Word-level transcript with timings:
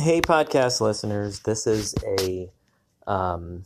Hey, 0.00 0.22
podcast 0.22 0.80
listeners. 0.80 1.40
This 1.40 1.66
is 1.66 1.94
a 2.18 2.50
um, 3.06 3.64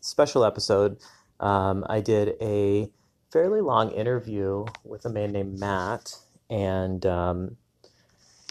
special 0.00 0.44
episode. 0.44 0.98
Um, 1.38 1.86
I 1.88 2.00
did 2.00 2.34
a 2.42 2.90
fairly 3.30 3.60
long 3.60 3.92
interview 3.92 4.64
with 4.82 5.04
a 5.04 5.08
man 5.08 5.30
named 5.30 5.60
Matt, 5.60 6.16
and 6.50 7.06
um, 7.06 7.56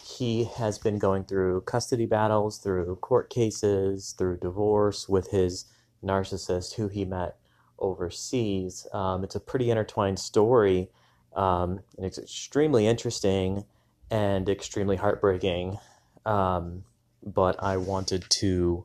he 0.02 0.44
has 0.56 0.78
been 0.78 0.98
going 0.98 1.24
through 1.24 1.60
custody 1.60 2.06
battles, 2.06 2.56
through 2.56 2.96
court 3.02 3.28
cases, 3.28 4.14
through 4.16 4.38
divorce 4.38 5.10
with 5.10 5.30
his 5.32 5.66
narcissist 6.02 6.76
who 6.76 6.88
he 6.88 7.04
met 7.04 7.36
overseas. 7.78 8.86
Um, 8.94 9.24
it's 9.24 9.34
a 9.34 9.40
pretty 9.40 9.70
intertwined 9.70 10.18
story, 10.18 10.88
um, 11.34 11.80
and 11.98 12.06
it's 12.06 12.16
extremely 12.16 12.86
interesting 12.86 13.66
and 14.10 14.48
extremely 14.48 14.96
heartbreaking. 14.96 15.78
Um, 16.26 16.84
but 17.24 17.62
I 17.62 17.78
wanted 17.78 18.24
to 18.28 18.84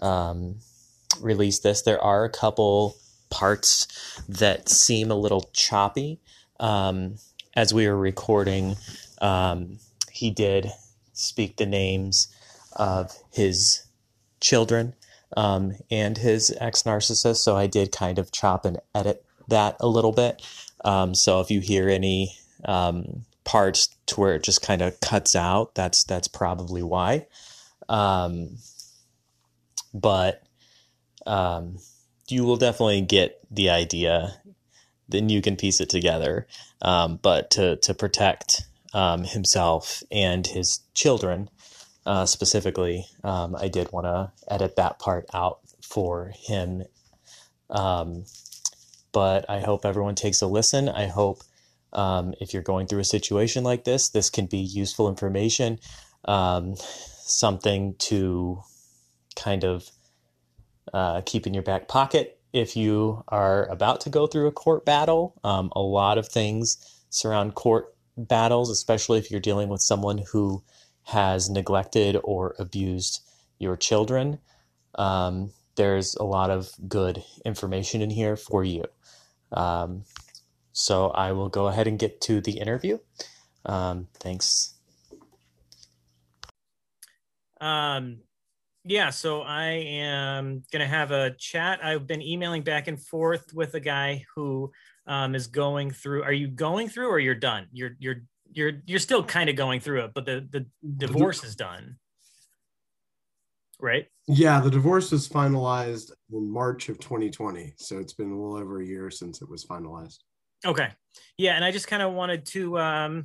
um, 0.00 0.56
release 1.20 1.60
this. 1.60 1.82
There 1.82 2.02
are 2.02 2.24
a 2.24 2.30
couple 2.30 2.96
parts 3.30 3.86
that 4.28 4.68
seem 4.68 5.10
a 5.10 5.16
little 5.16 5.48
choppy. 5.52 6.20
Um, 6.60 7.16
as 7.54 7.72
we 7.72 7.88
were 7.88 7.96
recording, 7.96 8.76
um, 9.20 9.78
he 10.10 10.30
did 10.30 10.70
speak 11.12 11.56
the 11.56 11.66
names 11.66 12.28
of 12.72 13.12
his 13.32 13.86
children 14.40 14.94
um, 15.36 15.72
and 15.90 16.18
his 16.18 16.54
ex 16.60 16.82
narcissist. 16.82 17.38
So 17.38 17.56
I 17.56 17.66
did 17.66 17.92
kind 17.92 18.18
of 18.18 18.32
chop 18.32 18.64
and 18.64 18.78
edit 18.94 19.24
that 19.48 19.76
a 19.80 19.88
little 19.88 20.12
bit. 20.12 20.42
Um, 20.84 21.14
so 21.14 21.40
if 21.40 21.50
you 21.50 21.60
hear 21.60 21.88
any 21.88 22.36
um, 22.64 23.24
parts 23.46 23.88
to 24.06 24.20
where 24.20 24.34
it 24.34 24.42
just 24.42 24.60
kind 24.60 24.82
of 24.82 25.00
cuts 25.00 25.34
out, 25.34 25.74
that's 25.74 26.04
that's 26.04 26.28
probably 26.28 26.82
why. 26.82 27.26
Um, 27.88 28.58
but 29.94 30.42
um, 31.26 31.78
you 32.28 32.44
will 32.44 32.56
definitely 32.56 33.00
get 33.00 33.40
the 33.50 33.70
idea. 33.70 34.34
Then 35.08 35.30
you 35.30 35.40
can 35.40 35.56
piece 35.56 35.80
it 35.80 35.88
together. 35.88 36.46
Um, 36.82 37.18
but 37.22 37.50
to 37.52 37.76
to 37.76 37.94
protect 37.94 38.66
um, 38.92 39.24
himself 39.24 40.02
and 40.10 40.46
his 40.46 40.80
children 40.92 41.48
uh, 42.04 42.26
specifically, 42.26 43.06
um, 43.24 43.56
I 43.56 43.68
did 43.68 43.92
want 43.92 44.06
to 44.06 44.32
edit 44.52 44.76
that 44.76 44.98
part 44.98 45.26
out 45.32 45.60
for 45.80 46.32
him. 46.34 46.82
Um, 47.70 48.24
but 49.12 49.48
I 49.48 49.60
hope 49.60 49.86
everyone 49.86 50.14
takes 50.14 50.42
a 50.42 50.46
listen. 50.46 50.88
I 50.88 51.06
hope 51.06 51.42
um, 51.96 52.34
if 52.40 52.52
you're 52.52 52.62
going 52.62 52.86
through 52.86 53.00
a 53.00 53.04
situation 53.04 53.64
like 53.64 53.84
this, 53.84 54.10
this 54.10 54.30
can 54.30 54.46
be 54.46 54.58
useful 54.58 55.08
information, 55.08 55.80
um, 56.26 56.74
something 56.76 57.94
to 57.98 58.60
kind 59.34 59.64
of 59.64 59.90
uh, 60.92 61.22
keep 61.26 61.46
in 61.46 61.54
your 61.54 61.62
back 61.62 61.88
pocket 61.88 62.38
if 62.52 62.76
you 62.76 63.24
are 63.28 63.66
about 63.66 64.00
to 64.02 64.10
go 64.10 64.26
through 64.26 64.46
a 64.46 64.52
court 64.52 64.84
battle. 64.84 65.34
Um, 65.42 65.72
a 65.74 65.80
lot 65.80 66.18
of 66.18 66.28
things 66.28 66.76
surround 67.10 67.54
court 67.54 67.94
battles, 68.16 68.70
especially 68.70 69.18
if 69.18 69.30
you're 69.30 69.40
dealing 69.40 69.68
with 69.68 69.80
someone 69.80 70.18
who 70.32 70.62
has 71.04 71.48
neglected 71.48 72.18
or 72.24 72.54
abused 72.58 73.20
your 73.58 73.76
children. 73.76 74.38
Um, 74.96 75.50
there's 75.76 76.14
a 76.16 76.24
lot 76.24 76.50
of 76.50 76.70
good 76.88 77.22
information 77.44 78.02
in 78.02 78.10
here 78.10 78.36
for 78.36 78.64
you. 78.64 78.84
Um, 79.52 80.04
so 80.76 81.08
I 81.08 81.32
will 81.32 81.48
go 81.48 81.68
ahead 81.68 81.88
and 81.88 81.98
get 81.98 82.20
to 82.22 82.42
the 82.42 82.58
interview. 82.58 82.98
Um, 83.64 84.08
thanks. 84.20 84.74
Um, 87.62 88.18
yeah, 88.84 89.08
so 89.08 89.40
I 89.40 89.68
am 89.68 90.64
going 90.70 90.80
to 90.80 90.86
have 90.86 91.12
a 91.12 91.30
chat. 91.30 91.82
I've 91.82 92.06
been 92.06 92.20
emailing 92.20 92.60
back 92.60 92.88
and 92.88 93.02
forth 93.02 93.54
with 93.54 93.72
a 93.72 93.80
guy 93.80 94.26
who 94.34 94.70
um, 95.06 95.34
is 95.34 95.46
going 95.46 95.92
through. 95.92 96.22
Are 96.24 96.32
you 96.32 96.46
going 96.46 96.90
through, 96.90 97.08
or 97.08 97.18
you're 97.18 97.34
done? 97.34 97.68
You're 97.72 97.96
you're 97.98 98.22
you're 98.52 98.72
you're 98.84 98.98
still 98.98 99.24
kind 99.24 99.48
of 99.48 99.56
going 99.56 99.80
through 99.80 100.04
it, 100.04 100.10
but 100.14 100.26
the 100.26 100.46
the 100.50 100.66
divorce 100.98 101.42
is 101.42 101.56
done, 101.56 101.96
right? 103.80 104.08
Yeah, 104.28 104.60
the 104.60 104.70
divorce 104.70 105.10
was 105.10 105.26
finalized 105.26 106.12
in 106.30 106.50
March 106.50 106.90
of 106.90 106.98
2020, 106.98 107.72
so 107.78 107.98
it's 107.98 108.12
been 108.12 108.30
a 108.30 108.38
little 108.38 108.58
over 108.58 108.82
a 108.82 108.86
year 108.86 109.10
since 109.10 109.40
it 109.40 109.48
was 109.48 109.64
finalized. 109.64 110.18
Okay, 110.64 110.88
yeah, 111.36 111.54
and 111.54 111.64
I 111.64 111.70
just 111.70 111.88
kind 111.88 112.02
of 112.02 112.12
wanted 112.12 112.46
to. 112.46 112.78
Um, 112.78 113.24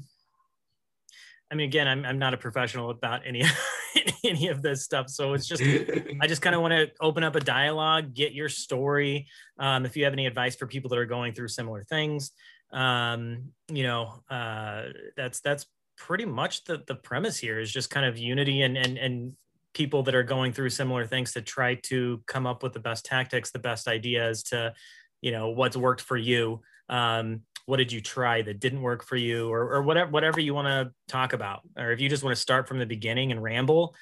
I 1.51 1.55
mean, 1.55 1.67
again, 1.67 1.87
I'm 1.87 2.05
I'm 2.05 2.19
not 2.19 2.33
a 2.33 2.37
professional 2.37 2.89
about 2.89 3.21
any 3.25 3.43
any 4.23 4.47
of 4.47 4.61
this 4.61 4.83
stuff. 4.83 5.09
So 5.09 5.33
it's 5.33 5.47
just, 5.47 5.61
I 5.61 6.27
just 6.27 6.41
kind 6.41 6.55
of 6.55 6.61
want 6.61 6.73
to 6.73 6.91
open 6.99 7.23
up 7.23 7.35
a 7.35 7.39
dialogue, 7.39 8.13
get 8.13 8.33
your 8.33 8.49
story. 8.49 9.27
Um, 9.57 9.85
if 9.85 9.95
you 9.97 10.03
have 10.05 10.13
any 10.13 10.25
advice 10.25 10.55
for 10.55 10.67
people 10.67 10.89
that 10.89 10.99
are 10.99 11.05
going 11.05 11.33
through 11.33 11.49
similar 11.49 11.83
things, 11.83 12.31
um, 12.71 13.51
you 13.69 13.83
know, 13.83 14.23
uh, 14.29 14.85
that's, 15.17 15.41
that's 15.41 15.65
pretty 15.97 16.25
much 16.25 16.63
the, 16.65 16.83
the 16.87 16.95
premise 16.95 17.37
here 17.37 17.59
is 17.59 17.71
just 17.71 17.89
kind 17.89 18.05
of 18.05 18.17
unity 18.17 18.61
and, 18.61 18.77
and, 18.77 18.97
and 18.97 19.33
people 19.73 20.03
that 20.03 20.15
are 20.15 20.23
going 20.23 20.53
through 20.53 20.69
similar 20.69 21.05
things 21.05 21.33
to 21.33 21.41
try 21.41 21.75
to 21.75 22.21
come 22.27 22.45
up 22.45 22.63
with 22.63 22.73
the 22.73 22.79
best 22.79 23.05
tactics, 23.05 23.51
the 23.51 23.59
best 23.59 23.87
ideas 23.87 24.43
to, 24.43 24.73
you 25.21 25.31
know, 25.31 25.49
what's 25.49 25.77
worked 25.77 26.01
for 26.01 26.17
you. 26.17 26.61
Um, 26.91 27.41
what 27.65 27.77
did 27.77 27.91
you 27.91 28.01
try 28.01 28.43
that 28.43 28.59
didn't 28.59 28.81
work 28.81 29.03
for 29.03 29.15
you 29.15 29.49
or, 29.49 29.61
or 29.61 29.81
whatever 29.81 30.11
whatever 30.11 30.39
you 30.39 30.53
want 30.53 30.67
to 30.67 30.93
talk 31.11 31.33
about? 31.33 31.61
Or 31.75 31.91
if 31.91 31.99
you 31.99 32.09
just 32.09 32.23
want 32.23 32.35
to 32.35 32.41
start 32.41 32.67
from 32.67 32.77
the 32.77 32.85
beginning 32.85 33.31
and 33.31 33.41
ramble 33.41 33.95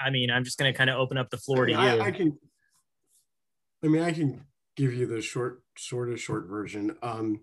i 0.00 0.10
mean 0.10 0.30
i'm 0.30 0.44
just 0.44 0.58
going 0.58 0.72
to 0.72 0.76
kind 0.76 0.90
of 0.90 0.96
open 0.96 1.16
up 1.16 1.30
the 1.30 1.36
floor 1.36 1.64
I 1.64 1.66
mean, 1.66 1.76
to 1.76 1.82
you. 1.82 1.88
I, 1.88 2.06
I, 2.06 2.10
can 2.10 2.38
i 3.84 3.88
mean 3.88 4.02
i 4.02 4.12
can 4.12 4.44
give 4.76 4.94
you 4.94 5.06
the 5.06 5.20
short 5.20 5.62
sort 5.76 6.10
of 6.10 6.20
short 6.20 6.46
version. 6.46 6.96
Um 7.02 7.40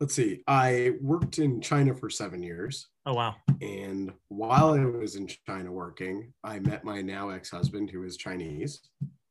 let's 0.00 0.14
see. 0.14 0.42
I 0.46 0.94
worked 1.00 1.38
in 1.38 1.60
china 1.60 1.94
for 1.94 2.10
seven 2.10 2.42
years. 2.42 2.88
Oh 3.06 3.14
wow. 3.14 3.36
And 3.62 4.12
while 4.28 4.74
i 4.74 4.84
was 4.84 5.16
in 5.16 5.28
china 5.46 5.72
working 5.72 6.32
i 6.42 6.58
met 6.58 6.84
my 6.84 7.00
now 7.00 7.30
ex-husband 7.30 7.90
who 7.90 8.04
is 8.04 8.16
chinese. 8.16 8.80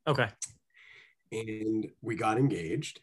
Okay. 0.06 0.28
And 1.32 1.88
we 2.02 2.16
got 2.16 2.36
engaged 2.36 3.00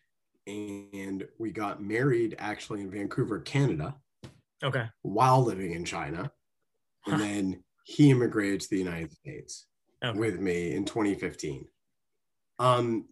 and 0.47 1.27
we 1.37 1.51
got 1.51 1.81
married 1.81 2.35
actually 2.39 2.81
in 2.81 2.91
Vancouver, 2.91 3.39
Canada. 3.39 3.95
Okay. 4.63 4.85
While 5.01 5.43
living 5.43 5.73
in 5.73 5.85
China. 5.85 6.31
And 7.07 7.19
then 7.19 7.63
he 7.83 8.11
immigrated 8.11 8.61
to 8.61 8.69
the 8.69 8.77
United 8.77 9.11
States 9.11 9.65
okay. 10.03 10.17
with 10.17 10.39
me 10.39 10.73
in 10.73 10.85
2015. 10.85 11.65
Um, 12.59 13.05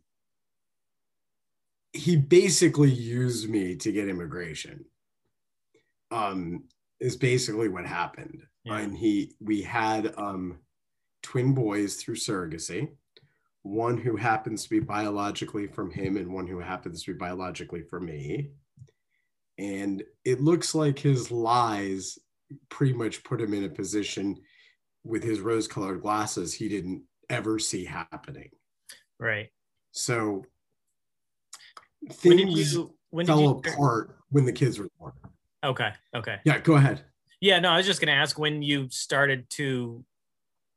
he 1.91 2.15
basically 2.15 2.91
used 2.91 3.49
me 3.49 3.75
to 3.77 3.91
get 3.91 4.07
immigration. 4.07 4.85
Um, 6.11 6.65
is 6.99 7.15
basically 7.15 7.69
what 7.69 7.85
happened. 7.85 8.43
Yeah. 8.63 8.79
And 8.79 8.95
he 8.95 9.33
we 9.39 9.61
had 9.61 10.13
um 10.17 10.59
twin 11.23 11.53
boys 11.53 11.95
through 11.95 12.15
surrogacy 12.15 12.89
one 13.63 13.97
who 13.97 14.15
happens 14.15 14.63
to 14.63 14.69
be 14.69 14.79
biologically 14.79 15.67
from 15.67 15.91
him 15.91 16.17
and 16.17 16.33
one 16.33 16.47
who 16.47 16.59
happens 16.59 17.03
to 17.03 17.13
be 17.13 17.17
biologically 17.17 17.83
from 17.83 18.05
me. 18.05 18.51
And 19.57 20.03
it 20.23 20.39
looks 20.39 20.73
like 20.73 20.97
his 20.97 21.31
lies 21.31 22.17
pretty 22.69 22.93
much 22.93 23.23
put 23.23 23.41
him 23.41 23.53
in 23.53 23.65
a 23.65 23.69
position 23.69 24.37
with 25.03 25.23
his 25.23 25.39
rose 25.39 25.67
colored 25.67 26.01
glasses 26.01 26.53
he 26.53 26.69
didn't 26.69 27.03
ever 27.29 27.59
see 27.59 27.85
happening. 27.85 28.49
Right. 29.19 29.49
So 29.91 30.45
things 32.11 32.73
you, 32.73 32.95
fell 33.25 33.41
you, 33.41 33.49
apart 33.49 34.17
when 34.29 34.45
the 34.45 34.53
kids 34.53 34.79
were 34.79 34.87
born. 34.97 35.13
Okay. 35.63 35.91
Okay. 36.15 36.37
Yeah, 36.45 36.59
go 36.59 36.75
ahead. 36.75 37.03
Yeah, 37.41 37.59
no, 37.59 37.69
I 37.69 37.77
was 37.77 37.85
just 37.85 38.01
going 38.01 38.13
to 38.13 38.19
ask 38.19 38.37
when 38.39 38.61
you 38.61 38.87
started 38.89 39.49
to 39.51 40.03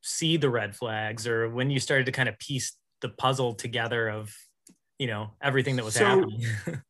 see 0.02 0.36
the 0.36 0.50
red 0.50 0.74
flags 0.74 1.26
or 1.26 1.48
when 1.48 1.70
you 1.70 1.80
started 1.80 2.06
to 2.06 2.12
kind 2.12 2.28
of 2.28 2.38
piece 2.38 2.76
the 3.00 3.08
puzzle 3.08 3.54
together 3.54 4.08
of 4.08 4.34
you 4.98 5.06
know 5.06 5.30
everything 5.42 5.76
that 5.76 5.84
was 5.84 5.94
so, 5.94 6.04
happening. 6.04 6.44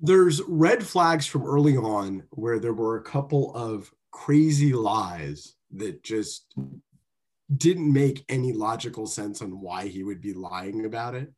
there's 0.00 0.42
red 0.42 0.84
flags 0.84 1.26
from 1.26 1.44
early 1.44 1.76
on 1.76 2.22
where 2.30 2.58
there 2.58 2.74
were 2.74 2.96
a 2.96 3.02
couple 3.02 3.54
of 3.54 3.90
crazy 4.10 4.72
lies 4.72 5.54
that 5.74 6.02
just 6.02 6.54
didn't 7.56 7.92
make 7.92 8.24
any 8.28 8.52
logical 8.52 9.06
sense 9.06 9.40
on 9.40 9.60
why 9.60 9.86
he 9.86 10.02
would 10.02 10.20
be 10.20 10.34
lying 10.34 10.84
about 10.84 11.14
it. 11.14 11.32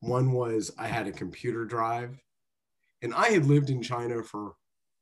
One 0.00 0.32
was 0.32 0.70
i 0.78 0.86
had 0.86 1.06
a 1.06 1.12
computer 1.12 1.64
drive 1.64 2.20
and 3.02 3.14
i 3.14 3.28
had 3.28 3.46
lived 3.46 3.70
in 3.70 3.82
china 3.82 4.22
for 4.22 4.54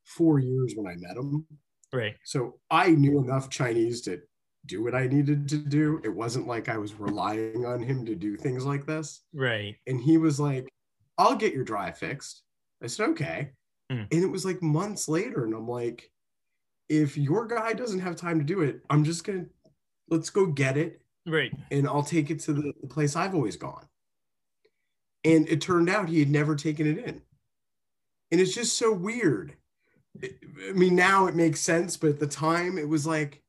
four 0.04 0.38
years 0.38 0.74
when 0.76 0.92
i 0.92 0.96
met 0.96 1.16
him. 1.16 1.46
Right. 1.92 2.14
So 2.24 2.58
i 2.70 2.90
knew 2.90 3.18
enough 3.18 3.50
chinese 3.50 4.02
to 4.02 4.20
do 4.66 4.82
what 4.82 4.94
I 4.94 5.06
needed 5.06 5.48
to 5.50 5.58
do. 5.58 6.00
It 6.04 6.14
wasn't 6.14 6.46
like 6.46 6.68
I 6.68 6.78
was 6.78 6.94
relying 6.94 7.66
on 7.66 7.82
him 7.82 8.04
to 8.06 8.14
do 8.14 8.36
things 8.36 8.64
like 8.64 8.86
this. 8.86 9.22
Right. 9.34 9.76
And 9.86 10.00
he 10.00 10.18
was 10.18 10.38
like, 10.38 10.68
I'll 11.18 11.34
get 11.36 11.54
your 11.54 11.64
drive 11.64 11.98
fixed. 11.98 12.42
I 12.82 12.86
said, 12.86 13.10
okay. 13.10 13.50
Mm. 13.90 14.06
And 14.12 14.22
it 14.22 14.30
was 14.30 14.44
like 14.44 14.62
months 14.62 15.08
later. 15.08 15.44
And 15.44 15.54
I'm 15.54 15.68
like, 15.68 16.10
if 16.88 17.16
your 17.16 17.46
guy 17.46 17.72
doesn't 17.72 18.00
have 18.00 18.16
time 18.16 18.38
to 18.38 18.44
do 18.44 18.60
it, 18.62 18.80
I'm 18.90 19.04
just 19.04 19.24
gonna 19.24 19.46
let's 20.08 20.30
go 20.30 20.46
get 20.46 20.76
it 20.76 21.00
Right. 21.26 21.52
and 21.70 21.86
I'll 21.86 22.02
take 22.02 22.30
it 22.30 22.40
to 22.40 22.52
the, 22.52 22.72
the 22.80 22.88
place 22.88 23.16
I've 23.16 23.34
always 23.34 23.56
gone. 23.56 23.86
And 25.24 25.48
it 25.48 25.60
turned 25.60 25.88
out 25.88 26.08
he 26.08 26.18
had 26.20 26.30
never 26.30 26.56
taken 26.56 26.86
it 26.86 26.98
in. 26.98 27.22
And 28.30 28.40
it's 28.40 28.54
just 28.54 28.76
so 28.76 28.92
weird. 28.92 29.54
I 30.22 30.72
mean, 30.74 30.96
now 30.96 31.26
it 31.26 31.34
makes 31.36 31.60
sense, 31.60 31.96
but 31.96 32.10
at 32.10 32.20
the 32.20 32.26
time 32.26 32.76
it 32.76 32.88
was 32.88 33.06
like, 33.06 33.41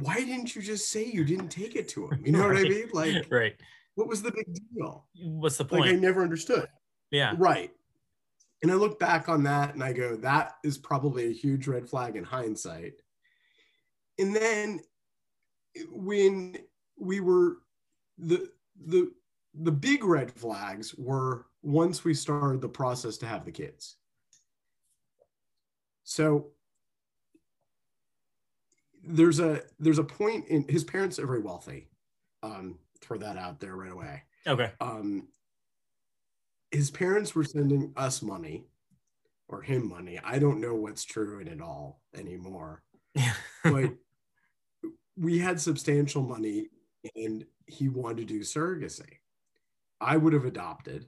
why 0.00 0.16
didn't 0.16 0.54
you 0.56 0.62
just 0.62 0.90
say 0.90 1.04
you 1.04 1.24
didn't 1.24 1.48
take 1.48 1.76
it 1.76 1.88
to 1.90 2.08
him? 2.08 2.22
You 2.24 2.32
know 2.36 2.46
what 2.46 2.56
I 2.56 2.62
mean? 2.62 2.88
Like, 2.92 3.26
Right. 3.30 3.54
what 3.94 4.08
was 4.08 4.22
the 4.22 4.32
big 4.32 4.46
deal? 4.74 5.06
What's 5.22 5.56
the 5.58 5.64
Like, 5.70 5.90
I 5.90 5.92
never 5.92 6.22
understood. 6.22 6.66
yeah. 7.10 7.34
Right. 7.38 7.70
And 8.62 8.70
I 8.70 8.74
look 8.74 8.98
back 8.98 9.28
on 9.28 9.42
that 9.44 9.74
and 9.74 9.82
I 9.82 9.92
go, 9.94 10.16
that 10.16 10.52
is 10.64 10.76
probably 10.76 11.28
a 11.28 11.32
huge 11.32 11.66
red 11.66 11.88
flag 11.88 12.16
in 12.16 12.24
hindsight. 12.24 13.00
And 14.18 14.36
then 14.36 14.80
when 15.90 16.56
we 16.98 17.20
were 17.20 17.58
the 18.18 18.50
the 18.84 19.10
the 19.54 19.72
big 19.72 20.04
red 20.04 20.30
flags 20.32 20.94
were 20.94 21.46
once 21.62 22.04
we 22.04 22.12
started 22.12 22.60
the 22.60 22.68
process 22.68 23.16
to 23.18 23.26
have 23.26 23.46
the 23.46 23.50
kids. 23.52 23.96
So 26.04 26.48
there's 29.02 29.40
a 29.40 29.62
there's 29.78 29.98
a 29.98 30.04
point 30.04 30.46
in 30.48 30.64
his 30.68 30.84
parents 30.84 31.18
are 31.18 31.26
very 31.26 31.40
wealthy. 31.40 31.88
Um, 32.42 32.78
throw 33.00 33.18
that 33.18 33.36
out 33.36 33.60
there 33.60 33.76
right 33.76 33.92
away 33.92 34.22
Okay. 34.46 34.70
um, 34.80 35.28
his 36.70 36.90
parents 36.90 37.34
were 37.34 37.44
sending 37.44 37.92
us 37.96 38.22
money 38.22 38.66
or 39.48 39.60
him 39.62 39.88
money. 39.88 40.18
I 40.22 40.38
don't 40.38 40.60
know 40.60 40.74
what's 40.74 41.04
true 41.04 41.40
in 41.40 41.48
it 41.48 41.60
all 41.60 42.00
anymore, 42.14 42.82
Yeah. 43.14 43.32
but 43.64 43.90
we 45.16 45.38
had 45.38 45.60
substantial 45.60 46.22
money 46.22 46.68
and 47.16 47.44
he 47.66 47.88
wanted 47.88 48.28
to 48.28 48.34
do 48.34 48.40
surrogacy. 48.40 49.18
I 50.00 50.16
would 50.16 50.32
have 50.32 50.44
adopted. 50.44 51.06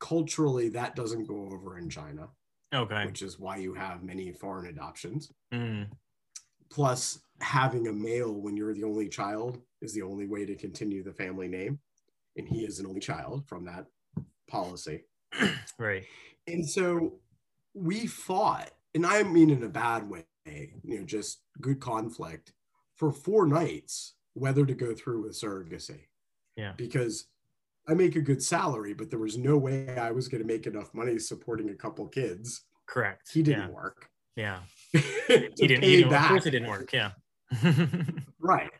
Culturally, 0.00 0.68
that 0.70 0.96
doesn't 0.96 1.26
go 1.26 1.48
over 1.52 1.78
in 1.78 1.88
China, 1.88 2.28
okay. 2.74 3.06
which 3.06 3.22
is 3.22 3.38
why 3.38 3.56
you 3.56 3.72
have 3.74 4.02
many 4.02 4.32
foreign 4.32 4.66
adoptions. 4.66 5.30
Mm. 5.54 5.88
Plus, 6.72 7.20
having 7.40 7.88
a 7.88 7.92
male 7.92 8.32
when 8.32 8.56
you're 8.56 8.72
the 8.72 8.84
only 8.84 9.08
child 9.08 9.60
is 9.82 9.92
the 9.92 10.02
only 10.02 10.26
way 10.26 10.46
to 10.46 10.54
continue 10.54 11.02
the 11.02 11.12
family 11.12 11.48
name. 11.48 11.78
And 12.36 12.48
he 12.48 12.64
is 12.64 12.78
an 12.78 12.86
only 12.86 13.00
child 13.00 13.46
from 13.46 13.64
that 13.66 13.86
policy. 14.48 15.04
Right. 15.78 16.04
And 16.46 16.68
so 16.68 17.14
we 17.74 18.06
fought, 18.06 18.70
and 18.94 19.04
I 19.04 19.22
mean 19.24 19.50
in 19.50 19.64
a 19.64 19.68
bad 19.68 20.08
way, 20.08 20.24
you 20.46 20.98
know, 20.98 21.04
just 21.04 21.40
good 21.60 21.80
conflict 21.80 22.52
for 22.96 23.10
four 23.10 23.46
nights 23.46 24.14
whether 24.34 24.64
to 24.64 24.74
go 24.74 24.94
through 24.94 25.24
with 25.24 25.32
surrogacy. 25.32 26.06
Yeah. 26.56 26.72
Because 26.76 27.26
I 27.88 27.94
make 27.94 28.14
a 28.16 28.20
good 28.20 28.42
salary, 28.42 28.94
but 28.94 29.10
there 29.10 29.18
was 29.18 29.36
no 29.36 29.56
way 29.58 29.96
I 29.98 30.12
was 30.12 30.28
going 30.28 30.42
to 30.42 30.46
make 30.46 30.66
enough 30.66 30.94
money 30.94 31.18
supporting 31.18 31.70
a 31.70 31.74
couple 31.74 32.06
kids. 32.06 32.64
Correct. 32.86 33.30
He 33.32 33.42
didn't 33.42 33.68
Yeah. 33.70 33.74
work. 33.74 34.08
Yeah. 34.36 34.60
He 35.28 35.66
didn't. 35.66 35.84
He 35.84 35.96
didn't 35.96 36.12
of 36.12 36.28
course, 36.28 36.46
it 36.46 36.50
didn't 36.50 36.68
work. 36.68 36.92
Yeah. 36.92 37.12
Right. 38.40 38.70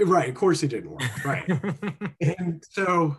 Right. 0.00 0.28
Of 0.28 0.34
course 0.34 0.62
it 0.62 0.68
didn't 0.68 0.90
work. 0.90 1.24
Right. 1.24 1.48
and 2.20 2.62
so 2.68 3.16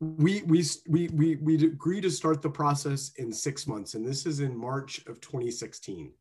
we 0.00 0.42
we 0.42 0.64
we 0.88 1.08
we 1.08 1.36
we 1.36 1.54
agreed 1.64 2.02
to 2.02 2.10
start 2.10 2.40
the 2.40 2.50
process 2.50 3.12
in 3.16 3.32
six 3.32 3.66
months, 3.66 3.94
and 3.94 4.06
this 4.06 4.24
is 4.26 4.40
in 4.40 4.56
March 4.56 4.98
of 5.06 5.20
2016. 5.20 6.12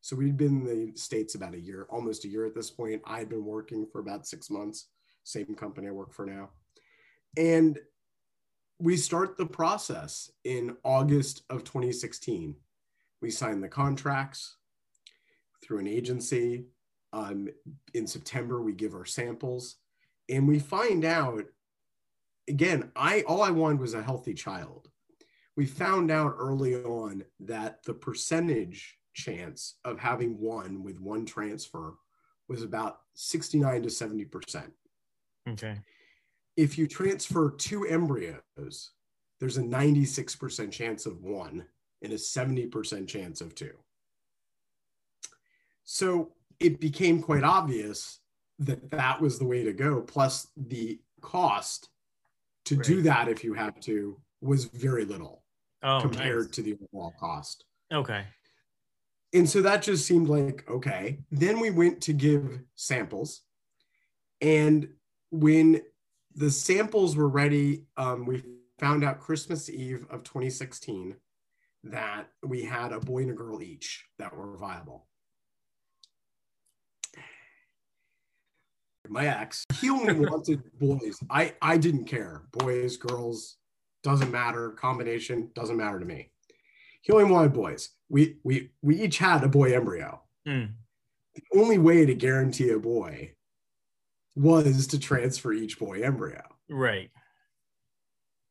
So 0.00 0.16
we'd 0.16 0.36
been 0.36 0.62
in 0.62 0.64
the 0.64 0.98
states 0.98 1.34
about 1.34 1.54
a 1.54 1.60
year, 1.60 1.86
almost 1.90 2.24
a 2.24 2.28
year 2.28 2.46
at 2.46 2.54
this 2.54 2.70
point. 2.70 3.02
I'd 3.04 3.28
been 3.28 3.44
working 3.44 3.86
for 3.92 4.00
about 4.00 4.26
six 4.26 4.48
months, 4.48 4.88
same 5.24 5.54
company 5.54 5.88
I 5.88 5.90
work 5.90 6.14
for 6.14 6.24
now, 6.24 6.50
and 7.36 7.78
we 8.78 8.96
start 8.96 9.36
the 9.36 9.46
process 9.46 10.30
in 10.44 10.76
August 10.84 11.42
of 11.50 11.64
2016. 11.64 12.54
We 13.20 13.30
sign 13.30 13.60
the 13.60 13.68
contracts 13.68 14.56
through 15.62 15.78
an 15.78 15.88
agency. 15.88 16.66
Um, 17.12 17.48
in 17.94 18.06
September, 18.06 18.60
we 18.60 18.72
give 18.74 18.94
our 18.94 19.04
samples 19.04 19.76
and 20.28 20.46
we 20.46 20.58
find 20.58 21.04
out 21.04 21.44
again 22.48 22.90
i 22.96 23.22
all 23.22 23.42
i 23.42 23.50
wanted 23.50 23.80
was 23.80 23.94
a 23.94 24.02
healthy 24.02 24.34
child 24.34 24.88
we 25.56 25.66
found 25.66 26.10
out 26.10 26.34
early 26.38 26.76
on 26.76 27.24
that 27.40 27.82
the 27.84 27.94
percentage 27.94 28.96
chance 29.14 29.78
of 29.84 29.98
having 29.98 30.38
one 30.38 30.82
with 30.82 31.00
one 31.00 31.24
transfer 31.24 31.94
was 32.48 32.62
about 32.62 32.98
69 33.14 33.82
to 33.82 33.90
70 33.90 34.24
percent 34.26 34.72
okay. 35.48 35.80
if 36.56 36.78
you 36.78 36.86
transfer 36.86 37.50
two 37.50 37.86
embryos 37.86 38.92
there's 39.40 39.56
a 39.56 39.62
96 39.62 40.36
percent 40.36 40.72
chance 40.72 41.06
of 41.06 41.22
one 41.22 41.66
and 42.02 42.12
a 42.12 42.18
70 42.18 42.66
percent 42.66 43.08
chance 43.08 43.40
of 43.40 43.54
two. 43.54 43.72
So 45.84 46.32
it 46.60 46.80
became 46.80 47.22
quite 47.22 47.44
obvious 47.44 48.20
that 48.58 48.90
that 48.90 49.20
was 49.20 49.38
the 49.38 49.46
way 49.46 49.64
to 49.64 49.72
go. 49.72 50.00
Plus 50.02 50.48
the 50.56 51.00
cost 51.20 51.88
to 52.66 52.76
do 52.76 53.02
that 53.02 53.28
if 53.28 53.42
you 53.44 53.54
have 53.54 53.78
to 53.80 54.20
was 54.40 54.66
very 54.66 55.04
little 55.04 55.42
Oh, 55.82 56.00
compared 56.00 56.46
nice. 56.46 56.50
to 56.56 56.62
the 56.62 56.76
overall 56.92 57.14
cost. 57.20 57.64
Okay. 57.92 58.24
and 59.32 59.48
so 59.48 59.62
that 59.62 59.82
just 59.82 60.06
seemed 60.06 60.28
like 60.28 60.68
okay. 60.68 61.18
Then 61.30 61.60
we 61.60 61.70
went 61.70 62.00
to 62.02 62.12
give 62.12 62.60
samples. 62.74 63.42
And 64.40 64.88
when 65.30 65.82
the 66.34 66.50
samples 66.50 67.16
were 67.16 67.28
ready 67.28 67.84
um, 67.96 68.24
we 68.26 68.42
found 68.78 69.02
out 69.04 69.18
christmas 69.20 69.68
eve 69.68 70.06
of 70.10 70.22
2016 70.22 71.16
that 71.90 72.28
we 72.42 72.62
had 72.62 72.92
a 72.92 73.00
boy 73.00 73.22
and 73.22 73.30
a 73.30 73.34
girl 73.34 73.62
each 73.62 74.04
that 74.18 74.36
were 74.36 74.56
viable. 74.56 75.06
My 79.08 79.26
ex 79.26 79.64
he 79.80 79.88
only 79.88 80.14
wanted 80.28 80.62
boys. 80.78 81.18
I 81.30 81.54
i 81.62 81.76
didn't 81.76 82.04
care. 82.04 82.42
Boys 82.52 82.96
girls 82.96 83.56
doesn't 84.02 84.30
matter. 84.30 84.70
Combination 84.72 85.50
doesn't 85.54 85.76
matter 85.76 85.98
to 85.98 86.04
me. 86.04 86.30
He 87.02 87.12
only 87.12 87.24
wanted 87.24 87.52
boys. 87.52 87.90
We 88.08 88.36
we 88.44 88.70
we 88.82 89.00
each 89.00 89.18
had 89.18 89.44
a 89.44 89.48
boy 89.48 89.74
embryo. 89.74 90.22
Mm. 90.46 90.72
the 91.34 91.58
only 91.58 91.76
way 91.76 92.06
to 92.06 92.14
guarantee 92.14 92.70
a 92.70 92.78
boy 92.78 93.34
was 94.34 94.86
to 94.86 94.98
transfer 94.98 95.52
each 95.52 95.78
boy 95.78 96.00
embryo. 96.00 96.42
Right. 96.70 97.10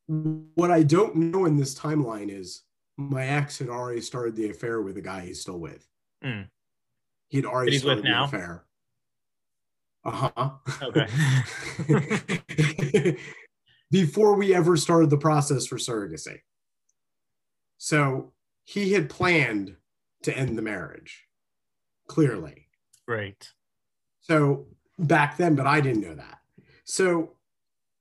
what 0.06 0.70
i 0.70 0.82
don't 0.82 1.16
know 1.16 1.44
in 1.44 1.56
this 1.56 1.78
timeline 1.78 2.30
is 2.30 2.62
my 2.98 3.26
ex 3.26 3.58
had 3.58 3.68
already 3.68 4.00
started 4.00 4.36
the 4.36 4.50
affair 4.50 4.82
with 4.82 4.96
the 4.96 5.00
guy 5.00 5.20
he's 5.20 5.40
still 5.40 5.58
with 5.58 5.86
Mm. 6.22 6.48
he'd 7.28 7.46
already 7.46 7.72
he's 7.72 7.84
with 7.84 8.00
started 8.00 8.04
the 8.04 8.24
affair 8.24 8.64
uh-huh 10.04 10.50
Okay. 10.82 11.06
before 13.90 14.36
we 14.36 14.54
ever 14.54 14.76
started 14.76 15.10
the 15.10 15.18
process 15.18 15.66
for 15.66 15.76
surrogacy. 15.76 16.40
So 17.78 18.32
he 18.64 18.92
had 18.92 19.08
planned 19.08 19.76
to 20.24 20.36
end 20.36 20.58
the 20.58 20.62
marriage, 20.62 21.24
clearly. 22.08 22.68
Right. 23.06 23.48
So 24.20 24.66
back 24.98 25.36
then, 25.36 25.54
but 25.54 25.66
I 25.66 25.80
didn't 25.80 26.02
know 26.02 26.16
that. 26.16 26.38
So 26.84 27.36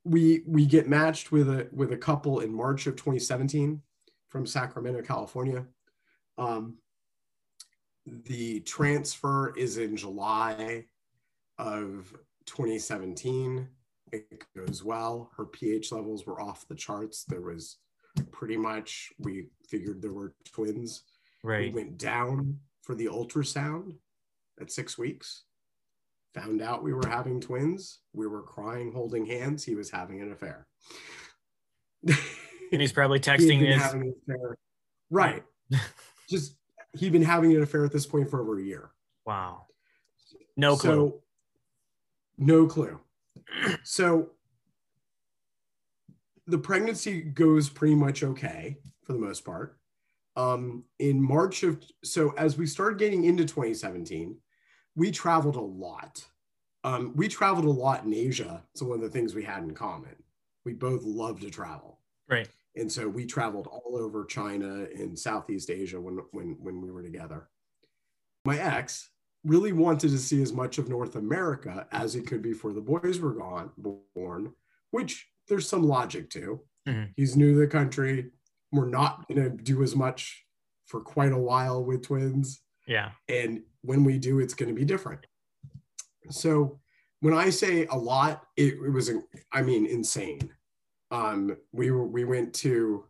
we 0.04 0.44
we 0.48 0.66
get 0.66 0.90
matched 0.90 1.32
with 1.32 1.50
a 1.50 1.68
with 1.72 1.92
a 1.92 1.98
couple 1.98 2.40
in 2.40 2.54
March 2.54 2.88
of 2.88 2.96
2017 2.96 3.82
from 4.30 4.46
Sacramento, 4.46 5.02
California. 5.02 5.66
Um, 6.38 6.76
the 8.06 8.62
transfer 8.62 9.54
is 9.58 9.78
in 9.78 9.98
July 9.98 10.86
of 11.58 12.14
2017. 12.46 13.68
It 14.14 14.44
goes 14.56 14.84
well. 14.84 15.32
Her 15.36 15.46
pH 15.46 15.92
levels 15.92 16.26
were 16.26 16.42
off 16.42 16.68
the 16.68 16.76
charts. 16.76 17.26
There 17.26 17.42
was 17.42 17.78
pretty 18.32 18.58
much 18.58 19.10
we 19.20 19.48
figured 19.68 20.02
there 20.02 20.14
were 20.14 20.34
twins. 20.46 21.04
Right. 21.44 21.74
We 21.74 21.84
went 21.84 21.98
down 21.98 22.60
for 22.84 22.96
the 22.96 23.08
ultrasound 23.08 23.96
at 24.60 24.72
six 24.72 24.98
weeks. 24.98 25.44
Found 26.34 26.62
out 26.62 26.84
we 26.84 26.94
were 26.94 27.08
having 27.08 27.42
twins. 27.42 28.00
We 28.14 28.28
were 28.28 28.44
crying, 28.44 28.92
holding 28.92 29.26
hands. 29.26 29.64
He 29.64 29.76
was 29.76 29.90
having 29.90 30.22
an 30.22 30.32
affair. 30.32 30.68
And 32.72 32.82
he's 32.82 32.92
probably 32.92 33.20
texting 33.20 33.60
been 33.60 33.66
his. 33.74 33.82
having 33.82 34.02
an 34.02 34.16
affair. 34.24 34.58
Right. 35.10 35.44
Just 36.30 36.56
he'd 36.94 37.12
been 37.12 37.22
having 37.24 37.56
an 37.56 37.64
affair 37.64 37.86
at 37.86 37.92
this 37.92 38.06
point 38.06 38.30
for 38.30 38.42
over 38.42 38.60
a 38.60 38.64
year. 38.64 38.92
Wow. 39.26 39.66
No 40.56 40.76
clue. 40.76 40.90
So, 40.90 41.22
no 42.38 42.66
clue. 42.68 43.00
So 43.84 44.32
the 46.48 46.58
pregnancy 46.58 47.22
goes 47.22 47.70
pretty 47.70 47.96
much 47.96 48.24
okay 48.24 48.78
for 49.04 49.14
the 49.14 49.20
most 49.20 49.46
part. 49.46 49.78
um, 50.36 50.84
in 51.00 51.22
March 51.22 51.64
of 51.64 51.82
so 52.04 52.34
as 52.38 52.58
we 52.58 52.66
started 52.68 53.00
getting 53.00 53.24
into 53.26 53.44
2017, 53.44 54.38
we 54.96 55.12
traveled 55.12 55.56
a 55.56 55.62
lot. 55.62 56.26
Um, 56.84 57.14
we 57.16 57.28
traveled 57.28 57.66
a 57.66 57.70
lot 57.72 58.04
in 58.06 58.14
Asia. 58.14 58.64
So 58.76 58.86
one 58.86 58.98
of 58.98 59.02
the 59.02 59.10
things 59.10 59.34
we 59.36 59.44
had 59.44 59.64
in 59.64 59.74
common, 59.74 60.16
we 60.64 60.74
both 60.74 61.04
love 61.04 61.40
to 61.42 61.50
travel. 61.50 62.00
Right. 62.30 62.48
And 62.78 62.92
so 62.92 63.08
we 63.08 63.26
traveled 63.26 63.68
all 63.68 63.98
over 63.98 64.26
China 64.26 64.86
and 64.96 65.18
Southeast 65.18 65.70
Asia 65.70 66.00
when 66.00 66.20
when 66.32 66.58
when 66.60 66.82
we 66.82 66.92
were 66.92 67.04
together. 67.04 67.50
My 68.46 68.58
ex 68.58 69.10
really 69.44 69.72
wanted 69.74 70.12
to 70.12 70.18
see 70.18 70.42
as 70.42 70.54
much 70.54 70.78
of 70.78 70.90
North 70.90 71.16
America 71.16 71.88
as 71.92 72.14
he 72.14 72.22
could 72.22 72.42
before 72.42 72.74
the 72.74 72.82
boys 72.82 73.20
were 73.20 73.34
gone 73.34 73.72
born, 73.78 74.54
which 74.92 75.28
there's 75.48 75.68
some 75.68 75.84
logic 75.84 76.30
to. 76.32 76.62
Mhm. 76.88 77.14
He's 77.16 77.36
new 77.36 77.54
to 77.54 77.60
the 77.60 77.68
country. 77.68 78.32
We're 78.72 78.90
not 78.90 79.28
going 79.28 79.42
to 79.42 79.50
do 79.50 79.84
as 79.84 79.96
much 79.96 80.46
for 80.86 81.00
quite 81.02 81.32
a 81.32 81.38
while 81.38 81.84
with 81.84 82.04
twins. 82.04 82.62
Yeah. 82.88 83.12
And 83.28 83.64
when 83.82 84.04
we 84.04 84.18
do, 84.18 84.40
it's 84.40 84.54
going 84.54 84.70
to 84.70 84.76
be 84.76 84.86
different. 84.86 85.26
So 86.30 86.80
when 87.22 87.34
I 87.34 87.50
say 87.50 87.86
a 87.86 87.96
lot, 87.96 88.46
it, 88.58 88.74
it 88.74 88.92
was, 88.92 89.10
I 89.52 89.62
mean, 89.62 89.86
insane. 89.86 90.54
Um, 91.12 91.58
we 91.72 91.92
were, 91.92 92.06
we 92.06 92.26
went 92.26 92.54
to, 92.56 93.06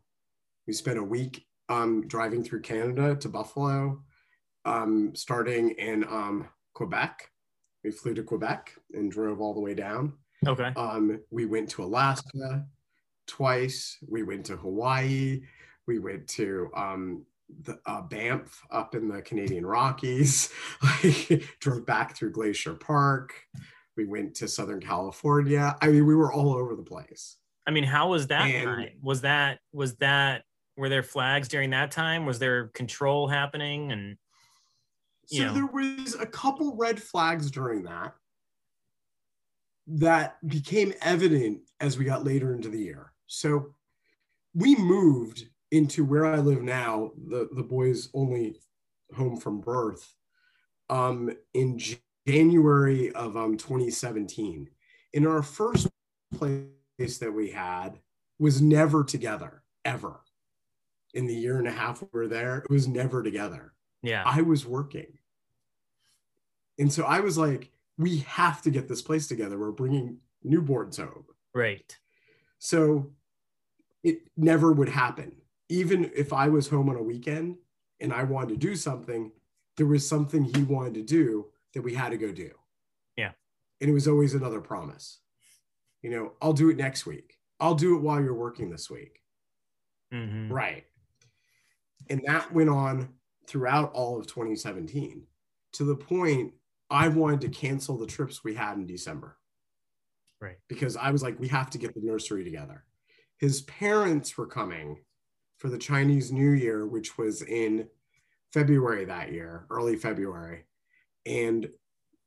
we 0.67 0.73
spent 0.73 0.99
a 0.99 1.03
week 1.03 1.45
um, 1.69 2.07
driving 2.07 2.43
through 2.43 2.61
Canada 2.61 3.15
to 3.15 3.29
Buffalo, 3.29 4.01
um, 4.65 5.13
starting 5.15 5.71
in 5.71 6.03
um, 6.05 6.47
Quebec. 6.73 7.31
We 7.83 7.91
flew 7.91 8.13
to 8.15 8.23
Quebec 8.23 8.73
and 8.93 9.11
drove 9.11 9.41
all 9.41 9.53
the 9.53 9.59
way 9.59 9.73
down. 9.73 10.13
Okay. 10.45 10.71
Um, 10.75 11.21
we 11.31 11.45
went 11.45 11.69
to 11.71 11.83
Alaska 11.83 12.65
twice. 13.27 13.97
We 14.07 14.23
went 14.23 14.45
to 14.47 14.57
Hawaii. 14.57 15.41
We 15.87 15.99
went 15.99 16.27
to 16.29 16.69
um, 16.75 17.25
the 17.63 17.79
uh, 17.85 18.01
Banff 18.01 18.61
up 18.71 18.95
in 18.95 19.07
the 19.07 19.21
Canadian 19.21 19.65
Rockies. 19.65 20.51
Drove 21.59 21.85
back 21.85 22.15
through 22.15 22.31
Glacier 22.31 22.73
Park. 22.73 23.33
We 23.95 24.05
went 24.05 24.35
to 24.35 24.47
Southern 24.47 24.81
California. 24.81 25.75
I 25.81 25.87
mean, 25.87 26.05
we 26.05 26.15
were 26.15 26.31
all 26.31 26.53
over 26.53 26.75
the 26.75 26.83
place. 26.83 27.37
I 27.67 27.71
mean, 27.71 27.83
how 27.83 28.09
was 28.09 28.27
that 28.27 28.47
And- 28.49 28.91
Was 29.03 29.21
that 29.21 29.59
was 29.73 29.97
that 29.97 30.45
were 30.77 30.89
there 30.89 31.03
flags 31.03 31.47
during 31.49 31.71
that 31.71 31.91
time? 31.91 32.25
Was 32.25 32.39
there 32.39 32.69
control 32.69 33.27
happening? 33.27 33.91
And 33.91 34.17
So 35.25 35.43
Yeah. 35.43 35.51
there 35.51 35.65
was 35.65 36.15
a 36.15 36.25
couple 36.25 36.77
red 36.77 37.03
flags 37.03 37.51
during 37.51 37.83
that 37.83 38.15
that 39.87 40.37
became 40.47 40.93
evident 41.01 41.61
as 41.81 41.97
we 41.97 42.05
got 42.05 42.23
later 42.23 42.53
into 42.55 42.69
the 42.69 42.79
year. 42.79 43.11
So 43.25 43.75
we 44.53 44.75
moved 44.77 45.49
into 45.71 46.05
where 46.05 46.25
I 46.25 46.37
live 46.37 46.61
now, 46.61 47.11
the, 47.27 47.49
the 47.53 47.63
boys 47.63 48.09
only 48.13 48.61
home 49.15 49.35
from 49.35 49.59
birth, 49.59 50.13
um, 50.89 51.29
in 51.53 51.77
January 52.25 53.11
of 53.11 53.35
um, 53.35 53.57
2017. 53.57 54.69
In 55.13 55.27
our 55.27 55.41
first 55.41 55.89
place 56.33 56.67
that 56.97 57.31
we 57.33 57.51
had 57.51 57.99
was 58.39 58.61
never 58.61 59.03
together, 59.03 59.63
ever. 59.85 60.21
In 61.13 61.25
the 61.25 61.33
year 61.35 61.57
and 61.57 61.67
a 61.67 61.71
half 61.71 62.01
we 62.01 62.07
were 62.11 62.27
there, 62.27 62.57
it 62.57 62.69
was 62.69 62.87
never 62.87 63.23
together. 63.23 63.73
yeah, 64.03 64.23
I 64.25 64.41
was 64.41 64.65
working. 64.65 65.17
And 66.77 66.91
so 66.91 67.03
I 67.03 67.21
was 67.21 67.37
like, 67.37 67.71
we 67.97 68.19
have 68.19 68.61
to 68.63 68.69
get 68.69 68.87
this 68.87 69.01
place 69.01 69.27
together. 69.27 69.57
We're 69.57 69.71
bringing 69.71 70.17
newborns 70.45 70.97
home. 70.97 71.25
right. 71.53 71.97
So 72.59 73.11
it 74.03 74.19
never 74.35 74.71
would 74.71 74.89
happen. 74.89 75.31
Even 75.69 76.11
if 76.15 76.33
I 76.33 76.47
was 76.47 76.67
home 76.67 76.89
on 76.89 76.95
a 76.95 77.03
weekend 77.03 77.57
and 77.99 78.11
I 78.13 78.23
wanted 78.23 78.49
to 78.49 78.67
do 78.67 78.75
something, 78.75 79.31
there 79.75 79.85
was 79.85 80.07
something 80.07 80.43
he 80.43 80.63
wanted 80.63 80.95
to 80.95 81.03
do 81.03 81.47
that 81.73 81.83
we 81.83 81.93
had 81.93 82.09
to 82.09 82.17
go 82.17 82.31
do. 82.31 82.51
Yeah. 83.15 83.31
And 83.79 83.89
it 83.89 83.93
was 83.93 84.07
always 84.07 84.33
another 84.33 84.59
promise. 84.61 85.19
You 86.01 86.09
know, 86.11 86.33
I'll 86.41 86.53
do 86.53 86.69
it 86.69 86.77
next 86.77 87.05
week. 87.05 87.35
I'll 87.59 87.75
do 87.75 87.95
it 87.95 88.01
while 88.01 88.21
you're 88.21 88.33
working 88.33 88.69
this 88.69 88.89
week. 88.89 89.19
hmm 90.11 90.51
Right. 90.51 90.85
And 92.09 92.21
that 92.25 92.53
went 92.53 92.69
on 92.69 93.09
throughout 93.47 93.91
all 93.93 94.19
of 94.19 94.27
2017 94.27 95.25
to 95.73 95.83
the 95.83 95.95
point 95.95 96.53
I 96.89 97.07
wanted 97.09 97.41
to 97.41 97.49
cancel 97.49 97.97
the 97.97 98.07
trips 98.07 98.43
we 98.43 98.53
had 98.53 98.77
in 98.77 98.85
December 98.85 99.37
Right. 100.39 100.57
because 100.69 100.95
I 100.95 101.11
was 101.11 101.23
like, 101.23 101.39
we 101.39 101.47
have 101.49 101.69
to 101.71 101.77
get 101.77 101.93
the 101.93 102.01
nursery 102.01 102.43
together. 102.43 102.85
His 103.39 103.61
parents 103.63 104.37
were 104.37 104.47
coming 104.47 105.03
for 105.57 105.69
the 105.69 105.77
Chinese 105.77 106.31
New 106.31 106.51
Year, 106.51 106.85
which 106.87 107.17
was 107.17 107.41
in 107.41 107.89
February 108.53 109.05
that 109.05 109.31
year, 109.33 109.65
early 109.69 109.95
February. 109.97 110.65
And 111.25 111.69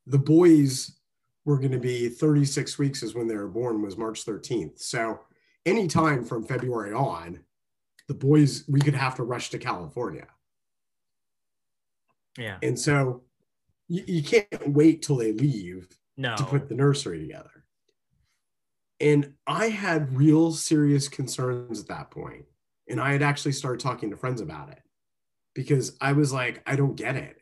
the 0.07 0.19
boys 0.19 1.00
were 1.51 1.59
going 1.59 1.73
to 1.73 1.79
be 1.79 2.09
36 2.09 2.79
weeks, 2.79 3.03
is 3.03 3.15
when 3.15 3.27
they 3.27 3.35
were 3.37 3.49
born, 3.49 3.83
was 3.83 3.97
March 3.99 4.25
13th. 4.25 4.81
So 4.81 5.21
anytime 5.67 6.25
from 6.25 6.45
February 6.45 6.93
on, 6.93 7.41
the 8.09 8.15
boys, 8.15 8.65
we 8.69 8.81
could 8.81 8.95
have 8.95 9.17
to 9.17 9.25
rush 9.25 9.51
to 9.51 9.59
California. 9.59 10.27
Yeah. 12.39 12.59
And 12.63 12.79
so 12.79 13.23
you, 13.89 14.05
you 14.07 14.23
can't 14.23 14.69
wait 14.69 15.03
till 15.03 15.17
they 15.17 15.33
leave 15.33 15.89
No. 16.17 16.37
to 16.37 16.45
put 16.45 16.69
the 16.69 16.75
nursery 16.77 17.21
together. 17.21 17.65
And 19.01 19.35
I 19.47 19.69
had 19.69 20.17
real 20.17 20.53
serious 20.53 21.09
concerns 21.09 21.81
at 21.81 21.89
that 21.89 22.11
point. 22.11 22.45
And 22.89 23.01
I 23.01 23.13
had 23.13 23.23
actually 23.23 23.53
started 23.53 23.81
talking 23.81 24.11
to 24.11 24.17
friends 24.17 24.41
about 24.41 24.71
it 24.71 24.83
because 25.55 25.97
I 26.01 26.13
was 26.13 26.33
like, 26.33 26.63
I 26.67 26.77
don't 26.77 26.97
get 26.97 27.17
it. 27.17 27.37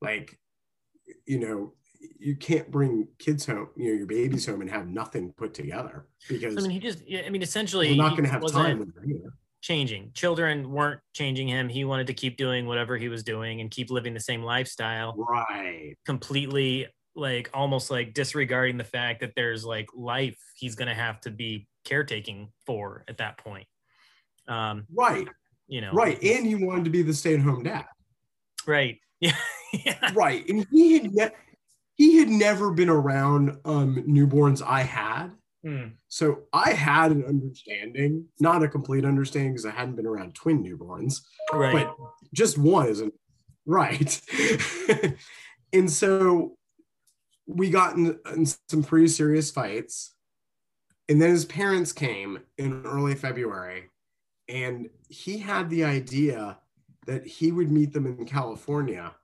Like, 0.00 0.38
you 1.26 1.38
know, 1.38 1.72
you 2.18 2.36
can't 2.36 2.70
bring 2.70 3.08
kids 3.18 3.46
home, 3.46 3.68
you 3.76 3.88
know, 3.92 3.98
your 3.98 4.06
babies 4.06 4.46
home 4.46 4.60
and 4.60 4.70
have 4.70 4.86
nothing 4.88 5.32
put 5.36 5.54
together 5.54 6.06
because 6.28 6.56
I 6.56 6.60
mean, 6.60 6.70
he 6.70 6.78
just. 6.78 7.02
I 7.24 7.28
mean, 7.30 7.42
essentially, 7.42 7.90
we're 7.90 7.96
not 7.96 8.12
going 8.12 8.24
to 8.24 8.30
have 8.30 8.46
time 8.50 8.78
when 8.78 8.92
they're 8.94 9.04
here. 9.04 9.32
changing. 9.60 10.10
Children 10.14 10.70
weren't 10.70 11.00
changing 11.12 11.48
him. 11.48 11.68
He 11.68 11.84
wanted 11.84 12.06
to 12.08 12.14
keep 12.14 12.36
doing 12.36 12.66
whatever 12.66 12.96
he 12.96 13.08
was 13.08 13.22
doing 13.22 13.60
and 13.60 13.70
keep 13.70 13.90
living 13.90 14.14
the 14.14 14.20
same 14.20 14.42
lifestyle. 14.42 15.14
Right. 15.16 15.96
Completely, 16.04 16.86
like 17.16 17.50
almost 17.54 17.90
like 17.90 18.12
disregarding 18.14 18.76
the 18.76 18.84
fact 18.84 19.20
that 19.20 19.32
there's 19.36 19.64
like 19.64 19.88
life 19.94 20.38
he's 20.56 20.74
gonna 20.74 20.94
have 20.94 21.20
to 21.20 21.30
be 21.30 21.66
caretaking 21.84 22.50
for 22.66 23.04
at 23.08 23.18
that 23.18 23.38
point. 23.38 23.66
Um, 24.48 24.86
Right. 24.94 25.28
you 25.68 25.80
know. 25.80 25.92
Right. 25.92 26.22
And 26.22 26.46
he 26.46 26.54
wanted 26.56 26.84
to 26.84 26.90
be 26.90 27.02
the 27.02 27.14
stay 27.14 27.34
at 27.34 27.40
home 27.40 27.62
dad. 27.62 27.86
Right. 28.66 28.98
Yeah. 29.20 29.36
yeah. 29.84 30.10
right 30.14 30.46
and 30.48 30.66
he 30.70 30.94
had 30.94 31.14
ne- 31.14 31.30
he 31.96 32.18
had 32.18 32.28
never 32.28 32.70
been 32.72 32.88
around 32.90 33.56
um 33.64 34.04
newborns 34.08 34.62
i 34.66 34.82
had 34.82 35.30
Hmm. 35.64 35.86
so 36.08 36.40
i 36.52 36.72
had 36.74 37.10
an 37.10 37.24
understanding 37.24 38.26
not 38.38 38.62
a 38.62 38.68
complete 38.68 39.04
understanding 39.06 39.52
because 39.52 39.64
i 39.64 39.70
hadn't 39.70 39.96
been 39.96 40.04
around 40.06 40.34
twin 40.34 40.62
newborns 40.62 41.22
Right. 41.52 41.72
but 41.72 41.96
just 42.34 42.58
one 42.58 42.86
isn't 42.88 43.14
right 43.64 44.20
and 45.72 45.90
so 45.90 46.58
we 47.46 47.70
got 47.70 47.96
in, 47.96 48.18
in 48.36 48.44
some 48.68 48.82
pretty 48.82 49.08
serious 49.08 49.50
fights 49.50 50.14
and 51.08 51.20
then 51.20 51.30
his 51.30 51.46
parents 51.46 51.92
came 51.92 52.40
in 52.58 52.84
early 52.84 53.14
february 53.14 53.84
and 54.50 54.90
he 55.08 55.38
had 55.38 55.70
the 55.70 55.84
idea 55.84 56.58
that 57.06 57.26
he 57.26 57.52
would 57.52 57.70
meet 57.70 57.94
them 57.94 58.06
in 58.06 58.26
california 58.26 59.14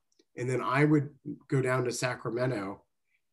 and 0.41 0.51
then 0.51 0.61
i 0.61 0.85
would 0.85 1.11
go 1.49 1.61
down 1.63 1.85
to 1.85 1.93
sacramento 1.93 2.83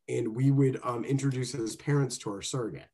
and 0.10 0.36
we 0.36 0.52
would 0.52 0.80
um, 0.84 1.04
introduce 1.04 1.52
his 1.52 1.76
parents 1.76 2.18
to 2.18 2.30
our 2.30 2.42
surrogate 2.42 2.90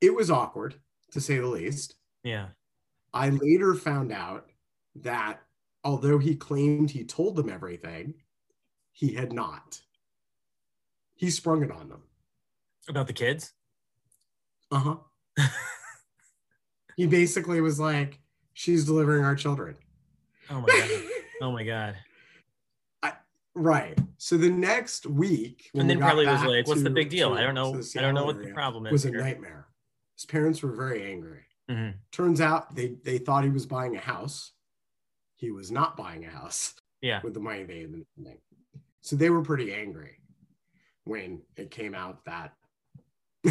it 0.00 0.14
was 0.14 0.30
awkward 0.30 0.76
to 1.12 1.20
say 1.20 1.36
the 1.38 1.46
least 1.46 1.96
yeah. 2.24 2.46
I 3.12 3.28
later 3.28 3.74
found 3.74 4.10
out 4.10 4.50
that 4.96 5.40
although 5.84 6.18
he 6.18 6.34
claimed 6.34 6.90
he 6.90 7.04
told 7.04 7.36
them 7.36 7.48
everything, 7.48 8.14
he 8.92 9.12
had 9.12 9.32
not. 9.32 9.80
He 11.14 11.30
sprung 11.30 11.62
it 11.62 11.70
on 11.70 11.90
them. 11.90 12.02
About 12.88 13.06
the 13.06 13.12
kids. 13.12 13.52
Uh 14.72 14.78
huh. 14.78 14.96
he 16.96 17.06
basically 17.06 17.60
was 17.60 17.78
like, 17.78 18.18
she's 18.54 18.84
delivering 18.84 19.24
our 19.24 19.36
children. 19.36 19.76
Oh 20.50 20.60
my 20.60 20.66
god. 20.66 21.03
Oh 21.42 21.52
my 21.52 21.64
god. 21.64 21.96
right. 23.54 23.96
So 24.18 24.36
the 24.36 24.50
next 24.50 25.06
week, 25.06 25.70
And 25.74 25.88
then 25.88 25.98
probably 26.00 26.26
was 26.26 26.42
like, 26.42 26.66
"What's 26.66 26.82
the 26.82 26.90
big 26.90 27.08
deal? 27.10 27.34
I 27.34 27.42
don't 27.42 27.54
know. 27.54 27.80
I 27.96 28.00
don't 28.00 28.14
know 28.14 28.24
what 28.24 28.42
the 28.42 28.52
problem 28.52 28.86
is." 28.86 28.90
It 28.90 28.92
was 28.92 29.04
a 29.04 29.10
nightmare. 29.24 29.68
His 30.16 30.24
parents 30.26 30.62
were 30.62 30.72
very 30.72 31.10
angry. 31.10 31.44
Mhm. 31.70 31.94
Turns 32.12 32.40
out 32.40 32.74
they, 32.74 32.96
they 33.04 33.18
thought 33.18 33.44
he 33.44 33.50
was 33.50 33.66
buying 33.66 33.96
a 33.96 34.00
house. 34.00 34.52
He 35.36 35.50
was 35.50 35.70
not 35.70 35.96
buying 35.96 36.24
a 36.24 36.30
house. 36.30 36.74
Yeah. 37.00 37.20
with 37.22 37.34
the 37.34 37.40
money 37.40 37.64
they 37.64 37.80
had 37.80 37.92
been 37.92 38.06
spending. 38.14 38.38
So 39.02 39.14
they 39.16 39.28
were 39.28 39.42
pretty 39.42 39.74
angry 39.74 40.20
when 41.04 41.42
it 41.56 41.70
came 41.70 41.94
out 41.94 42.24
that 42.24 42.54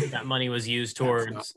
That 0.09 0.25
money 0.25 0.49
was 0.49 0.67
used 0.67 0.97
towards. 1.01 1.53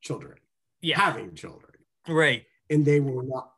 children 0.00 0.38
Yeah. 0.80 1.00
having 1.00 1.34
children. 1.34 1.72
Right. 2.06 2.46
and 2.70 2.84
they 2.84 3.00
were 3.00 3.24
not 3.24 3.53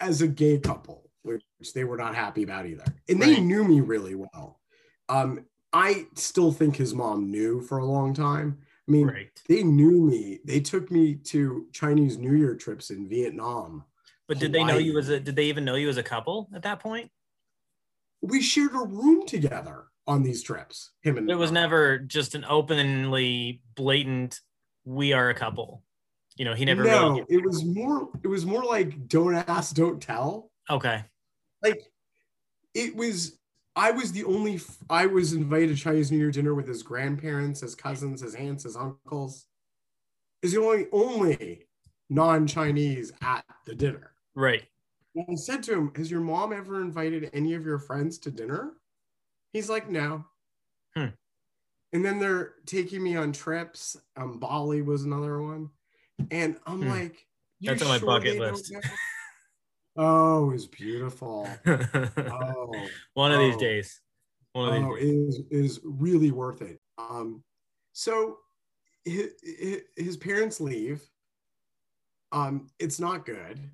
as 0.00 0.22
a 0.22 0.28
gay 0.28 0.58
couple, 0.58 1.10
which 1.22 1.42
they 1.74 1.84
were 1.84 1.96
not 1.96 2.14
happy 2.14 2.42
about 2.42 2.66
either. 2.66 2.84
And 3.08 3.20
they 3.20 3.40
knew 3.40 3.64
me 3.64 3.80
really 3.80 4.14
well. 4.14 4.60
Um, 5.08 5.44
I 5.72 6.06
still 6.14 6.52
think 6.52 6.76
his 6.76 6.94
mom 6.94 7.30
knew 7.30 7.60
for 7.60 7.78
a 7.78 7.84
long 7.86 8.14
time. 8.14 8.58
I 8.86 8.90
mean, 8.90 9.06
Right. 9.08 9.42
they 9.48 9.62
knew 9.62 10.02
me. 10.02 10.40
They 10.44 10.60
took 10.60 10.90
me 10.90 11.14
to 11.16 11.66
Chinese 11.72 12.18
New 12.18 12.34
Year 12.34 12.54
trips 12.54 12.90
in 12.90 13.08
Vietnam. 13.08 13.84
But 14.28 14.38
did 14.38 14.52
they 14.52 14.64
know 14.64 14.78
you 14.78 14.98
as 14.98 15.08
a 15.10 15.20
did 15.20 15.36
they 15.36 15.46
even 15.46 15.64
know 15.64 15.74
you 15.74 15.88
as 15.88 15.96
a 15.98 16.02
couple 16.02 16.48
at 16.54 16.62
that 16.62 16.80
point? 16.80 17.10
We 18.22 18.40
shared 18.40 18.74
a 18.74 18.78
room 18.86 19.26
together 19.26 19.84
on 20.06 20.22
these 20.22 20.42
trips. 20.42 20.92
Him 21.02 21.18
and 21.18 21.30
It 21.30 21.34
was 21.34 21.52
never 21.52 21.98
just 21.98 22.34
an 22.34 22.44
openly 22.48 23.62
blatant 23.74 24.40
we 24.84 25.12
are 25.12 25.28
a 25.30 25.34
couple. 25.34 25.82
You 26.36 26.44
know, 26.44 26.54
he 26.54 26.64
never 26.64 26.82
no, 26.82 27.10
really 27.10 27.24
it 27.28 27.44
was 27.44 27.64
more. 27.64 28.08
It 28.22 28.28
was 28.28 28.44
more 28.44 28.64
like 28.64 29.08
don't 29.08 29.34
ask, 29.34 29.74
don't 29.74 30.02
tell. 30.02 30.50
Okay. 30.68 31.04
Like 31.62 31.80
it 32.74 32.94
was. 32.96 33.38
I 33.76 33.90
was 33.90 34.12
the 34.12 34.24
only. 34.24 34.60
I 34.90 35.06
was 35.06 35.32
invited 35.32 35.68
to 35.68 35.76
Chinese 35.76 36.10
New 36.10 36.18
Year 36.18 36.30
dinner 36.30 36.54
with 36.54 36.66
his 36.66 36.82
grandparents, 36.82 37.60
his 37.60 37.74
cousins, 37.74 38.20
his 38.20 38.34
aunts, 38.34 38.64
his 38.64 38.76
uncles. 38.76 39.46
Is 40.42 40.52
the 40.52 40.60
only 40.60 40.86
only 40.92 41.66
non-Chinese 42.10 43.12
at 43.22 43.44
the 43.64 43.74
dinner. 43.74 44.12
Right. 44.34 44.64
And 45.14 45.26
I 45.30 45.34
said 45.36 45.62
to 45.64 45.72
him, 45.72 45.92
"Has 45.96 46.10
your 46.10 46.20
mom 46.20 46.52
ever 46.52 46.80
invited 46.80 47.30
any 47.32 47.54
of 47.54 47.64
your 47.64 47.78
friends 47.78 48.18
to 48.18 48.30
dinner?" 48.30 48.72
He's 49.52 49.70
like, 49.70 49.88
"No." 49.88 50.24
Hmm. 50.96 51.06
And 51.92 52.04
then 52.04 52.18
they're 52.18 52.54
taking 52.66 53.02
me 53.02 53.16
on 53.16 53.32
trips. 53.32 53.96
Um, 54.16 54.40
Bali 54.40 54.82
was 54.82 55.04
another 55.04 55.40
one, 55.40 55.70
and 56.30 56.56
I'm 56.66 56.82
Hmm. 56.82 56.88
like, 56.88 57.26
That's 57.60 57.82
on 57.82 57.88
my 57.88 57.98
bucket 57.98 58.38
list. 58.38 58.72
oh, 59.96 60.50
it's 60.50 60.66
beautiful. 60.66 61.48
Oh, 61.66 62.88
One 63.14 63.32
of 63.32 63.38
these 63.40 63.54
Oh. 63.56 63.58
days. 63.58 64.00
One 64.52 64.68
of 64.68 64.74
these 64.74 64.84
oh, 64.84 64.96
days. 64.96 65.34
is 65.34 65.42
is 65.50 65.80
really 65.84 66.30
worth 66.30 66.62
it. 66.62 66.80
Um, 66.98 67.42
so 67.92 68.38
his, 69.04 69.32
his 69.96 70.16
parents 70.16 70.60
leave. 70.60 71.02
Um, 72.32 72.68
it's 72.78 72.98
not 73.00 73.26
good. 73.26 73.70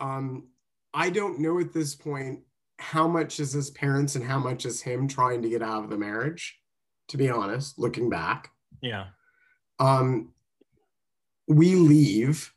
Um, 0.00 0.48
I 0.94 1.10
don't 1.10 1.40
know 1.40 1.58
at 1.58 1.72
this 1.72 1.94
point 1.94 2.40
how 2.78 3.08
much 3.08 3.40
is 3.40 3.52
his 3.52 3.70
parents 3.70 4.14
and 4.14 4.24
how 4.24 4.38
much 4.38 4.64
is 4.64 4.80
him 4.80 5.08
trying 5.08 5.42
to 5.42 5.48
get 5.48 5.62
out 5.62 5.84
of 5.84 5.90
the 5.90 5.98
marriage. 5.98 6.58
To 7.08 7.16
be 7.16 7.30
honest, 7.30 7.78
looking 7.78 8.10
back, 8.10 8.50
Yeah. 8.82 9.06
um, 9.78 10.32
we 11.48 11.74
leave 11.74 12.52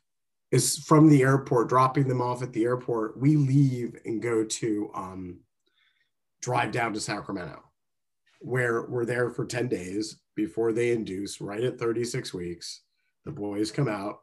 is 0.50 0.78
from 0.84 1.08
the 1.08 1.22
airport, 1.22 1.68
dropping 1.68 2.06
them 2.06 2.20
off 2.20 2.42
at 2.42 2.52
the 2.52 2.64
airport. 2.64 3.18
We 3.18 3.36
leave 3.36 3.98
and 4.04 4.20
go 4.22 4.44
to 4.44 4.90
um, 4.94 5.40
drive 6.42 6.72
down 6.72 6.92
to 6.92 7.00
Sacramento, 7.00 7.62
where 8.40 8.82
we're 8.82 9.06
there 9.06 9.30
for 9.30 9.46
10 9.46 9.68
days 9.68 10.18
before 10.36 10.72
they 10.72 10.92
induce, 10.92 11.40
right 11.40 11.64
at 11.64 11.78
36 11.78 12.34
weeks. 12.34 12.82
The 13.24 13.32
boys 13.32 13.70
come 13.70 13.88
out, 13.88 14.20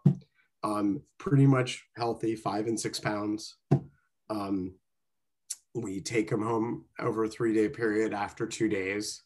um, 0.63 1.01
pretty 1.17 1.47
much 1.47 1.83
healthy, 1.95 2.35
five 2.35 2.67
and 2.67 2.79
six 2.79 2.99
pounds. 2.99 3.55
Um, 4.29 4.75
we 5.73 6.01
take 6.01 6.29
them 6.29 6.43
home 6.43 6.85
over 6.99 7.23
a 7.23 7.29
three 7.29 7.53
day 7.53 7.69
period 7.69 8.13
after 8.13 8.45
two 8.45 8.67
days, 8.67 9.23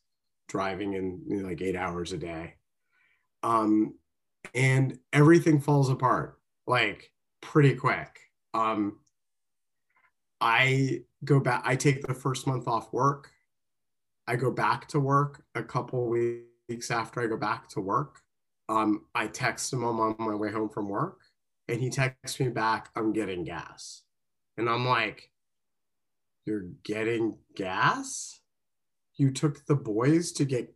driving 0.47 0.93
in 0.93 1.21
you 1.27 1.41
know, 1.41 1.49
like 1.49 1.61
eight 1.61 1.75
hours 1.75 2.13
a 2.13 2.17
day. 2.17 2.55
Um, 3.41 3.95
and 4.53 4.97
everything 5.11 5.59
falls 5.59 5.89
apart 5.89 6.39
like 6.67 7.11
pretty 7.41 7.75
quick. 7.75 8.19
Um, 8.53 8.99
I 10.41 11.01
go 11.23 11.39
back, 11.39 11.61
I 11.65 11.75
take 11.75 12.05
the 12.05 12.13
first 12.13 12.47
month 12.47 12.67
off 12.67 12.91
work. 12.93 13.31
I 14.27 14.35
go 14.35 14.51
back 14.51 14.87
to 14.89 14.99
work 14.99 15.43
a 15.55 15.63
couple 15.63 16.07
weeks 16.07 16.91
after 16.91 17.21
I 17.21 17.27
go 17.27 17.37
back 17.37 17.67
to 17.69 17.81
work. 17.81 18.21
Um, 18.69 19.05
I 19.13 19.27
text 19.27 19.73
him 19.73 19.83
I'm 19.83 19.99
on 19.99 20.15
my 20.17 20.35
way 20.35 20.51
home 20.51 20.69
from 20.69 20.87
work, 20.87 21.19
and 21.67 21.81
he 21.81 21.89
texts 21.89 22.39
me 22.39 22.49
back, 22.49 22.89
I'm 22.95 23.11
getting 23.11 23.43
gas. 23.43 24.03
And 24.57 24.69
I'm 24.69 24.85
like, 24.87 25.29
You're 26.45 26.67
getting 26.83 27.37
gas? 27.55 28.39
You 29.15 29.31
took 29.31 29.65
the 29.65 29.75
boys 29.75 30.31
to 30.33 30.45
get 30.45 30.73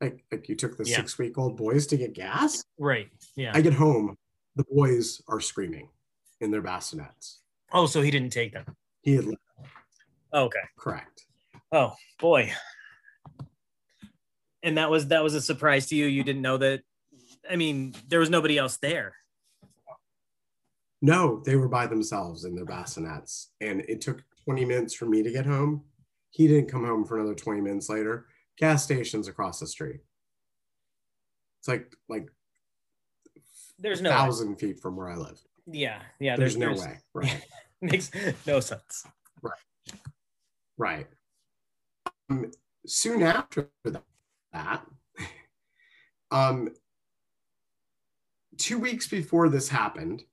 like 0.00 0.24
like 0.32 0.48
you 0.48 0.54
took 0.56 0.76
the 0.76 0.84
Yeah. 0.84 0.96
six 0.96 1.18
week 1.18 1.36
old 1.38 1.56
boys 1.56 1.86
to 1.88 1.96
get 1.96 2.12
gas? 2.14 2.64
Right. 2.78 3.08
Yeah. 3.36 3.52
I 3.54 3.60
get 3.60 3.74
home, 3.74 4.16
the 4.56 4.64
boys 4.72 5.20
are 5.28 5.40
screaming 5.40 5.88
in 6.40 6.50
their 6.50 6.62
bassinets. 6.62 7.40
oh, 7.72 7.86
so 7.86 8.00
he 8.02 8.10
didn't 8.10 8.32
take 8.32 8.52
them. 8.52 8.64
He 9.02 9.14
had 9.14 9.24
left, 9.26 9.40
oh, 10.32 10.44
Okay. 10.44 10.60
correct. 10.78 11.24
Oh 11.72 11.94
boy. 12.18 12.52
And 14.62 14.76
that 14.76 14.90
was 14.90 15.08
that 15.08 15.22
was 15.22 15.34
a 15.34 15.40
surprise 15.40 15.86
to 15.86 15.96
you. 15.96 16.06
You 16.06 16.22
didn't 16.24 16.42
know 16.42 16.58
that. 16.58 16.82
I 17.50 17.56
mean, 17.56 17.94
there 18.08 18.20
was 18.20 18.28
nobody 18.30 18.58
else 18.58 18.76
there. 18.78 19.14
No, 21.02 21.42
they 21.46 21.56
were 21.56 21.68
by 21.68 21.86
themselves 21.86 22.44
in 22.44 22.54
their 22.54 22.66
bassinets. 22.66 23.48
And 23.62 23.80
it 23.88 24.02
took 24.02 24.22
20 24.44 24.66
minutes 24.66 24.92
for 24.94 25.06
me 25.06 25.22
to 25.22 25.30
get 25.30 25.46
home. 25.46 25.82
He 26.30 26.46
didn't 26.46 26.68
come 26.70 26.84
home 26.84 27.06
for 27.06 27.16
another 27.16 27.34
20 27.34 27.62
minutes 27.62 27.88
later. 27.88 28.26
Gas 28.60 28.84
stations 28.84 29.26
across 29.26 29.58
the 29.58 29.66
street. 29.66 30.00
It's 31.60 31.68
like 31.68 31.92
like 32.08 32.28
There's 33.78 34.02
no 34.02 34.10
way. 34.10 34.16
thousand 34.16 34.56
feet 34.56 34.80
from 34.80 34.96
where 34.96 35.08
I 35.08 35.16
live. 35.16 35.40
Yeah. 35.66 36.02
Yeah. 36.18 36.36
There's, 36.36 36.56
no 36.56 36.74
way. 36.74 36.98
Right. 37.14 37.42
Makes 37.80 38.10
no 38.46 38.60
sense. 38.60 39.06
Right. 39.42 39.52
Right. 40.76 41.06
Um, 42.28 42.50
soon 42.86 43.22
after 43.22 43.70
that, 44.52 44.86
um, 46.30 46.68
two 48.58 48.78
weeks 48.78 49.08
before 49.08 49.48
this 49.48 49.70
happened, 49.70 50.24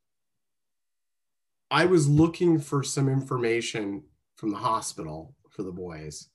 I 1.71 1.85
was 1.85 2.09
looking 2.09 2.59
for 2.59 2.83
some 2.83 3.07
information 3.07 4.03
from 4.35 4.51
the 4.51 4.57
hospital 4.57 5.33
for 5.49 5.63
the 5.63 5.71
boys. 5.71 6.27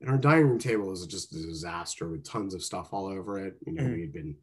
And 0.00 0.08
our 0.10 0.16
dining 0.18 0.46
room 0.48 0.58
table 0.58 0.92
is 0.92 1.06
just 1.06 1.34
a 1.34 1.42
disaster 1.42 2.08
with 2.08 2.24
tons 2.24 2.54
of 2.54 2.62
stuff 2.62 2.88
all 2.92 3.06
over 3.06 3.38
it. 3.44 3.56
You 3.66 3.74
know, 3.74 3.82
Mhm. 3.82 3.94
we 3.94 4.00
had 4.00 4.12
been 4.12 4.36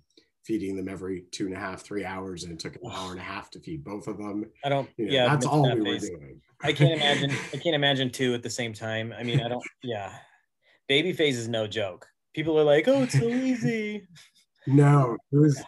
feeding 0.44 0.76
them 0.76 0.88
every 0.88 1.22
two 1.32 1.46
and 1.48 1.56
a 1.56 1.60
half, 1.60 1.82
three 1.82 2.06
hours, 2.06 2.44
and 2.44 2.54
it 2.54 2.60
took 2.60 2.76
an 2.76 2.82
hour 2.92 3.12
and 3.12 3.20
a 3.20 3.24
half 3.24 3.50
to 3.52 3.60
feed 3.60 3.84
both 3.84 4.08
of 4.08 4.18
them. 4.18 4.46
I 4.64 4.70
don't. 4.70 4.90
You 4.98 5.06
know, 5.08 5.12
yeah. 5.12 5.26
that's 5.30 5.46
all 5.46 5.64
that 5.64 5.78
we 5.78 5.90
were 5.94 6.00
doing. 6.00 6.42
I 6.62 6.74
can't 6.74 6.94
imagine. 6.94 7.32
I 7.54 7.58
can't 7.58 7.76
imagine 7.76 8.12
two 8.12 8.34
at 8.34 8.44
the 8.44 8.50
same 8.50 8.74
time. 8.74 9.14
I 9.18 9.24
mean, 9.24 9.42
I 9.42 9.48
don't. 9.48 9.64
Yeah, 9.84 10.18
baby 10.88 11.12
phase 11.12 11.38
is 11.38 11.48
no 11.48 11.68
joke. 11.68 12.08
People 12.34 12.58
are 12.60 12.64
like, 12.64 12.88
"Oh, 12.88 13.04
it's 13.04 13.18
so 13.20 13.28
easy." 13.28 14.08
No, 14.68 15.18
it 15.32 15.36
was 15.38 15.62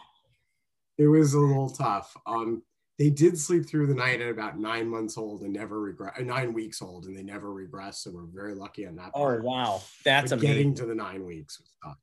it 0.98 1.08
was 1.08 1.34
a 1.34 1.40
little 1.40 1.70
tough. 1.70 2.16
Um, 2.26 2.62
they 3.00 3.10
did 3.10 3.40
sleep 3.40 3.66
through 3.66 3.88
the 3.88 3.94
night 3.96 4.20
at 4.22 4.30
about 4.30 4.60
nine 4.60 4.88
months 4.88 5.18
old 5.18 5.42
and 5.42 5.54
never 5.54 5.80
regret 5.80 6.22
nine 6.24 6.54
weeks 6.54 6.82
old, 6.82 7.06
and 7.06 7.18
they 7.18 7.24
never 7.24 7.48
regressed. 7.50 7.96
So 8.04 8.12
we're 8.12 8.26
very 8.26 8.54
lucky 8.54 8.86
on 8.86 8.96
that. 8.98 9.12
Oh 9.16 9.20
part. 9.22 9.44
wow, 9.44 9.82
that's 10.04 10.30
But 10.32 10.40
amazing. 10.40 10.56
getting 10.58 10.74
to 10.76 10.86
the 10.86 10.96
nine 10.96 11.26
weeks 11.26 11.60
was 11.60 11.72
tough. 11.84 11.98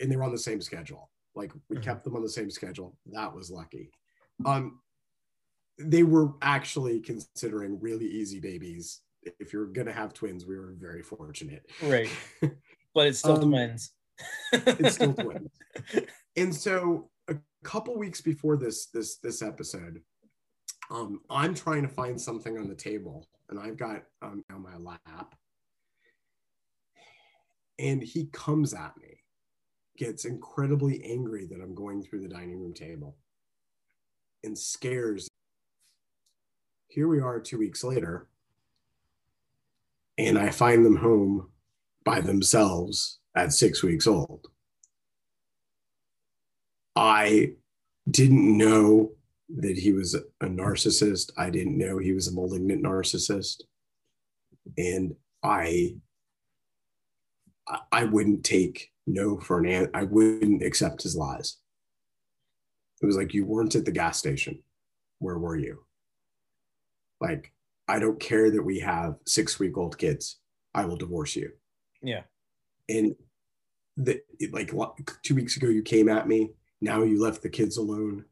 and 0.00 0.10
they 0.10 0.14
were 0.16 0.22
on 0.22 0.30
the 0.32 0.38
same 0.38 0.60
schedule. 0.60 1.10
Like 1.34 1.52
we 1.68 1.76
Mhm. 1.76 1.82
kept 1.82 2.04
them 2.04 2.14
on 2.14 2.22
the 2.22 2.28
same 2.28 2.48
schedule. 2.50 2.96
That 3.06 3.34
was 3.34 3.50
lucky. 3.50 3.90
Um, 4.46 4.80
they 5.78 6.04
were 6.04 6.34
actually 6.40 7.00
considering 7.00 7.80
really 7.80 8.06
easy 8.06 8.38
babies. 8.38 9.00
If 9.40 9.52
you're 9.52 9.66
gonna 9.66 9.92
have 9.92 10.12
twins, 10.14 10.46
we 10.46 10.56
were 10.56 10.74
very 10.78 11.02
fortunate. 11.02 11.68
Right, 11.82 12.08
but 12.94 13.06
it's 13.08 13.18
still 13.18 13.42
Um, 13.42 13.50
twins. 13.50 13.90
it's 14.52 14.94
still 14.94 15.14
twins. 15.14 15.50
And 16.36 16.54
so 16.54 17.10
a 17.28 17.36
couple 17.62 17.98
weeks 17.98 18.20
before 18.20 18.56
this 18.56 18.86
this 18.86 19.16
this 19.16 19.42
episode, 19.42 20.02
um, 20.90 21.20
I'm 21.30 21.54
trying 21.54 21.82
to 21.82 21.88
find 21.88 22.20
something 22.20 22.58
on 22.58 22.68
the 22.68 22.74
table, 22.74 23.28
and 23.48 23.58
I've 23.58 23.76
got 23.76 24.02
um, 24.20 24.44
on 24.52 24.62
my 24.62 24.76
lap, 24.76 25.34
and 27.78 28.02
he 28.02 28.26
comes 28.32 28.74
at 28.74 28.96
me, 29.00 29.18
gets 29.96 30.24
incredibly 30.24 31.02
angry 31.04 31.46
that 31.46 31.60
I'm 31.60 31.74
going 31.74 32.02
through 32.02 32.22
the 32.22 32.28
dining 32.28 32.60
room 32.60 32.74
table, 32.74 33.16
and 34.44 34.58
scares. 34.58 35.28
Here 36.88 37.08
we 37.08 37.20
are 37.20 37.40
two 37.40 37.58
weeks 37.58 37.82
later, 37.82 38.28
and 40.18 40.38
I 40.38 40.50
find 40.50 40.84
them 40.84 40.96
home 40.96 41.48
by 42.04 42.20
themselves 42.20 43.20
at 43.34 43.52
six 43.52 43.82
weeks 43.82 44.06
old. 44.06 44.48
I 46.96 47.54
didn't 48.10 48.56
know 48.56 49.12
that 49.56 49.78
he 49.78 49.92
was 49.92 50.14
a 50.14 50.46
narcissist. 50.46 51.30
I 51.36 51.50
didn't 51.50 51.78
know 51.78 51.98
he 51.98 52.12
was 52.12 52.28
a 52.28 52.34
malignant 52.34 52.82
narcissist. 52.82 53.62
And 54.76 55.14
I 55.42 55.96
I- 57.90 58.04
wouldn't 58.04 58.44
take 58.44 58.90
no 59.06 59.38
for 59.38 59.58
an 59.58 59.66
an 59.66 59.90
I 59.94 60.04
wouldn't 60.04 60.62
accept 60.62 61.02
his 61.02 61.16
lies. 61.16 61.58
It 63.00 63.06
was 63.06 63.16
like 63.16 63.34
you 63.34 63.44
weren't 63.46 63.74
at 63.74 63.84
the 63.84 63.92
gas 63.92 64.18
station. 64.18 64.62
where 65.18 65.38
were 65.38 65.56
you? 65.56 65.84
Like, 67.20 67.52
I 67.86 68.00
don't 68.00 68.18
care 68.18 68.50
that 68.50 68.62
we 68.62 68.80
have 68.80 69.14
six 69.26 69.60
week 69.60 69.76
old 69.78 69.96
kids. 69.96 70.40
I 70.74 70.84
will 70.84 70.96
divorce 70.96 71.36
you. 71.36 71.52
Yeah. 72.02 72.22
And 72.88 73.14
the, 73.96 74.20
like 74.50 74.72
two 75.22 75.36
weeks 75.36 75.56
ago, 75.56 75.68
you 75.68 75.82
came 75.82 76.08
at 76.08 76.26
me. 76.26 76.50
Now 76.82 77.04
you 77.04 77.22
left 77.22 77.42
the 77.42 77.48
kids 77.48 77.76
alone. 77.76 78.24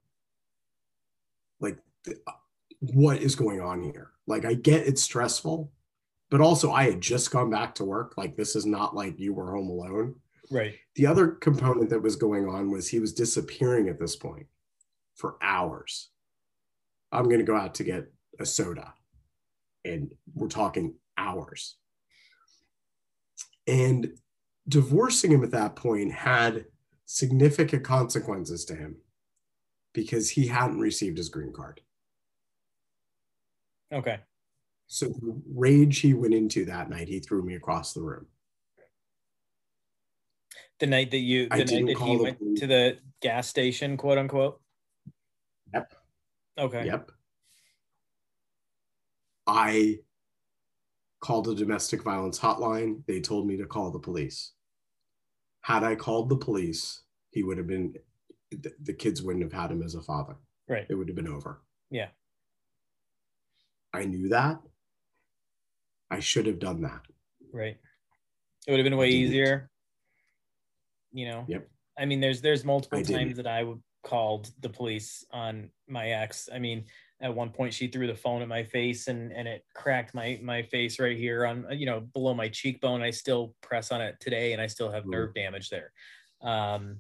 Like, 1.61 1.79
uh, 2.09 2.33
what 2.81 3.19
is 3.19 3.37
going 3.37 3.61
on 3.61 3.81
here? 3.81 4.11
Like, 4.27 4.45
I 4.45 4.55
get 4.55 4.89
it's 4.89 5.03
stressful, 5.03 5.71
but 6.31 6.41
also 6.41 6.73
I 6.73 6.91
had 6.91 7.01
just 7.01 7.31
gone 7.31 7.49
back 7.49 7.77
to 7.77 7.85
work. 7.85 8.15
Like, 8.17 8.37
this 8.37 8.57
is 8.57 8.67
not 8.67 8.95
like 8.95 9.21
you 9.21 9.33
were 9.33 9.53
home 9.53 9.69
alone. 9.69 10.17
Right. 10.51 10.75
The 10.97 11.07
other 11.07 11.29
component 11.29 11.91
that 11.91 12.03
was 12.03 12.17
going 12.17 12.49
on 12.49 12.73
was 12.73 12.89
he 12.89 12.99
was 12.99 13.15
disappearing 13.15 13.89
at 13.89 14.01
this 14.01 14.17
point 14.17 14.47
for 15.15 15.37
hours. 15.41 16.11
I'm 17.13 17.25
going 17.25 17.39
to 17.39 17.45
go 17.45 17.57
out 17.57 17.77
to 17.77 17.85
get 17.85 18.13
a 18.41 18.47
soda. 18.47 18.95
And 19.85 20.13
we're 20.35 20.49
talking 20.49 20.95
hours. 21.17 21.77
And 23.69 24.13
divorcing 24.69 25.31
him 25.31 25.45
at 25.45 25.53
that 25.53 25.77
point 25.77 26.13
had 26.13 26.65
significant 27.13 27.83
consequences 27.83 28.65
to 28.65 28.73
him 28.73 28.95
because 29.93 30.31
he 30.31 30.47
hadn't 30.47 30.79
received 30.79 31.19
his 31.19 31.29
green 31.29 31.53
card. 31.53 31.81
Okay. 33.93 34.21
So 34.87 35.07
the 35.07 35.43
rage 35.53 35.99
he 35.99 36.15
went 36.15 36.35
into 36.35 36.65
that 36.67 36.89
night, 36.89 37.09
he 37.09 37.19
threw 37.19 37.43
me 37.43 37.57
across 37.57 37.93
the 37.93 38.01
room. 38.01 38.27
The 40.79 40.87
night 40.87 41.11
that 41.11 41.19
you, 41.19 41.49
the 41.49 41.57
night 41.57 41.67
that 41.67 41.99
he 41.99 42.17
went 42.17 42.39
police. 42.39 42.61
to 42.61 42.67
the 42.69 42.99
gas 43.21 43.49
station, 43.49 43.97
quote 43.97 44.17
unquote. 44.17 44.61
Yep. 45.75 45.93
Okay. 46.59 46.87
Yep. 46.87 47.11
I 49.49 49.99
called 51.19 51.49
a 51.49 51.57
domestic 51.57 52.05
violence 52.05 52.39
hotline. 52.39 53.03
They 53.09 53.21
told 53.21 53.49
me 53.49 53.57
to 53.57 53.67
call 53.67 53.91
the 53.91 53.99
police. 53.99 54.53
Had 55.63 55.85
I 55.85 55.95
called 55.95 56.29
the 56.29 56.37
police, 56.37 57.03
he 57.31 57.43
would 57.43 57.59
have 57.59 57.67
been, 57.67 57.95
the, 58.51 58.73
the 58.83 58.93
kids 58.93 59.23
wouldn't 59.23 59.45
have 59.45 59.53
had 59.53 59.71
him 59.71 59.83
as 59.83 59.95
a 59.95 60.03
father. 60.03 60.37
Right. 60.69 60.87
It 60.89 60.95
would 60.95 61.09
have 61.09 61.17
been 61.17 61.29
over. 61.29 61.61
Yeah. 61.91 62.09
I 63.93 64.05
knew 64.05 64.29
that. 64.29 64.61
I 66.11 66.21
should 66.21 66.47
have 66.47 66.59
done 66.59 66.83
that. 66.83 67.03
Right. 67.53 67.77
It 68.67 68.71
would 68.71 68.79
have 68.79 68.85
been 68.85 68.97
way 68.97 69.11
easier. 69.11 69.71
You 71.13 71.29
know. 71.29 71.45
Yep. 71.49 71.69
I 71.99 72.05
mean, 72.05 72.21
there's 72.21 72.41
there's 72.41 72.65
multiple 72.65 73.03
times 73.03 73.37
that 73.37 73.47
I 73.47 73.65
would 73.65 73.83
called 74.03 74.51
the 74.61 74.69
police 74.69 75.25
on 75.31 75.71
my 75.89 76.11
ex. 76.11 76.49
I 76.53 76.59
mean, 76.59 76.85
at 77.23 77.35
one 77.35 77.51
point 77.51 77.75
she 77.75 77.89
threw 77.89 78.07
the 78.07 78.15
phone 78.15 78.43
at 78.43 78.49
my 78.49 78.63
face 78.63 79.09
and 79.09 79.33
and 79.33 79.47
it 79.47 79.65
cracked 79.75 80.15
my 80.15 80.39
my 80.43 80.63
face 80.63 80.99
right 80.99 81.17
here 81.17 81.45
on 81.47 81.67
you 81.73 81.87
know 81.87 82.01
below 82.01 82.35
my 82.35 82.49
cheekbone. 82.49 83.03
I 83.03 83.11
still 83.11 83.55
press 83.61 83.93
on 83.93 84.01
it 84.01 84.19
today 84.21 84.53
and 84.53 84.63
i 84.63 84.67
still 84.67 84.91
have 84.91 85.07
nerve 85.07 85.35
damage 85.35 85.69
there. 85.71 85.93
Um 86.43 86.99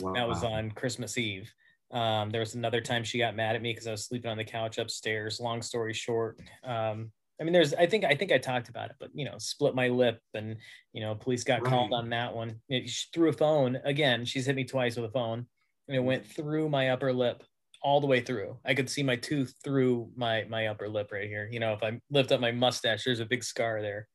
wow. 0.00 0.12
that 0.12 0.28
was 0.28 0.44
on 0.44 0.70
christmas 0.72 1.16
eve. 1.16 1.52
Um 1.90 2.30
there 2.30 2.40
was 2.40 2.54
another 2.54 2.80
time 2.80 3.04
she 3.04 3.18
got 3.18 3.36
mad 3.36 3.56
at 3.56 3.62
me 3.62 3.72
because 3.72 3.86
i 3.86 3.92
was 3.92 4.04
sleeping 4.04 4.30
on 4.30 4.36
the 4.36 4.44
couch 4.44 4.78
upstairs. 4.78 5.40
Long 5.40 5.62
story 5.62 5.94
short 5.94 6.38
um 6.64 7.10
i 7.40 7.44
mean 7.44 7.52
there's 7.54 7.72
i 7.74 7.86
think 7.86 8.04
i 8.04 8.14
think 8.14 8.30
i 8.30 8.38
talked 8.38 8.68
about 8.68 8.90
it 8.90 8.96
but 9.00 9.08
you 9.14 9.24
know 9.24 9.36
split 9.38 9.74
my 9.74 9.88
lip 9.88 10.20
and 10.34 10.56
you 10.92 11.00
know 11.00 11.14
police 11.14 11.44
got 11.44 11.62
right. 11.62 11.70
called 11.70 11.92
on 11.92 12.10
that 12.10 12.34
one. 12.34 12.60
It, 12.68 12.88
she 12.90 13.06
threw 13.14 13.30
a 13.30 13.32
phone. 13.32 13.78
Again 13.84 14.26
she's 14.26 14.46
hit 14.46 14.56
me 14.56 14.64
twice 14.64 14.96
with 14.96 15.06
a 15.06 15.12
phone 15.12 15.46
and 15.88 15.96
it 15.96 16.00
went 16.00 16.26
through 16.26 16.68
my 16.68 16.90
upper 16.90 17.12
lip 17.12 17.42
all 17.82 18.00
the 18.00 18.06
way 18.06 18.20
through. 18.20 18.56
I 18.64 18.74
could 18.74 18.88
see 18.88 19.02
my 19.02 19.16
tooth 19.16 19.54
through 19.62 20.10
my 20.16 20.44
my 20.48 20.68
upper 20.68 20.88
lip 20.88 21.10
right 21.12 21.28
here. 21.28 21.48
You 21.50 21.60
know, 21.60 21.72
if 21.72 21.82
I 21.82 22.00
lift 22.10 22.32
up 22.32 22.40
my 22.40 22.52
mustache, 22.52 23.04
there's 23.04 23.20
a 23.20 23.26
big 23.26 23.44
scar 23.44 23.82
there. 23.82 24.08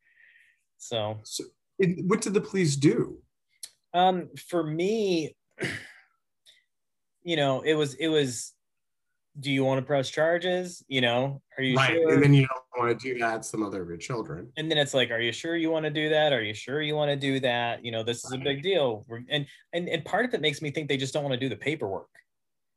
So, 0.77 1.19
so 1.23 1.43
what 1.79 2.21
did 2.21 2.33
the 2.33 2.41
police 2.41 2.75
do? 2.75 3.19
Um, 3.93 4.29
for 4.49 4.63
me, 4.63 5.35
you 7.23 7.35
know, 7.35 7.61
it 7.61 7.75
was 7.75 7.93
it 7.95 8.07
was. 8.07 8.53
Do 9.39 9.51
you 9.51 9.63
want 9.63 9.79
to 9.79 9.85
press 9.85 10.09
charges? 10.09 10.83
You 10.87 11.01
know, 11.01 11.43
are 11.59 11.63
you 11.63 11.77
right? 11.77 11.91
Sure? 11.91 12.13
And 12.13 12.23
then 12.23 12.33
you 12.33 12.47
don't 12.47 12.83
want 12.83 12.99
to 12.99 13.13
do 13.13 13.19
that 13.19 13.45
some 13.45 13.61
other 13.61 13.83
of 13.83 13.87
your 13.87 13.97
children. 13.97 14.51
And 14.57 14.71
then 14.71 14.79
it's 14.79 14.95
like, 14.95 15.11
are 15.11 15.21
you 15.21 15.31
sure 15.31 15.55
you 15.55 15.69
want 15.69 15.85
to 15.85 15.91
do 15.91 16.09
that? 16.09 16.33
Are 16.33 16.41
you 16.41 16.55
sure 16.55 16.81
you 16.81 16.95
want 16.95 17.11
to 17.11 17.15
do 17.15 17.39
that? 17.41 17.85
You 17.85 17.91
know, 17.91 18.01
this 18.01 18.25
is 18.25 18.31
a 18.31 18.39
big 18.39 18.63
deal. 18.63 19.05
And 19.29 19.45
and 19.73 19.89
and 19.89 20.03
part 20.03 20.25
of 20.25 20.33
it 20.33 20.41
makes 20.41 20.59
me 20.59 20.71
think 20.71 20.87
they 20.87 20.97
just 20.97 21.13
don't 21.13 21.23
want 21.23 21.33
to 21.33 21.39
do 21.39 21.49
the 21.49 21.55
paperwork. 21.55 22.09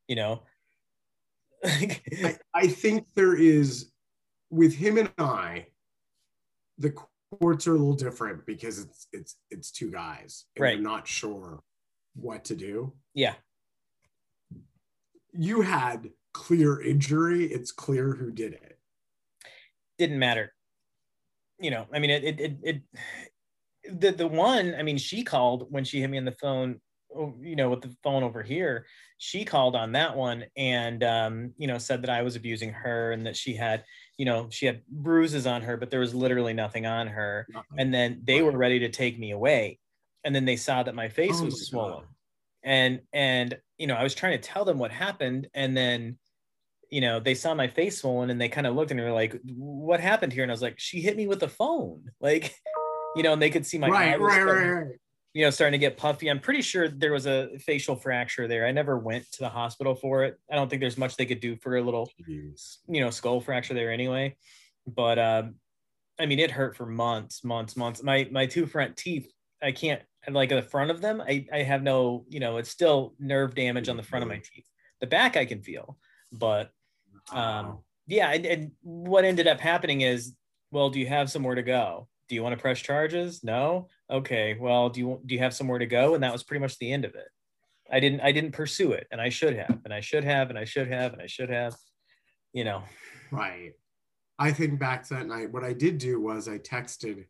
You 0.06 0.16
know, 0.16 0.42
I, 1.64 2.38
I 2.54 2.66
think 2.66 3.06
there 3.14 3.36
is 3.36 3.90
with 4.50 4.74
him 4.74 4.98
and 4.98 5.10
I, 5.18 5.66
the 6.78 6.94
courts 7.38 7.66
are 7.66 7.74
a 7.74 7.78
little 7.78 7.94
different 7.94 8.44
because 8.46 8.78
it's 8.78 9.06
it's 9.12 9.36
it's 9.50 9.70
two 9.70 9.90
guys 9.90 10.46
and 10.56 10.62
right. 10.62 10.74
they're 10.74 10.82
not 10.82 11.06
sure 11.06 11.62
what 12.14 12.44
to 12.46 12.56
do. 12.56 12.92
Yeah. 13.14 13.34
You 15.32 15.60
had 15.60 16.10
clear 16.32 16.80
injury. 16.80 17.44
It's 17.44 17.72
clear 17.72 18.14
who 18.14 18.32
did 18.32 18.54
it. 18.54 18.78
Didn't 19.98 20.18
matter. 20.18 20.52
You 21.60 21.70
know, 21.70 21.86
I 21.92 21.98
mean, 21.98 22.10
it, 22.10 22.24
it, 22.24 22.40
it, 22.40 22.56
it 22.62 22.82
the, 24.00 24.12
the 24.12 24.26
one, 24.26 24.74
I 24.78 24.82
mean, 24.82 24.96
she 24.96 25.22
called 25.22 25.66
when 25.70 25.84
she 25.84 26.00
hit 26.00 26.10
me 26.10 26.18
on 26.18 26.24
the 26.24 26.32
phone 26.32 26.80
you 27.40 27.56
know, 27.56 27.70
with 27.70 27.82
the 27.82 27.94
phone 28.02 28.22
over 28.22 28.42
here, 28.42 28.86
she 29.18 29.44
called 29.44 29.76
on 29.76 29.92
that 29.92 30.16
one 30.16 30.44
and, 30.56 31.02
um, 31.02 31.52
you 31.58 31.66
know, 31.66 31.78
said 31.78 32.02
that 32.02 32.10
I 32.10 32.22
was 32.22 32.36
abusing 32.36 32.72
her 32.72 33.12
and 33.12 33.26
that 33.26 33.36
she 33.36 33.54
had, 33.54 33.84
you 34.16 34.24
know, 34.24 34.48
she 34.50 34.66
had 34.66 34.82
bruises 34.86 35.46
on 35.46 35.62
her, 35.62 35.76
but 35.76 35.90
there 35.90 36.00
was 36.00 36.14
literally 36.14 36.52
nothing 36.52 36.86
on 36.86 37.06
her. 37.08 37.46
And 37.76 37.92
then 37.92 38.22
they 38.24 38.42
were 38.42 38.56
ready 38.56 38.80
to 38.80 38.88
take 38.88 39.18
me 39.18 39.32
away. 39.32 39.78
And 40.24 40.34
then 40.34 40.44
they 40.44 40.56
saw 40.56 40.82
that 40.82 40.94
my 40.94 41.08
face 41.08 41.40
oh 41.40 41.44
was 41.44 41.54
my 41.54 41.64
swollen. 41.64 41.92
God. 41.92 42.04
And, 42.62 43.00
and, 43.12 43.58
you 43.78 43.86
know, 43.86 43.94
I 43.94 44.02
was 44.02 44.14
trying 44.14 44.40
to 44.40 44.48
tell 44.48 44.64
them 44.64 44.78
what 44.78 44.90
happened. 44.90 45.48
And 45.54 45.76
then, 45.76 46.18
you 46.90 47.00
know, 47.00 47.20
they 47.20 47.34
saw 47.34 47.54
my 47.54 47.68
face 47.68 48.00
swollen 48.00 48.30
and 48.30 48.40
they 48.40 48.48
kind 48.48 48.66
of 48.66 48.74
looked 48.74 48.90
and 48.90 49.00
were 49.00 49.12
like, 49.12 49.38
what 49.44 50.00
happened 50.00 50.32
here? 50.32 50.42
And 50.42 50.52
I 50.52 50.54
was 50.54 50.62
like, 50.62 50.78
she 50.78 51.00
hit 51.00 51.16
me 51.16 51.26
with 51.26 51.42
a 51.42 51.48
phone. 51.48 52.10
Like, 52.20 52.54
you 53.16 53.22
know, 53.22 53.32
and 53.32 53.42
they 53.42 53.50
could 53.50 53.66
see 53.66 53.78
my 53.78 53.88
right, 53.88 54.20
right, 54.20 54.42
right, 54.42 54.64
right 54.64 54.96
you 55.32 55.44
know, 55.44 55.50
starting 55.50 55.78
to 55.78 55.86
get 55.86 55.96
puffy. 55.96 56.28
I'm 56.28 56.40
pretty 56.40 56.62
sure 56.62 56.88
there 56.88 57.12
was 57.12 57.26
a 57.26 57.56
facial 57.58 57.94
fracture 57.94 58.48
there. 58.48 58.66
I 58.66 58.72
never 58.72 58.98
went 58.98 59.30
to 59.32 59.40
the 59.40 59.48
hospital 59.48 59.94
for 59.94 60.24
it. 60.24 60.38
I 60.50 60.56
don't 60.56 60.68
think 60.68 60.80
there's 60.80 60.98
much 60.98 61.16
they 61.16 61.26
could 61.26 61.40
do 61.40 61.56
for 61.56 61.76
a 61.76 61.82
little, 61.82 62.10
Jeez. 62.28 62.78
you 62.88 63.00
know, 63.00 63.10
skull 63.10 63.40
fracture 63.40 63.74
there 63.74 63.92
anyway. 63.92 64.36
But 64.86 65.18
um, 65.18 65.54
I 66.18 66.26
mean, 66.26 66.40
it 66.40 66.50
hurt 66.50 66.76
for 66.76 66.86
months, 66.86 67.44
months, 67.44 67.76
months. 67.76 68.02
My 68.02 68.28
my 68.32 68.46
two 68.46 68.66
front 68.66 68.96
teeth, 68.96 69.32
I 69.62 69.72
can't 69.72 70.02
like 70.28 70.48
the 70.48 70.62
front 70.62 70.90
of 70.90 71.00
them. 71.00 71.20
I 71.20 71.46
I 71.52 71.62
have 71.62 71.82
no, 71.82 72.24
you 72.28 72.40
know, 72.40 72.56
it's 72.56 72.70
still 72.70 73.14
nerve 73.20 73.54
damage 73.54 73.88
on 73.88 73.96
the 73.96 74.02
front 74.02 74.24
of 74.24 74.28
my 74.28 74.38
teeth. 74.38 74.66
The 75.00 75.06
back 75.06 75.36
I 75.36 75.44
can 75.44 75.62
feel, 75.62 75.96
but 76.32 76.70
um, 77.32 77.78
yeah. 78.08 78.32
And, 78.32 78.46
and 78.46 78.72
what 78.82 79.24
ended 79.24 79.46
up 79.46 79.60
happening 79.60 80.00
is, 80.00 80.34
well, 80.72 80.90
do 80.90 80.98
you 80.98 81.06
have 81.06 81.30
somewhere 81.30 81.54
to 81.54 81.62
go? 81.62 82.08
do 82.30 82.36
you 82.36 82.44
want 82.44 82.56
to 82.56 82.62
press 82.62 82.78
charges? 82.78 83.42
No. 83.42 83.88
Okay. 84.10 84.56
Well, 84.58 84.88
do 84.88 85.00
you 85.00 85.20
do 85.24 85.34
you 85.34 85.40
have 85.40 85.54
somewhere 85.54 85.78
to 85.78 85.86
go? 85.86 86.14
And 86.14 86.22
that 86.22 86.32
was 86.32 86.42
pretty 86.42 86.60
much 86.60 86.78
the 86.78 86.92
end 86.92 87.04
of 87.04 87.14
it. 87.14 87.28
I 87.90 88.00
didn't 88.00 88.20
I 88.20 88.32
didn't 88.32 88.52
pursue 88.52 88.92
it, 88.92 89.06
and 89.10 89.20
I 89.20 89.28
should 89.28 89.56
have, 89.56 89.80
and 89.84 89.92
I 89.92 90.00
should 90.00 90.24
have, 90.24 90.50
and 90.50 90.58
I 90.58 90.64
should 90.64 90.88
have, 90.88 91.12
and 91.12 91.22
I 91.22 91.26
should 91.26 91.50
have. 91.50 91.76
You 92.52 92.64
know. 92.64 92.82
Right. 93.30 93.72
I 94.38 94.52
think 94.52 94.80
back 94.80 95.06
to 95.08 95.14
that 95.14 95.26
night. 95.26 95.52
What 95.52 95.64
I 95.64 95.72
did 95.72 95.98
do 95.98 96.20
was 96.20 96.48
I 96.48 96.58
texted 96.58 97.26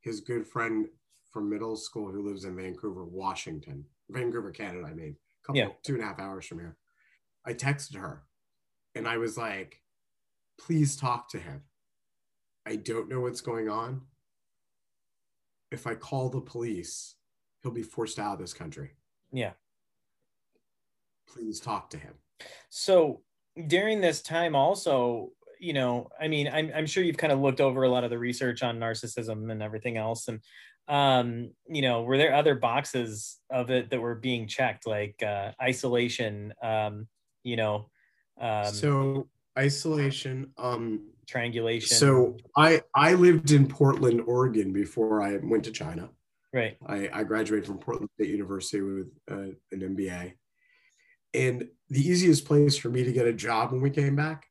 his 0.00 0.20
good 0.20 0.46
friend 0.46 0.86
from 1.30 1.50
middle 1.50 1.76
school 1.76 2.10
who 2.10 2.26
lives 2.26 2.44
in 2.44 2.56
Vancouver, 2.56 3.04
Washington, 3.04 3.84
Vancouver, 4.10 4.50
Canada. 4.50 4.86
I 4.88 4.94
mean, 4.94 5.16
a 5.42 5.46
couple 5.46 5.60
yeah. 5.60 5.68
two 5.82 5.94
and 5.94 6.02
a 6.02 6.06
half 6.06 6.20
hours 6.20 6.46
from 6.46 6.58
here. 6.58 6.76
I 7.44 7.52
texted 7.52 7.96
her, 7.96 8.22
and 8.94 9.06
I 9.06 9.18
was 9.18 9.36
like, 9.36 9.80
"Please 10.58 10.96
talk 10.96 11.28
to 11.30 11.38
him. 11.38 11.62
I 12.66 12.76
don't 12.76 13.08
know 13.08 13.20
what's 13.20 13.40
going 13.40 13.68
on 13.68 14.02
if 15.72 15.86
I 15.86 15.94
call 15.94 16.28
the 16.28 16.40
police, 16.40 17.14
he'll 17.62 17.72
be 17.72 17.82
forced 17.82 18.18
out 18.18 18.34
of 18.34 18.38
this 18.38 18.52
country. 18.52 18.90
Yeah. 19.32 19.52
Please 21.28 21.60
talk 21.60 21.90
to 21.90 21.98
him. 21.98 22.14
So 22.68 23.22
during 23.66 24.00
this 24.00 24.22
time, 24.22 24.54
also, 24.54 25.30
you 25.58 25.72
know, 25.72 26.08
I 26.20 26.28
mean, 26.28 26.48
I'm, 26.48 26.70
I'm 26.74 26.86
sure 26.86 27.04
you've 27.04 27.16
kind 27.16 27.32
of 27.32 27.40
looked 27.40 27.60
over 27.60 27.84
a 27.84 27.88
lot 27.88 28.04
of 28.04 28.10
the 28.10 28.18
research 28.18 28.62
on 28.62 28.78
narcissism 28.78 29.50
and 29.50 29.62
everything 29.62 29.96
else. 29.96 30.28
And, 30.28 30.40
um, 30.88 31.52
you 31.68 31.82
know, 31.82 32.02
were 32.02 32.18
there 32.18 32.34
other 32.34 32.56
boxes 32.56 33.38
of 33.50 33.70
it 33.70 33.90
that 33.90 34.00
were 34.00 34.16
being 34.16 34.48
checked, 34.48 34.86
like 34.86 35.22
uh, 35.22 35.52
isolation, 35.62 36.52
um, 36.62 37.06
you 37.44 37.56
know? 37.56 37.88
Um, 38.40 38.72
so 38.72 39.28
isolation, 39.56 40.50
um, 40.58 41.11
triangulation? 41.32 41.96
So 41.96 42.36
I 42.56 42.82
I 42.94 43.14
lived 43.14 43.50
in 43.50 43.66
Portland, 43.66 44.22
Oregon 44.26 44.72
before 44.72 45.22
I 45.22 45.38
went 45.42 45.64
to 45.64 45.72
China. 45.72 46.10
Right. 46.52 46.76
I, 46.86 47.08
I 47.12 47.24
graduated 47.24 47.66
from 47.66 47.78
Portland 47.78 48.10
State 48.14 48.28
University 48.28 48.82
with 48.82 49.10
uh, 49.30 49.54
an 49.72 49.96
MBA, 49.96 50.34
and 51.32 51.68
the 51.88 52.00
easiest 52.00 52.44
place 52.44 52.76
for 52.76 52.90
me 52.90 53.04
to 53.04 53.12
get 53.12 53.26
a 53.26 53.32
job 53.32 53.72
when 53.72 53.80
we 53.80 53.90
came 53.90 54.14
back 54.14 54.46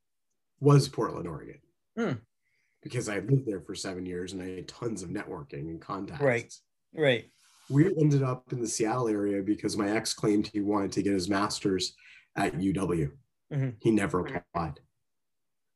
was 0.60 0.88
Portland, 0.88 1.28
Oregon. 1.28 1.60
Hmm. 1.98 2.14
Because 2.82 3.08
I 3.08 3.20
lived 3.20 3.46
there 3.46 3.62
for 3.62 3.76
seven 3.76 4.08
years 4.08 4.34
and 4.34 4.42
I 4.42 4.56
had 4.56 4.68
tons 4.68 5.04
of 5.04 5.10
networking 5.10 5.70
and 5.70 5.80
contacts. 5.80 6.24
Right. 6.24 6.54
Right. 6.96 7.26
We 7.70 7.86
ended 8.00 8.24
up 8.24 8.52
in 8.52 8.60
the 8.60 8.68
Seattle 8.68 9.08
area 9.08 9.44
because 9.44 9.78
my 9.78 9.90
ex 9.92 10.14
claimed 10.14 10.48
he 10.48 10.62
wanted 10.62 10.92
to 10.94 11.04
get 11.04 11.14
his 11.14 11.30
master's 11.30 11.96
at 12.36 12.54
UW. 12.54 13.12
Mhm. 13.54 13.76
He 13.80 13.92
never 13.92 14.26
applied. 14.26 14.80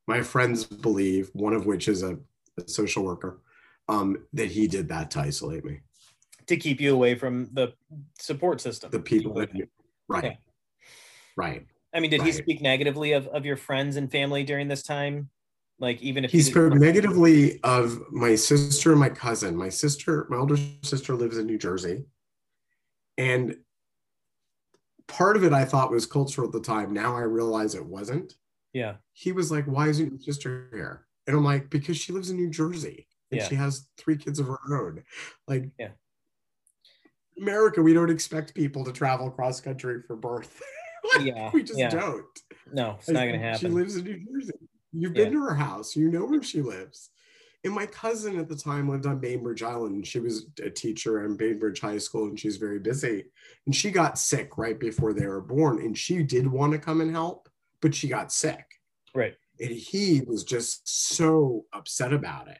My 0.07 0.21
friends 0.21 0.65
believe, 0.65 1.29
one 1.33 1.53
of 1.53 1.65
which 1.65 1.87
is 1.87 2.03
a, 2.03 2.17
a 2.57 2.67
social 2.67 3.03
worker, 3.03 3.41
um, 3.87 4.17
that 4.33 4.51
he 4.51 4.67
did 4.67 4.87
that 4.89 5.11
to 5.11 5.19
isolate 5.19 5.65
me. 5.65 5.79
To 6.47 6.57
keep 6.57 6.79
you 6.79 6.93
away 6.93 7.15
from 7.15 7.49
the 7.53 7.73
support 8.19 8.61
system. 8.61 8.91
The 8.91 8.99
people 8.99 9.33
that, 9.35 9.55
you, 9.55 9.67
right, 10.07 10.23
Okay. 10.25 10.39
right. 11.35 11.65
I 11.93 11.99
mean, 11.99 12.11
did 12.11 12.21
he 12.21 12.31
speak 12.31 12.61
negatively 12.61 13.13
of, 13.13 13.25
of 13.27 13.45
your 13.45 13.55
friends 13.57 13.95
and 13.95 14.11
family 14.11 14.43
during 14.43 14.67
this 14.67 14.83
time? 14.83 15.29
Like 15.79 16.01
even 16.01 16.23
if 16.23 16.31
He 16.31 16.37
didn't- 16.39 16.51
spoke 16.51 16.73
negatively 16.75 17.61
of 17.63 17.99
my 18.11 18.35
sister 18.35 18.91
and 18.91 18.99
my 18.99 19.09
cousin. 19.09 19.55
My 19.55 19.69
sister, 19.69 20.27
my 20.29 20.37
older 20.37 20.57
sister 20.83 21.15
lives 21.15 21.37
in 21.37 21.45
New 21.47 21.57
Jersey. 21.57 22.05
And 23.17 23.57
part 25.07 25.35
of 25.35 25.43
it 25.43 25.53
I 25.53 25.65
thought 25.65 25.91
was 25.91 26.05
cultural 26.05 26.47
at 26.47 26.53
the 26.53 26.59
time. 26.61 26.93
Now 26.93 27.15
I 27.15 27.21
realize 27.21 27.75
it 27.75 27.85
wasn't. 27.85 28.35
Yeah. 28.75 28.95
He 29.13 29.31
was 29.31 29.51
like, 29.51 29.65
Why 29.65 29.87
isn't 29.87 30.11
your 30.11 30.19
sister 30.19 30.69
here? 30.73 31.07
And 31.25 31.37
I'm 31.37 31.45
like, 31.45 31.69
Because 31.69 31.95
she 31.95 32.11
lives 32.11 32.29
in 32.29 32.35
New 32.35 32.49
Jersey 32.49 33.07
and 33.31 33.39
Yeah. 33.39 33.47
she 33.47 33.55
has 33.55 33.87
three 33.97 34.17
kids 34.17 34.37
of 34.37 34.47
her 34.47 34.59
own. 34.69 35.03
Like, 35.47 35.69
Yeah. 35.79 35.91
America, 37.39 37.81
we 37.81 37.93
don't 37.93 38.09
expect 38.09 38.53
people 38.53 38.83
to 38.83 38.91
travel 38.91 39.31
cross 39.31 39.61
country 39.61 40.01
for 40.05 40.15
birth. 40.15 40.61
Like, 41.15 41.27
Yeah, 41.27 41.51
we 41.53 41.61
just 41.61 41.77
yeah. 41.77 41.89
don't. 41.89 42.25
No, 42.73 42.95
it's 42.97 43.07
not 43.07 43.27
gonna 43.27 43.37
happen. 43.37 43.59
She 43.59 43.67
lives 43.67 43.95
in 43.95 44.05
New 44.05 44.25
Jersey. 44.25 44.53
You've 44.91 45.13
been 45.13 45.31
to 45.33 45.39
her 45.43 45.53
house. 45.53 45.95
You 45.95 46.09
know 46.09 46.25
where 46.25 46.41
she 46.41 46.63
lives. 46.63 47.11
And 47.63 47.73
my 47.73 47.85
cousin 47.85 48.39
at 48.39 48.49
the 48.49 48.55
time 48.55 48.89
lived 48.89 49.05
on 49.05 49.19
Bainbridge 49.19 49.61
Island. 49.61 50.07
She 50.07 50.19
was 50.19 50.47
a 50.63 50.69
teacher 50.71 51.23
in 51.23 51.37
Bainbridge 51.37 51.79
High 51.79 51.99
School 51.99 52.25
and 52.25 52.39
she's 52.39 52.57
very 52.57 52.79
busy. 52.79 53.25
And 53.67 53.75
she 53.75 53.91
got 53.91 54.17
sick 54.17 54.57
right 54.57 54.79
before 54.79 55.13
they 55.13 55.27
were 55.27 55.41
born. 55.41 55.79
And 55.79 55.95
she 55.95 56.23
did 56.23 56.47
want 56.47 56.73
to 56.73 56.79
come 56.79 57.01
and 57.01 57.11
help, 57.11 57.47
but 57.81 57.93
she 57.95 58.07
got 58.07 58.31
sick. 58.31 58.65
Right. 59.13 59.35
And 59.59 59.71
he 59.71 60.21
was 60.25 60.43
just 60.43 60.87
so 61.15 61.65
upset 61.73 62.13
about 62.13 62.47
it. 62.49 62.59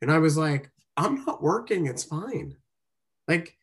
And 0.00 0.10
I 0.10 0.18
was 0.18 0.36
like, 0.36 0.70
I'm 0.96 1.24
not 1.24 1.42
working. 1.42 1.86
It's 1.86 2.04
fine. 2.04 2.56
Like, 3.28 3.56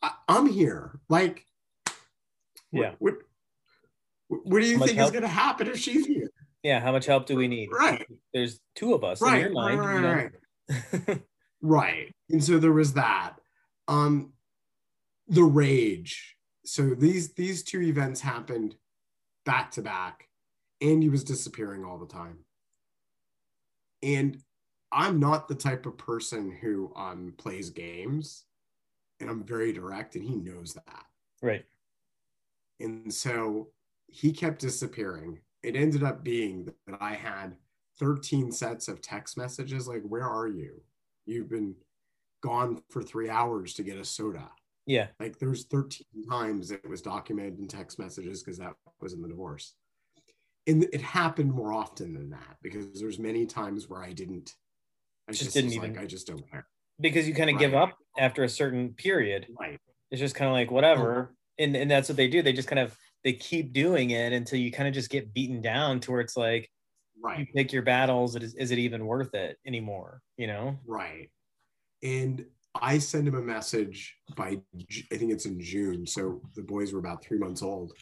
I, 0.00 0.12
I'm 0.28 0.46
here. 0.46 0.98
Like, 1.08 1.44
what- 2.70 2.80
Yeah. 2.82 2.94
What, 2.98 3.14
what, 4.28 4.60
do 4.62 4.66
you 4.66 4.78
think 4.78 4.98
is 4.98 5.10
going 5.10 5.22
to 5.22 5.28
happen 5.28 5.66
if 5.66 5.78
she's 5.78 6.06
here? 6.06 6.30
Yeah. 6.62 6.80
How 6.80 6.92
much 6.92 7.04
help 7.04 7.26
do 7.26 7.36
we 7.36 7.48
need? 7.48 7.68
Right. 7.70 8.06
There's 8.32 8.60
two 8.74 8.94
of 8.94 9.04
us 9.04 9.20
in 9.20 9.26
Right, 9.28 9.42
your 9.42 9.52
right, 9.52 9.78
right, 9.78 9.94
you 9.94 10.00
know? 10.00 11.08
right. 11.08 11.22
Right. 11.64 12.12
And 12.28 12.42
so 12.42 12.58
there 12.58 12.72
was 12.72 12.94
that. 12.94 13.34
Um 13.86 14.32
the 15.28 15.44
rage. 15.44 16.36
So 16.64 16.94
these 16.94 17.34
these 17.34 17.62
two 17.62 17.82
events 17.82 18.20
happened 18.20 18.74
back 19.44 19.70
to 19.72 19.82
back. 19.82 20.28
and 20.80 21.02
he 21.02 21.08
was 21.08 21.24
disappearing 21.24 21.84
all 21.84 21.98
the 21.98 22.06
time. 22.06 22.38
And 24.02 24.42
I'm 24.90 25.20
not 25.20 25.48
the 25.48 25.54
type 25.54 25.86
of 25.86 25.96
person 25.96 26.50
who 26.60 26.92
um 26.96 27.34
plays 27.38 27.70
games. 27.70 28.44
And 29.20 29.30
I'm 29.30 29.44
very 29.44 29.72
direct 29.72 30.16
and 30.16 30.24
he 30.24 30.34
knows 30.36 30.74
that. 30.74 31.04
right. 31.40 31.64
And 32.80 33.12
so 33.14 33.68
he 34.08 34.32
kept 34.32 34.58
disappearing. 34.60 35.38
It 35.62 35.76
ended 35.76 36.02
up 36.02 36.24
being 36.24 36.64
that 36.86 36.98
I 37.00 37.14
had 37.14 37.56
13 38.00 38.50
sets 38.50 38.88
of 38.88 39.00
text 39.00 39.36
messages 39.38 39.86
like, 39.86 40.02
Where 40.02 40.28
are 40.28 40.48
you? 40.48 40.82
You've 41.26 41.48
been 41.48 41.76
gone 42.42 42.82
for 42.90 43.02
three 43.02 43.30
hours 43.30 43.74
to 43.74 43.84
get 43.84 43.98
a 43.98 44.04
soda. 44.04 44.50
Yeah. 44.86 45.08
Like, 45.20 45.38
there's 45.38 45.64
13 45.66 46.06
times 46.28 46.70
it 46.70 46.88
was 46.88 47.02
documented 47.02 47.58
in 47.58 47.68
text 47.68 47.98
messages 47.98 48.42
because 48.42 48.58
that 48.58 48.74
was 49.00 49.12
in 49.12 49.22
the 49.22 49.28
divorce. 49.28 49.74
And 50.66 50.84
it 50.92 51.00
happened 51.00 51.52
more 51.52 51.72
often 51.72 52.14
than 52.14 52.30
that 52.30 52.56
because 52.62 53.00
there's 53.00 53.18
many 53.18 53.46
times 53.46 53.88
where 53.88 54.02
I 54.02 54.12
didn't, 54.12 54.54
I 55.28 55.32
Just 55.32 55.44
just, 55.44 55.54
didn't 55.54 55.72
even- 55.72 55.94
like, 55.94 56.02
I 56.02 56.06
just 56.06 56.26
don't 56.26 56.48
care. 56.50 56.66
Because 57.00 57.26
you 57.26 57.34
kind 57.34 57.50
of 57.50 57.58
give 57.58 57.74
up 57.74 57.96
after 58.18 58.44
a 58.44 58.48
certain 58.48 58.90
period. 58.94 59.46
Right. 59.58 59.78
It's 60.10 60.20
just 60.20 60.34
kind 60.34 60.48
of 60.48 60.52
like 60.52 60.70
whatever. 60.70 61.32
Mm-hmm. 61.58 61.64
And 61.64 61.76
and 61.76 61.90
that's 61.90 62.08
what 62.08 62.16
they 62.16 62.28
do. 62.28 62.42
They 62.42 62.52
just 62.52 62.68
kind 62.68 62.78
of 62.78 62.96
they 63.24 63.32
keep 63.32 63.72
doing 63.72 64.10
it 64.10 64.32
until 64.32 64.58
you 64.58 64.70
kind 64.70 64.88
of 64.88 64.94
just 64.94 65.10
get 65.10 65.32
beaten 65.34 65.60
down 65.62 66.00
to 66.00 66.12
where 66.12 66.20
it's 66.20 66.36
like 66.36 66.70
you 67.16 67.22
Right. 67.22 67.48
pick 67.54 67.72
your 67.72 67.82
battles. 67.82 68.36
Is, 68.36 68.54
is 68.54 68.70
it 68.70 68.78
even 68.78 69.06
worth 69.06 69.34
it 69.34 69.58
anymore? 69.66 70.20
You 70.36 70.46
know? 70.48 70.78
Right. 70.86 71.30
And 72.02 72.44
I 72.74 72.98
send 72.98 73.28
him 73.28 73.34
a 73.34 73.42
message 73.42 74.16
by, 74.34 74.58
I 75.12 75.16
think 75.16 75.30
it's 75.32 75.46
in 75.46 75.60
June. 75.60 76.06
So 76.06 76.40
the 76.54 76.62
boys 76.62 76.92
were 76.92 76.98
about 76.98 77.22
three 77.22 77.38
months 77.38 77.62
old. 77.62 77.92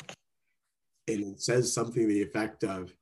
And 1.08 1.20
it 1.34 1.42
says 1.42 1.72
something 1.72 2.02
to 2.02 2.08
the 2.08 2.22
effect 2.22 2.62
of, 2.62 2.94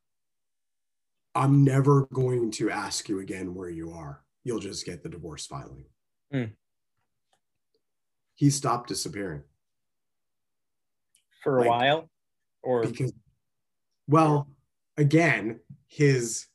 I'm 1.35 1.63
never 1.65 2.07
going 2.13 2.51
to 2.53 2.71
ask 2.71 3.09
you 3.09 3.21
again 3.21 3.55
where 3.55 3.69
you 3.69 3.93
are. 3.93 4.25
You'll 4.45 4.61
just 4.61 4.87
get 4.87 5.03
the 5.03 5.09
divorce 5.11 5.47
filing. 5.47 5.85
Hmm. 6.33 6.45
He 8.35 8.51
stopped 8.51 8.89
disappearing 8.89 9.43
For 11.43 11.59
a 11.59 11.61
Like- 11.61 11.69
while? 11.69 12.11
Or 12.63 12.83
because, 12.85 13.13
well, 14.09 14.49
again, 14.97 15.61
his 15.87 16.47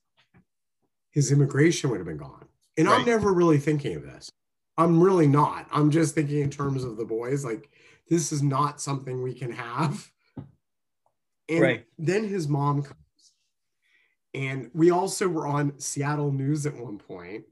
his 1.12 1.32
immigration 1.32 1.90
would 1.92 2.00
have 2.00 2.08
been 2.08 2.18
gone. 2.18 2.46
And 2.78 2.90
I'm 2.90 3.06
never 3.06 3.32
really 3.34 3.60
thinking 3.60 3.96
of 3.96 4.04
this. 4.04 4.30
I'm 4.78 5.02
really 5.02 5.28
not. 5.28 5.68
I'm 5.72 5.92
just 5.92 6.16
thinking 6.16 6.40
in 6.40 6.50
terms 6.50 6.84
of 6.84 6.98
the 6.98 7.06
boys. 7.06 7.46
Like, 7.46 7.70
this 8.10 8.32
is 8.32 8.42
not 8.42 8.82
something 8.82 9.22
we 9.22 9.34
can 9.34 9.52
have. 9.52 10.10
And 11.50 11.62
Right. 11.62 11.86
then 11.98 12.28
his 12.28 12.48
mom 12.48 12.84
comes. 12.84 12.98
And 14.34 14.72
we 14.74 14.90
also 14.92 15.28
were 15.28 15.46
on 15.46 15.80
Seattle 15.80 16.32
News 16.32 16.66
at 16.66 16.76
one 16.76 16.98
point. 16.98 17.46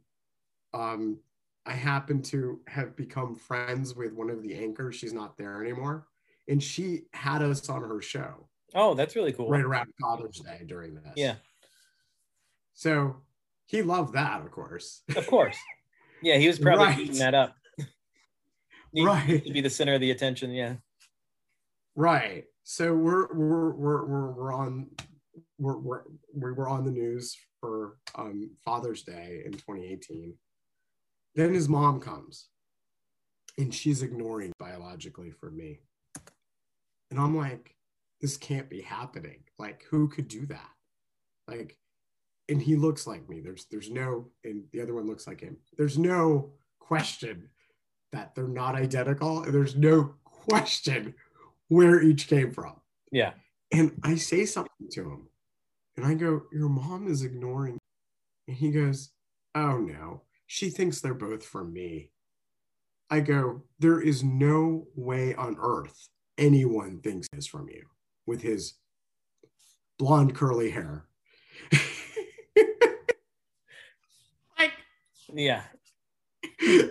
Um, 0.73 1.19
I 1.65 1.73
happen 1.73 2.21
to 2.23 2.61
have 2.67 2.95
become 2.95 3.35
friends 3.35 3.93
with 3.95 4.13
one 4.13 4.29
of 4.29 4.41
the 4.41 4.55
anchors. 4.55 4.95
She's 4.95 5.13
not 5.13 5.37
there 5.37 5.61
anymore. 5.61 6.07
And 6.47 6.63
she 6.63 7.03
had 7.13 7.41
us 7.43 7.69
on 7.69 7.81
her 7.81 8.01
show 8.01 8.47
oh, 8.73 8.93
that's 8.95 9.15
really 9.15 9.33
cool. 9.33 9.49
right 9.49 9.63
around 9.63 9.91
Father's 10.01 10.39
Day 10.39 10.63
during 10.65 10.95
this. 10.95 11.13
Yeah, 11.15 11.35
So 12.73 13.17
he 13.67 13.81
loved 13.83 14.13
that, 14.13 14.41
of 14.41 14.49
course. 14.51 15.03
of 15.15 15.27
course. 15.27 15.57
Yeah, 16.21 16.37
he 16.37 16.47
was 16.47 16.59
probably 16.59 16.85
Right. 16.85 17.13
that 17.13 17.33
up. 17.33 17.55
Right. 18.93 19.43
to 19.45 19.51
be 19.53 19.61
the 19.61 19.69
center 19.69 19.93
of 19.93 20.01
the 20.01 20.11
attention. 20.11 20.51
Yeah. 20.51 20.75
Right. 21.95 22.45
So 22.63 22.93
we're 22.93 23.33
we're 23.33 23.71
we're 23.71 24.05
we're, 24.05 24.31
we're 24.31 24.53
on 24.53 24.89
we're, 25.57 25.77
we're 25.77 26.01
we 26.35 26.51
were 26.51 26.67
on 26.67 26.83
the 26.85 26.91
news 26.91 27.35
for 27.61 27.97
um, 28.15 28.51
Father's 28.65 29.03
Day 29.03 29.43
in 29.45 29.53
2018. 29.53 30.33
Then 31.35 31.53
his 31.53 31.69
mom 31.69 31.99
comes, 32.01 32.47
and 33.57 33.73
she's 33.73 34.01
ignoring 34.03 34.51
biologically 34.59 35.31
for 35.31 35.49
me, 35.49 35.79
and 37.09 37.19
I'm 37.19 37.35
like, 37.37 37.73
this 38.19 38.35
can't 38.35 38.69
be 38.69 38.81
happening. 38.81 39.43
Like, 39.57 39.85
who 39.89 40.09
could 40.09 40.27
do 40.27 40.45
that? 40.47 40.69
Like, 41.47 41.77
and 42.51 42.61
he 42.61 42.75
looks 42.75 43.07
like 43.07 43.27
me. 43.29 43.39
There's 43.39 43.65
there's 43.71 43.89
no, 43.89 44.27
and 44.43 44.63
the 44.71 44.81
other 44.81 44.93
one 44.93 45.07
looks 45.07 45.25
like 45.25 45.41
him. 45.41 45.57
There's 45.77 45.97
no 45.97 46.51
question 46.79 47.49
that 48.11 48.35
they're 48.35 48.47
not 48.47 48.75
identical, 48.75 49.41
there's 49.41 49.75
no 49.75 50.15
question 50.25 51.15
where 51.69 52.01
each 52.01 52.27
came 52.27 52.51
from. 52.51 52.73
Yeah. 53.11 53.31
And 53.71 53.93
I 54.03 54.15
say 54.15 54.45
something 54.45 54.89
to 54.91 55.01
him, 55.01 55.27
and 55.95 56.05
I 56.05 56.13
go, 56.13 56.43
Your 56.51 56.69
mom 56.69 57.07
is 57.07 57.23
ignoring. 57.23 57.77
And 58.47 58.57
he 58.57 58.69
goes, 58.71 59.11
Oh 59.55 59.77
no, 59.77 60.23
she 60.45 60.69
thinks 60.69 60.99
they're 60.99 61.13
both 61.13 61.45
from 61.45 61.71
me. 61.71 62.11
I 63.09 63.21
go, 63.21 63.63
There 63.79 64.01
is 64.01 64.23
no 64.23 64.87
way 64.95 65.33
on 65.35 65.55
earth 65.59 66.09
anyone 66.37 66.99
thinks 66.99 67.27
this 67.31 67.47
from 67.47 67.69
you 67.69 67.85
with 68.25 68.41
his 68.41 68.73
blonde 69.97 70.35
curly 70.35 70.71
hair. 70.71 71.05
like, 74.57 74.73
Yeah. 75.33 75.63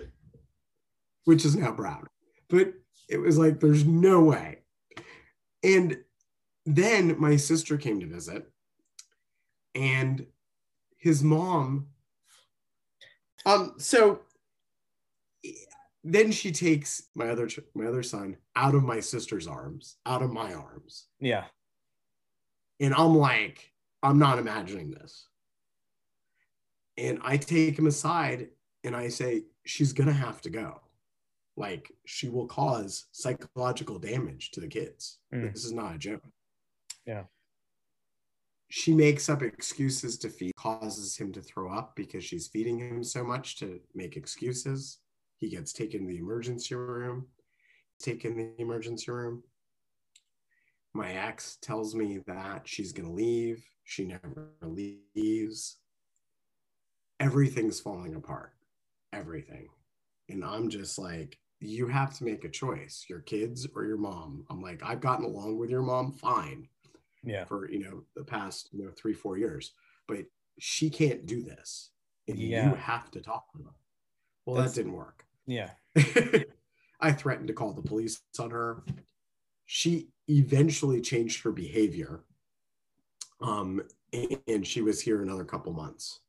which 1.25 1.45
is 1.45 1.57
now 1.57 1.73
brown. 1.73 2.07
But 2.49 2.73
it 3.09 3.19
was 3.19 3.39
like, 3.39 3.61
there's 3.61 3.85
no 3.85 4.21
way. 4.23 4.59
And 5.63 5.99
then 6.67 7.21
my 7.21 7.37
sister 7.37 7.77
came 7.77 8.01
to 8.01 8.07
visit, 8.07 8.51
and 9.75 10.27
his 10.99 11.23
mom. 11.23 11.89
Um, 13.47 13.75
so 13.79 14.21
then 16.05 16.33
she 16.33 16.51
takes 16.53 17.03
my 17.15 17.29
other 17.29 17.49
my 17.75 17.87
other 17.87 18.03
son 18.03 18.37
out 18.57 18.75
of 18.75 18.83
my 18.85 19.01
sister's 19.01 19.47
arms, 19.47 19.97
out 20.07 20.23
of 20.23 20.33
my 20.33 20.53
arms, 20.55 21.07
Yeah. 21.21 21.45
and 22.81 22.95
I'm 22.95 23.17
like, 23.17 23.71
I'm 24.03 24.19
not 24.19 24.39
imagining 24.39 24.91
this. 24.91 25.27
And 26.97 27.19
I 27.23 27.37
take 27.37 27.79
him 27.79 27.87
aside 27.87 28.49
and 28.85 28.95
I 28.95 29.09
say, 29.09 29.45
she's 29.65 29.93
going 29.93 30.09
to 30.09 30.13
have 30.13 30.41
to 30.43 30.51
go. 30.51 30.81
Like, 31.57 31.93
she 32.07 32.29
will 32.29 32.47
cause 32.47 33.07
psychological 33.13 33.99
damage 33.99 34.51
to 34.53 34.61
the 34.61 34.69
kids. 34.69 35.19
Mm. 35.35 35.53
This 35.53 35.65
is 35.65 35.73
not 35.73 35.95
a 35.95 35.99
joke. 35.99 36.23
Yeah. 37.07 37.25
She 38.69 38.95
makes 38.95 39.29
up 39.29 39.43
excuses 39.43 40.17
to 40.19 40.29
feed, 40.29 40.55
causes 40.55 41.17
him 41.17 41.33
to 41.33 41.43
throw 41.43 41.73
up 41.73 41.97
because 41.97 42.25
she's 42.25 42.47
feeding 42.47 42.79
him 42.79 43.03
so 43.03 43.25
much 43.25 43.57
to 43.59 43.81
make 43.95 44.17
excuses. 44.17 44.99
He 45.39 45.49
gets 45.51 45.73
taken 45.73 46.03
to 46.03 46.07
the 46.07 46.19
emergency 46.19 46.75
room, 46.77 47.27
taken 47.99 48.37
to 48.37 48.51
the 48.57 48.63
emergency 48.63 49.11
room. 49.11 49.43
My 50.95 51.13
ex 51.13 51.59
tells 51.61 51.95
me 51.95 52.21
that 52.27 52.63
she's 52.69 52.93
going 52.93 53.09
to 53.09 53.15
leave. 53.15 53.65
She 53.85 54.05
never 54.05 54.53
leaves. 54.63 55.80
Everything's 57.21 57.79
falling 57.81 58.15
apart. 58.15 58.53
Everything. 59.13 59.69
And 60.29 60.45
I'm 60.45 60.69
just 60.71 60.99
like, 60.99 61.39
you 61.61 61.87
have 61.89 62.15
to 62.19 62.25
make 62.25 62.45
a 62.45 62.49
choice 62.49 63.05
your 63.09 63.21
kids 63.21 63.67
or 63.75 63.85
your 63.85 63.99
mom. 63.99 64.45
I'm 64.49 64.63
like, 64.63 64.81
I've 64.83 65.01
gotten 65.01 65.25
along 65.27 65.59
with 65.59 65.69
your 65.71 65.83
mom 65.83 66.13
fine 66.13 66.67
Yeah. 67.23 67.45
for, 67.45 67.71
you 67.71 67.81
know, 67.81 68.03
the 68.17 68.25
past, 68.25 68.71
you 68.73 68.85
know, 68.85 68.91
three, 68.97 69.13
four 69.13 69.37
years, 69.37 69.73
but 70.09 70.25
she 70.59 70.89
can't 70.89 71.27
do 71.27 71.43
this. 71.43 71.91
And 72.29 72.39
Yeah. 72.39 72.71
you 72.71 72.75
have 72.77 73.11
to 73.11 73.21
talk 73.21 73.53
to 73.53 73.59
her. 73.65 73.71
Well, 74.47 74.57
that 74.63 74.75
didn't 74.75 74.93
work. 74.95 75.27
yeah. 75.47 75.71
I 77.03 77.13
threatened 77.13 77.49
to 77.49 77.55
call 77.55 77.73
the 77.73 77.83
police 77.83 78.21
on 78.39 78.51
her. 78.51 78.83
She 79.67 80.09
eventually 80.29 81.01
changed 81.01 81.43
her 81.43 81.53
behavior. 81.53 82.25
Um, 83.41 83.83
and 84.49 84.67
she 84.67 84.83
was 84.83 85.01
here 85.01 85.23
another 85.23 85.45
couple 85.45 85.73
months. 85.73 86.21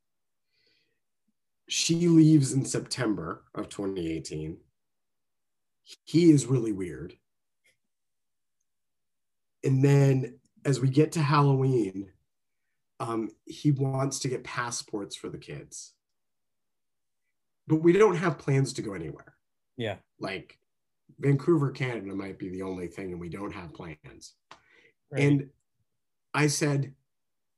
She 1.71 2.09
leaves 2.09 2.51
in 2.51 2.65
September 2.65 3.45
of 3.55 3.69
2018. 3.69 4.57
He 6.03 6.29
is 6.29 6.45
really 6.45 6.73
weird. 6.73 7.15
And 9.63 9.81
then 9.81 10.37
as 10.65 10.81
we 10.81 10.89
get 10.89 11.13
to 11.13 11.21
Halloween, 11.21 12.11
um, 12.99 13.29
he 13.45 13.71
wants 13.71 14.19
to 14.19 14.27
get 14.27 14.43
passports 14.43 15.15
for 15.15 15.29
the 15.29 15.37
kids. 15.37 15.93
But 17.67 17.77
we 17.77 17.93
don't 17.93 18.17
have 18.17 18.37
plans 18.37 18.73
to 18.73 18.81
go 18.81 18.93
anywhere 18.93 19.37
Yeah. 19.77 19.95
like 20.19 20.59
Vancouver, 21.19 21.71
Canada 21.71 22.13
might 22.13 22.37
be 22.37 22.49
the 22.49 22.63
only 22.63 22.87
thing, 22.87 23.13
and 23.13 23.19
we 23.21 23.29
don't 23.29 23.53
have 23.53 23.73
plans. 23.73 24.33
Right. 25.09 25.23
And 25.23 25.49
I 26.33 26.47
said 26.47 26.95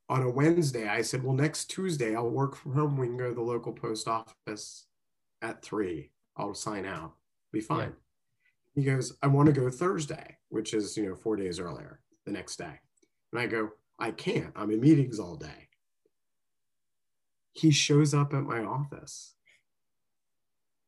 on 0.10 0.22
a 0.22 0.30
Wednesday, 0.30 0.88
I 0.88 1.02
said, 1.02 1.24
Well, 1.24 1.36
next 1.36 1.66
Tuesday, 1.66 2.16
I'll 2.16 2.30
work 2.30 2.56
from 2.56 2.74
home. 2.74 2.98
We 2.98 3.08
can 3.08 3.18
go 3.18 3.30
to 3.30 3.36
the 3.36 3.42
local 3.42 3.74
post 3.74 4.08
office 4.08 4.86
at 5.42 5.62
three. 5.62 6.12
I'll 6.38 6.54
sign 6.54 6.86
out. 6.86 7.13
Be 7.52 7.62
fine. 7.62 7.94
He 8.76 8.84
goes, 8.84 9.16
I 9.22 9.28
want 9.28 9.48
to 9.48 9.54
go 9.54 9.70
Thursday, 9.70 10.38
which 10.50 10.74
is, 10.74 10.98
you 10.98 11.08
know, 11.08 11.16
four 11.16 11.36
days 11.36 11.60
earlier, 11.60 12.00
the 12.26 12.32
next 12.32 12.56
day. 12.58 12.80
And 13.32 13.39
I 13.39 13.46
go, 13.46 13.70
I 14.00 14.12
can't. 14.12 14.52
I'm 14.56 14.72
in 14.72 14.82
meetings 14.82 15.20
all 15.20 15.36
day. 15.36 15.70
He 17.52 17.70
shows 17.70 18.16
up 18.16 18.34
at 18.34 18.44
my 18.44 18.63
office 18.63 19.36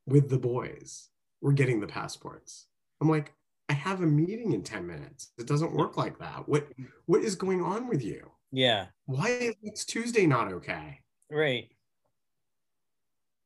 with 0.07 0.29
the 0.29 0.39
boys. 0.39 1.09
We're 1.41 1.51
getting 1.51 1.79
the 1.79 1.87
passports. 1.87 2.65
I'm 2.99 3.09
like, 3.09 3.33
I 3.69 3.73
have 3.73 4.01
a 4.01 4.07
meeting 4.07 4.53
in 4.53 4.63
10 4.63 4.85
minutes. 4.87 5.31
It 5.37 5.47
doesn't 5.47 5.73
work 5.73 5.97
like 5.97 6.17
that. 6.19 6.47
What 6.47 6.67
what 7.05 7.21
is 7.21 7.35
going 7.35 7.61
on 7.63 7.87
with 7.87 8.03
you? 8.03 8.31
Yeah. 8.55 8.85
Why 9.05 9.27
is 9.27 9.55
next 9.61 9.85
Tuesday 9.85 10.25
not 10.25 10.51
okay? 10.53 11.01
Right. 11.29 11.69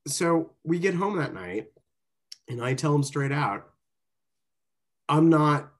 So 0.07 0.51
we 0.63 0.77
get 0.77 0.93
home 0.93 1.17
that 1.17 1.33
night 1.33 1.67
and 2.47 2.63
I 2.63 2.75
tell 2.75 2.93
him 2.93 3.01
straight 3.03 3.31
out, 3.31 3.67
I'm 5.07 5.29
not, 5.29 5.71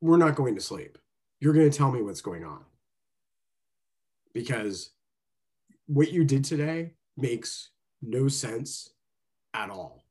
we're 0.00 0.16
not 0.16 0.34
going 0.34 0.56
to 0.56 0.60
sleep. 0.60 0.98
You're 1.40 1.54
going 1.54 1.70
to 1.70 1.76
tell 1.76 1.92
me 1.92 2.02
what's 2.02 2.20
going 2.20 2.44
on. 2.44 2.64
Because 4.34 4.90
what 5.86 6.10
you 6.10 6.24
did 6.24 6.44
today 6.44 6.94
makes 7.16 7.70
no 8.00 8.26
sense 8.26 8.90
at 9.54 9.70
all. 9.70 10.04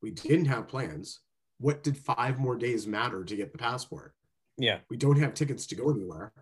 We 0.00 0.10
didn't 0.10 0.46
have 0.46 0.68
plans. 0.68 1.20
What 1.58 1.82
did 1.82 1.98
five 1.98 2.38
more 2.38 2.56
days 2.56 2.86
matter 2.86 3.24
to 3.24 3.36
get 3.36 3.52
the 3.52 3.58
passport? 3.58 4.14
Yeah. 4.56 4.78
We 4.88 4.96
don't 4.96 5.18
have 5.18 5.34
tickets 5.34 5.66
to 5.66 5.74
go 5.74 5.90
anywhere. 5.90 6.32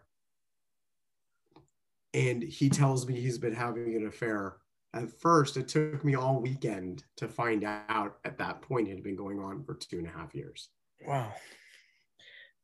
And 2.15 2.43
he 2.43 2.69
tells 2.69 3.07
me 3.07 3.21
he's 3.21 3.39
been 3.39 3.55
having 3.55 3.95
an 3.95 4.07
affair. 4.07 4.57
At 4.93 5.11
first, 5.11 5.57
it 5.57 5.69
took 5.69 6.05
me 6.05 6.17
all 6.17 6.41
weekend 6.41 7.05
to 7.17 7.29
find 7.29 7.63
out 7.65 8.19
at 8.25 8.39
that 8.39 8.61
point 8.63 8.89
it 8.89 8.95
had 8.95 9.05
been 9.05 9.17
going 9.17 9.39
on 9.39 9.63
for 9.63 9.75
two 9.75 9.99
and 9.99 10.07
a 10.07 10.11
half 10.11 10.35
years. 10.35 10.69
Wow. 11.07 11.33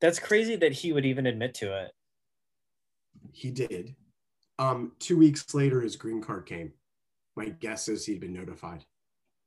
That's 0.00 0.18
crazy 0.18 0.56
that 0.56 0.72
he 0.72 0.92
would 0.92 1.06
even 1.06 1.26
admit 1.26 1.54
to 1.54 1.84
it. 1.84 1.92
He 3.32 3.50
did. 3.50 3.94
Um, 4.58 4.92
two 4.98 5.16
weeks 5.16 5.54
later, 5.54 5.80
his 5.80 5.96
green 5.96 6.20
card 6.22 6.46
came. 6.46 6.72
My 7.36 7.50
guess 7.50 7.88
is 7.88 8.04
he'd 8.04 8.20
been 8.20 8.32
notified. 8.32 8.84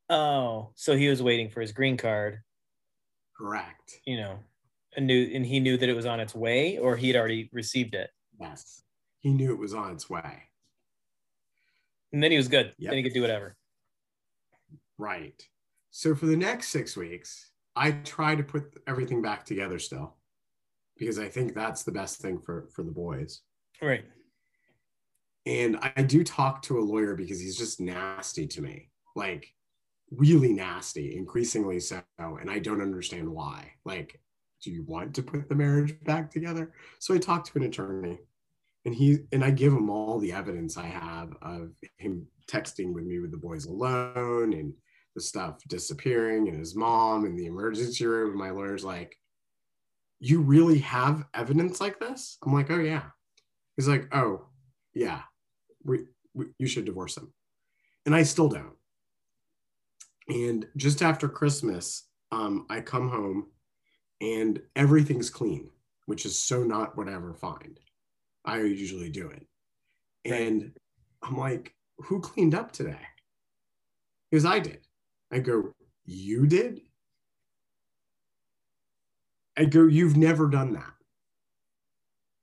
Oh, 0.09 0.71
so 0.75 0.95
he 0.95 1.07
was 1.07 1.21
waiting 1.21 1.49
for 1.49 1.61
his 1.61 1.71
green 1.71 1.97
card, 1.97 2.39
Correct. 3.37 3.99
you 4.05 4.17
know, 4.17 4.39
and 4.95 5.05
knew 5.05 5.29
and 5.33 5.45
he 5.45 5.59
knew 5.59 5.77
that 5.77 5.87
it 5.89 5.95
was 5.95 6.07
on 6.07 6.19
its 6.19 6.33
way 6.33 6.79
or 6.79 6.95
he'd 6.95 7.15
already 7.15 7.49
received 7.53 7.93
it. 7.93 8.09
Yes. 8.39 8.83
He 9.19 9.31
knew 9.31 9.51
it 9.51 9.59
was 9.59 9.73
on 9.73 9.91
its 9.91 10.09
way. 10.09 10.43
And 12.11 12.23
then 12.23 12.31
he 12.31 12.37
was 12.37 12.47
good. 12.47 12.73
Yep. 12.77 12.91
Then 12.91 12.97
he 12.97 13.03
could 13.03 13.13
do 13.13 13.21
whatever. 13.21 13.55
Right. 14.97 15.41
So 15.91 16.15
for 16.15 16.25
the 16.25 16.37
next 16.37 16.69
six 16.69 16.95
weeks, 16.97 17.51
I 17.75 17.91
try 17.91 18.35
to 18.35 18.43
put 18.43 18.73
everything 18.87 19.21
back 19.21 19.45
together 19.45 19.79
still 19.79 20.15
because 20.97 21.19
I 21.19 21.29
think 21.29 21.53
that's 21.53 21.83
the 21.83 21.91
best 21.91 22.19
thing 22.19 22.39
for, 22.39 22.67
for 22.73 22.83
the 22.83 22.91
boys. 22.91 23.41
Right. 23.81 24.05
And 25.45 25.79
I 25.81 26.03
do 26.03 26.23
talk 26.23 26.61
to 26.63 26.79
a 26.79 26.81
lawyer 26.81 27.15
because 27.15 27.39
he's 27.39 27.57
just 27.57 27.79
nasty 27.79 28.45
to 28.47 28.61
me, 28.61 28.89
like 29.15 29.53
really 30.11 30.53
nasty, 30.53 31.15
increasingly 31.15 31.79
so. 31.79 32.01
And 32.19 32.49
I 32.51 32.59
don't 32.59 32.81
understand 32.81 33.29
why. 33.29 33.71
Like, 33.85 34.19
do 34.61 34.71
you 34.71 34.83
want 34.83 35.15
to 35.15 35.23
put 35.23 35.47
the 35.47 35.55
marriage 35.55 35.97
back 36.03 36.29
together? 36.29 36.73
So 36.99 37.13
I 37.13 37.17
talk 37.17 37.45
to 37.45 37.57
an 37.57 37.65
attorney 37.65 38.19
and 38.89 38.97
he 38.97 39.19
and 39.31 39.43
I 39.43 39.51
give 39.51 39.71
him 39.71 39.87
all 39.87 40.17
the 40.17 40.31
evidence 40.31 40.75
I 40.75 40.87
have 40.87 41.31
of 41.43 41.69
him 41.97 42.25
texting 42.49 42.91
with 42.91 43.03
me 43.03 43.19
with 43.19 43.29
the 43.29 43.37
boys 43.37 43.65
alone 43.65 44.53
and 44.53 44.73
the 45.13 45.21
stuff 45.21 45.59
disappearing 45.67 46.47
and 46.47 46.57
his 46.57 46.75
mom 46.75 47.23
in 47.25 47.35
the 47.35 47.45
emergency 47.45 48.07
room. 48.07 48.31
And 48.31 48.39
my 48.39 48.49
lawyer's 48.49 48.83
like, 48.83 49.15
You 50.19 50.41
really 50.41 50.79
have 50.79 51.23
evidence 51.35 51.79
like 51.79 51.99
this? 51.99 52.39
I'm 52.43 52.51
like, 52.51 52.71
Oh, 52.71 52.79
yeah. 52.79 53.03
He's 53.75 53.87
like, 53.87 54.07
Oh, 54.11 54.47
yeah, 54.95 55.21
we, 55.83 56.05
we, 56.33 56.45
you 56.57 56.65
should 56.65 56.85
divorce 56.85 57.15
him. 57.15 57.31
And 58.07 58.15
I 58.15 58.23
still 58.23 58.49
don't. 58.49 58.73
And 60.29 60.65
just 60.77 61.03
after 61.03 61.29
Christmas, 61.29 62.07
um, 62.31 62.65
I 62.71 62.81
come 62.81 63.09
home 63.09 63.51
and 64.19 64.59
everything's 64.75 65.29
clean, 65.29 65.69
which 66.07 66.25
is 66.25 66.41
so 66.41 66.63
not 66.63 66.97
what 66.97 67.07
I 67.07 67.13
ever 67.13 67.35
find. 67.35 67.79
I 68.45 68.61
usually 68.61 69.09
do 69.09 69.29
it. 69.29 69.45
Right. 70.29 70.41
And 70.41 70.71
I'm 71.21 71.37
like, 71.37 71.73
who 71.97 72.19
cleaned 72.19 72.55
up 72.55 72.71
today? 72.71 72.99
Because 74.29 74.45
I 74.45 74.59
did. 74.59 74.79
I 75.31 75.39
go, 75.39 75.73
you 76.05 76.47
did? 76.47 76.81
I 79.57 79.65
go, 79.65 79.85
you've 79.85 80.17
never 80.17 80.47
done 80.47 80.73
that. 80.73 80.93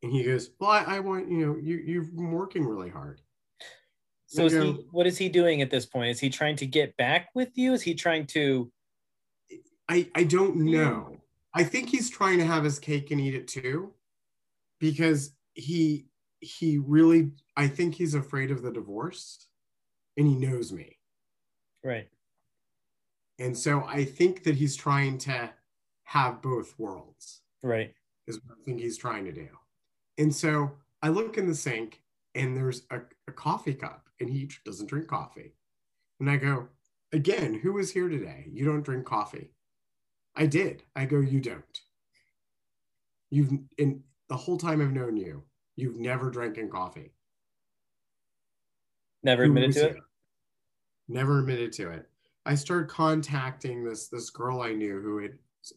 And 0.02 0.12
he 0.12 0.24
goes, 0.24 0.50
well, 0.58 0.70
I, 0.70 0.96
I 0.96 1.00
want, 1.00 1.30
you 1.30 1.38
know, 1.38 1.56
you, 1.56 1.76
you've 1.76 2.14
been 2.14 2.30
working 2.30 2.64
really 2.66 2.90
hard. 2.90 3.20
So 4.26 4.46
is 4.46 4.52
he, 4.52 4.86
what 4.90 5.06
is 5.06 5.16
he 5.16 5.28
doing 5.28 5.62
at 5.62 5.70
this 5.70 5.86
point? 5.86 6.10
Is 6.10 6.20
he 6.20 6.28
trying 6.28 6.56
to 6.56 6.66
get 6.66 6.96
back 6.96 7.28
with 7.34 7.56
you? 7.56 7.72
Is 7.72 7.82
he 7.82 7.94
trying 7.94 8.26
to 8.28 8.70
I, 9.88 10.08
I 10.14 10.24
don't 10.24 10.54
hmm. 10.54 10.72
know. 10.72 11.16
I 11.54 11.64
think 11.64 11.88
he's 11.88 12.10
trying 12.10 12.38
to 12.38 12.44
have 12.44 12.64
his 12.64 12.78
cake 12.78 13.10
and 13.10 13.20
eat 13.20 13.34
it 13.34 13.48
too, 13.48 13.92
because 14.78 15.32
he 15.56 16.06
he 16.40 16.78
really 16.78 17.32
I 17.56 17.66
think 17.66 17.94
he's 17.94 18.14
afraid 18.14 18.50
of 18.50 18.62
the 18.62 18.70
divorce, 18.70 19.48
and 20.16 20.26
he 20.26 20.34
knows 20.34 20.72
me, 20.72 20.98
right? 21.82 22.08
and 23.38 23.56
so 23.56 23.84
I 23.86 24.04
think 24.04 24.44
that 24.44 24.54
he's 24.54 24.76
trying 24.76 25.18
to 25.18 25.50
have 26.04 26.42
both 26.42 26.78
worlds. 26.78 27.40
Right. 27.62 27.92
Is 28.26 28.40
what 28.44 28.58
I 28.60 28.64
think 28.64 28.80
he's 28.80 28.98
trying 28.98 29.24
to 29.24 29.32
do, 29.32 29.48
and 30.18 30.34
so 30.34 30.72
I 31.02 31.08
look 31.08 31.38
in 31.38 31.46
the 31.46 31.54
sink 31.54 32.02
and 32.34 32.56
there's 32.56 32.82
a, 32.90 33.00
a 33.28 33.32
coffee 33.32 33.74
cup, 33.74 34.08
and 34.20 34.28
he 34.28 34.50
doesn't 34.64 34.88
drink 34.88 35.08
coffee, 35.08 35.54
and 36.20 36.28
I 36.30 36.36
go 36.36 36.68
again. 37.12 37.54
Who 37.54 37.78
is 37.78 37.92
here 37.92 38.08
today? 38.08 38.46
You 38.52 38.64
don't 38.64 38.82
drink 38.82 39.06
coffee. 39.06 39.52
I 40.36 40.46
did. 40.46 40.82
I 40.94 41.06
go, 41.06 41.20
you 41.20 41.40
don't. 41.40 41.80
You've 43.30 43.52
in 43.78 44.02
the 44.28 44.36
whole 44.36 44.58
time 44.58 44.80
I've 44.80 44.92
known 44.92 45.16
you, 45.16 45.44
you've 45.76 45.98
never 45.98 46.30
drank 46.30 46.58
in 46.58 46.68
coffee. 46.68 47.12
Never 49.22 49.44
admitted 49.44 49.72
to 49.72 49.86
it. 49.88 49.94
he? 49.94 51.14
Never 51.14 51.40
admitted 51.40 51.72
to 51.74 51.90
it. 51.90 52.08
I 52.44 52.54
started 52.54 52.88
contacting 52.88 53.84
this 53.84 54.08
this 54.08 54.30
girl 54.30 54.60
I 54.60 54.72
knew 54.72 55.00
who 55.00 55.18
had 55.18 55.32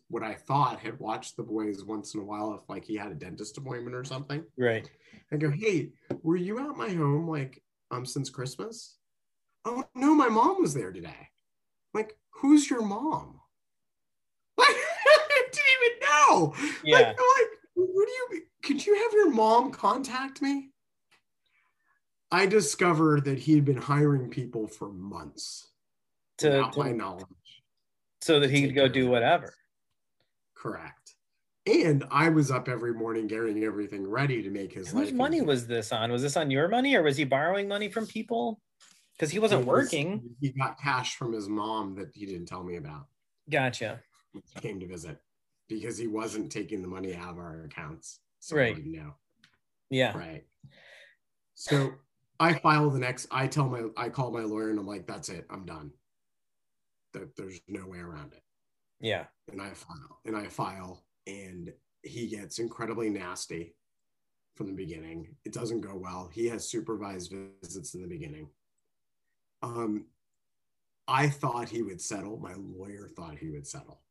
what 0.07 0.21
I 0.21 0.35
thought 0.35 0.79
had 0.79 0.99
watched 0.99 1.35
the 1.35 1.43
boys 1.43 1.83
once 1.83 2.13
in 2.13 2.19
a 2.19 2.23
while 2.23 2.53
if 2.53 2.69
like 2.69 2.85
he 2.85 2.95
had 2.95 3.11
a 3.11 3.15
dentist 3.15 3.57
appointment 3.57 3.95
or 3.95 4.03
something. 4.03 4.43
Right. 4.57 4.89
I 5.31 5.37
go, 5.37 5.49
hey, 5.49 5.89
were 6.21 6.35
you 6.35 6.59
at 6.59 6.77
my 6.77 6.89
home 6.89 7.27
like 7.27 7.63
um 7.91 8.05
since 8.05 8.29
Christmas? 8.29 8.97
Oh 9.65 9.83
no, 9.95 10.13
my 10.13 10.29
mom 10.29 10.61
was 10.61 10.73
there 10.73 10.91
today. 10.91 11.29
like, 11.93 12.15
who's 12.29 12.69
your 12.69 12.83
mom? 12.83 13.39
Like, 14.57 14.67
I 15.07 15.43
didn't 15.51 15.59
even 15.81 15.99
know. 16.07 16.53
Yeah. 16.83 16.99
Like, 16.99 17.17
do 18.29 18.35
you 18.35 18.41
could 18.63 18.85
you 18.85 18.95
have 18.95 19.13
your 19.13 19.31
mom 19.31 19.71
contact 19.71 20.41
me? 20.41 20.69
I 22.31 22.45
discovered 22.45 23.25
that 23.25 23.39
he 23.39 23.55
had 23.55 23.65
been 23.65 23.77
hiring 23.77 24.29
people 24.29 24.67
for 24.67 24.91
months 24.91 25.69
To, 26.39 26.49
without 26.49 26.77
my 26.77 26.91
knowledge. 26.91 27.25
so 28.21 28.39
that 28.39 28.49
he 28.51 28.61
could 28.65 28.75
go 28.75 28.87
do 28.87 29.09
whatever. 29.09 29.53
Correct. 30.55 31.15
And 31.65 32.03
I 32.11 32.29
was 32.29 32.51
up 32.51 32.67
every 32.69 32.93
morning 32.93 33.27
getting 33.27 33.63
everything 33.63 34.07
ready 34.07 34.41
to 34.43 34.49
make 34.49 34.73
his 34.73 34.89
Whose 34.91 35.07
life 35.09 35.13
money 35.13 35.37
easier. 35.37 35.47
was 35.47 35.67
this 35.67 35.91
on? 35.91 36.11
Was 36.11 36.21
this 36.21 36.37
on 36.37 36.51
your 36.51 36.67
money 36.67 36.95
or 36.95 37.03
was 37.03 37.17
he 37.17 37.23
borrowing 37.23 37.67
money 37.67 37.89
from 37.89 38.05
people? 38.07 38.59
Because 39.15 39.31
he 39.31 39.39
wasn't 39.39 39.61
was- 39.65 39.67
working. 39.67 40.35
He 40.41 40.49
got 40.49 40.79
cash 40.79 41.15
from 41.15 41.33
his 41.33 41.47
mom 41.49 41.95
that 41.95 42.09
he 42.13 42.25
didn't 42.25 42.45
tell 42.47 42.63
me 42.63 42.75
about. 42.77 43.07
Gotcha. 43.49 44.01
he 44.33 44.59
came 44.61 44.79
to 44.79 44.87
visit 44.87 45.17
because 45.69 45.97
he 45.97 46.07
wasn't 46.07 46.51
taking 46.51 46.81
the 46.81 46.87
money 46.87 47.15
out 47.15 47.29
of 47.29 47.37
our 47.37 47.63
accounts. 47.63 48.19
So 48.39 48.57
Right. 48.57 48.83
Know. 48.83 49.13
Yeah. 49.89 50.17
Right. 50.17 50.43
So 51.53 51.91
I 52.39 52.53
file 52.53 52.89
the 52.89 52.99
next, 52.99 53.27
I 53.31 53.47
tell 53.47 53.69
my, 53.69 53.83
I 53.95 54.09
call 54.09 54.31
my 54.31 54.43
lawyer 54.43 54.71
and 54.71 54.79
I'm 54.79 54.87
like, 54.87 55.07
that's 55.07 55.29
it. 55.29 55.45
I'm 55.49 55.65
done. 55.65 55.91
That 57.13 57.35
there's 57.35 57.59
no 57.67 57.85
way 57.87 57.99
around 57.99 58.33
it. 58.33 58.43
Yeah. 58.99 59.25
And 59.51 59.61
I 59.61 59.71
file 59.71 60.19
and 60.25 60.35
I 60.35 60.47
file 60.47 61.05
and 61.27 61.71
he 62.01 62.27
gets 62.27 62.59
incredibly 62.59 63.09
nasty 63.09 63.75
from 64.55 64.67
the 64.67 64.73
beginning. 64.73 65.35
It 65.45 65.53
doesn't 65.53 65.81
go 65.81 65.95
well. 65.95 66.29
He 66.31 66.47
has 66.47 66.69
supervised 66.69 67.33
visits 67.61 67.93
in 67.93 68.01
the 68.01 68.07
beginning. 68.07 68.49
Um, 69.61 70.05
I 71.07 71.27
thought 71.29 71.69
he 71.69 71.81
would 71.81 72.01
settle. 72.01 72.37
My 72.37 72.53
lawyer 72.55 73.09
thought 73.15 73.37
he 73.37 73.49
would 73.49 73.67
settle 73.67 74.01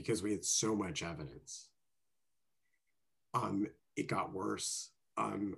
because 0.00 0.22
we 0.22 0.30
had 0.30 0.44
so 0.44 0.74
much 0.76 1.02
evidence. 1.02 1.68
Um, 3.32 3.66
it 3.96 4.08
got 4.08 4.32
worse. 4.34 4.90
Um, 5.16 5.56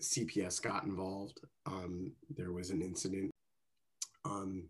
CPS 0.00 0.62
got 0.62 0.84
involved. 0.84 1.40
Um, 1.66 2.12
there 2.36 2.52
was 2.52 2.70
an 2.70 2.80
incident 2.80 3.30
um, 4.24 4.68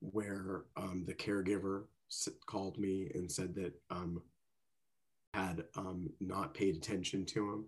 where 0.00 0.62
um, 0.76 1.02
the 1.06 1.14
caregiver 1.14 1.84
s- 2.10 2.28
called 2.46 2.78
me 2.78 3.10
and 3.14 3.30
said 3.30 3.52
that 3.56 3.72
um, 3.90 4.22
had 5.34 5.64
um, 5.76 6.08
not 6.20 6.54
paid 6.54 6.76
attention 6.76 7.26
to 7.26 7.50
him 7.52 7.64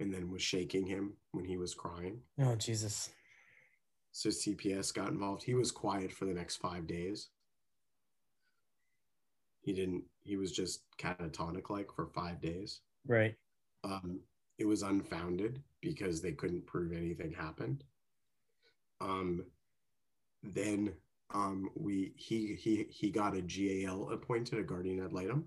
and 0.00 0.12
then 0.12 0.30
was 0.30 0.42
shaking 0.42 0.86
him 0.86 1.14
when 1.32 1.46
he 1.46 1.56
was 1.56 1.74
crying. 1.74 2.20
Oh 2.38 2.54
Jesus. 2.56 3.08
So 4.12 4.28
CPS 4.28 4.92
got 4.92 5.08
involved. 5.08 5.42
He 5.44 5.54
was 5.54 5.70
quiet 5.70 6.12
for 6.12 6.26
the 6.26 6.34
next 6.34 6.56
five 6.56 6.86
days. 6.86 7.28
He 9.68 9.74
didn't, 9.74 10.04
he 10.22 10.38
was 10.38 10.50
just 10.50 10.84
catatonic 10.96 11.68
like 11.68 11.92
for 11.94 12.06
five 12.06 12.40
days. 12.40 12.80
Right. 13.06 13.34
Um, 13.84 14.20
it 14.58 14.66
was 14.66 14.80
unfounded 14.80 15.62
because 15.82 16.22
they 16.22 16.32
couldn't 16.32 16.66
prove 16.66 16.92
anything 16.92 17.32
happened. 17.32 17.84
Um, 19.02 19.44
then 20.42 20.94
um, 21.34 21.68
we 21.74 22.14
he 22.16 22.54
he 22.54 22.86
he 22.88 23.10
got 23.10 23.36
a 23.36 23.42
GAL 23.42 24.08
appointed, 24.10 24.58
a 24.58 24.62
guardian 24.62 25.04
ad 25.04 25.12
litem, 25.12 25.44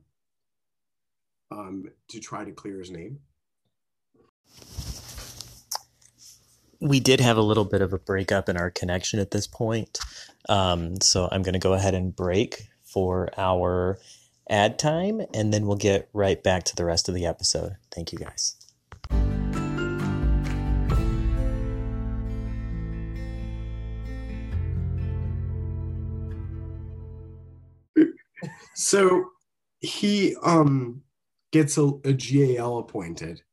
um, 1.49 1.85
to 2.09 2.19
try 2.19 2.45
to 2.45 2.51
clear 2.51 2.77
his 2.77 2.91
name. 2.91 3.17
we 6.79 6.99
did 6.99 7.21
have 7.21 7.37
a 7.37 7.41
little 7.41 7.63
bit 7.63 7.81
of 7.81 7.93
a 7.93 7.99
breakup 7.99 8.49
in 8.49 8.57
our 8.57 8.71
connection 8.71 9.19
at 9.19 9.31
this 9.31 9.47
point. 9.47 9.99
Um, 10.49 10.99
so 10.99 11.29
I'm 11.31 11.43
going 11.43 11.53
to 11.53 11.59
go 11.59 11.73
ahead 11.73 11.93
and 11.93 12.13
break 12.13 12.67
for 12.91 13.29
our 13.37 13.97
ad 14.49 14.77
time, 14.77 15.21
and 15.33 15.53
then 15.53 15.65
we'll 15.65 15.77
get 15.77 16.09
right 16.13 16.41
back 16.43 16.63
to 16.65 16.75
the 16.75 16.85
rest 16.85 17.07
of 17.07 17.15
the 17.15 17.25
episode. 17.25 17.77
Thank 17.91 18.11
you 18.11 18.19
guys. 18.19 18.55
So 28.73 29.25
he 29.79 30.35
um 30.43 31.03
gets 31.51 31.77
a, 31.77 31.91
a 32.03 32.13
GAL 32.13 32.79
appointed. 32.79 33.43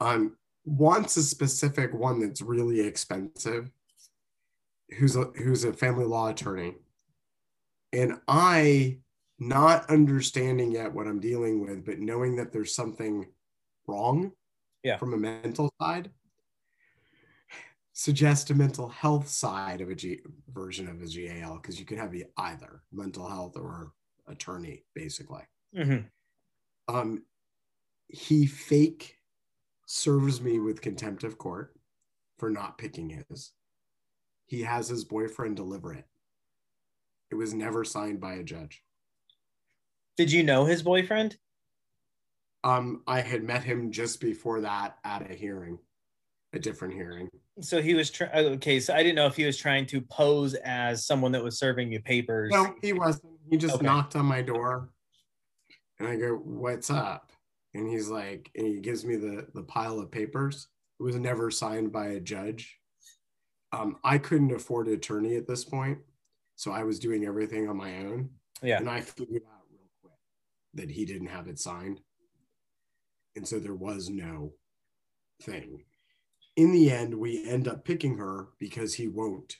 Um 0.00 0.36
wants 0.64 1.16
a 1.16 1.22
specific 1.22 1.92
one 1.92 2.20
that's 2.20 2.40
really 2.40 2.80
expensive. 2.80 3.70
Who's 4.98 5.16
a 5.16 5.24
who's 5.36 5.64
a 5.64 5.72
family 5.72 6.04
law 6.04 6.28
attorney. 6.28 6.74
And 7.94 8.20
I 8.26 8.98
not 9.38 9.88
understanding 9.88 10.72
yet 10.72 10.92
what 10.92 11.06
I'm 11.06 11.20
dealing 11.20 11.60
with, 11.60 11.84
but 11.84 11.98
knowing 11.98 12.36
that 12.36 12.52
there's 12.52 12.74
something 12.74 13.26
wrong 13.86 14.32
Yeah. 14.82 14.96
from 14.98 15.14
a 15.14 15.16
mental 15.16 15.72
side, 15.80 16.10
suggest 17.92 18.50
a 18.50 18.54
mental 18.54 18.88
health 18.88 19.28
side 19.28 19.80
of 19.80 19.88
a 19.90 19.94
G 19.94 20.20
version 20.48 20.88
of 20.88 21.00
a 21.02 21.06
GAL 21.06 21.56
because 21.56 21.78
you 21.78 21.86
can 21.86 21.98
have 21.98 22.14
either 22.36 22.82
mental 22.92 23.28
health 23.28 23.56
or 23.56 23.92
attorney, 24.26 24.84
basically. 24.94 25.42
hmm 25.74 25.98
Um, 26.88 27.24
he 28.08 28.46
fake 28.46 29.18
serves 29.86 30.40
me 30.40 30.58
with 30.58 30.80
contempt 30.80 31.24
of 31.24 31.38
court 31.38 31.78
for 32.38 32.50
not 32.50 32.78
picking 32.78 33.10
his. 33.10 33.52
He 34.46 34.62
has 34.62 34.88
his 34.88 35.04
boyfriend 35.04 35.56
deliver 35.56 35.92
it. 35.92 36.06
It 37.34 37.36
was 37.36 37.52
never 37.52 37.82
signed 37.82 38.20
by 38.20 38.34
a 38.34 38.44
judge. 38.44 38.84
Did 40.16 40.30
you 40.30 40.44
know 40.44 40.66
his 40.66 40.84
boyfriend? 40.84 41.36
Um, 42.62 43.02
I 43.08 43.22
had 43.22 43.42
met 43.42 43.64
him 43.64 43.90
just 43.90 44.20
before 44.20 44.60
that 44.60 44.98
at 45.02 45.28
a 45.28 45.34
hearing, 45.34 45.80
a 46.52 46.60
different 46.60 46.94
hearing. 46.94 47.28
So 47.60 47.82
he 47.82 47.94
was 47.94 48.08
trying. 48.12 48.30
Okay, 48.32 48.78
so 48.78 48.94
I 48.94 49.02
didn't 49.02 49.16
know 49.16 49.26
if 49.26 49.34
he 49.34 49.44
was 49.44 49.56
trying 49.56 49.84
to 49.86 50.00
pose 50.00 50.54
as 50.54 51.04
someone 51.04 51.32
that 51.32 51.42
was 51.42 51.58
serving 51.58 51.90
you 51.90 52.00
papers. 52.00 52.52
No, 52.52 52.76
he 52.80 52.92
wasn't. 52.92 53.32
He 53.50 53.56
just 53.56 53.74
Okay. 53.74 53.84
knocked 53.84 54.14
on 54.14 54.26
my 54.26 54.40
door, 54.40 54.90
and 55.98 56.06
I 56.06 56.14
go, 56.14 56.36
"What's 56.36 56.88
up?" 56.88 57.32
And 57.74 57.88
he's 57.88 58.08
like, 58.08 58.48
and 58.54 58.64
he 58.64 58.78
gives 58.78 59.04
me 59.04 59.16
the 59.16 59.48
the 59.54 59.64
pile 59.64 59.98
of 59.98 60.12
papers. 60.12 60.68
It 61.00 61.02
was 61.02 61.16
never 61.16 61.50
signed 61.50 61.90
by 61.90 62.10
a 62.10 62.20
judge. 62.20 62.78
Um, 63.72 63.98
I 64.04 64.18
couldn't 64.18 64.52
afford 64.52 64.86
an 64.86 64.94
attorney 64.94 65.34
at 65.34 65.48
this 65.48 65.64
point, 65.64 65.98
so 66.56 66.72
I 66.72 66.84
was 66.84 66.98
doing 66.98 67.24
everything 67.24 67.68
on 67.68 67.76
my 67.76 67.98
own. 67.98 68.30
Yeah. 68.62 68.78
And 68.78 68.88
I 68.88 69.00
figured 69.00 69.42
out 69.52 69.64
real 69.70 69.88
quick 70.02 70.12
that 70.74 70.90
he 70.90 71.04
didn't 71.04 71.28
have 71.28 71.48
it 71.48 71.58
signed. 71.58 72.00
And 73.36 73.46
so 73.46 73.58
there 73.58 73.74
was 73.74 74.08
no 74.08 74.52
thing. 75.42 75.84
In 76.56 76.72
the 76.72 76.90
end, 76.90 77.14
we 77.14 77.48
end 77.48 77.66
up 77.66 77.84
picking 77.84 78.18
her 78.18 78.48
because 78.58 78.94
he 78.94 79.08
won't 79.08 79.56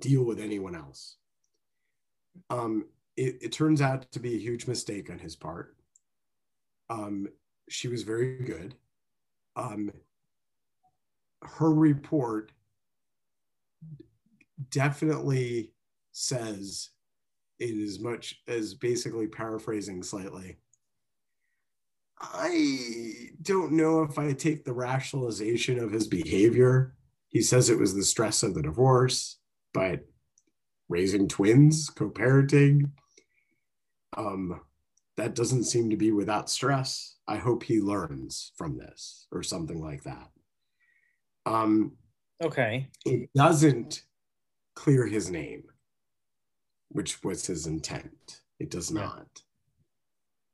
deal 0.00 0.24
with 0.24 0.38
anyone 0.38 0.74
else. 0.74 1.16
Um, 2.50 2.86
it, 3.16 3.38
it 3.40 3.52
turns 3.52 3.80
out 3.80 4.10
to 4.12 4.20
be 4.20 4.34
a 4.34 4.38
huge 4.38 4.66
mistake 4.66 5.10
on 5.10 5.18
his 5.18 5.36
part. 5.36 5.76
Um, 6.90 7.28
she 7.68 7.88
was 7.88 8.02
very 8.02 8.44
good. 8.44 8.74
Um, 9.56 9.90
her 11.42 11.72
report 11.72 12.52
definitely 14.70 15.72
says 16.12 16.90
in 17.58 17.82
as 17.82 18.00
much 18.00 18.42
as 18.48 18.74
basically 18.74 19.26
paraphrasing 19.26 20.02
slightly. 20.02 20.58
I 22.20 23.30
don't 23.42 23.72
know 23.72 24.02
if 24.02 24.18
I 24.18 24.32
take 24.32 24.64
the 24.64 24.72
rationalization 24.72 25.78
of 25.78 25.90
his 25.92 26.06
behavior. 26.06 26.94
He 27.28 27.42
says 27.42 27.68
it 27.68 27.78
was 27.78 27.94
the 27.94 28.04
stress 28.04 28.42
of 28.42 28.54
the 28.54 28.62
divorce, 28.62 29.38
but 29.74 30.00
raising 30.88 31.28
twins, 31.28 31.90
co 31.90 32.10
parenting, 32.10 32.90
um, 34.16 34.60
that 35.16 35.34
doesn't 35.34 35.64
seem 35.64 35.90
to 35.90 35.96
be 35.96 36.12
without 36.12 36.50
stress. 36.50 37.16
I 37.26 37.36
hope 37.36 37.62
he 37.62 37.80
learns 37.80 38.52
from 38.56 38.76
this 38.76 39.26
or 39.32 39.42
something 39.42 39.80
like 39.80 40.04
that. 40.04 40.28
Um, 41.46 41.92
Okay. 42.42 42.88
it 43.04 43.30
doesn't 43.34 44.02
clear 44.74 45.06
his 45.06 45.30
name, 45.30 45.64
which 46.88 47.22
was 47.22 47.46
his 47.46 47.66
intent. 47.66 48.40
It 48.58 48.70
does 48.70 48.90
not. 48.90 49.26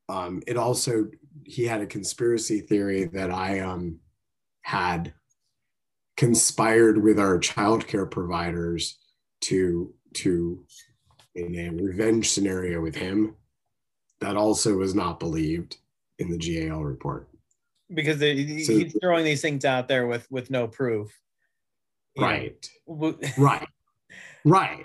Um, 0.09 0.43
it 0.47 0.57
also 0.57 1.09
he 1.45 1.65
had 1.65 1.81
a 1.81 1.87
conspiracy 1.87 2.61
theory 2.61 3.05
that 3.05 3.31
I 3.31 3.61
um 3.61 4.01
had 4.63 5.13
conspired 6.17 7.03
with 7.03 7.19
our 7.19 7.39
childcare 7.39 8.11
providers 8.11 8.99
to 9.43 9.93
to 10.15 10.65
in 11.35 11.55
a 11.55 11.71
revenge 11.83 12.31
scenario 12.31 12.81
with 12.81 12.97
him. 12.97 13.37
That 14.21 14.37
also 14.37 14.77
was 14.77 14.95
not 14.95 15.21
believed 15.21 15.77
in 16.19 16.29
the 16.31 16.39
GAL 16.39 16.83
report. 16.83 17.29
Because 17.95 18.19
they, 18.19 18.59
So- 18.65 18.73
he's 18.73 18.97
throwing 19.01 19.25
these 19.25 19.41
things 19.43 19.65
out 19.65 19.87
there 19.89 20.07
with 20.07 20.27
with 20.31 20.51
no 20.51 20.67
proof. 20.67 21.17
You 22.17 22.23
know, 22.23 22.29
Right. 22.29 22.71
w- 22.89 23.19
Right. 23.39 23.69
Right. 24.45 24.85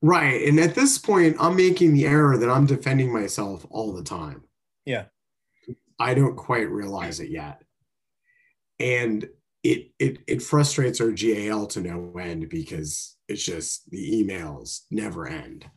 Right. 0.00 0.46
And 0.46 0.60
at 0.60 0.74
this 0.74 0.98
point, 0.98 1.36
I'm 1.40 1.56
making 1.56 1.94
the 1.94 2.06
error 2.06 2.36
that 2.36 2.50
I'm 2.50 2.66
defending 2.66 3.12
myself 3.12 3.66
all 3.70 3.92
the 3.92 4.04
time. 4.04 4.44
Yeah. 4.84 5.04
I 5.98 6.14
don't 6.14 6.36
quite 6.36 6.70
realize 6.70 7.20
it 7.20 7.30
yet. 7.30 7.62
And 8.78 9.28
it 9.64 9.90
it 9.98 10.18
it 10.28 10.42
frustrates 10.42 11.00
our 11.00 11.10
GAL 11.10 11.66
to 11.68 11.80
no 11.80 12.16
end 12.16 12.48
because 12.48 13.16
it's 13.28 13.44
just 13.44 13.90
the 13.90 14.22
emails 14.22 14.82
never 14.90 15.26
end. 15.26 15.68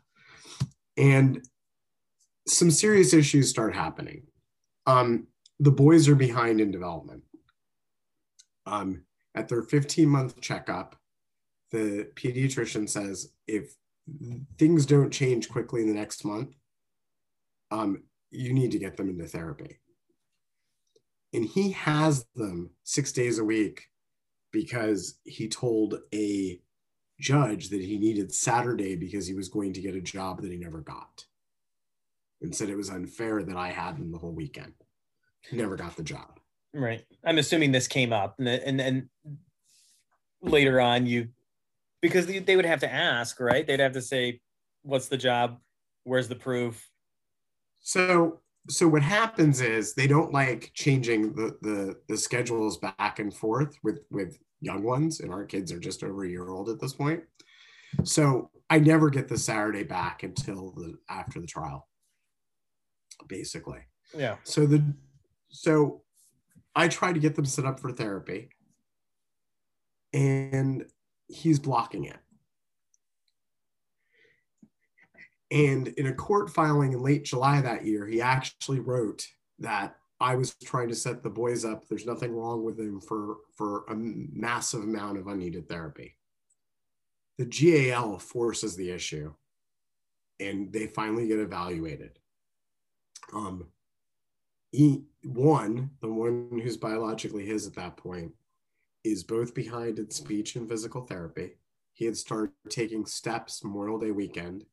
And 0.97 1.43
some 2.47 2.69
serious 2.69 3.13
issues 3.13 3.49
start 3.49 3.75
happening. 3.75 4.23
Um, 4.85 5.27
the 5.59 5.71
boys 5.71 6.07
are 6.07 6.15
behind 6.15 6.61
in 6.61 6.69
development. 6.69 7.23
Um, 8.67 9.03
at 9.33 9.47
their 9.47 9.63
15 9.63 10.07
month 10.07 10.39
checkup, 10.41 10.95
the 11.71 12.09
pediatrician 12.15 12.87
says 12.87 13.31
if 13.47 13.75
things 14.57 14.85
don't 14.85 15.11
change 15.11 15.49
quickly 15.49 15.81
in 15.81 15.87
the 15.87 15.93
next 15.93 16.25
month, 16.25 16.55
um, 17.71 18.03
you 18.29 18.53
need 18.53 18.71
to 18.71 18.79
get 18.79 18.97
them 18.97 19.09
into 19.09 19.25
therapy. 19.25 19.79
And 21.33 21.45
he 21.45 21.71
has 21.71 22.25
them 22.35 22.71
six 22.83 23.11
days 23.11 23.39
a 23.39 23.43
week 23.43 23.87
because 24.51 25.19
he 25.23 25.47
told 25.47 25.95
a 26.13 26.59
judge 27.19 27.69
that 27.69 27.81
he 27.81 27.97
needed 27.97 28.33
Saturday 28.33 28.95
because 28.95 29.27
he 29.27 29.33
was 29.33 29.47
going 29.47 29.73
to 29.73 29.81
get 29.81 29.95
a 29.95 30.01
job 30.01 30.41
that 30.41 30.51
he 30.51 30.57
never 30.57 30.81
got. 30.81 31.25
And 32.41 32.55
said 32.55 32.69
it 32.69 32.75
was 32.75 32.89
unfair 32.89 33.43
that 33.43 33.55
I 33.55 33.69
had 33.69 33.97
them 33.97 34.11
the 34.11 34.17
whole 34.17 34.33
weekend. 34.33 34.73
He 35.49 35.55
never 35.55 35.75
got 35.75 35.95
the 35.95 36.03
job. 36.03 36.39
Right. 36.73 37.05
I'm 37.23 37.37
assuming 37.37 37.71
this 37.71 37.87
came 37.87 38.11
up 38.11 38.35
and 38.39 38.47
and 38.47 38.81
and 38.81 39.09
later 40.41 40.81
on 40.81 41.05
you 41.05 41.27
because 42.01 42.25
they, 42.25 42.39
they 42.39 42.55
would 42.55 42.65
have 42.65 42.79
to 42.81 42.91
ask, 42.91 43.39
right? 43.39 43.65
They'd 43.65 43.79
have 43.79 43.93
to 43.93 44.01
say, 44.01 44.41
what's 44.83 45.07
the 45.07 45.17
job? 45.17 45.59
Where's 46.03 46.27
the 46.27 46.35
proof? 46.35 46.89
So 47.79 48.39
so 48.69 48.87
what 48.87 49.01
happens 49.01 49.59
is 49.59 49.93
they 49.93 50.07
don't 50.07 50.31
like 50.31 50.71
changing 50.73 51.33
the 51.33 51.57
the 51.61 51.95
the 52.07 52.17
schedules 52.17 52.77
back 52.77 53.19
and 53.19 53.33
forth 53.33 53.75
with 53.83 54.01
with 54.11 54.37
young 54.59 54.83
ones 54.83 55.19
and 55.19 55.33
our 55.33 55.45
kids 55.45 55.71
are 55.71 55.79
just 55.79 56.03
over 56.03 56.23
a 56.23 56.29
year 56.29 56.49
old 56.49 56.69
at 56.69 56.79
this 56.79 56.93
point. 56.93 57.23
So 58.03 58.51
I 58.69 58.79
never 58.79 59.09
get 59.09 59.27
the 59.27 59.37
Saturday 59.37 59.83
back 59.83 60.23
until 60.23 60.71
the 60.71 60.97
after 61.09 61.39
the 61.39 61.47
trial 61.47 61.87
basically. 63.27 63.79
Yeah. 64.15 64.37
So 64.43 64.65
the 64.65 64.83
so 65.49 66.03
I 66.75 66.87
try 66.87 67.13
to 67.13 67.19
get 67.19 67.35
them 67.35 67.45
set 67.45 67.65
up 67.65 67.79
for 67.79 67.91
therapy 67.91 68.49
and 70.13 70.85
he's 71.31 71.59
blocking 71.59 72.05
it. 72.05 72.17
And 75.49 75.89
in 75.89 76.07
a 76.07 76.13
court 76.13 76.49
filing 76.49 76.93
in 76.93 77.01
late 77.01 77.25
July 77.25 77.61
that 77.61 77.85
year, 77.85 78.07
he 78.07 78.21
actually 78.21 78.79
wrote 78.79 79.27
that 79.59 79.97
I 80.19 80.35
was 80.35 80.55
trying 80.63 80.87
to 80.89 80.95
set 80.95 81.23
the 81.23 81.29
boys 81.29 81.65
up. 81.65 81.87
There's 81.87 82.05
nothing 82.05 82.33
wrong 82.33 82.63
with 82.63 82.77
them 82.77 83.01
for, 83.01 83.37
for 83.55 83.83
a 83.89 83.95
massive 83.95 84.83
amount 84.83 85.17
of 85.17 85.27
unneeded 85.27 85.67
therapy. 85.67 86.15
The 87.37 87.45
GAL 87.45 88.19
forces 88.19 88.75
the 88.75 88.91
issue 88.91 89.33
and 90.39 90.71
they 90.71 90.87
finally 90.87 91.27
get 91.27 91.39
evaluated. 91.39 92.19
Um, 93.33 93.67
he, 94.71 95.03
one, 95.23 95.91
the 96.01 96.07
one 96.07 96.61
who's 96.63 96.77
biologically 96.77 97.45
his 97.45 97.67
at 97.67 97.75
that 97.75 97.97
point, 97.97 98.33
is 99.03 99.23
both 99.23 99.53
behind 99.53 99.99
in 99.99 100.09
speech 100.09 100.55
and 100.55 100.67
physical 100.69 101.01
therapy. 101.05 101.51
He 101.93 102.05
had 102.05 102.17
started 102.17 102.51
taking 102.69 103.05
steps 103.05 103.63
Memorial 103.63 103.99
Day 103.99 104.11
weekend, 104.11 104.65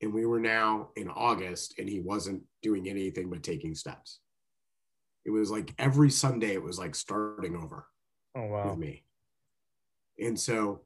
and 0.00 0.12
we 0.12 0.26
were 0.26 0.40
now 0.40 0.88
in 0.96 1.08
August, 1.08 1.74
and 1.78 1.88
he 1.88 2.00
wasn't 2.00 2.42
doing 2.62 2.88
anything 2.88 3.30
but 3.30 3.42
taking 3.42 3.74
steps. 3.74 4.20
It 5.24 5.30
was 5.30 5.50
like 5.50 5.74
every 5.78 6.10
Sunday, 6.10 6.54
it 6.54 6.62
was 6.62 6.78
like 6.78 6.94
starting 6.94 7.56
over 7.56 7.86
Oh 8.34 8.46
wow! 8.46 8.70
with 8.70 8.78
me. 8.78 9.04
And 10.18 10.38
so 10.38 10.82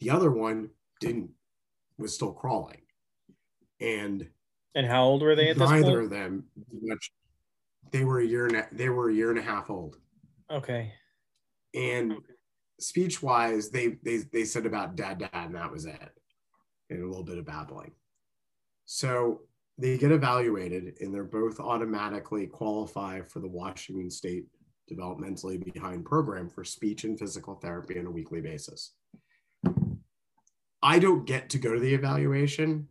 the 0.00 0.10
other 0.10 0.30
one 0.30 0.70
didn't, 1.00 1.30
was 1.98 2.14
still 2.14 2.32
crawling. 2.32 2.82
And 3.80 4.28
And 4.74 4.86
how 4.86 5.04
old 5.04 5.22
were 5.22 5.34
they 5.34 5.48
at 5.50 5.56
this 5.58 5.68
neither 5.70 5.92
point? 5.92 6.04
of 6.04 6.10
them 6.10 6.44
much 6.82 7.10
they 7.92 8.04
were 8.04 8.20
a 8.20 8.24
year 8.26 8.46
and 8.46 8.56
a, 8.56 8.68
they 8.72 8.88
were 8.90 9.08
a 9.08 9.14
year 9.14 9.30
and 9.30 9.38
a 9.38 9.42
half 9.42 9.70
old 9.70 9.96
Okay. 10.50 10.92
And 11.74 12.14
speech 12.78 13.22
wise 13.22 13.70
they, 13.70 13.98
they 14.02 14.18
they 14.32 14.44
said 14.44 14.66
about 14.66 14.96
dad 14.96 15.18
dad 15.18 15.30
and 15.32 15.54
that 15.54 15.70
was 15.70 15.86
it. 15.86 16.10
And 16.88 17.02
a 17.02 17.06
little 17.06 17.24
bit 17.24 17.38
of 17.38 17.46
babbling. 17.46 17.92
So 18.84 19.42
they 19.78 19.96
get 19.96 20.12
evaluated 20.12 20.94
and 21.00 21.14
they're 21.14 21.24
both 21.24 21.60
automatically 21.60 22.46
qualify 22.46 23.20
for 23.22 23.38
the 23.38 23.48
washington 23.48 24.10
state 24.10 24.46
developmentally 24.90 25.72
behind 25.72 26.04
program 26.04 26.48
for 26.48 26.64
speech 26.64 27.04
and 27.04 27.18
physical 27.18 27.54
therapy 27.54 27.98
on 27.98 28.06
a 28.06 28.10
weekly 28.10 28.40
basis. 28.40 28.92
I 30.82 30.98
don't 30.98 31.26
get 31.26 31.50
to 31.50 31.58
go 31.58 31.74
to 31.74 31.80
the 31.80 31.94
evaluation 31.94 32.88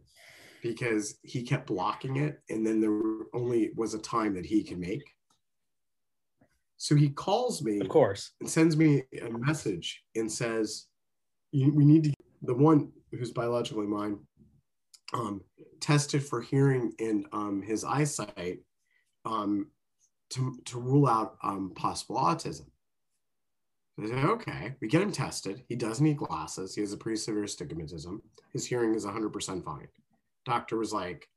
because 0.62 1.18
he 1.24 1.44
kept 1.44 1.68
blocking 1.68 2.18
it. 2.18 2.42
And 2.50 2.66
then 2.66 2.80
there 2.80 3.00
only 3.34 3.72
was 3.76 3.94
a 3.94 4.00
time 4.00 4.34
that 4.36 4.46
he 4.46 4.64
can 4.64 4.80
make 4.80 5.04
so 6.80 6.96
he 6.96 7.10
calls 7.10 7.62
me 7.62 7.82
Of 7.82 7.90
course. 7.90 8.32
and 8.40 8.50
sends 8.50 8.78
me 8.78 9.04
a 9.22 9.30
message 9.30 10.02
and 10.16 10.32
says, 10.32 10.88
"We 11.52 11.84
need 11.86 12.06
to 12.06 12.14
the 12.42 12.56
one 12.56 12.94
who's 13.12 13.32
biologically 13.34 13.86
mine, 13.86 14.18
um, 15.14 15.42
tested 15.82 16.24
for 16.24 16.42
hearing 16.42 16.94
and 17.00 17.28
um, 17.34 17.62
his 17.62 17.84
eyesight, 17.84 18.60
um, 19.26 19.72
to 20.30 20.58
to 20.66 20.80
rule 20.80 21.08
out 21.08 21.38
um, 21.44 21.74
possible 21.76 22.16
autism." 22.16 22.68
I 24.02 24.08
said, 24.08 24.24
"Okay." 24.24 24.76
We 24.80 24.88
get 24.88 25.02
him 25.02 25.12
tested. 25.12 25.62
He 25.68 25.76
doesn't 25.76 26.04
need 26.06 26.16
glasses. 26.18 26.74
He 26.74 26.80
has 26.82 26.94
a 26.94 26.98
pretty 26.98 27.18
severe 27.18 27.44
stigmatism. 27.44 28.22
His 28.54 28.66
hearing 28.66 28.96
is 28.96 29.06
100% 29.06 29.66
fine. 29.66 29.90
Doctor 30.46 30.78
was 30.78 30.94
like, 30.94 31.28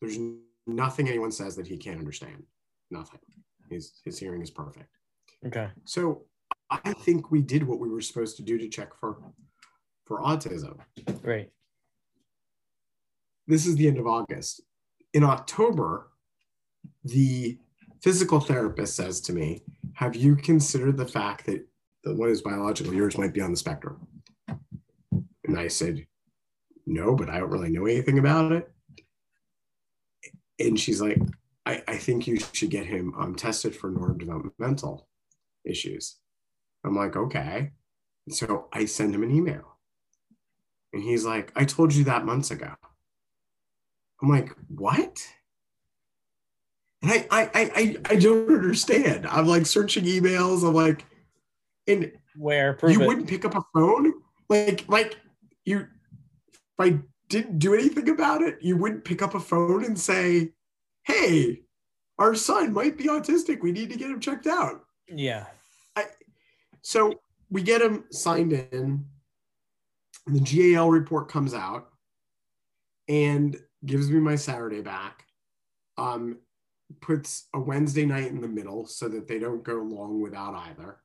"There's 0.00 0.18
nothing 0.66 1.08
anyone 1.08 1.30
says 1.30 1.54
that 1.54 1.68
he 1.68 1.76
can't 1.78 2.00
understand. 2.00 2.42
Nothing. 2.90 3.20
His 3.70 4.00
his 4.04 4.18
hearing 4.18 4.42
is 4.42 4.50
perfect." 4.50 4.90
Okay. 5.46 5.68
So 5.84 6.26
I 6.68 6.92
think 6.92 7.30
we 7.30 7.40
did 7.40 7.66
what 7.66 7.80
we 7.80 7.88
were 7.88 8.00
supposed 8.00 8.36
to 8.36 8.42
do 8.42 8.58
to 8.58 8.68
check 8.68 8.94
for 8.94 9.22
for 10.04 10.20
autism. 10.20 10.78
Right. 11.22 11.50
This 13.46 13.66
is 13.66 13.76
the 13.76 13.88
end 13.88 13.98
of 13.98 14.06
August. 14.06 14.62
In 15.12 15.24
October, 15.24 16.12
the 17.04 17.58
physical 18.02 18.40
therapist 18.40 18.94
says 18.94 19.20
to 19.22 19.32
me, 19.32 19.62
"Have 19.94 20.14
you 20.14 20.36
considered 20.36 20.96
the 20.96 21.06
fact 21.06 21.46
that 21.46 21.66
the 22.04 22.14
one 22.14 22.30
is 22.30 22.42
biological, 22.42 22.94
yours 22.94 23.18
might 23.18 23.34
be 23.34 23.40
on 23.40 23.50
the 23.50 23.56
spectrum?" 23.56 24.06
And 25.44 25.58
I 25.58 25.68
said, 25.68 26.06
"No, 26.86 27.14
but 27.16 27.28
I 27.28 27.38
don't 27.38 27.50
really 27.50 27.70
know 27.70 27.86
anything 27.86 28.18
about 28.18 28.52
it." 28.52 28.72
And 30.58 30.78
she's 30.78 31.00
like, 31.00 31.18
"I, 31.66 31.82
I 31.86 31.96
think 31.96 32.26
you 32.26 32.38
should 32.52 32.70
get 32.70 32.86
him 32.86 33.14
um, 33.18 33.34
tested 33.34 33.74
for 33.74 33.90
neurodevelopmental 33.90 35.04
issues." 35.64 36.16
I'm 36.84 36.96
like, 36.96 37.16
"Okay." 37.16 37.72
So 38.28 38.68
I 38.72 38.84
send 38.84 39.14
him 39.14 39.22
an 39.22 39.34
email. 39.34 39.76
And 40.92 41.02
he's 41.02 41.24
like, 41.24 41.52
I 41.56 41.64
told 41.64 41.94
you 41.94 42.04
that 42.04 42.24
months 42.24 42.50
ago. 42.50 42.74
I'm 44.22 44.28
like, 44.28 44.54
what? 44.68 45.20
And 47.02 47.12
I 47.12 47.26
I 47.30 47.50
I 47.54 47.96
I, 48.10 48.16
don't 48.16 48.48
understand. 48.48 49.26
I'm 49.26 49.46
like 49.46 49.64
searching 49.64 50.04
emails. 50.04 50.66
I'm 50.66 50.74
like, 50.74 51.06
and 51.86 52.12
Where? 52.36 52.74
Prove 52.74 52.92
you 52.92 53.02
it. 53.02 53.06
wouldn't 53.06 53.28
pick 53.28 53.44
up 53.44 53.54
a 53.54 53.62
phone? 53.72 54.12
Like, 54.48 54.84
like 54.88 55.16
you 55.64 55.80
if 55.80 56.58
I 56.78 56.98
didn't 57.28 57.58
do 57.58 57.72
anything 57.72 58.10
about 58.10 58.42
it, 58.42 58.58
you 58.60 58.76
wouldn't 58.76 59.04
pick 59.04 59.22
up 59.22 59.34
a 59.34 59.40
phone 59.40 59.84
and 59.84 59.98
say, 59.98 60.50
Hey, 61.04 61.62
our 62.18 62.34
son 62.34 62.72
might 62.72 62.96
be 62.96 63.04
autistic. 63.04 63.62
We 63.62 63.72
need 63.72 63.90
to 63.90 63.96
get 63.96 64.10
him 64.10 64.20
checked 64.20 64.46
out. 64.46 64.82
Yeah. 65.08 65.46
I, 65.96 66.04
So 66.82 67.20
we 67.50 67.62
get 67.62 67.82
him 67.82 68.04
signed 68.10 68.52
in. 68.52 69.06
The 70.26 70.40
GAL 70.40 70.90
report 70.90 71.28
comes 71.28 71.54
out 71.54 71.88
and 73.08 73.58
gives 73.84 74.10
me 74.10 74.20
my 74.20 74.36
Saturday 74.36 74.82
back. 74.82 75.24
Um, 75.96 76.38
puts 77.00 77.46
a 77.54 77.60
Wednesday 77.60 78.04
night 78.04 78.28
in 78.28 78.40
the 78.40 78.48
middle 78.48 78.86
so 78.86 79.08
that 79.08 79.28
they 79.28 79.38
don't 79.38 79.64
go 79.64 79.74
long 79.76 80.20
without 80.20 80.54
either. 80.54 80.98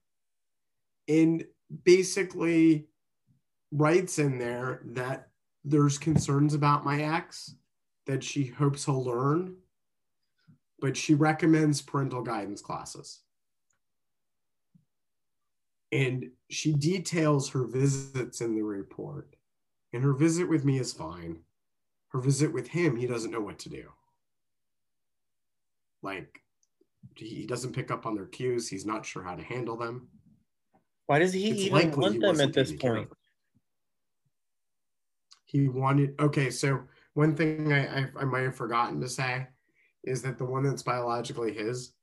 And 1.08 1.46
basically 1.84 2.88
writes 3.72 4.20
in 4.20 4.38
there 4.38 4.82
that 4.86 5.30
there's 5.64 5.98
concerns 5.98 6.54
about 6.54 6.86
my 6.86 7.02
ex 7.02 7.56
that 8.06 8.24
she 8.24 8.46
hopes 8.46 8.86
he'll 8.86 9.04
learn, 9.04 9.56
but 10.86 10.96
she 10.96 11.16
recommends 11.16 11.82
parental 11.82 12.22
guidance 12.22 12.62
classes. 12.62 13.22
And 15.92 16.30
she 16.52 16.74
details 16.74 17.50
her 17.50 17.66
visits 17.66 18.40
in 18.42 18.54
the 18.54 18.62
report. 18.62 19.36
And 19.94 20.04
her 20.04 20.14
visit 20.14 20.48
with 20.48 20.64
me 20.64 20.78
is 20.78 20.94
fine. 20.94 21.40
Her 22.10 22.20
visit 22.20 22.54
with 22.54 22.68
him, 22.68 22.98
he 22.98 23.08
doesn't 23.08 23.32
know 23.32 23.42
what 23.42 23.58
to 23.60 23.70
do. 23.70 23.86
Like, 26.04 26.44
he 27.16 27.48
doesn't 27.48 27.74
pick 27.74 27.90
up 27.90 28.06
on 28.06 28.14
their 28.14 28.28
cues. 28.28 28.70
He's 28.70 28.86
not 28.86 29.08
sure 29.08 29.24
how 29.24 29.34
to 29.34 29.44
handle 29.44 29.78
them. 29.78 30.10
Why 31.08 31.18
does 31.18 31.34
he 31.34 31.50
It's 31.50 31.62
even 31.62 32.00
want 32.00 32.14
he 32.14 32.20
them 32.20 32.40
at 32.40 32.54
this 32.54 32.74
point? 32.74 33.10
He 35.46 35.68
wanted, 35.68 36.14
okay, 36.20 36.52
so 36.52 36.82
one 37.16 37.36
thing 37.36 37.74
I, 37.74 38.02
I, 38.02 38.08
I 38.20 38.26
might 38.26 38.44
have 38.44 38.56
forgotten 38.56 39.02
to 39.02 39.10
say 39.10 39.48
is 40.06 40.22
that 40.22 40.38
the 40.38 40.46
one 40.46 40.64
that's 40.64 40.84
biologically 40.84 41.54
his, 41.54 41.94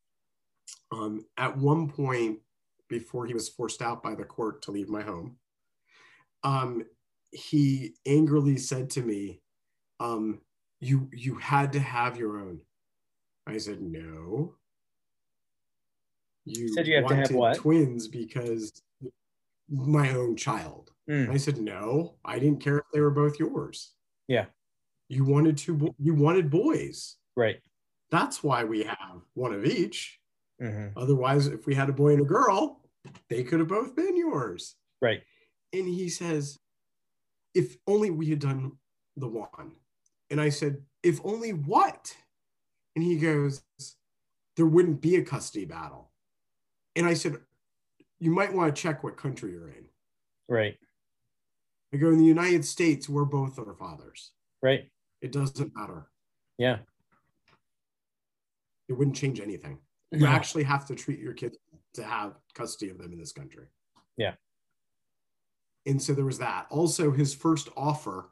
um, 0.90 1.24
at 1.38 1.56
one 1.56 1.88
point 1.88 2.38
before 2.88 3.26
he 3.26 3.32
was 3.32 3.48
forced 3.48 3.80
out 3.80 4.02
by 4.02 4.14
the 4.14 4.24
court 4.24 4.60
to 4.62 4.70
leave 4.70 4.88
my 4.88 5.02
home, 5.02 5.36
um, 6.42 6.84
he 7.30 7.94
angrily 8.06 8.58
said 8.58 8.90
to 8.90 9.00
me, 9.00 9.40
um, 10.00 10.40
you, 10.80 11.08
you 11.12 11.36
had 11.36 11.72
to 11.72 11.80
have 11.80 12.16
your 12.18 12.38
own. 12.38 12.60
I 13.46 13.56
said, 13.58 13.80
no. 13.80 14.56
You 16.44 16.74
Said 16.74 16.88
you 16.88 16.96
have 16.96 17.06
to 17.06 17.14
have 17.14 17.30
wanted 17.30 17.36
what? 17.36 17.56
twins 17.56 18.08
because 18.08 18.82
my 19.70 20.10
own 20.10 20.36
child. 20.36 20.90
Hmm. 21.08 21.30
I 21.30 21.36
said, 21.36 21.58
no, 21.58 22.16
I 22.24 22.38
didn't 22.38 22.60
care 22.60 22.78
if 22.78 22.84
they 22.92 23.00
were 23.00 23.10
both 23.10 23.38
yours. 23.38 23.92
Yeah. 24.28 24.46
You 25.08 25.24
wanted 25.24 25.56
two, 25.56 25.74
bo- 25.74 25.94
you 25.98 26.14
wanted 26.14 26.50
boys. 26.50 27.16
Right. 27.36 27.60
That's 28.12 28.44
why 28.44 28.62
we 28.62 28.84
have 28.84 29.22
one 29.34 29.52
of 29.52 29.64
each. 29.64 30.20
hmm 30.60 30.88
Otherwise, 30.96 31.48
if 31.48 31.66
we 31.66 31.74
had 31.74 31.88
a 31.88 31.92
boy 31.92 32.12
and 32.12 32.22
a 32.22 32.24
girl, 32.24 32.80
they 33.28 33.42
could 33.42 33.58
have 33.58 33.68
both 33.68 33.96
been 33.96 34.16
yours. 34.16 34.76
Right. 35.00 35.22
And 35.72 35.88
he 35.88 36.08
says, 36.08 36.60
if 37.54 37.76
only 37.88 38.10
we 38.10 38.28
had 38.28 38.38
done 38.38 38.72
the 39.16 39.26
one. 39.26 39.72
And 40.30 40.40
I 40.40 40.50
said, 40.50 40.82
if 41.02 41.20
only 41.24 41.52
what? 41.52 42.14
And 42.94 43.04
he 43.04 43.16
goes, 43.16 43.62
there 44.56 44.66
wouldn't 44.66 45.00
be 45.00 45.16
a 45.16 45.24
custody 45.24 45.64
battle. 45.64 46.12
And 46.94 47.06
I 47.06 47.14
said, 47.14 47.36
you 48.20 48.30
might 48.30 48.52
want 48.52 48.74
to 48.74 48.80
check 48.80 49.02
what 49.02 49.16
country 49.16 49.52
you're 49.52 49.70
in. 49.70 49.86
Right. 50.48 50.76
I 51.92 51.96
go, 51.96 52.10
in 52.10 52.18
the 52.18 52.24
United 52.24 52.64
States, 52.64 53.08
we're 53.08 53.24
both 53.24 53.58
our 53.58 53.74
fathers. 53.74 54.32
Right. 54.62 54.90
It 55.20 55.32
doesn't 55.32 55.74
matter. 55.74 56.08
Yeah. 56.58 56.78
It 58.88 58.94
wouldn't 58.94 59.16
change 59.16 59.40
anything. 59.40 59.78
You 60.10 60.26
actually 60.26 60.64
have 60.64 60.84
to 60.86 60.94
treat 60.94 61.20
your 61.20 61.32
kids 61.32 61.56
to 61.94 62.04
have 62.04 62.34
custody 62.54 62.90
of 62.90 62.98
them 62.98 63.12
in 63.12 63.18
this 63.18 63.32
country. 63.32 63.66
Yeah. 64.16 64.34
And 65.86 66.00
so 66.00 66.12
there 66.12 66.24
was 66.24 66.38
that. 66.38 66.66
Also, 66.70 67.10
his 67.10 67.34
first 67.34 67.68
offer 67.76 68.30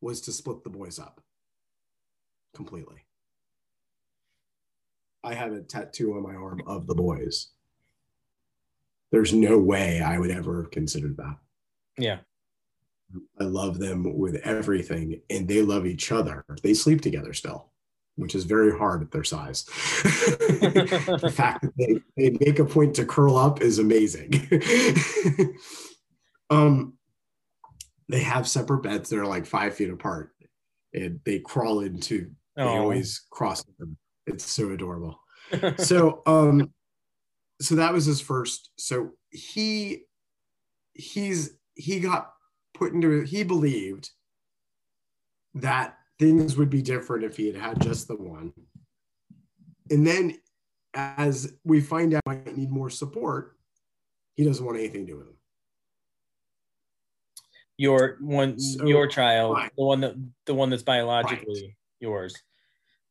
was 0.00 0.20
to 0.22 0.32
split 0.32 0.64
the 0.64 0.70
boys 0.70 0.98
up 0.98 1.20
completely. 2.54 3.04
I 5.22 5.34
have 5.34 5.52
a 5.52 5.60
tattoo 5.60 6.14
on 6.16 6.22
my 6.22 6.34
arm 6.34 6.62
of 6.66 6.86
the 6.86 6.94
boys. 6.94 7.48
There's 9.12 9.34
no 9.34 9.58
way 9.58 10.00
I 10.00 10.18
would 10.18 10.30
ever 10.30 10.62
have 10.62 10.70
considered 10.70 11.16
that. 11.18 11.36
Yeah. 11.98 12.18
I 13.38 13.44
love 13.44 13.78
them 13.78 14.18
with 14.18 14.36
everything, 14.36 15.20
and 15.28 15.46
they 15.46 15.60
love 15.60 15.84
each 15.86 16.10
other. 16.10 16.44
They 16.62 16.72
sleep 16.72 17.02
together 17.02 17.34
still, 17.34 17.71
which 18.16 18.34
is 18.34 18.44
very 18.44 18.76
hard 18.76 19.02
at 19.02 19.10
their 19.10 19.24
size. 19.24 19.64
the 20.02 21.32
fact 21.34 21.62
that 21.62 21.72
they, 21.78 22.00
they 22.16 22.36
make 22.44 22.58
a 22.58 22.64
point 22.64 22.94
to 22.96 23.04
curl 23.04 23.36
up 23.36 23.60
is 23.62 23.78
amazing. 23.78 24.32
um, 26.50 26.94
they 28.08 28.20
have 28.22 28.46
separate 28.48 28.82
beds 28.82 29.08
that 29.10 29.18
are 29.18 29.26
like 29.26 29.46
five 29.46 29.74
feet 29.74 29.90
apart, 29.90 30.30
and 30.92 31.20
they 31.24 31.38
crawl 31.38 31.80
into. 31.80 32.30
They 32.56 32.62
Oh. 32.64 32.80
always 32.82 33.24
cross 33.30 33.64
them. 33.78 33.96
It's 34.26 34.44
so 34.44 34.70
adorable 34.70 35.18
so 35.78 36.22
um 36.26 36.72
so 37.60 37.74
that 37.74 37.92
was 37.92 38.04
his 38.06 38.20
first 38.20 38.70
so 38.78 39.10
he 39.30 40.02
he's 40.94 41.50
he 41.74 42.00
got 42.00 42.32
put 42.74 42.92
into 42.92 43.22
he 43.22 43.42
believed 43.42 44.10
that 45.54 45.96
things 46.22 46.56
would 46.56 46.70
be 46.70 46.82
different 46.82 47.24
if 47.24 47.36
he 47.36 47.46
had 47.46 47.56
had 47.56 47.80
just 47.80 48.06
the 48.06 48.14
one 48.16 48.52
and 49.90 50.06
then 50.06 50.38
as 50.94 51.54
we 51.64 51.80
find 51.80 52.14
out 52.14 52.22
might 52.26 52.56
need 52.56 52.70
more 52.70 52.90
support 52.90 53.56
he 54.36 54.44
doesn't 54.44 54.64
want 54.64 54.78
anything 54.78 55.04
to 55.06 55.12
do 55.12 55.18
with 55.18 55.26
him 55.26 55.36
your 57.78 58.18
one, 58.20 58.60
So, 58.60 58.86
your 58.86 59.08
child, 59.08 59.56
fine. 59.56 59.70
the 59.76 59.84
one 59.84 60.00
that, 60.02 60.14
the 60.46 60.54
one 60.54 60.70
that's 60.70 60.84
biologically 60.84 61.76
yours. 61.98 62.34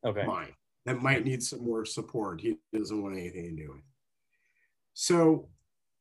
Okay. 0.05 0.26
mine 0.26 0.53
that 0.86 1.01
might 1.01 1.26
need 1.26 1.43
some 1.43 1.64
more 1.64 1.86
support. 1.86 2.41
He 2.41 2.57
doesn't 2.74 3.01
want 3.03 3.18
anything 3.18 3.55
to 3.55 3.64
do 3.64 3.72
with. 3.74 3.84
So 4.93 5.49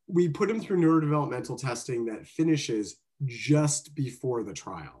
we 0.07 0.27
put 0.29 0.49
him 0.49 0.59
through 0.59 0.79
neurodevelopmental 0.79 1.59
testing 1.59 2.05
that 2.05 2.25
finishes 2.25 2.95
just 3.25 3.93
before 3.93 4.43
the 4.43 4.53
trial. 4.53 5.00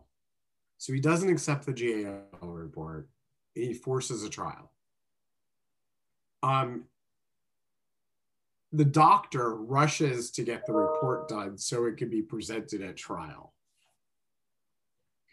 So 0.81 0.93
he 0.93 0.99
doesn't 0.99 1.29
accept 1.29 1.67
the 1.67 1.73
GAL 1.73 2.23
report. 2.41 3.07
He 3.53 3.71
forces 3.71 4.23
a 4.23 4.29
trial. 4.29 4.71
Um, 6.41 6.85
the 8.71 8.85
doctor 8.85 9.53
rushes 9.57 10.31
to 10.31 10.43
get 10.43 10.65
the 10.65 10.73
report 10.73 11.29
done 11.29 11.55
so 11.59 11.85
it 11.85 11.97
could 11.97 12.09
be 12.09 12.23
presented 12.23 12.81
at 12.81 12.97
trial. 12.97 13.53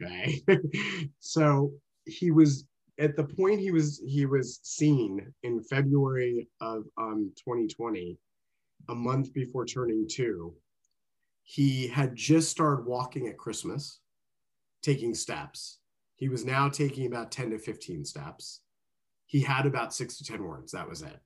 Okay. 0.02 0.42
so 1.18 1.72
he 2.04 2.30
was 2.30 2.66
at 2.98 3.16
the 3.16 3.24
point 3.24 3.58
he 3.58 3.70
was 3.70 4.02
he 4.06 4.26
was 4.26 4.60
seen 4.62 5.32
in 5.44 5.62
February 5.62 6.46
of 6.60 6.84
um, 6.98 7.32
2020, 7.38 8.18
a 8.90 8.94
month 8.94 9.32
before 9.32 9.64
turning 9.64 10.06
two, 10.06 10.54
he 11.42 11.86
had 11.86 12.14
just 12.14 12.50
started 12.50 12.84
walking 12.84 13.28
at 13.28 13.38
Christmas, 13.38 14.00
taking 14.82 15.14
steps. 15.14 15.78
He 16.16 16.28
was 16.28 16.44
now 16.44 16.68
taking 16.68 17.06
about 17.06 17.30
10 17.30 17.50
to 17.50 17.58
15 17.58 18.04
steps. 18.04 18.60
He 19.26 19.40
had 19.40 19.66
about 19.66 19.94
six 19.94 20.16
to 20.18 20.24
10 20.24 20.42
words. 20.42 20.72
That 20.72 20.88
was 20.88 21.02
it. 21.02 21.18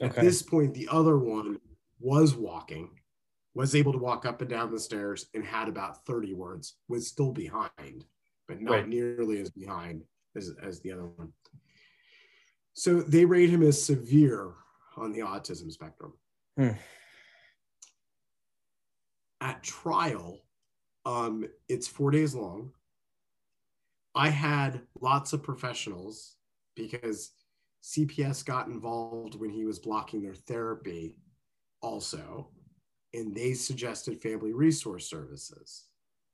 At 0.00 0.14
this 0.16 0.42
point, 0.42 0.74
the 0.74 0.88
other 0.90 1.18
one 1.18 1.58
was 2.00 2.34
walking, 2.34 2.90
was 3.54 3.74
able 3.74 3.92
to 3.92 3.98
walk 3.98 4.26
up 4.26 4.42
and 4.42 4.50
down 4.50 4.70
the 4.70 4.78
stairs, 4.80 5.26
and 5.32 5.42
had 5.44 5.68
about 5.68 6.04
30 6.04 6.34
words, 6.34 6.76
was 6.88 7.06
still 7.08 7.32
behind, 7.32 8.04
but 8.46 8.60
not 8.60 8.72
Right. 8.72 8.88
nearly 8.88 9.40
as 9.40 9.50
behind 9.50 10.04
as, 10.34 10.52
as 10.62 10.80
the 10.80 10.92
other 10.92 11.06
one. 11.06 11.32
So 12.74 13.00
they 13.00 13.24
rate 13.24 13.48
him 13.48 13.62
as 13.62 13.82
severe 13.82 14.52
on 14.98 15.12
the 15.12 15.20
autism 15.20 15.72
spectrum. 15.72 16.12
Hmm. 16.58 16.72
At 19.40 19.62
trial, 19.62 20.40
um, 21.06 21.46
it's 21.68 21.86
four 21.86 22.10
days 22.10 22.34
long. 22.34 22.72
I 24.14 24.28
had 24.28 24.80
lots 25.00 25.32
of 25.32 25.42
professionals 25.42 26.34
because 26.74 27.30
CPS 27.82 28.44
got 28.44 28.66
involved 28.66 29.36
when 29.36 29.50
he 29.50 29.64
was 29.64 29.78
blocking 29.78 30.22
their 30.22 30.34
therapy 30.34 31.16
also. 31.80 32.48
And 33.14 33.34
they 33.34 33.54
suggested 33.54 34.20
family 34.20 34.52
resource 34.52 35.08
services, 35.08 35.84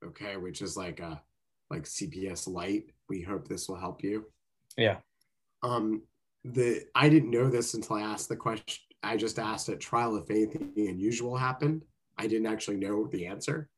okay, 0.03 0.37
which 0.37 0.61
is 0.61 0.75
like 0.75 0.99
a 0.99 1.21
like 1.69 1.83
CPS 1.83 2.47
light. 2.47 2.91
We 3.09 3.21
hope 3.21 3.47
this 3.47 3.69
will 3.69 3.77
help 3.77 4.03
you. 4.03 4.25
Yeah. 4.75 4.97
Um, 5.61 6.01
the 6.43 6.83
I 6.95 7.09
didn't 7.09 7.31
know 7.31 7.49
this 7.49 7.75
until 7.75 7.97
I 7.97 8.01
asked 8.01 8.27
the 8.27 8.35
question. 8.35 8.83
I 9.03 9.17
just 9.17 9.37
asked 9.37 9.69
at 9.69 9.79
trial 9.79 10.15
if 10.15 10.29
anything 10.31 10.73
unusual 10.75 11.37
happened. 11.37 11.83
I 12.17 12.27
didn't 12.27 12.47
actually 12.47 12.77
know 12.77 13.07
the 13.07 13.27
answer. 13.27 13.69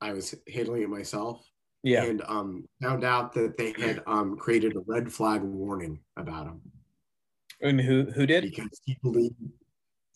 I 0.00 0.12
was 0.12 0.34
handling 0.52 0.82
it 0.82 0.88
myself 0.88 1.46
Yeah. 1.82 2.04
and 2.04 2.22
um, 2.26 2.66
found 2.82 3.04
out 3.04 3.32
that 3.34 3.56
they 3.58 3.72
had 3.78 4.02
um, 4.06 4.36
created 4.36 4.76
a 4.76 4.80
red 4.86 5.12
flag 5.12 5.42
warning 5.42 6.00
about 6.16 6.46
him 6.46 6.60
And 7.60 7.80
who 7.80 8.04
who 8.14 8.26
did? 8.26 8.44
because 8.44 8.80
he 8.84 8.96
believed 9.02 9.34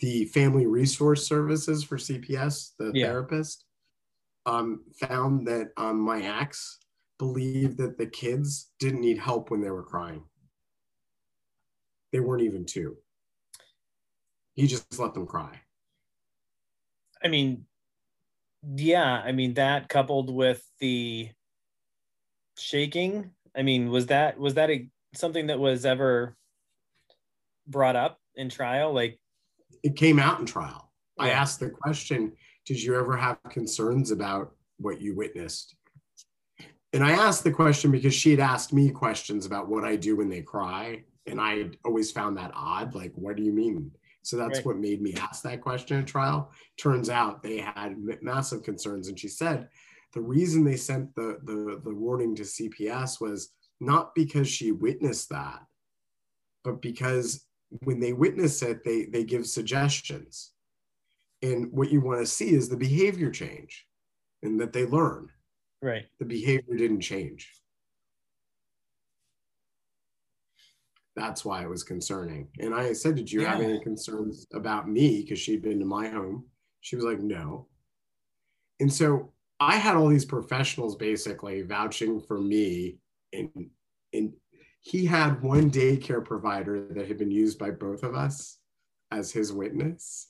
the 0.00 0.24
family 0.26 0.66
resource 0.66 1.26
services 1.26 1.84
for 1.84 1.98
CPS, 1.98 2.74
the 2.78 2.90
Yeah. 2.94 3.06
therapist, 3.06 3.64
um, 4.46 4.84
found 5.00 5.46
that 5.46 5.68
um, 5.76 6.00
my 6.00 6.22
ex 6.22 6.78
believed 7.18 7.78
that 7.78 7.96
the 7.96 8.06
kids 8.06 8.72
didn't 8.78 9.00
need 9.00 9.18
help 9.18 9.50
when 9.50 9.60
they 9.60 9.70
were 9.70 9.84
crying. 9.84 10.24
They 12.12 12.20
weren't 12.20 12.42
even 12.42 12.64
two. 12.64 12.96
He 14.54 14.66
just 14.66 14.98
let 14.98 15.14
them 15.14 15.26
cry. 15.26 15.60
I 17.22 17.28
mean, 17.28 17.66
yeah, 18.76 19.22
I 19.24 19.32
mean 19.32 19.54
that 19.54 19.88
coupled 19.88 20.32
with 20.32 20.62
the 20.80 21.30
shaking. 22.56 23.30
I 23.56 23.62
mean, 23.62 23.90
was 23.90 24.06
that 24.06 24.38
was 24.38 24.54
that 24.54 24.70
a, 24.70 24.88
something 25.14 25.48
that 25.48 25.58
was 25.58 25.84
ever 25.84 26.36
brought 27.66 27.96
up 27.96 28.18
in 28.34 28.48
trial? 28.48 28.92
Like, 28.92 29.18
It 29.82 29.96
came 29.96 30.18
out 30.18 30.40
in 30.40 30.46
trial. 30.46 30.90
I 31.18 31.30
asked 31.30 31.60
the 31.60 31.70
question, 31.70 32.32
did 32.66 32.82
you 32.82 32.98
ever 32.98 33.16
have 33.16 33.38
concerns 33.50 34.10
about 34.10 34.52
what 34.78 35.00
you 35.00 35.14
witnessed? 35.14 35.76
And 36.92 37.04
I 37.04 37.12
asked 37.12 37.44
the 37.44 37.50
question 37.50 37.90
because 37.90 38.14
she 38.14 38.30
had 38.30 38.40
asked 38.40 38.72
me 38.72 38.90
questions 38.90 39.46
about 39.46 39.68
what 39.68 39.84
I 39.84 39.96
do 39.96 40.16
when 40.16 40.28
they 40.28 40.42
cry. 40.42 41.02
And 41.26 41.40
I 41.40 41.70
always 41.84 42.12
found 42.12 42.36
that 42.36 42.52
odd. 42.54 42.94
Like, 42.94 43.12
what 43.14 43.36
do 43.36 43.42
you 43.42 43.52
mean? 43.52 43.90
So 44.24 44.38
that's 44.38 44.58
Right. 44.60 44.66
what 44.66 44.78
made 44.78 45.02
me 45.02 45.14
ask 45.14 45.42
that 45.42 45.60
question 45.60 45.98
at 45.98 46.06
trial. 46.06 46.50
Turns 46.78 47.10
out 47.10 47.42
they 47.42 47.58
had 47.58 47.96
massive 48.22 48.62
concerns. 48.62 49.08
And 49.08 49.18
she 49.20 49.28
said 49.28 49.68
the 50.14 50.22
reason 50.22 50.64
they 50.64 50.76
sent 50.76 51.14
the, 51.14 51.38
the, 51.44 51.80
the 51.84 51.94
warning 51.94 52.34
to 52.36 52.42
CPS 52.42 53.20
was 53.20 53.52
not 53.80 54.14
because 54.14 54.48
she 54.48 54.72
witnessed 54.72 55.28
that, 55.28 55.60
but 56.62 56.80
because 56.80 57.44
when 57.82 58.00
they 58.00 58.14
witness 58.14 58.62
it, 58.62 58.82
they, 58.82 59.04
they 59.06 59.24
give 59.24 59.46
suggestions. 59.46 60.52
And 61.42 61.70
what 61.70 61.90
you 61.92 62.00
want 62.00 62.20
to 62.20 62.26
see 62.26 62.54
is 62.54 62.68
the 62.70 62.76
behavior 62.78 63.30
change 63.30 63.86
and 64.42 64.58
that 64.60 64.72
they 64.72 64.86
learn. 64.86 65.28
right? 65.82 66.04
The 66.18 66.24
behavior 66.24 66.76
didn't 66.76 67.02
change. 67.02 67.50
That's 71.16 71.44
why 71.44 71.62
it 71.62 71.68
was 71.68 71.84
concerning. 71.84 72.48
And 72.58 72.74
I 72.74 72.92
said, 72.92 73.14
Did 73.14 73.30
you 73.30 73.44
have 73.44 73.60
any 73.60 73.80
concerns 73.80 74.46
about 74.52 74.88
me? 74.88 75.22
Because 75.22 75.38
she'd 75.38 75.62
been 75.62 75.78
to 75.78 75.84
my 75.84 76.08
home. 76.08 76.46
She 76.80 76.96
was 76.96 77.04
like, 77.04 77.20
No. 77.20 77.68
And 78.80 78.92
so 78.92 79.32
I 79.60 79.76
had 79.76 79.94
all 79.96 80.08
these 80.08 80.24
professionals 80.24 80.96
basically 80.96 81.62
vouching 81.62 82.20
for 82.20 82.40
me. 82.40 82.98
And, 83.32 83.70
and 84.12 84.32
he 84.80 85.06
had 85.06 85.42
one 85.42 85.70
daycare 85.70 86.24
provider 86.24 86.88
that 86.92 87.08
had 87.08 87.16
been 87.16 87.30
used 87.30 87.58
by 87.58 87.70
both 87.70 88.02
of 88.02 88.14
us 88.14 88.58
as 89.10 89.32
his 89.32 89.52
witness. 89.52 90.28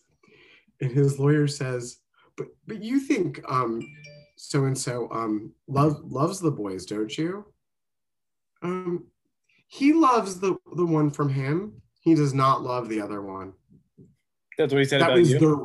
And 0.80 0.92
his 0.92 1.18
lawyer 1.18 1.48
says, 1.48 1.98
But 2.36 2.48
but 2.66 2.82
you 2.82 3.00
think 3.00 3.40
um 3.48 3.80
so 4.36 4.64
and 4.64 4.76
so 4.76 5.08
um 5.10 5.52
love 5.66 6.00
loves 6.04 6.40
the 6.40 6.50
boys, 6.50 6.86
don't 6.86 7.16
you? 7.16 7.46
Um 8.62 9.06
he 9.74 9.92
loves 9.92 10.38
the 10.38 10.56
the 10.76 10.86
one 10.86 11.10
from 11.10 11.28
him. 11.28 11.82
He 12.00 12.14
does 12.14 12.32
not 12.32 12.62
love 12.62 12.88
the 12.88 13.00
other 13.00 13.20
one. 13.22 13.54
That's 14.56 14.72
what 14.72 14.78
he 14.78 14.84
said 14.84 15.00
that 15.00 15.06
about 15.10 15.18
was 15.18 15.32
you. 15.32 15.38
their 15.40 15.56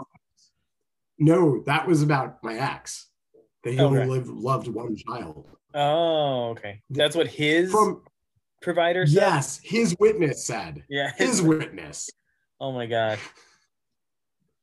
no, 1.19 1.61
that 1.65 1.85
was 1.87 2.01
about 2.01 2.43
my 2.43 2.55
ex. 2.55 3.07
That 3.63 3.73
he 3.73 3.79
only 3.79 4.05
lived, 4.05 4.29
loved 4.29 4.67
one 4.67 4.95
child. 4.95 5.45
oh, 5.75 6.49
okay. 6.51 6.81
That's 6.89 7.15
what 7.15 7.27
his 7.27 7.71
From 7.71 8.01
provider 8.61 9.05
said. 9.05 9.15
yes, 9.15 9.59
his 9.61 9.95
witness 9.99 10.43
said. 10.45 10.83
Yeah. 10.89 11.11
His 11.17 11.41
witness. 11.53 12.09
oh 12.59 12.71
my 12.71 12.85
god. 12.87 13.19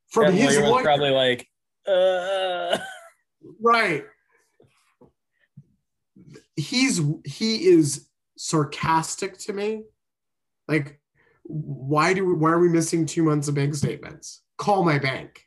From 0.09 0.25
That 0.25 0.41
his 0.41 0.57
lawyer 0.57 0.69
lawyer. 0.71 0.83
probably 0.83 1.09
like, 1.11 1.47
uh, 1.87 2.77
right. 3.61 4.03
He's 6.55 6.99
he 7.23 7.67
is 7.67 8.07
sarcastic 8.37 9.37
to 9.39 9.53
me. 9.53 9.83
Like, 10.67 10.99
why 11.43 12.13
do 12.13 12.25
we, 12.25 12.33
why 12.33 12.51
are 12.51 12.59
we 12.59 12.69
missing 12.69 13.05
two 13.05 13.23
months 13.23 13.47
of 13.47 13.55
bank 13.55 13.75
statements? 13.75 14.41
Call 14.57 14.83
my 14.83 14.99
bank. 14.99 15.41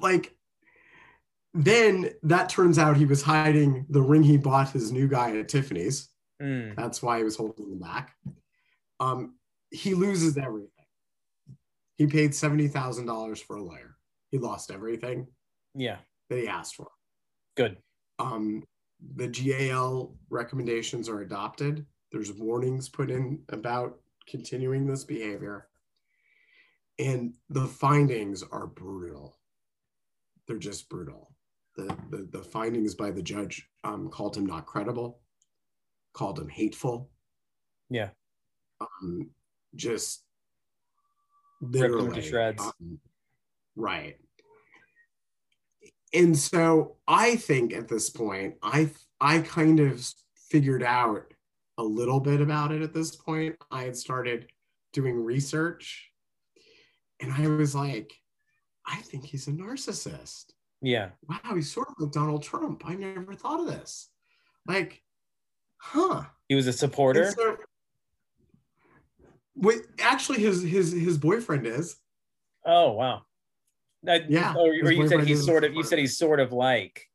Like, 0.00 0.34
then 1.52 2.10
that 2.22 2.48
turns 2.48 2.78
out 2.78 2.96
he 2.96 3.04
was 3.04 3.22
hiding 3.22 3.86
the 3.90 4.02
ring 4.02 4.22
he 4.22 4.38
bought 4.38 4.70
his 4.70 4.90
new 4.90 5.06
guy 5.08 5.36
at 5.36 5.48
Tiffany's. 5.48 6.08
mm, 6.42 6.74
That's 6.74 7.02
why 7.02 7.18
he 7.18 7.24
was 7.24 7.36
holding 7.36 7.68
them 7.68 7.78
back. 7.78 8.14
Um, 8.98 9.34
he 9.70 9.94
loses 9.94 10.36
everything. 10.38 10.70
He 11.98 12.06
paid 12.06 12.34
seventy 12.34 12.66
thousand 12.66 13.06
dollars 13.06 13.40
for 13.40 13.56
a 13.56 13.62
lawyer. 13.62 13.96
He 14.30 14.38
lost 14.38 14.70
everything 14.72 15.28
yeah, 15.76 15.98
that 16.30 16.38
he 16.38 16.48
asked 16.48 16.74
for. 16.74 16.88
good. 17.56 17.76
Um, 18.18 18.64
the 19.16 19.28
GAL 19.28 20.14
recommendations 20.30 21.08
are 21.08 21.20
adopted. 21.20 21.86
There's 22.12 22.32
warnings 22.32 22.88
put 22.88 23.10
in 23.10 23.40
about 23.48 23.98
continuing 24.28 24.86
this 24.86 25.04
behavior, 25.04 25.68
and 26.98 27.34
the 27.50 27.66
findings 27.66 28.42
are 28.42 28.66
brutal. 28.66 29.38
They're 30.46 30.58
just 30.58 30.88
brutal. 30.88 31.32
The 31.76 31.96
the, 32.10 32.28
the 32.30 32.42
findings 32.42 32.94
by 32.94 33.10
the 33.10 33.22
judge 33.22 33.68
um, 33.82 34.08
called 34.08 34.36
him 34.36 34.46
not 34.46 34.66
credible, 34.66 35.20
called 36.12 36.38
him 36.38 36.48
hateful. 36.48 37.10
Yeah. 37.90 38.10
Um, 38.80 39.30
just 39.74 40.22
Ripped 41.60 41.76
him 41.76 41.90
to 41.90 41.96
literally 41.96 42.22
shreds. 42.22 42.62
um, 42.62 42.98
right 43.76 44.16
and 46.14 46.36
so 46.36 46.96
i 47.06 47.36
think 47.36 47.72
at 47.72 47.88
this 47.88 48.08
point 48.10 48.54
i 48.62 48.88
i 49.20 49.38
kind 49.40 49.80
of 49.80 50.06
figured 50.50 50.82
out 50.82 51.32
a 51.78 51.82
little 51.82 52.20
bit 52.20 52.40
about 52.40 52.72
it 52.72 52.82
at 52.82 52.94
this 52.94 53.14
point 53.16 53.56
i 53.70 53.82
had 53.82 53.96
started 53.96 54.46
doing 54.92 55.22
research 55.22 56.10
and 57.20 57.32
i 57.32 57.46
was 57.46 57.74
like 57.74 58.12
i 58.86 58.96
think 58.96 59.24
he's 59.24 59.48
a 59.48 59.52
narcissist 59.52 60.52
Yeah, 60.80 61.10
wow 61.28 61.54
he's 61.54 61.72
sort 61.72 61.88
of 61.88 61.94
like 61.98 62.12
donald 62.12 62.42
trump 62.42 62.82
i 62.86 62.94
never 62.94 63.34
thought 63.34 63.60
of 63.60 63.66
this 63.66 64.10
like 64.66 65.02
huh 65.76 66.24
he 66.48 66.54
was 66.54 66.66
a 66.66 66.72
supporter. 66.72 67.32
so, 67.36 67.56
wait, 69.54 69.82
actually, 69.98 70.40
his 70.40 70.62
his 70.62 70.92
his 70.92 71.18
boyfriend 71.18 71.66
is. 71.66 71.96
Oh 72.64 72.92
wow. 72.92 73.22
Yeah, 74.06 74.54
Or, 74.54 74.68
or 74.68 74.92
you 74.92 75.08
said 75.08 75.24
he's 75.24 75.44
sort 75.44 75.64
of. 75.64 75.74
You 75.74 75.82
said 75.82 75.98
he's 75.98 76.16
sort 76.16 76.40
of 76.40 76.52
like. 76.52 77.08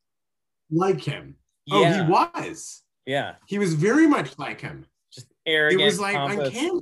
like 0.70 1.00
him. 1.00 1.36
Yeah. 1.66 1.76
Oh, 1.76 2.04
he 2.04 2.10
was. 2.42 2.82
Yeah. 3.06 3.34
He 3.46 3.58
was 3.58 3.74
very 3.74 4.06
much 4.06 4.38
like 4.38 4.60
him. 4.60 4.86
Just 5.12 5.26
arrogant. 5.46 5.82
it 5.82 5.84
was 5.84 6.00
like 6.00 6.14
pompous. 6.14 6.48
uncanny. 6.48 6.80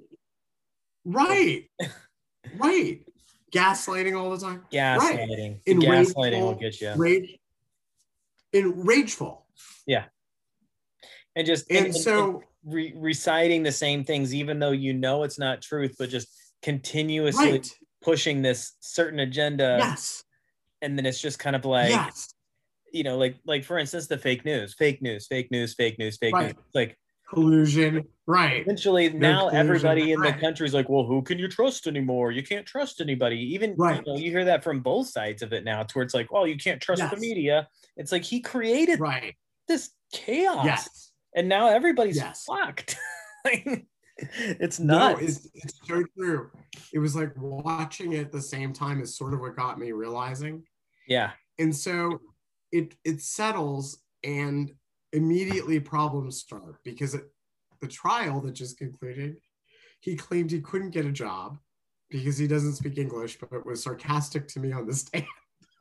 Right. 1.04 1.64
right. 2.58 3.00
Gaslighting 3.52 4.18
all 4.18 4.30
the 4.30 4.38
time. 4.38 4.62
Gaslighting. 4.72 5.60
Enrageful, 5.66 6.22
gaslighting 6.22 6.40
will 6.40 6.54
get 6.54 6.80
you. 6.80 6.92
Rage. 6.96 7.38
And 8.52 8.86
rageful. 8.86 9.46
Yeah. 9.86 10.04
And 11.34 11.46
just 11.46 11.70
And, 11.70 11.94
so 11.94 12.42
re- 12.64 12.92
reciting 12.96 13.62
the 13.62 13.72
same 13.72 14.04
things, 14.04 14.34
even 14.34 14.58
though 14.58 14.72
you 14.72 14.92
know 14.92 15.22
it's 15.22 15.38
not 15.38 15.62
truth, 15.62 15.96
but 15.98 16.10
just 16.10 16.28
continuously 16.62 17.52
right. 17.52 17.74
Pushing 18.08 18.40
this 18.42 18.72
certain 18.80 19.20
agenda. 19.20 19.76
yes. 19.80 20.24
And 20.80 20.96
then 20.96 21.04
it's 21.04 21.20
just 21.20 21.38
kind 21.38 21.54
of 21.56 21.64
like, 21.64 21.90
yes. 21.90 22.32
you 22.92 23.02
know, 23.02 23.18
like 23.18 23.36
like 23.44 23.64
for 23.64 23.78
instance, 23.78 24.06
the 24.06 24.16
fake 24.16 24.44
news, 24.44 24.74
fake 24.74 25.02
news, 25.02 25.26
fake 25.26 25.50
news, 25.50 25.74
fake 25.74 25.98
news, 25.98 26.16
fake 26.16 26.34
Right. 26.34 26.54
news. 26.56 26.64
Like 26.74 26.98
Collusion. 27.28 28.04
Right. 28.26 28.62
eventually 28.62 29.10
now 29.10 29.50
collusion, 29.50 29.58
everybody 29.60 30.12
in 30.12 30.20
the 30.20 30.30
right. 30.30 30.40
country 30.40 30.66
is 30.66 30.72
like, 30.72 30.88
well, 30.88 31.04
who 31.04 31.20
can 31.20 31.38
you 31.38 31.48
trust 31.48 31.86
anymore? 31.86 32.30
You 32.32 32.42
can't 32.42 32.64
trust 32.64 33.02
anybody. 33.02 33.36
Even 33.54 33.74
Right. 33.76 34.00
you 34.06 34.12
know, 34.12 34.18
you 34.18 34.30
hear 34.30 34.46
that 34.46 34.64
from 34.64 34.80
both 34.80 35.08
sides 35.08 35.42
of 35.42 35.52
it 35.52 35.62
now, 35.64 35.82
to 35.82 35.92
where 35.94 36.02
it's 36.04 36.14
like, 36.14 36.32
well, 36.32 36.46
you 36.46 36.56
can't 36.56 36.80
trust 36.80 37.02
the 37.10 37.16
media. 37.18 37.68
It's 37.98 38.12
like 38.12 38.22
he 38.24 38.40
created 38.40 39.00
Right. 39.00 39.34
this 39.66 39.90
chaos. 40.14 40.64
Yes. 40.64 41.12
And 41.36 41.48
now 41.50 41.68
everybody's 41.68 42.16
Yes. 42.16 42.44
fucked. 42.46 42.96
It's 44.60 44.80
No, 44.80 45.16
it's, 45.16 45.48
it's 45.54 45.78
so 45.86 46.02
true. 46.16 46.50
It 46.92 46.98
was 46.98 47.14
like 47.14 47.32
watching 47.36 48.14
it 48.14 48.20
at 48.20 48.32
the 48.32 48.42
same 48.42 48.72
time 48.72 49.00
is 49.00 49.16
sort 49.16 49.32
of 49.32 49.40
what 49.40 49.56
got 49.56 49.78
me 49.78 49.92
realizing. 49.92 50.64
yeah. 51.06 51.30
And 51.58 51.74
so 51.74 52.18
it 52.72 52.94
it 53.04 53.20
settles 53.20 53.98
and 54.24 54.72
immediately 55.12 55.80
problems 55.80 56.40
start 56.40 56.76
because 56.84 57.14
it, 57.14 57.24
the 57.80 57.88
trial 57.88 58.40
that 58.40 58.52
just 58.52 58.78
concluded, 58.78 59.36
he 60.00 60.16
claimed 60.16 60.50
he 60.50 60.60
couldn't 60.60 60.90
get 60.90 61.06
a 61.06 61.12
job 61.12 61.58
because 62.10 62.38
he 62.38 62.46
doesn't 62.46 62.74
speak 62.74 62.98
English, 62.98 63.38
but 63.38 63.66
was 63.66 63.82
sarcastic 63.82 64.48
to 64.48 64.60
me 64.60 64.72
on 64.72 64.86
the 64.86 64.94
stand. 64.94 65.24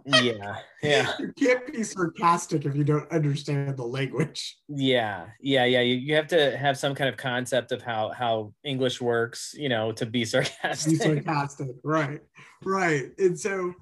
Yeah. 0.07 0.57
Yeah. 0.81 1.11
you 1.19 1.33
can't 1.37 1.67
be 1.71 1.83
sarcastic 1.83 2.65
if 2.65 2.75
you 2.75 2.83
don't 2.83 3.09
understand 3.11 3.77
the 3.77 3.83
language. 3.83 4.57
Yeah. 4.69 5.27
Yeah. 5.41 5.65
Yeah. 5.65 5.81
You, 5.81 5.95
you 5.95 6.15
have 6.15 6.27
to 6.27 6.57
have 6.57 6.77
some 6.77 6.95
kind 6.95 7.09
of 7.09 7.17
concept 7.17 7.71
of 7.71 7.81
how 7.81 8.11
how 8.11 8.53
English 8.63 9.01
works, 9.01 9.53
you 9.57 9.69
know, 9.69 9.91
to 9.93 10.05
be 10.05 10.19
be 10.19 10.25
sarcastic. 10.25 11.01
sarcastic, 11.01 11.75
right? 11.83 12.21
Right. 12.63 13.11
And 13.17 13.37
so 13.39 13.73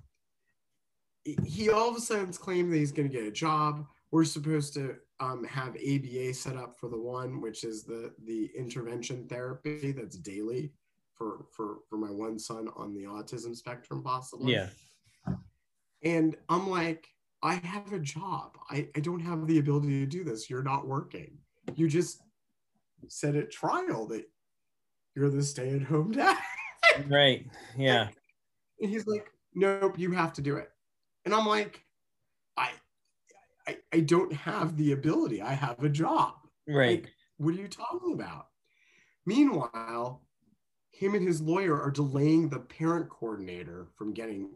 he 1.46 1.70
all 1.70 1.90
of 1.90 1.96
a 1.96 2.02
sudden 2.02 2.32
claimed 2.34 2.74
that 2.74 2.78
he's 2.78 2.92
going 2.92 3.10
to 3.10 3.16
get 3.16 3.28
a 3.28 3.32
job. 3.32 3.86
We're 4.12 4.26
supposed 4.26 4.74
to 4.76 4.96
um, 5.20 5.44
have 5.46 5.76
ABA 5.76 6.34
set 6.34 6.58
up 6.58 6.76
for 6.80 6.90
the 6.90 7.00
one, 7.00 7.42
which 7.42 7.64
is 7.64 7.84
the 7.84 8.14
the 8.26 8.52
intervention 8.58 9.28
therapy 9.28 9.92
that's 9.92 10.18
daily 10.18 10.74
for 11.14 11.46
for 11.52 11.78
for 11.90 11.98
my 11.98 12.12
one 12.12 12.38
son 12.38 12.68
on 12.76 12.94
the 12.94 13.04
autism 13.04 13.56
spectrum, 13.56 14.04
possibly. 14.04 14.54
yeah. 14.54 14.68
And 16.04 16.36
I'm 16.50 16.70
like, 16.70 17.08
I 17.42 17.56
have 17.56 17.94
a 17.94 18.00
job. 18.00 18.58
I, 18.70 18.90
I 18.96 19.00
don't 19.00 19.20
have 19.20 19.46
the 19.48 19.60
ability 19.60 20.00
to 20.00 20.06
do 20.06 20.24
this. 20.24 20.50
You're 20.50 20.64
not 20.64 20.88
working. 20.88 21.38
You 21.76 21.88
just 21.88 22.22
said 23.08 23.36
at 23.36 23.52
trial 23.52 24.08
that 24.08 24.26
you're 25.16 25.30
the 25.30 25.44
stay 25.44 25.76
at 25.76 25.84
home 25.84 26.12
dad. 26.12 26.38
right. 27.08 27.46
Yeah. 27.78 28.08
And 28.80 28.90
he's 28.90 29.08
like, 29.08 29.32
nope, 29.54 29.98
you 29.98 30.12
have 30.12 30.34
to 30.34 30.42
do 30.42 30.58
it. 30.58 30.70
And 31.24 31.34
I'm 31.34 31.46
like, 31.46 31.84
I, 32.58 32.72
I, 33.68 33.78
I 33.94 34.00
don't 34.02 34.34
have 34.34 34.78
the 34.78 34.92
ability. 34.92 35.42
I 35.42 35.54
have 35.54 35.84
a 35.84 35.90
job. 35.90 36.34
Right. 36.68 37.02
Like, 37.04 37.12
what 37.38 37.56
are 37.56 37.58
you 37.58 37.68
talking 37.68 38.14
about? 38.14 38.48
Meanwhile, 39.26 40.22
him 40.92 41.16
and 41.16 41.28
his 41.28 41.42
lawyer 41.42 41.80
are 41.82 41.92
delaying 41.92 42.50
the 42.50 42.60
parent 42.60 43.10
coordinator 43.10 43.88
from 43.98 44.14
getting 44.14 44.52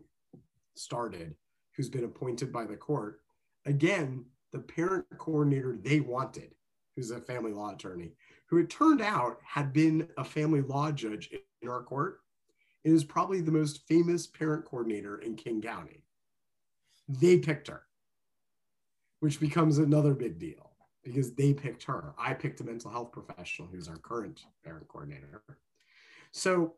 started, 0.80 1.36
who's 1.76 1.90
been 1.90 2.06
appointed 2.06 2.52
by 2.52 2.66
the 2.66 2.76
court. 2.76 3.20
Again, 3.66 4.26
the 4.52 4.60
parent 4.60 5.06
coordinator 5.18 5.78
they 5.82 6.00
wanted, 6.00 6.52
who's 6.96 7.12
a 7.12 7.20
family 7.20 7.52
law 7.52 7.74
attorney, 7.74 8.14
who 8.48 8.58
it 8.58 8.70
turned 8.70 9.02
out 9.02 9.38
had 9.44 9.74
been 9.74 10.08
a 10.18 10.24
family 10.24 10.62
law 10.62 10.92
judge 10.92 11.30
in 11.62 11.70
our 11.70 11.84
court, 11.84 12.22
and 12.86 12.94
is 12.96 13.04
probably 13.04 13.42
the 13.42 13.52
most 13.52 13.86
famous 13.88 14.26
parent 14.26 14.66
coordinator 14.66 15.18
in 15.18 15.36
King 15.36 15.62
County. 15.62 16.04
They 17.08 17.38
picked 17.38 17.68
her, 17.68 17.84
which 19.20 19.40
becomes 19.40 19.78
another 19.78 20.14
big 20.14 20.40
deal 20.40 20.72
because 21.04 21.34
they 21.34 21.54
picked 21.54 21.84
her. 21.84 22.14
I 22.18 22.34
picked 22.34 22.62
a 22.62 22.64
mental 22.64 22.92
health 22.92 23.12
professional 23.12 23.68
who's 23.68 23.88
our 23.88 23.98
current 23.98 24.42
parent 24.64 24.88
coordinator. 24.88 25.44
So 26.32 26.76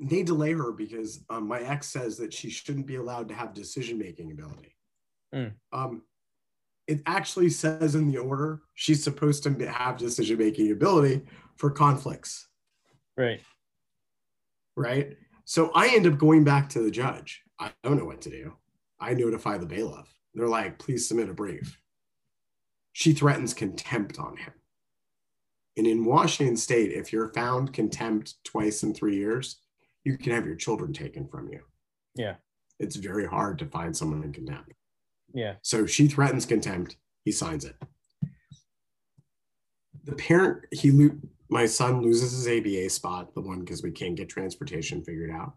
they 0.00 0.22
delay 0.22 0.52
her 0.52 0.72
because 0.72 1.24
um, 1.30 1.48
my 1.48 1.60
ex 1.60 1.88
says 1.88 2.16
that 2.18 2.32
she 2.32 2.50
shouldn't 2.50 2.86
be 2.86 2.96
allowed 2.96 3.28
to 3.28 3.34
have 3.34 3.54
decision 3.54 3.98
making 3.98 4.30
ability. 4.30 4.76
Mm. 5.34 5.52
Um, 5.72 6.02
it 6.86 7.02
actually 7.06 7.50
says 7.50 7.94
in 7.94 8.10
the 8.10 8.18
order 8.18 8.62
she's 8.74 9.02
supposed 9.02 9.42
to 9.42 9.70
have 9.70 9.96
decision 9.96 10.38
making 10.38 10.70
ability 10.70 11.22
for 11.56 11.70
conflicts. 11.70 12.48
Right. 13.16 13.40
Right. 14.76 15.16
So 15.44 15.70
I 15.74 15.88
end 15.88 16.06
up 16.06 16.18
going 16.18 16.44
back 16.44 16.68
to 16.70 16.80
the 16.80 16.90
judge. 16.90 17.42
I 17.58 17.72
don't 17.82 17.96
know 17.96 18.04
what 18.04 18.20
to 18.22 18.30
do. 18.30 18.52
I 19.00 19.14
notify 19.14 19.58
the 19.58 19.66
bailiff. 19.66 20.12
They're 20.34 20.48
like, 20.48 20.78
please 20.78 21.08
submit 21.08 21.30
a 21.30 21.34
brief. 21.34 21.78
She 22.92 23.12
threatens 23.12 23.54
contempt 23.54 24.18
on 24.18 24.36
him. 24.36 24.52
And 25.76 25.86
in 25.86 26.04
Washington 26.04 26.56
state, 26.56 26.92
if 26.92 27.12
you're 27.12 27.32
found 27.32 27.72
contempt 27.72 28.34
twice 28.44 28.82
in 28.82 28.94
three 28.94 29.16
years, 29.16 29.56
you 30.06 30.16
can 30.16 30.32
have 30.32 30.46
your 30.46 30.54
children 30.54 30.92
taken 30.92 31.26
from 31.26 31.48
you. 31.52 31.60
Yeah. 32.14 32.36
It's 32.78 32.94
very 32.94 33.26
hard 33.26 33.58
to 33.58 33.66
find 33.66 33.94
someone 33.94 34.22
in 34.22 34.32
contempt. 34.32 34.72
Yeah. 35.34 35.54
So 35.62 35.84
she 35.84 36.06
threatens 36.06 36.46
contempt. 36.46 36.96
He 37.24 37.32
signs 37.32 37.64
it. 37.64 37.74
The 40.04 40.12
parent, 40.14 40.64
he 40.70 40.92
lo- 40.92 41.18
my 41.48 41.66
son 41.66 42.02
loses 42.02 42.30
his 42.32 42.46
ABA 42.46 42.88
spot, 42.90 43.34
the 43.34 43.40
one 43.40 43.60
because 43.60 43.82
we 43.82 43.90
can't 43.90 44.14
get 44.14 44.28
transportation 44.28 45.02
figured 45.02 45.30
out. 45.32 45.54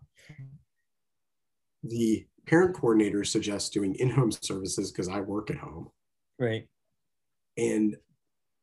The 1.84 2.26
parent 2.48 2.76
coordinator 2.76 3.24
suggests 3.24 3.70
doing 3.70 3.94
in-home 3.96 4.32
services 4.32 4.92
because 4.92 5.08
I 5.08 5.22
work 5.22 5.52
at 5.52 5.58
home, 5.58 5.92
Right. 6.40 6.68
and 7.58 7.96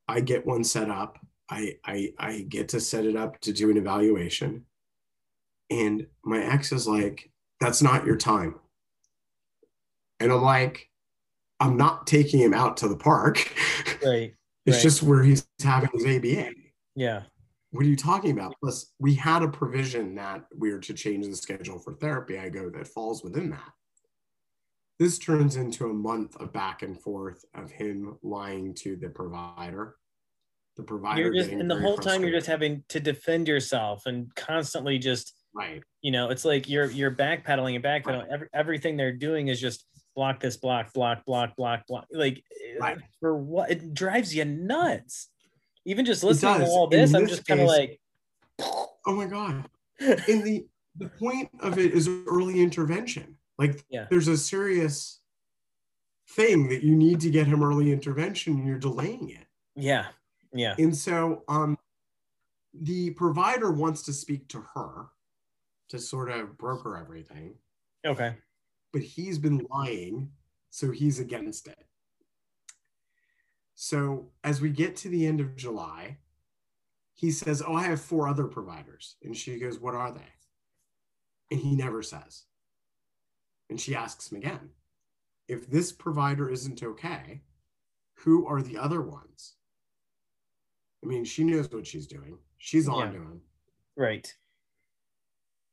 I 0.08 0.20
get 0.20 0.44
one 0.44 0.64
set 0.64 0.90
up. 0.90 1.18
I, 1.48 1.76
I 1.84 2.12
I 2.18 2.40
get 2.48 2.68
to 2.70 2.80
set 2.80 3.04
it 3.06 3.14
up 3.14 3.40
to 3.42 3.52
do 3.52 3.70
an 3.70 3.76
evaluation, 3.76 4.66
and 5.70 6.06
my 6.24 6.42
ex 6.42 6.72
is 6.72 6.86
like, 6.86 7.30
"That's 7.60 7.82
not 7.82 8.04
your 8.04 8.16
time," 8.16 8.58
and 10.20 10.32
I'm 10.32 10.42
like, 10.42 10.90
"I'm 11.60 11.76
not 11.76 12.06
taking 12.06 12.40
him 12.40 12.54
out 12.54 12.76
to 12.78 12.88
the 12.88 12.96
park. 12.96 13.52
Right. 14.04 14.34
It's 14.66 14.76
Right. 14.76 14.82
just 14.82 15.02
where 15.02 15.22
he's 15.22 15.46
having 15.62 15.90
his 15.92 16.04
ABA." 16.04 16.52
Yeah. 16.94 17.22
What 17.70 17.84
are 17.84 17.88
you 17.88 17.96
talking 17.96 18.30
about? 18.30 18.54
Plus, 18.62 18.92
we 18.98 19.14
had 19.14 19.42
a 19.42 19.48
provision 19.48 20.14
that 20.14 20.46
we 20.56 20.72
were 20.72 20.78
to 20.80 20.94
change 20.94 21.26
the 21.26 21.36
schedule 21.36 21.78
for 21.78 21.94
therapy. 21.94 22.38
I 22.38 22.48
go, 22.48 22.70
that 22.70 22.88
falls 22.88 23.22
within 23.22 23.50
that. 23.50 23.72
This 24.98 25.18
turns 25.18 25.56
into 25.56 25.90
a 25.90 25.92
month 25.92 26.36
of 26.36 26.52
back 26.52 26.82
and 26.82 26.98
forth 26.98 27.44
of 27.54 27.70
him 27.70 28.18
lying 28.22 28.72
to 28.76 28.96
the 28.96 29.10
provider. 29.10 29.96
The 30.76 30.84
provider 30.84 31.22
You're 31.22 31.34
just 31.34 31.50
and 31.50 31.70
the 31.70 31.78
whole 31.78 31.98
time 31.98 32.22
you're 32.22 32.30
just 32.30 32.46
having 32.46 32.82
to 32.88 33.00
defend 33.00 33.46
yourself 33.48 34.06
and 34.06 34.34
constantly 34.36 34.98
just 34.98 35.34
right. 35.56 35.82
you 36.02 36.10
know 36.10 36.28
it's 36.30 36.44
like 36.44 36.68
you're 36.68 36.90
you're 36.90 37.10
backpedaling 37.10 37.74
and 37.76 37.84
backpedaling. 37.84 38.28
Every, 38.30 38.48
everything 38.54 38.96
they're 38.96 39.12
doing 39.12 39.48
is 39.48 39.60
just 39.60 39.84
block 40.14 40.40
this, 40.40 40.56
block, 40.56 40.92
block, 40.92 41.24
block, 41.24 41.56
block, 41.56 41.86
block. 41.86 42.06
Like 42.12 42.42
Right. 42.80 42.98
for 43.20 43.36
what? 43.36 43.70
It 43.70 43.92
drives 43.94 44.34
you 44.34 44.44
nuts. 44.44 45.28
Even 45.84 46.04
just 46.04 46.22
listening 46.24 46.60
to 46.60 46.66
all 46.66 46.88
In 46.90 47.00
this, 47.00 47.14
I'm 47.14 47.22
this 47.22 47.30
just 47.30 47.46
kind 47.46 47.60
of 47.60 47.66
like, 47.68 48.00
Oh 48.60 49.14
my 49.14 49.26
god. 49.26 49.68
And 50.00 50.42
the 50.44 50.66
the 50.98 51.08
point 51.10 51.50
of 51.60 51.78
it 51.78 51.92
is 51.92 52.08
early 52.26 52.60
intervention. 52.62 53.36
Like 53.58 53.84
Yeah. 53.90 54.06
there's 54.10 54.28
a 54.28 54.36
serious 54.36 55.20
thing 56.30 56.68
that 56.68 56.82
you 56.82 56.94
need 56.96 57.20
to 57.20 57.30
get 57.30 57.46
him 57.46 57.62
early 57.62 57.92
intervention 57.92 58.54
and 58.54 58.66
you're 58.66 58.78
delaying 58.78 59.28
it. 59.30 59.46
yeah, 59.76 60.06
yeah, 60.52 60.74
And 60.78 60.94
so 60.96 61.44
um, 61.48 61.78
the 62.74 63.10
provider 63.10 63.70
wants 63.70 64.02
to 64.02 64.12
speak 64.12 64.48
to 64.48 64.62
her 64.74 65.06
to 65.88 65.98
sort 65.98 66.30
of 66.30 66.56
broker 66.58 66.96
everything, 66.96 67.54
okay, 68.04 68.34
but 68.92 69.02
he's 69.02 69.38
been 69.38 69.66
lying, 69.70 70.30
so 70.70 70.90
he's 70.90 71.18
against 71.20 71.68
it. 71.68 71.78
So 73.74 74.30
as 74.42 74.60
we 74.60 74.70
get 74.70 74.96
to 74.96 75.08
the 75.08 75.26
end 75.26 75.40
of 75.40 75.54
July, 75.56 76.18
he 77.14 77.30
says, 77.30 77.62
Oh, 77.66 77.74
I 77.74 77.84
have 77.84 78.00
four 78.00 78.26
other 78.28 78.44
providers. 78.44 79.16
And 79.22 79.36
she 79.36 79.58
goes, 79.58 79.78
What 79.78 79.94
are 79.94 80.12
they? 80.12 80.32
And 81.50 81.60
he 81.60 81.76
never 81.76 82.02
says. 82.02 82.44
And 83.68 83.80
she 83.80 83.94
asks 83.94 84.30
him 84.32 84.38
again, 84.38 84.70
If 85.48 85.68
this 85.70 85.92
provider 85.92 86.48
isn't 86.50 86.82
okay, 86.82 87.42
who 88.14 88.46
are 88.46 88.62
the 88.62 88.78
other 88.78 89.02
ones? 89.02 89.54
I 91.04 91.06
mean, 91.06 91.24
she 91.24 91.44
knows 91.44 91.70
what 91.70 91.86
she's 91.86 92.06
doing. 92.06 92.38
She's 92.58 92.88
on 92.88 93.12
Yeah. 93.12 93.18
to 93.18 93.24
him. 93.24 93.40
right. 93.96 94.34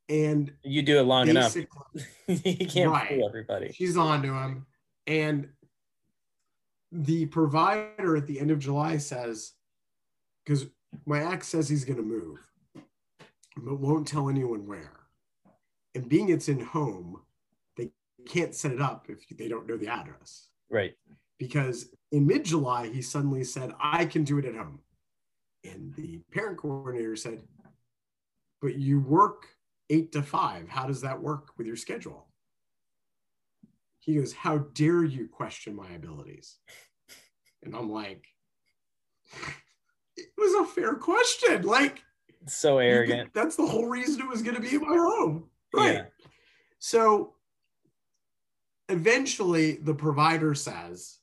And 0.10 0.54
You 0.64 0.82
do 0.82 1.00
it 1.00 1.04
long 1.04 1.28
enough, 1.30 1.56
you 2.28 2.68
can't 2.68 2.92
Right. 2.92 3.10
fool 3.10 3.28
everybody. 3.28 3.72
she's 3.72 3.96
on 3.98 4.22
to 4.24 4.34
him. 4.34 4.66
And 5.08 5.50
the 6.92 7.26
provider 7.28 8.16
at 8.18 8.28
the 8.28 8.40
end 8.40 8.52
of 8.52 8.60
July 8.60 8.98
says, 8.98 9.54
because 10.46 10.68
my 11.06 11.32
ex 11.32 11.48
says 11.48 11.68
he's 11.70 11.86
going 11.86 11.98
to 11.98 12.04
move, 12.04 12.38
but 13.58 13.80
won't 13.80 14.08
tell 14.08 14.30
anyone 14.30 14.68
where. 14.68 15.00
And 15.96 16.08
being 16.10 16.30
it's 16.30 16.50
in 16.50 16.60
home, 16.60 17.22
they 17.78 17.92
can't 18.28 18.54
set 18.54 18.72
it 18.72 18.82
up 18.82 19.08
if 19.10 19.26
they 19.38 19.48
don't 19.48 19.68
know 19.68 19.78
the 19.78 19.88
address. 19.88 20.50
Right. 20.70 20.96
Because 21.40 21.90
in 22.12 22.28
mid 22.28 22.46
July, 22.46 22.90
he 22.90 23.02
suddenly 23.02 23.44
said, 23.44 23.72
I 23.82 24.06
can 24.06 24.24
do 24.24 24.38
it 24.38 24.46
at 24.46 24.56
home. 24.56 24.80
And 25.64 25.94
the 25.96 26.20
parent 26.32 26.58
coordinator 26.58 27.16
said, 27.16 27.42
But 28.62 28.76
you 28.76 29.00
work 29.00 29.48
eight 29.94 30.12
to 30.14 30.24
five. 30.24 30.68
How 30.68 30.88
does 30.88 31.02
that 31.02 31.22
work 31.22 31.50
with 31.58 31.68
your 31.68 31.76
schedule? 31.76 32.28
He 34.00 34.16
goes, 34.16 34.34
How 34.34 34.58
dare 34.58 35.04
you 35.04 35.28
question 35.28 35.76
my 35.76 35.92
abilities? 35.92 36.58
And 37.64 37.76
I'm 37.76 37.90
like, 37.92 38.26
It 40.18 40.28
was 40.38 40.68
a 40.68 40.72
fair 40.74 40.96
question. 40.96 41.62
Like, 41.62 42.02
So 42.48 42.80
arrogant. 42.80 43.34
that's 43.34 43.56
the 43.56 43.66
whole 43.66 43.88
reason 43.88 44.22
it 44.22 44.28
was 44.28 44.42
going 44.42 44.56
to 44.56 44.62
be 44.62 44.76
in 44.76 44.82
my 44.82 44.98
home. 44.98 45.50
Right. 45.74 45.94
Yeah. 45.94 46.06
So 46.80 47.36
eventually 48.90 49.74
the 49.78 49.94
provider 49.96 50.54
says, 50.54 51.20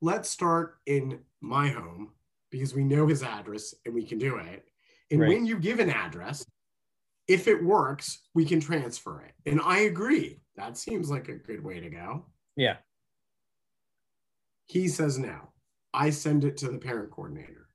let's 0.00 0.28
start 0.30 0.76
in 0.86 1.18
my 1.40 1.68
home 1.68 2.12
because 2.50 2.74
we 2.74 2.84
know 2.84 3.06
his 3.06 3.22
address 3.22 3.74
and 3.84 3.94
we 3.94 4.04
can 4.04 4.18
do 4.18 4.36
it. 4.36 4.68
And 5.10 5.20
Right. 5.20 5.28
when 5.28 5.44
you 5.46 5.58
give 5.58 5.80
an 5.80 5.90
address, 5.90 6.44
if 7.32 7.48
it 7.48 7.62
works, 7.62 8.20
we 8.34 8.44
can 8.44 8.60
transfer 8.60 9.22
it. 9.22 9.32
And 9.50 9.60
I 9.64 9.80
agree. 9.80 10.40
That 10.56 10.76
seems 10.76 11.10
like 11.10 11.28
a 11.28 11.34
good 11.34 11.64
way 11.64 11.80
to 11.80 11.88
go. 11.88 12.26
Yeah. 12.56 12.76
He 14.66 14.88
says 14.88 15.18
no. 15.18 15.52
I 15.94 16.10
send 16.10 16.44
it 16.44 16.56
to 16.58 16.70
the 16.70 16.78
parent 16.78 17.10
coordinator. 17.10 17.68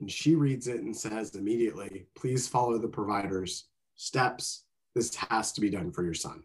And 0.00 0.10
she 0.10 0.34
reads 0.34 0.66
it 0.66 0.80
and 0.80 0.96
says 0.96 1.34
immediately, 1.34 2.06
please 2.16 2.48
follow 2.48 2.78
the 2.78 2.88
provider's 2.88 3.68
steps. 3.96 4.64
This 4.94 5.14
has 5.14 5.52
to 5.52 5.60
be 5.60 5.70
done 5.70 5.92
for 5.92 6.02
your 6.02 6.14
son. 6.14 6.42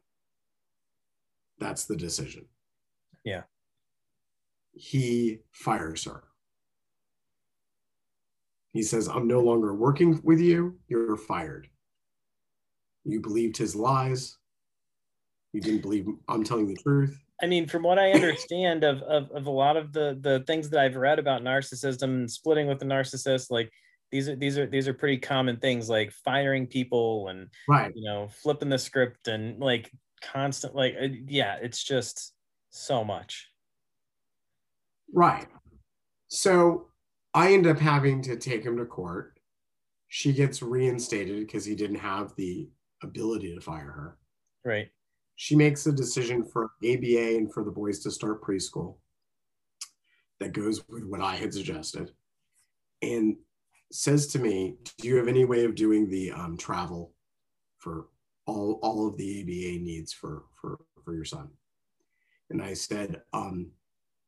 That's 1.59 1.85
the 1.85 1.95
decision. 1.95 2.45
Yeah. 3.23 3.43
He 4.73 5.39
fires 5.51 6.03
her. 6.03 6.23
He 8.73 8.83
says, 8.83 9.07
I'm 9.07 9.27
no 9.27 9.39
longer 9.39 9.73
working 9.73 10.19
with 10.23 10.41
you. 10.41 10.77
You're 10.89 11.15
fired. 11.15 11.69
You 13.05 13.21
believed 13.21 13.57
his 13.57 13.75
lies. 13.75 14.37
You 15.53 15.61
didn't 15.61 15.81
believe 15.81 16.07
I'm 16.27 16.43
telling 16.43 16.67
the 16.67 16.75
truth. 16.75 17.17
I 17.41 17.47
mean, 17.47 17.67
from 17.67 17.83
what 17.83 17.99
I 17.99 18.11
understand 18.11 18.83
of, 18.83 19.01
of, 19.03 19.31
of 19.31 19.45
a 19.45 19.51
lot 19.51 19.77
of 19.77 19.93
the, 19.93 20.17
the 20.19 20.43
things 20.47 20.69
that 20.69 20.79
I've 20.79 20.95
read 20.95 21.19
about 21.19 21.41
narcissism 21.43 22.03
and 22.03 22.31
splitting 22.31 22.67
with 22.67 22.79
the 22.79 22.85
narcissist, 22.85 23.51
like 23.51 23.71
these 24.11 24.29
are 24.29 24.35
these 24.35 24.57
are 24.57 24.65
these 24.65 24.87
are 24.87 24.93
pretty 24.93 25.17
common 25.17 25.57
things 25.57 25.89
like 25.89 26.11
firing 26.11 26.67
people 26.67 27.27
and 27.27 27.49
Right. 27.67 27.91
you 27.95 28.03
know 28.07 28.27
flipping 28.29 28.69
the 28.69 28.77
script 28.77 29.27
and 29.27 29.59
like 29.59 29.91
constant 30.21 30.75
like 30.75 30.95
uh, 31.01 31.07
yeah 31.27 31.57
it's 31.61 31.83
just 31.83 32.33
so 32.69 33.03
much 33.03 33.49
Right. 35.13 35.47
So 36.27 36.87
I 37.33 37.53
end 37.53 37.67
up 37.67 37.79
having 37.79 38.21
to 38.23 38.35
take 38.35 38.63
him 38.63 38.77
to 38.77 38.85
court. 38.85 39.39
She 40.07 40.33
gets 40.33 40.61
reinstated 40.61 41.45
because 41.45 41.63
he 41.63 41.75
didn't 41.75 41.99
have 41.99 42.33
the 42.35 42.67
ability 43.05 43.55
to 43.55 43.61
fire 43.61 43.91
her. 43.91 44.17
right 44.65 44.89
She 45.35 45.55
makes 45.55 45.85
a 45.85 45.91
decision 45.91 46.43
for 46.43 46.71
ABA 46.83 47.37
and 47.37 47.53
for 47.53 47.63
the 47.63 47.71
boys 47.71 47.99
to 47.99 48.11
start 48.11 48.43
preschool 48.43 48.97
that 50.39 50.53
goes 50.53 50.83
with 50.89 51.05
what 51.05 51.21
I 51.21 51.35
had 51.35 51.53
suggested 51.53 52.11
and 53.01 53.37
says 53.91 54.27
to 54.27 54.39
me, 54.39 54.75
Do 54.97 55.07
you 55.07 55.17
have 55.17 55.27
any 55.27 55.45
way 55.45 55.65
of 55.65 55.75
doing 55.75 56.09
the 56.09 56.31
um, 56.31 56.57
travel 56.57 57.13
for 57.77 58.07
all, 58.45 58.79
all 58.81 59.07
of 59.07 59.17
the 59.17 59.41
ABA 59.41 59.83
needs 59.83 60.11
for, 60.11 60.43
for, 60.59 60.79
for 61.03 61.15
your 61.15 61.25
son? 61.25 61.49
And 62.49 62.61
I 62.61 62.73
said, 62.73 63.21
um, 63.33 63.71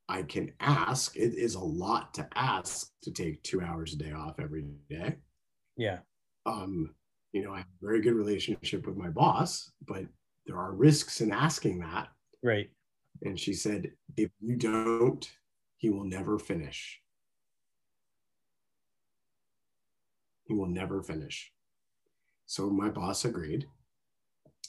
I 0.10 0.24
can 0.24 0.54
ask. 0.60 1.16
It 1.18 1.34
is 1.36 1.56
a 1.56 1.60
lot 1.60 2.14
to 2.16 2.28
ask 2.36 2.90
to 3.04 3.12
take 3.12 3.44
two 3.44 3.62
hours 3.62 3.94
a 3.94 3.98
day 3.98 4.14
off 4.14 4.40
every 4.40 4.66
day. 4.90 5.16
yeah 5.76 6.00
Um, 6.46 6.96
you 7.34 7.44
know, 7.44 7.54
I 7.54 7.58
have 7.58 7.66
a 7.66 7.86
very 7.86 8.02
good 8.02 8.14
relationship 8.14 8.88
with 8.88 8.98
my 8.98 9.10
boss, 9.10 9.72
but 9.88 10.04
there 10.46 10.58
are 10.58 10.74
risks 10.74 11.22
in 11.22 11.32
asking 11.32 11.80
that. 11.80 12.08
right 12.44 12.70
And 13.24 13.40
she 13.40 13.54
said, 13.54 13.92
if 14.16 14.30
you 14.40 14.56
don't, 14.56 15.30
he 15.78 15.90
will 15.90 16.06
never 16.06 16.40
finish. 16.40 17.02
He 20.46 20.54
will 20.54 20.68
never 20.68 21.04
finish. 21.04 21.52
So 22.46 22.70
my 22.70 22.90
boss 22.90 23.26
agreed, 23.26 23.68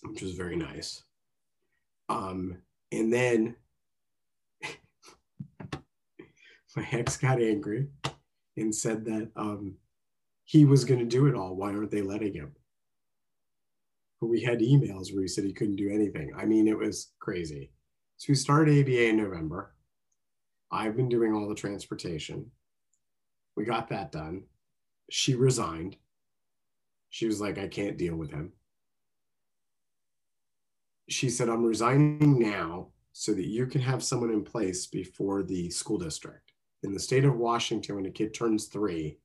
which 0.02 0.22
was 0.22 0.32
very 0.32 0.56
nice. 0.56 1.04
Um, 2.08 2.58
and 2.90 3.12
then 3.12 3.54
my 6.76 6.86
ex 6.90 7.16
got 7.16 7.40
angry 7.40 7.86
and 8.56 8.74
said 8.74 9.04
that 9.04 9.30
um, 9.36 9.76
he 10.48 10.64
was 10.64 10.86
going 10.86 10.98
to 10.98 11.04
do 11.04 11.26
it 11.26 11.34
all. 11.34 11.54
Why 11.54 11.74
aren't 11.74 11.90
they 11.90 12.00
letting 12.00 12.32
him? 12.32 12.52
But 14.18 14.28
we 14.28 14.40
had 14.40 14.60
emails 14.60 15.12
where 15.12 15.20
he 15.20 15.28
said 15.28 15.44
he 15.44 15.52
couldn't 15.52 15.76
do 15.76 15.90
anything. 15.92 16.32
I 16.34 16.46
mean, 16.46 16.66
it 16.66 16.78
was 16.78 17.12
crazy. 17.20 17.70
So 18.16 18.30
we 18.30 18.34
started 18.34 18.80
ABA 18.80 19.08
in 19.08 19.18
November. 19.18 19.74
I've 20.72 20.96
been 20.96 21.10
doing 21.10 21.34
all 21.34 21.50
the 21.50 21.54
transportation. 21.54 22.50
We 23.56 23.66
got 23.66 23.90
that 23.90 24.10
done. 24.10 24.44
She 25.10 25.34
resigned. 25.34 25.96
She 27.10 27.26
was 27.26 27.42
like, 27.42 27.58
I 27.58 27.68
can't 27.68 27.98
deal 27.98 28.16
with 28.16 28.30
him. 28.30 28.54
She 31.10 31.28
said, 31.28 31.50
I'm 31.50 31.62
resigning 31.62 32.38
now 32.38 32.88
so 33.12 33.34
that 33.34 33.46
you 33.46 33.66
can 33.66 33.82
have 33.82 34.02
someone 34.02 34.30
in 34.30 34.44
place 34.44 34.86
before 34.86 35.42
the 35.42 35.68
school 35.68 35.98
district. 35.98 36.52
In 36.84 36.94
the 36.94 37.00
state 37.00 37.26
of 37.26 37.36
Washington, 37.36 37.96
when 37.96 38.06
a 38.06 38.10
kid 38.10 38.32
turns 38.32 38.68
three, 38.68 39.18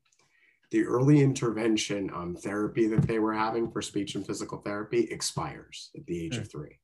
the 0.74 0.84
early 0.84 1.22
intervention 1.22 2.10
um, 2.16 2.36
therapy 2.36 2.88
that 2.88 3.04
they 3.04 3.20
were 3.20 3.32
having 3.32 3.70
for 3.70 3.80
speech 3.80 4.16
and 4.16 4.26
physical 4.26 4.58
therapy 4.58 5.02
expires 5.12 5.92
at 5.96 6.04
the 6.08 6.26
age 6.26 6.36
of 6.36 6.50
three. 6.50 6.80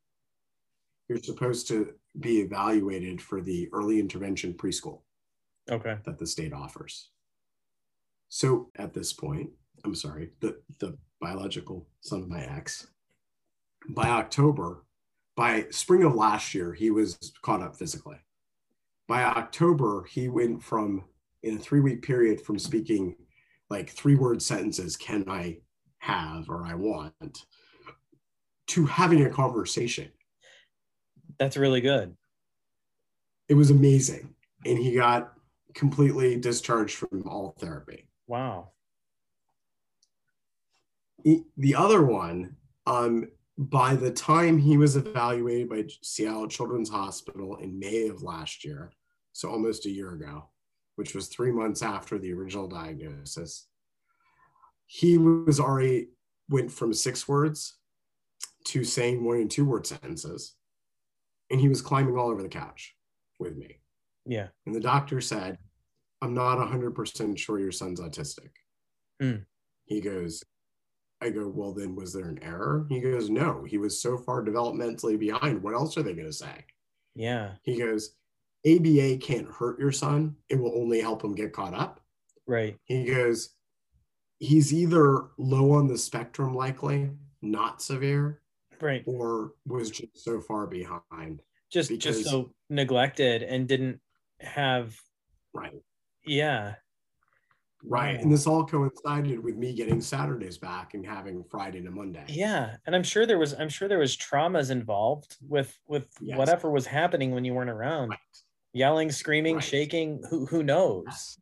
You're 1.07 1.17
supposed 1.17 1.67
to 1.69 1.95
be 2.19 2.41
evaluated 2.41 3.19
for 3.19 3.41
the 3.41 3.67
early 3.73 3.99
intervention 3.99 4.53
preschool 4.53 5.01
okay 5.71 5.97
that 6.05 6.19
the 6.19 6.27
state 6.27 6.53
offers. 6.53 7.09
So 8.29 8.69
at 8.75 8.93
this 8.93 9.11
point, 9.11 9.49
I'm 9.83 9.95
sorry, 9.95 10.33
the, 10.39 10.59
the 10.77 10.95
biological 11.19 11.87
son 12.01 12.21
of 12.21 12.29
my 12.29 12.43
ex, 12.43 12.85
by 13.89 14.07
October, 14.07 14.85
by 15.35 15.65
spring 15.71 16.03
of 16.03 16.13
last 16.13 16.53
year, 16.53 16.73
he 16.73 16.91
was 16.91 17.17
caught 17.41 17.63
up 17.63 17.75
physically. 17.75 18.17
By 19.07 19.23
October, 19.23 20.05
he 20.11 20.29
went 20.29 20.61
from, 20.61 21.05
in 21.41 21.57
a 21.57 21.59
three 21.59 21.79
week 21.79 22.03
period, 22.03 22.39
from 22.39 22.59
speaking 22.59 23.15
like 23.69 23.89
three 23.89 24.15
word 24.15 24.41
sentences, 24.41 24.97
can 24.97 25.25
I 25.27 25.59
have 25.99 26.49
or 26.49 26.65
I 26.65 26.75
want, 26.75 27.45
to 28.67 28.85
having 28.85 29.25
a 29.25 29.29
conversation. 29.29 30.11
that's 31.37 31.57
really 31.57 31.81
good 31.81 32.15
It 33.47 33.55
was 33.55 33.71
amazing. 33.71 34.35
And 34.65 34.77
he 34.77 34.93
got 34.93 35.33
completely 35.73 36.39
discharged 36.39 36.95
from 36.95 37.23
all 37.27 37.55
therapy. 37.59 38.07
wow 38.27 38.71
the 41.57 41.75
other 41.75 42.03
one, 42.03 42.55
um, 42.85 43.27
by 43.57 43.95
the 43.95 44.11
time 44.11 44.57
he 44.57 44.77
was 44.77 44.95
evaluated 44.95 45.69
by 45.69 45.85
Seattle 46.01 46.47
Children's 46.47 46.89
Hospital 46.89 47.57
in 47.57 47.77
May 47.77 48.07
of 48.07 48.23
last 48.23 48.63
year, 48.63 48.91
so 49.33 49.49
almost 49.49 49.85
a 49.85 49.89
year 49.89 50.13
ago, 50.13 50.49
which 50.99 51.15
was 51.15 51.29
three 51.29 51.53
months 51.53 51.81
after 51.81 52.19
the 52.19 52.33
original 52.33 52.67
diagnosis, 52.67 53.67
he 54.85 55.17
was 55.17 55.57
already 55.57 56.09
went 56.49 56.69
from 56.69 56.93
six 56.93 57.25
words 57.25 57.77
to 58.65 58.83
saying 58.83 59.23
one 59.23 59.37
and 59.37 59.49
two 59.49 59.63
word 59.63 59.87
sentences, 59.87 60.55
and 61.49 61.61
he 61.61 61.69
was 61.69 61.81
climbing 61.81 62.17
all 62.17 62.29
over 62.29 62.43
the 62.43 62.49
couch 62.49 62.97
with 63.39 63.55
me. 63.55 63.79
yeah 64.25 64.47
And 64.65 64.75
the 64.75 64.81
doctor 64.81 65.21
said, 65.21 65.57
I'm 66.21 66.33
not 66.33 66.57
100% 66.57 67.37
sure 67.37 67.59
your 67.59 67.71
son's 67.71 68.01
autistic. 68.01 68.49
Hmm. 69.21 69.43
He 69.85 70.01
goes, 70.01 70.43
I 71.21 71.29
go, 71.29 71.47
well, 71.47 71.73
then 71.73 71.95
was 71.95 72.11
there 72.11 72.27
an 72.27 72.43
error? 72.43 72.85
He 72.89 72.99
goes, 72.99 73.29
no, 73.29 73.63
he 73.65 73.77
was 73.77 74.01
so 74.01 74.17
far 74.17 74.43
developmentally 74.43 75.17
behind. 75.17 75.63
What 75.63 75.75
else 75.75 75.97
are 75.97 76.03
they 76.03 76.13
going 76.13 76.27
to 76.27 76.33
say? 76.33 76.65
yeah 77.15 77.51
He 77.63 77.77
goes, 77.79 78.15
ABA 78.65 79.17
can't 79.17 79.47
hurt 79.47 79.79
your 79.79 79.91
son. 79.91 80.35
It 80.49 80.55
will 80.59 80.73
only 80.75 80.99
help 80.99 81.23
him 81.23 81.33
get 81.35 81.53
caught 81.53 81.73
up. 81.73 82.01
right 82.47 82.77
He 82.85 83.05
goes, 83.05 83.51
he's 84.39 84.73
either 84.73 85.27
low 85.37 85.71
on 85.71 85.87
the 85.87 85.97
spectrum, 85.97 86.53
likely, 86.55 87.09
not 87.41 87.81
severe, 87.81 88.41
right 88.81 89.03
or 89.05 89.53
was 89.65 89.89
just 89.91 90.17
so 90.23 90.39
far 90.41 90.65
behind. 90.67 91.41
just 91.71 91.97
just 91.99 92.25
so 92.25 92.51
neglected 92.69 93.43
and 93.43 93.67
didn't 93.67 93.99
have 94.39 94.99
Right. 95.53 95.73
yeah 96.25 96.75
Right. 97.81 98.17
Wow. 98.17 98.21
And 98.23 98.31
this 98.31 98.45
all 98.45 98.65
coincided 98.65 99.41
with 99.41 99.55
me 99.55 99.73
getting 99.73 100.01
Saturdays 100.01 100.57
back 100.57 100.95
and 100.95 101.05
having 101.05 101.45
Friday 101.49 101.81
to 101.81 101.89
Monday. 101.91 102.25
yeah 102.27 102.75
and 102.85 102.93
i'm 102.95 103.03
sure 103.03 103.25
there 103.25 103.39
was 103.39 103.53
i'm 103.53 103.69
sure 103.69 103.87
there 103.87 103.99
was 103.99 104.17
traumas 104.17 104.69
involved 104.69 105.37
with 105.47 105.77
with 105.87 106.07
Yes. 106.19 106.37
whatever 106.37 106.69
was 106.69 106.85
happening 106.85 107.31
when 107.31 107.45
you 107.45 107.53
weren't 107.53 107.69
around 107.69 108.09
Right. 108.09 108.19
Yelling 108.73 109.11
screaming 109.11 109.55
Right. 109.55 109.63
shaking 109.63 110.23
who 110.29 110.45
who 110.45 110.63
knows 110.63 111.39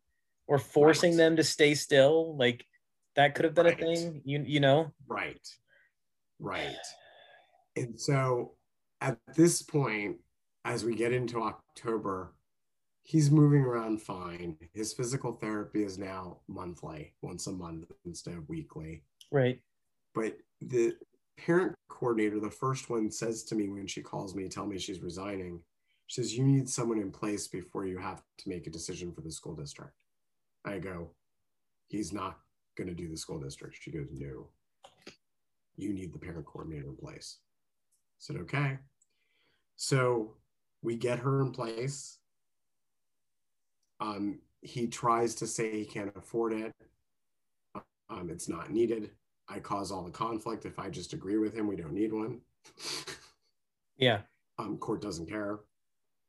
or 0.47 0.57
forcing 0.57 1.11
Right. 1.11 1.17
them 1.17 1.35
to 1.37 1.43
stay 1.43 1.75
still 1.75 2.37
like 2.37 2.65
that 3.15 3.35
could 3.35 3.45
have 3.45 3.53
been 3.53 3.65
Right. 3.65 3.79
a 3.81 3.85
thing 3.85 4.21
you 4.25 4.43
you 4.45 4.59
know 4.59 4.91
Right. 5.07 5.47
Right. 6.39 6.75
And 7.75 7.99
so 7.99 8.55
at 9.01 9.19
this 9.35 9.61
point, 9.61 10.17
as 10.65 10.83
we 10.83 10.95
get 10.95 11.13
into 11.13 11.41
October, 11.41 12.33
he's 13.03 13.31
moving 13.31 13.61
around 13.61 14.01
fine. 14.01 14.57
His 14.73 14.93
physical 14.93 15.31
therapy 15.31 15.83
is 15.83 15.97
now 15.97 16.39
monthly, 16.47 17.13
once 17.21 17.47
a 17.47 17.51
month 17.51 17.85
instead 18.05 18.35
of 18.35 18.47
weekly. 18.49 19.03
right 19.31 19.61
But 20.13 20.37
the 20.61 20.95
parent 21.37 21.75
coordinator, 21.89 22.39
the 22.39 22.49
first 22.49 22.89
one, 22.89 23.11
says 23.11 23.43
to 23.45 23.55
me 23.55 23.69
when 23.69 23.87
she 23.87 24.01
calls 24.01 24.35
me, 24.35 24.49
tell 24.49 24.65
me 24.65 24.77
she's 24.79 25.01
resigning, 25.01 25.61
she 26.07 26.21
says, 26.21 26.37
You 26.37 26.43
need 26.43 26.69
someone 26.69 26.99
in 26.99 27.11
place 27.11 27.47
before 27.47 27.85
you 27.85 27.97
have 27.99 28.21
to 28.39 28.49
make 28.49 28.65
a 28.67 28.71
decision 28.71 29.11
for 29.11 29.21
the 29.21 29.31
school 29.31 29.55
district. 29.55 29.93
I 30.65 30.79
go, 30.79 31.11
He's 31.87 32.11
not 32.11 32.39
going 32.77 32.87
to 32.87 32.93
do 32.93 33.09
the 33.09 33.17
school 33.17 33.39
district. 33.39 33.77
She 33.79 33.91
goes, 33.91 34.07
No, 34.11 34.49
you 35.75 35.93
need 35.93 36.13
the 36.13 36.19
parent 36.19 36.45
coordinator 36.45 36.87
in 36.87 36.95
place. 36.95 37.37
I 37.39 38.19
said, 38.19 38.37
Okay. 38.37 38.79
So 39.75 40.33
we 40.81 40.95
get 40.95 41.19
her 41.19 41.41
in 41.41 41.51
place. 41.51 42.17
Um, 43.99 44.39
he 44.61 44.87
tries 44.87 45.35
to 45.35 45.47
say 45.47 45.71
he 45.71 45.85
can't 45.85 46.11
afford 46.15 46.53
it. 46.53 46.73
Um, 48.09 48.29
it's 48.29 48.49
not 48.49 48.71
needed. 48.71 49.11
I 49.49 49.59
cause 49.59 49.91
all 49.91 50.03
the 50.03 50.11
conflict. 50.11 50.65
If 50.65 50.79
I 50.79 50.89
just 50.89 51.13
agree 51.13 51.37
with 51.37 51.53
him, 51.53 51.67
we 51.67 51.75
don't 51.75 51.93
need 51.93 52.13
one. 52.13 52.41
yeah 53.97 54.21
um, 54.59 54.77
court 54.77 55.01
doesn't 55.01 55.29
care. 55.29 55.59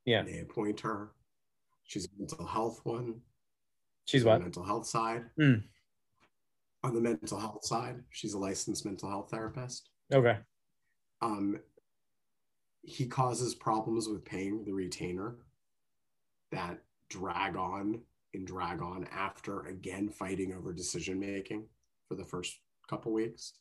Yeah 0.08 0.22
They 0.22 0.38
appoint 0.40 0.80
her. 0.80 1.12
She's 1.84 2.06
a 2.06 2.08
mental 2.18 2.46
health 2.46 2.80
one. 2.84 3.20
she's 4.06 4.22
on 4.22 4.26
the 4.26 4.30
what 4.30 4.42
mental 4.42 4.64
health 4.64 4.86
side. 4.86 5.24
Hmm. 5.40 5.54
On 6.84 6.94
the 6.94 7.00
mental 7.00 7.38
health 7.38 7.64
side, 7.64 7.96
she's 8.10 8.34
a 8.34 8.38
licensed 8.38 8.84
mental 8.84 9.08
health 9.08 9.30
therapist. 9.30 9.90
okay 10.12 10.38
Um, 11.20 11.58
he 12.82 13.06
causes 13.06 13.54
problems 13.54 14.08
with 14.08 14.24
paying 14.24 14.64
the 14.64 14.72
retainer 14.72 15.36
that 16.52 16.78
drag 17.10 17.56
on 17.56 18.00
and 18.34 18.46
drag 18.46 18.80
on 18.82 19.06
after 19.12 19.66
again 19.66 20.08
fighting 20.08 20.52
over 20.54 20.72
decision 20.72 21.18
making 21.18 21.66
for 22.08 22.14
the 22.14 22.24
first 22.24 22.58
couple 22.88 23.12
weeks 23.12 23.54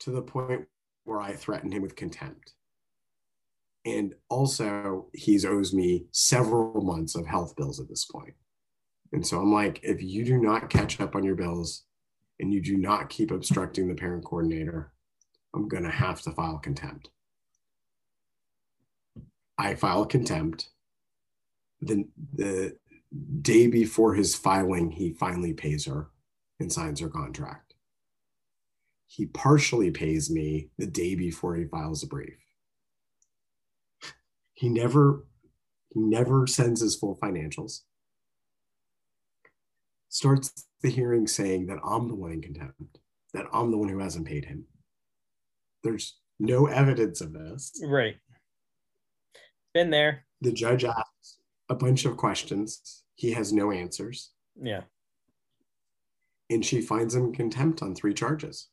to 0.00 0.10
the 0.10 0.22
point 0.22 0.66
where 1.04 1.20
I 1.20 1.32
threatened 1.32 1.72
him 1.72 1.82
with 1.82 1.96
contempt. 1.96 2.54
And 3.88 4.14
also, 4.28 5.06
he's 5.14 5.46
owes 5.46 5.72
me 5.72 6.04
several 6.12 6.82
months 6.82 7.14
of 7.14 7.26
health 7.26 7.56
bills 7.56 7.80
at 7.80 7.88
this 7.88 8.04
point. 8.04 8.34
And 9.12 9.26
so 9.26 9.40
I'm 9.40 9.50
like, 9.50 9.80
if 9.82 10.02
you 10.02 10.26
do 10.26 10.38
not 10.38 10.68
catch 10.68 11.00
up 11.00 11.16
on 11.16 11.24
your 11.24 11.36
bills 11.36 11.84
and 12.38 12.52
you 12.52 12.60
do 12.60 12.76
not 12.76 13.08
keep 13.08 13.30
obstructing 13.30 13.88
the 13.88 13.94
parent 13.94 14.24
coordinator, 14.24 14.92
I'm 15.54 15.68
going 15.68 15.84
to 15.84 15.90
have 15.90 16.20
to 16.22 16.32
file 16.32 16.58
contempt. 16.58 17.08
I 19.56 19.74
file 19.74 20.04
contempt. 20.04 20.68
The, 21.80 22.06
the 22.34 22.76
day 23.40 23.68
before 23.68 24.14
his 24.14 24.34
filing, 24.34 24.90
he 24.90 25.14
finally 25.14 25.54
pays 25.54 25.86
her 25.86 26.10
and 26.60 26.70
signs 26.70 27.00
her 27.00 27.08
contract. 27.08 27.72
He 29.06 29.24
partially 29.24 29.90
pays 29.90 30.30
me 30.30 30.68
the 30.76 30.86
day 30.86 31.14
before 31.14 31.56
he 31.56 31.64
files 31.64 32.02
a 32.02 32.06
brief. 32.06 32.36
He 34.58 34.68
never 34.68 35.24
he 35.94 36.00
never 36.00 36.48
sends 36.48 36.80
his 36.80 36.96
full 36.96 37.16
financials. 37.22 37.82
Starts 40.08 40.66
the 40.82 40.90
hearing 40.90 41.28
saying 41.28 41.66
that 41.66 41.78
I'm 41.84 42.08
the 42.08 42.16
one 42.16 42.32
in 42.32 42.42
contempt, 42.42 42.98
that 43.34 43.46
I'm 43.52 43.70
the 43.70 43.78
one 43.78 43.88
who 43.88 44.00
hasn't 44.00 44.26
paid 44.26 44.46
him. 44.46 44.64
There's 45.84 46.18
no 46.40 46.66
evidence 46.66 47.20
of 47.20 47.32
this. 47.32 47.72
Right. 47.84 48.16
Been 49.74 49.90
there. 49.90 50.24
The 50.40 50.52
judge 50.52 50.84
asks 50.84 51.38
a 51.68 51.76
bunch 51.76 52.04
of 52.04 52.16
questions. 52.16 53.04
He 53.14 53.32
has 53.32 53.52
no 53.52 53.70
answers. 53.70 54.32
Yeah. 54.60 54.82
And 56.50 56.64
she 56.64 56.80
finds 56.80 57.14
him 57.14 57.32
contempt 57.32 57.80
on 57.80 57.94
three 57.94 58.14
charges. 58.14 58.70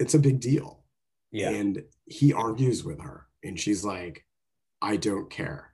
It's 0.00 0.14
a 0.14 0.18
big 0.18 0.40
deal. 0.40 0.84
Yeah. 1.30 1.50
And 1.50 1.82
he 2.06 2.32
argues 2.32 2.84
with 2.84 3.02
her, 3.02 3.26
and 3.44 3.58
she's 3.60 3.84
like, 3.84 4.24
I 4.82 4.96
don't 4.96 5.30
care. 5.30 5.72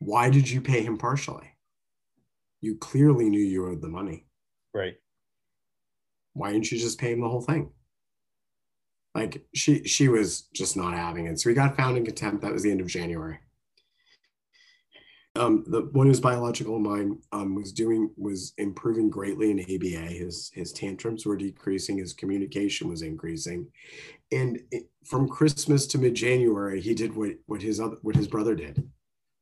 Why 0.00 0.30
did 0.30 0.50
you 0.50 0.60
pay 0.60 0.82
him 0.82 0.98
partially? 0.98 1.54
You 2.60 2.76
clearly 2.76 3.28
knew 3.28 3.40
you 3.40 3.68
owed 3.68 3.82
the 3.82 3.88
money. 3.88 4.26
right. 4.74 4.94
Why 6.34 6.52
didn't 6.52 6.70
you 6.70 6.78
just 6.78 7.00
pay 7.00 7.12
him 7.12 7.20
the 7.20 7.28
whole 7.28 7.40
thing? 7.40 7.70
Like 9.14 9.44
she 9.54 9.82
she 9.84 10.08
was 10.08 10.42
just 10.54 10.76
not 10.76 10.94
having 10.94 11.26
it. 11.26 11.40
So 11.40 11.48
he 11.48 11.54
got 11.54 11.76
found 11.76 11.96
in 11.96 12.04
contempt. 12.04 12.42
That 12.42 12.52
was 12.52 12.62
the 12.62 12.70
end 12.70 12.80
of 12.80 12.86
January. 12.86 13.38
Um, 15.38 15.64
the 15.66 15.82
one 15.92 16.06
who's 16.06 16.20
biological 16.20 16.76
of 16.76 16.82
mine 16.82 17.18
um, 17.32 17.54
was 17.54 17.72
doing 17.72 18.10
was 18.16 18.52
improving 18.58 19.08
greatly 19.08 19.50
in 19.50 19.60
ABA. 19.60 20.06
His 20.12 20.50
his 20.54 20.72
tantrums 20.72 21.24
were 21.24 21.36
decreasing. 21.36 21.98
His 21.98 22.12
communication 22.12 22.88
was 22.88 23.02
increasing, 23.02 23.68
and 24.32 24.58
it, 24.70 24.84
from 25.04 25.28
Christmas 25.28 25.86
to 25.88 25.98
mid 25.98 26.14
January, 26.14 26.80
he 26.80 26.94
did 26.94 27.14
what 27.16 27.32
what 27.46 27.62
his 27.62 27.80
other 27.80 27.96
what 28.02 28.16
his 28.16 28.28
brother 28.28 28.54
did. 28.54 28.88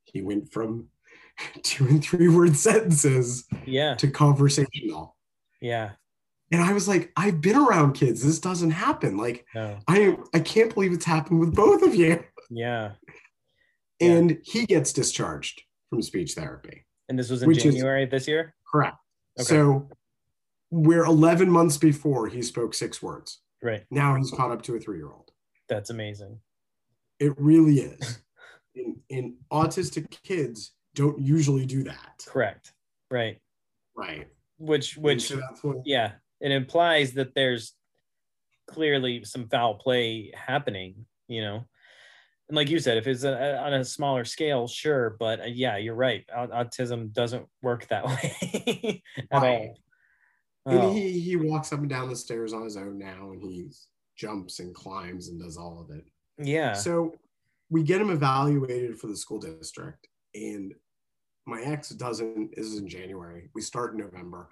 He 0.04 0.22
went 0.22 0.52
from 0.52 0.88
two 1.62 1.86
and 1.86 2.02
three 2.04 2.28
word 2.28 2.56
sentences 2.56 3.44
Yeah. 3.64 3.94
to 3.96 4.10
conversational. 4.10 5.16
Yeah. 5.60 5.92
And 6.52 6.62
I 6.62 6.72
was 6.72 6.86
like, 6.86 7.10
I've 7.16 7.40
been 7.40 7.56
around 7.56 7.94
kids. 7.94 8.22
This 8.22 8.38
doesn't 8.38 8.70
happen. 8.70 9.16
Like, 9.16 9.44
No. 9.54 9.78
I 9.88 10.16
I 10.34 10.40
can't 10.40 10.72
believe 10.72 10.92
it's 10.92 11.04
happened 11.04 11.40
with 11.40 11.54
both 11.54 11.82
of 11.82 11.94
you. 11.94 12.06
Yeah. 12.06 12.22
Yeah. 12.50 12.92
And 14.00 14.38
he 14.44 14.66
gets 14.66 14.92
discharged 14.92 15.62
from 15.90 16.02
speech 16.02 16.34
therapy. 16.34 16.84
And 17.08 17.18
this 17.18 17.30
was 17.30 17.42
in 17.42 17.48
Which 17.48 17.58
is- 17.64 17.74
January 17.74 18.06
this 18.06 18.26
year? 18.26 18.54
Correct. 18.70 18.96
Okay. 19.38 19.46
So 19.46 19.88
we're 20.70 21.04
11 21.04 21.50
months 21.50 21.76
before 21.76 22.26
he 22.26 22.42
spoke 22.42 22.74
six 22.74 23.02
words. 23.02 23.40
Right. 23.62 23.84
Now 23.90 24.16
he's 24.16 24.30
caught 24.30 24.50
up 24.50 24.62
to 24.62 24.76
a 24.76 24.80
three-year-old. 24.80 25.30
That's 25.68 25.90
amazing. 25.90 26.40
It 27.18 27.32
really 27.36 27.80
is. 27.80 28.20
and, 28.76 28.96
and 29.10 29.34
autistic 29.52 30.10
kids 30.22 30.72
don't 30.94 31.18
usually 31.20 31.66
do 31.66 31.82
that. 31.84 32.24
Correct. 32.26 32.72
Right. 33.10 33.38
Right. 33.96 34.28
Which 34.58 34.96
which 34.96 35.30
what 35.62 35.82
yeah, 35.84 36.12
it 36.40 36.50
implies 36.50 37.12
that 37.12 37.34
there's 37.34 37.74
clearly 38.66 39.22
some 39.24 39.48
foul 39.48 39.74
play 39.74 40.32
happening, 40.34 41.06
you 41.28 41.42
know. 41.42 41.64
And 42.48 42.56
like 42.56 42.70
you 42.70 42.78
said, 42.78 42.96
if 42.96 43.06
it's 43.08 43.24
a, 43.24 43.58
on 43.58 43.72
a 43.74 43.84
smaller 43.84 44.24
scale, 44.24 44.68
sure, 44.68 45.16
but 45.18 45.40
uh, 45.40 45.44
yeah, 45.46 45.76
you're 45.78 45.94
right. 45.96 46.24
Au- 46.34 46.46
Autism 46.46 47.12
doesn't 47.12 47.46
work 47.62 47.88
that 47.88 48.04
way 48.06 49.02
at 49.32 49.42
Right. 49.42 49.68
all. 49.68 49.78
and 50.66 50.78
Oh, 50.84 50.92
he 50.92 51.18
he 51.20 51.36
walks 51.36 51.72
up 51.72 51.80
and 51.80 51.88
down 51.88 52.08
the 52.08 52.14
stairs 52.16 52.52
on 52.52 52.62
his 52.62 52.76
own 52.76 52.98
now 52.98 53.32
and 53.32 53.42
he 53.42 53.68
jumps 54.16 54.60
and 54.60 54.74
climbs 54.74 55.28
and 55.28 55.40
does 55.40 55.56
all 55.56 55.80
of 55.80 55.94
it. 55.96 56.04
yeah. 56.38 56.72
So 56.74 57.14
we 57.68 57.82
get 57.82 58.00
him 58.00 58.10
evaluated 58.10 58.96
for 58.98 59.08
the 59.08 59.16
school 59.16 59.40
district, 59.40 60.06
and 60.34 60.72
my 61.46 61.62
ex 61.62 61.88
doesn't 61.90 62.54
is 62.56 62.78
in 62.78 62.88
January. 62.88 63.50
We 63.56 63.60
start 63.60 63.92
in 63.94 63.98
November, 63.98 64.50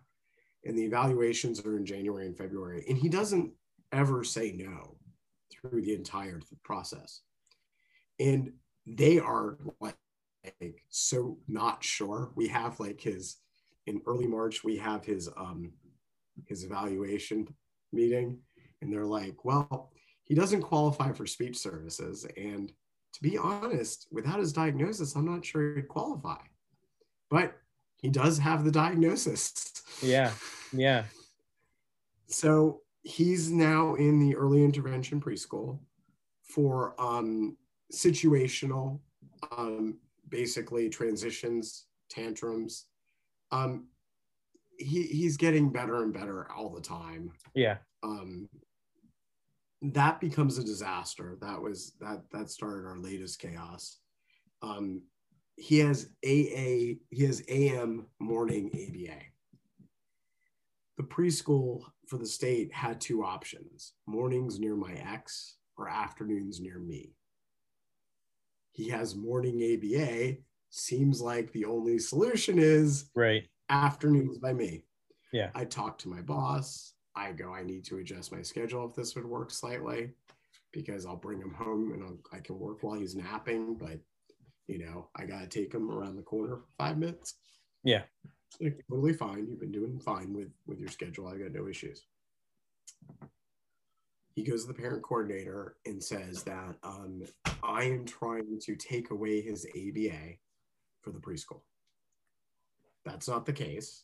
and 0.65 0.77
the 0.77 0.83
evaluations 0.85 1.65
are 1.65 1.77
in 1.77 1.87
January 1.87 2.27
and 2.27 2.37
February, 2.37 2.85
and 2.89 2.99
he 2.99 3.09
doesn't 3.09 3.53
ever 3.93 4.25
say 4.25 4.51
no 4.51 4.97
through 5.53 5.83
the 5.83 5.95
entire 5.95 6.41
process. 6.65 7.21
And 8.19 8.53
they 8.87 9.19
are 9.19 9.59
like 9.81 9.97
so 10.89 11.39
not 11.49 11.83
sure. 11.83 12.33
We 12.35 12.49
have 12.49 12.81
like 12.81 13.01
his 13.01 13.37
in 13.87 14.01
early 14.07 14.27
March, 14.27 14.65
we 14.65 14.77
have 14.79 15.05
his 15.05 15.29
um 15.37 15.73
his 16.47 16.65
evaluation 16.65 17.55
meeting, 17.93 18.39
and 18.81 18.93
they're 18.93 19.07
like, 19.07 19.45
well, 19.45 19.93
he 20.25 20.35
doesn't 20.35 20.63
qualify 20.63 21.13
for 21.13 21.27
speech 21.27 21.57
services. 21.57 22.27
And 22.37 22.73
to 23.13 23.23
be 23.23 23.39
honest, 23.39 24.09
without 24.11 24.41
his 24.41 24.53
diagnosis, 24.53 25.15
I'm 25.15 25.27
not 25.27 25.45
sure 25.45 25.77
he'd 25.77 25.89
qualify. 25.89 26.41
But 27.31 27.57
he 27.97 28.09
does 28.09 28.39
have 28.39 28.65
the 28.65 28.71
diagnosis. 28.71 29.73
Yeah. 30.03 30.33
Yeah. 30.73 31.05
So 32.27 32.81
he's 33.03 33.51
now 33.51 33.95
in 33.95 34.19
the 34.19 34.35
early 34.35 34.65
intervention 34.65 35.21
preschool 35.21 35.79
for 36.43 37.01
um, 37.01 37.57
situational, 37.93 39.01
um, 39.57 39.99
basically 40.29 40.89
transitions, 40.89 41.87
tantrums. 42.11 42.87
Um, 43.51 43.89
he, 44.79 45.03
he's 45.05 45.37
getting 45.37 45.71
better 45.71 46.03
and 46.03 46.13
better 46.13 46.51
all 46.51 46.71
the 46.71 46.81
time 46.81 47.31
Yeah. 47.55 47.77
um, 48.03 48.49
that 49.83 50.19
becomes 50.21 50.59
a 50.59 50.65
disaster. 50.65 51.37
That 51.43 51.61
was 51.61 51.93
that 52.01 52.23
that 52.33 52.49
started 52.51 52.87
our 52.89 52.99
latest 52.99 53.39
chaos. 53.39 53.99
Um, 54.63 55.03
he 55.57 55.79
has 55.81 56.07
AA, 56.25 56.97
he 57.11 57.25
has 57.25 57.43
AM 57.49 58.07
morning 58.19 58.71
ABA. 58.73 59.21
The 60.97 61.03
preschool 61.05 61.83
for 62.09 62.17
the 62.19 62.27
state 62.27 62.73
had 62.73 62.99
two 63.01 63.23
options: 63.25 63.93
mornings 64.07 64.59
near 64.59 64.75
my 64.75 64.95
ex 64.95 65.57
or 65.77 65.89
afternoons 65.89 66.61
near 66.61 66.79
me. 66.79 67.13
He 68.75 68.89
has 68.91 69.15
morning 69.15 69.63
ABA. 69.63 70.37
Seems 70.71 71.21
like 71.21 71.53
the 71.53 71.65
only 71.65 71.99
solution 71.99 72.59
is 72.59 73.09
Right. 73.15 73.47
afternoons 73.71 74.39
by 74.39 74.53
me. 74.53 74.85
Yeah. 75.33 75.51
I 75.55 75.65
talk 75.65 75.97
to 75.99 76.09
my 76.09 76.21
boss. 76.21 76.95
I 77.15 77.31
go, 77.33 77.55
I 77.55 77.63
need 77.63 77.85
to 77.87 77.99
adjust 77.99 78.33
my 78.33 78.43
schedule 78.43 78.89
if 78.89 78.97
this 78.97 79.15
would 79.15 79.25
work 79.25 79.53
slightly 79.53 80.11
because 80.73 81.07
I'll 81.07 81.15
bring 81.17 81.41
him 81.41 81.55
home 81.55 81.93
and 81.93 82.03
I'll, 82.03 82.19
I 82.33 82.41
can 82.41 82.59
work 82.59 82.83
while 82.83 82.99
he's 82.99 83.15
napping. 83.15 83.77
But, 83.77 84.01
you 84.67 84.79
know, 84.79 85.09
I 85.15 85.25
got 85.25 85.41
to 85.43 85.47
take 85.47 85.73
him 85.73 85.89
around 85.93 86.17
the 86.17 86.23
corner 86.23 86.57
for 86.57 86.67
five 86.77 86.99
minutes. 86.99 87.35
Yeah. 87.85 88.03
Like, 88.61 88.85
totally 88.91 89.13
fine. 89.13 89.47
You've 89.49 89.61
been 89.61 89.71
doing 89.71 90.01
fine 90.01 90.33
with, 90.33 90.51
with 90.67 90.81
your 90.81 90.89
schedule. 90.89 91.29
I 91.29 91.37
got 91.39 91.53
no 91.53 91.69
issues. 91.69 92.05
He 94.35 94.43
goes 94.43 94.63
to 94.63 94.69
the 94.69 94.79
parent 94.79 95.03
coordinator 95.03 95.77
and 95.87 96.03
says 96.03 96.43
that 96.43 96.75
um, 96.83 97.23
I 97.63 97.85
am 97.85 98.05
trying 98.05 98.59
to 98.63 98.75
take 98.75 99.11
away 99.11 99.41
his 99.41 99.65
ABA 99.67 100.35
for 101.03 101.13
the 101.13 101.21
preschool. 101.21 101.61
That's 103.05 103.29
not 103.29 103.47
the 103.47 103.53
case. 103.53 104.03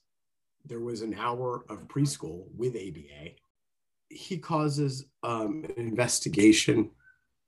There 0.67 0.81
was 0.81 1.03
an 1.03 1.15
hour 1.15 1.65
of 1.69 1.89
preschool 1.89 2.45
with 2.57 2.77
ABA. 2.77 3.33
He 4.09 4.39
causes 4.39 5.07
um, 5.23 5.65
an 5.77 5.87
investigation, 5.87 6.91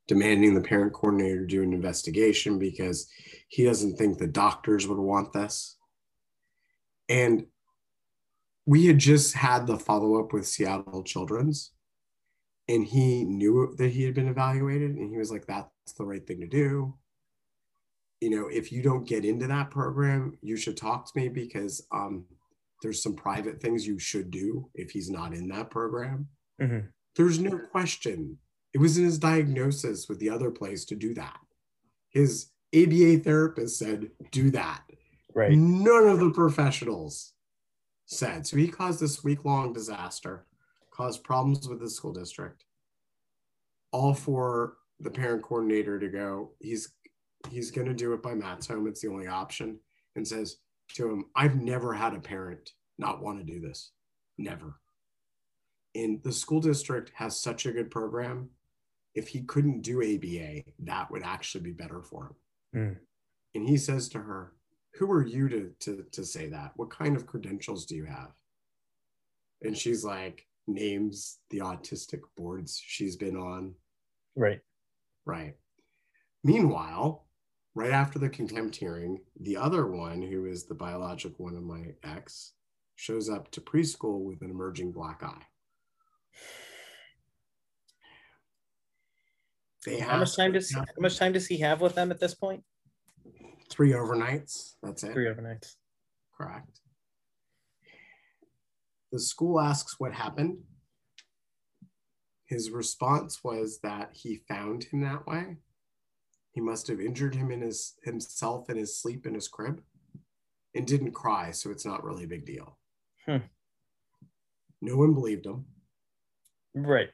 demanding 0.09 0.55
the 0.55 0.61
parent 0.61 0.93
coordinator 0.93 1.45
do 1.45 1.63
an 1.63 1.73
investigation 1.73 2.59
because 2.59 3.09
he 3.49 3.65
doesn't 3.65 3.97
think 3.97 4.19
the 4.19 4.27
doctors 4.27 4.89
would 4.89 4.99
want 4.99 5.33
this. 5.33 5.77
And 7.09 7.47
we 8.67 8.87
had 8.87 8.99
just 8.99 9.35
had 9.35 9.67
the 9.67 9.79
follow 9.79 10.19
up 10.19 10.33
with 10.33 10.47
Seattle 10.47 11.03
Children's, 11.05 11.73
and 12.69 12.85
he 12.85 13.25
knew 13.25 13.75
that 13.79 13.91
he 13.91 14.05
had 14.05 14.15
been 14.15 14.29
evaluated 14.29 14.93
and 14.97 15.11
he 15.11 15.19
was 15.19 15.31
like 15.31 15.47
that's 15.47 15.69
the 15.99 16.05
right 16.05 16.27
thing 16.27 16.41
to 16.41 16.47
do. 16.47 16.95
You 18.21 18.31
know 18.31 18.47
if 18.49 18.71
you 18.73 18.83
don't 18.83 19.07
get 19.07 19.25
into 19.25 19.47
that 19.49 19.71
program 19.71 20.39
you 20.43 20.57
should 20.57 20.77
talk 20.77 21.07
to 21.13 21.19
me 21.21 21.29
because 21.29 21.85
um, 21.93 22.25
there's 22.83 23.03
some 23.03 23.15
private 23.15 23.61
things 23.61 23.87
you 23.87 23.99
should 23.99 24.31
do 24.31 24.69
if 24.75 24.91
he's 24.91 25.11
not 25.11 25.33
in 25.35 25.49
that 25.49 25.71
program. 25.71 26.29
Mhm. 26.61 26.89
there's 27.17 27.39
no 27.41 27.59
question. 27.59 28.39
It 28.75 28.79
was 28.79 28.97
in 28.97 29.05
his 29.05 29.19
diagnosis 29.19 30.09
with 30.09 30.19
the 30.19 30.31
other 30.31 30.51
place 30.51 30.85
to 30.87 30.95
do 30.97 31.13
that. 31.15 31.39
His 32.11 32.51
aba 32.75 33.19
therapist 33.19 33.79
said 33.79 34.11
do 34.31 34.51
that. 34.53 34.83
Right. 35.35 35.53
none 35.57 36.07
of 36.09 36.19
the 36.21 36.31
professionals 36.31 37.33
said. 38.07 38.47
So 38.47 38.57
he 38.59 38.69
caused 38.69 39.01
this 39.01 39.25
week-long 39.25 39.73
disaster 39.73 40.47
caused 40.93 41.25
problems 41.25 41.69
with 41.69 41.81
the 41.81 41.91
school 41.91 42.13
district. 42.13 42.65
All 43.91 44.15
for 44.15 44.77
the 45.01 45.11
parent 45.11 45.43
coordinator 45.43 45.99
to 45.99 46.09
go 46.09 46.51
he's 46.61 46.95
he's 47.51 47.73
going 47.73 47.89
to 47.89 47.95
do 47.95 48.13
it 48.13 48.23
by 48.23 48.35
matt's 48.35 48.67
home. 48.67 48.87
It's 48.87 49.01
the 49.01 49.09
only 49.09 49.27
option 49.27 49.79
and 50.15 50.27
says 50.27 50.59
to 50.95 51.11
him 51.11 51.25
i've 51.35 51.57
never 51.57 51.93
had 51.93 52.15
a 52.15 52.21
parent 52.21 52.73
not 52.99 53.23
want 53.23 53.39
to 53.39 53.45
do 53.45 53.61
this. 53.61 53.91
Never. 54.39 54.79
And 55.95 56.23
the 56.23 56.33
school 56.33 56.61
district 56.61 57.13
has 57.15 57.39
such 57.39 57.67
a 57.67 57.73
good 57.73 57.91
program. 57.91 58.51
If 59.15 59.29
he 59.29 59.43
couldn't 59.43 59.83
do 59.83 59.99
aba 59.99 60.63
that 60.81 61.11
would 61.11 61.23
actually 61.23 61.65
be 61.65 61.73
better 61.73 62.03
for 62.03 62.25
him. 62.25 62.37
Mm. 62.75 62.97
and 63.55 63.69
he 63.69 63.77
says 63.77 64.09
to 64.11 64.19
her 64.19 64.55
who 64.95 65.11
are 65.11 65.27
you 65.27 65.49
to, 65.49 65.73
to 65.81 66.05
to 66.13 66.25
say 66.25 66.49
that? 66.49 66.73
What 66.77 66.91
kind 66.91 67.17
of 67.17 67.27
credentials 67.27 67.87
do 67.87 67.97
you 67.97 68.05
have? 68.05 68.31
And 69.63 69.77
she's 69.77 70.05
like 70.05 70.47
names 70.67 71.39
the 71.51 71.59
autistic 71.59 72.21
boards 72.37 72.81
she's 72.85 73.17
been 73.17 73.37
on 73.37 73.75
Right. 74.37 74.61
Right. 75.25 75.55
Meanwhile, 76.45 77.27
right 77.75 77.93
after 77.93 78.19
the 78.19 78.29
contempt 78.29 78.77
hearing, 78.77 79.21
the 79.41 79.57
other 79.57 79.87
one, 79.87 80.23
who 80.23 80.47
is 80.47 80.65
the 80.65 80.75
biologic 80.75 81.39
one 81.39 81.55
of 81.55 81.63
my 81.63 81.95
ex, 82.03 82.53
shows 82.97 83.29
up 83.29 83.51
to 83.53 83.61
preschool 83.61 84.23
with 84.23 84.43
an 84.43 84.51
emerging 84.51 84.93
black 84.93 85.23
eye. 85.23 85.43
They 89.85 89.99
How 89.99 90.19
much 90.19 90.37
time 90.37 90.53
does 90.53 90.73
how 90.73 90.85
much 90.99 91.19
time 91.19 91.33
does 91.33 91.47
he 91.47 91.59
have 91.59 91.81
with 91.81 91.97
them 91.97 92.13
at 92.13 92.21
this 92.21 92.35
point? 92.35 92.63
Three 93.69 93.93
overnights. 93.93 94.75
That's 94.83 95.03
it. 95.03 95.13
Three 95.13 95.27
overnights. 95.27 95.75
Correct. 96.37 96.82
The 99.13 99.21
school 99.21 99.61
asks 99.61 100.01
what 100.01 100.15
happened. 100.15 100.59
His 102.47 102.71
response 102.71 103.45
was 103.45 103.79
that 103.83 104.11
he 104.15 104.43
found 104.49 104.85
him 104.85 105.03
that 105.03 105.27
way. 105.27 105.59
He 106.53 106.61
must 106.61 106.89
have 106.89 107.01
injured 107.01 107.35
him 107.35 107.51
in 107.51 107.61
his 107.61 107.95
himself 108.03 108.69
in 108.69 108.77
his 108.77 108.99
sleep 108.99 109.27
in 109.27 109.35
his 109.35 109.49
crib 109.49 109.83
and 110.75 110.87
didn't 110.87 111.13
cry, 111.13 111.51
so 111.51 111.71
it's 111.71 111.87
not 111.87 112.05
really 112.05 112.25
a 112.25 112.29
big 112.29 112.47
deal. 112.47 112.79
Hmm. 113.27 113.45
No 114.81 114.97
one 114.97 115.15
believed 115.15 115.47
him. 115.47 115.67
Right. 116.75 117.11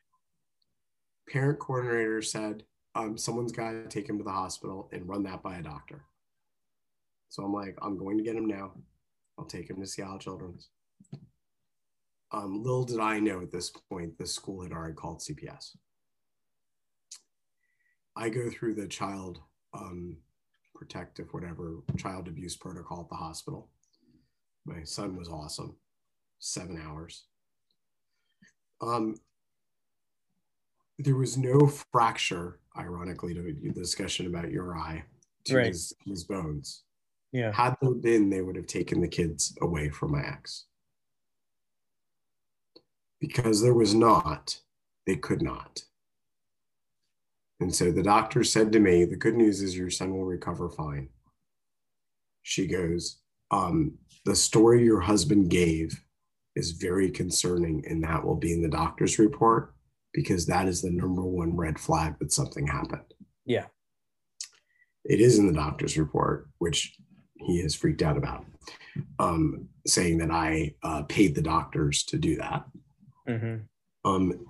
Parent 1.28 1.58
coordinator 1.58 2.22
said, 2.22 2.62
um, 2.94 3.18
someone's 3.18 3.52
got 3.52 3.72
to 3.72 3.88
take 3.88 4.08
him 4.08 4.18
to 4.18 4.24
the 4.24 4.30
hospital 4.30 4.88
and 4.92 5.08
run 5.08 5.24
that 5.24 5.42
by 5.42 5.56
a 5.58 5.62
doctor. 5.62 6.04
So 7.28 7.44
I'm 7.44 7.52
like, 7.52 7.76
I'm 7.82 7.98
going 7.98 8.16
to 8.18 8.24
get 8.24 8.36
him 8.36 8.46
now. 8.46 8.72
I'll 9.38 9.44
take 9.44 9.68
him 9.68 9.80
to 9.80 9.86
Seattle 9.86 10.18
Children's. 10.18 10.68
Um, 12.30 12.62
little 12.62 12.84
did 12.84 13.00
I 13.00 13.20
know 13.20 13.40
at 13.40 13.50
this 13.52 13.70
point, 13.70 14.18
the 14.18 14.26
school 14.26 14.62
had 14.62 14.72
already 14.72 14.94
called 14.94 15.20
CPS. 15.20 15.76
I 18.16 18.28
go 18.28 18.50
through 18.50 18.74
the 18.74 18.86
child 18.88 19.40
um, 19.72 20.16
protective, 20.74 21.28
whatever, 21.32 21.76
child 21.96 22.28
abuse 22.28 22.56
protocol 22.56 23.02
at 23.02 23.08
the 23.08 23.14
hospital. 23.16 23.70
My 24.66 24.82
son 24.84 25.16
was 25.16 25.28
awesome, 25.28 25.76
seven 26.38 26.80
hours. 26.84 27.24
Um, 28.82 29.14
there 30.98 31.16
was 31.16 31.38
no 31.38 31.66
fracture, 31.92 32.58
ironically, 32.76 33.32
to 33.34 33.42
the 33.42 33.70
discussion 33.72 34.26
about 34.26 34.50
your 34.50 34.76
eye 34.76 35.04
to 35.44 35.56
Right. 35.56 35.66
his, 35.68 35.94
his 36.04 36.24
bones. 36.24 36.82
Yeah. 37.32 37.52
Had 37.52 37.76
there 37.80 37.94
been, 37.94 38.28
they 38.28 38.42
would 38.42 38.56
have 38.56 38.66
taken 38.66 39.00
the 39.00 39.08
kids 39.08 39.56
away 39.62 39.88
from 39.90 40.12
my 40.12 40.22
ex. 40.26 40.66
Because 43.20 43.62
there 43.62 43.74
was 43.74 43.94
not, 43.94 44.60
they 45.06 45.16
could 45.16 45.42
not. 45.42 45.82
And 47.60 47.74
so 47.74 47.90
the 47.90 48.02
doctor 48.02 48.44
said 48.44 48.70
to 48.72 48.80
me, 48.80 49.04
The 49.04 49.16
good 49.16 49.34
news 49.34 49.62
is 49.62 49.76
your 49.76 49.90
son 49.90 50.12
will 50.12 50.24
recover 50.24 50.68
fine. 50.68 51.08
She 52.42 52.66
goes, 52.66 53.18
um, 53.50 53.98
The 54.24 54.36
story 54.36 54.84
your 54.84 55.00
husband 55.00 55.50
gave 55.50 56.00
is 56.54 56.72
very 56.72 57.10
concerning, 57.10 57.84
and 57.88 58.02
that 58.04 58.24
will 58.24 58.36
be 58.36 58.52
in 58.52 58.62
the 58.62 58.68
doctor's 58.68 59.18
report 59.18 59.74
because 60.12 60.46
that 60.46 60.66
is 60.66 60.82
the 60.82 60.90
number 60.90 61.22
one 61.22 61.56
red 61.56 61.78
flag 61.78 62.18
that 62.18 62.32
something 62.32 62.66
happened. 62.66 63.14
Yeah. 63.44 63.66
It 65.04 65.20
is 65.20 65.38
in 65.38 65.46
the 65.46 65.52
doctor's 65.52 65.96
report, 65.96 66.48
which 66.58 66.96
he 67.36 67.60
is 67.60 67.74
freaked 67.74 68.02
out 68.02 68.16
about, 68.16 68.44
um, 69.18 69.68
saying 69.86 70.18
that 70.18 70.30
I 70.30 70.74
uh, 70.82 71.02
paid 71.02 71.34
the 71.34 71.42
doctors 71.42 72.02
to 72.04 72.18
do 72.18 72.36
that. 72.36 72.64
Hmm 73.28 73.56
Um, 74.04 74.46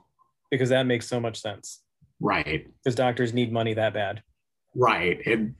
Because 0.51 0.69
that 0.71 0.85
makes 0.87 1.07
so 1.07 1.21
much 1.21 1.41
sense. 1.41 1.83
right, 2.21 2.67
Because 2.83 2.95
doctors 2.95 3.35
need 3.35 3.53
money 3.53 3.75
that 3.75 3.93
bad. 3.95 4.23
right. 4.75 5.21
And 5.27 5.55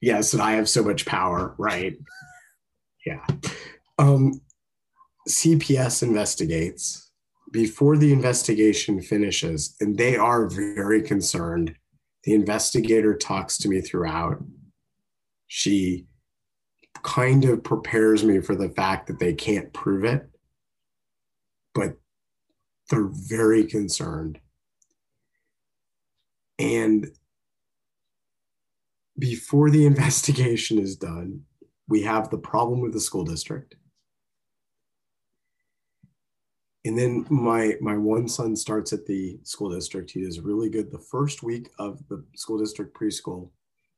yes, 0.00 0.32
and 0.34 0.42
I 0.42 0.52
have 0.52 0.68
so 0.68 0.82
much 0.82 1.06
power, 1.06 1.54
right? 1.58 1.96
Yeah. 3.06 3.24
Um, 3.98 4.40
CPS 5.28 6.02
investigates 6.02 7.10
before 7.52 7.96
the 7.96 8.12
investigation 8.12 9.00
finishes, 9.00 9.76
and 9.80 9.96
they 9.96 10.16
are 10.16 10.46
very 10.48 11.02
concerned. 11.02 11.74
The 12.24 12.34
investigator 12.34 13.16
talks 13.16 13.58
to 13.58 13.68
me 13.68 13.80
throughout. 13.80 14.42
She 15.48 16.06
kind 17.02 17.44
of 17.44 17.62
prepares 17.64 18.22
me 18.24 18.40
for 18.40 18.54
the 18.54 18.68
fact 18.70 19.06
that 19.08 19.18
they 19.18 19.34
can't 19.34 19.72
prove 19.72 20.04
it, 20.04 20.28
but 21.74 21.96
they're 22.92 23.08
very 23.10 23.64
concerned. 23.64 24.38
And 26.58 27.10
before 29.18 29.70
the 29.70 29.86
investigation 29.92 30.78
is 30.78 30.96
done, 30.96 31.44
we 31.88 32.02
have 32.02 32.28
the 32.28 32.38
problem 32.38 32.80
with 32.80 32.92
the 32.92 33.00
school 33.00 33.24
district. 33.24 33.76
And 36.84 36.98
then 36.98 37.24
my 37.30 37.76
my 37.80 37.96
one 37.96 38.28
son 38.28 38.56
starts 38.56 38.92
at 38.92 39.06
the 39.06 39.38
school 39.44 39.70
district. 39.70 40.10
He 40.10 40.20
is 40.20 40.40
really 40.40 40.68
good. 40.68 40.90
The 40.90 40.98
first 40.98 41.42
week 41.42 41.70
of 41.78 42.06
the 42.08 42.24
school 42.34 42.58
district 42.58 42.94
preschool, 42.94 43.50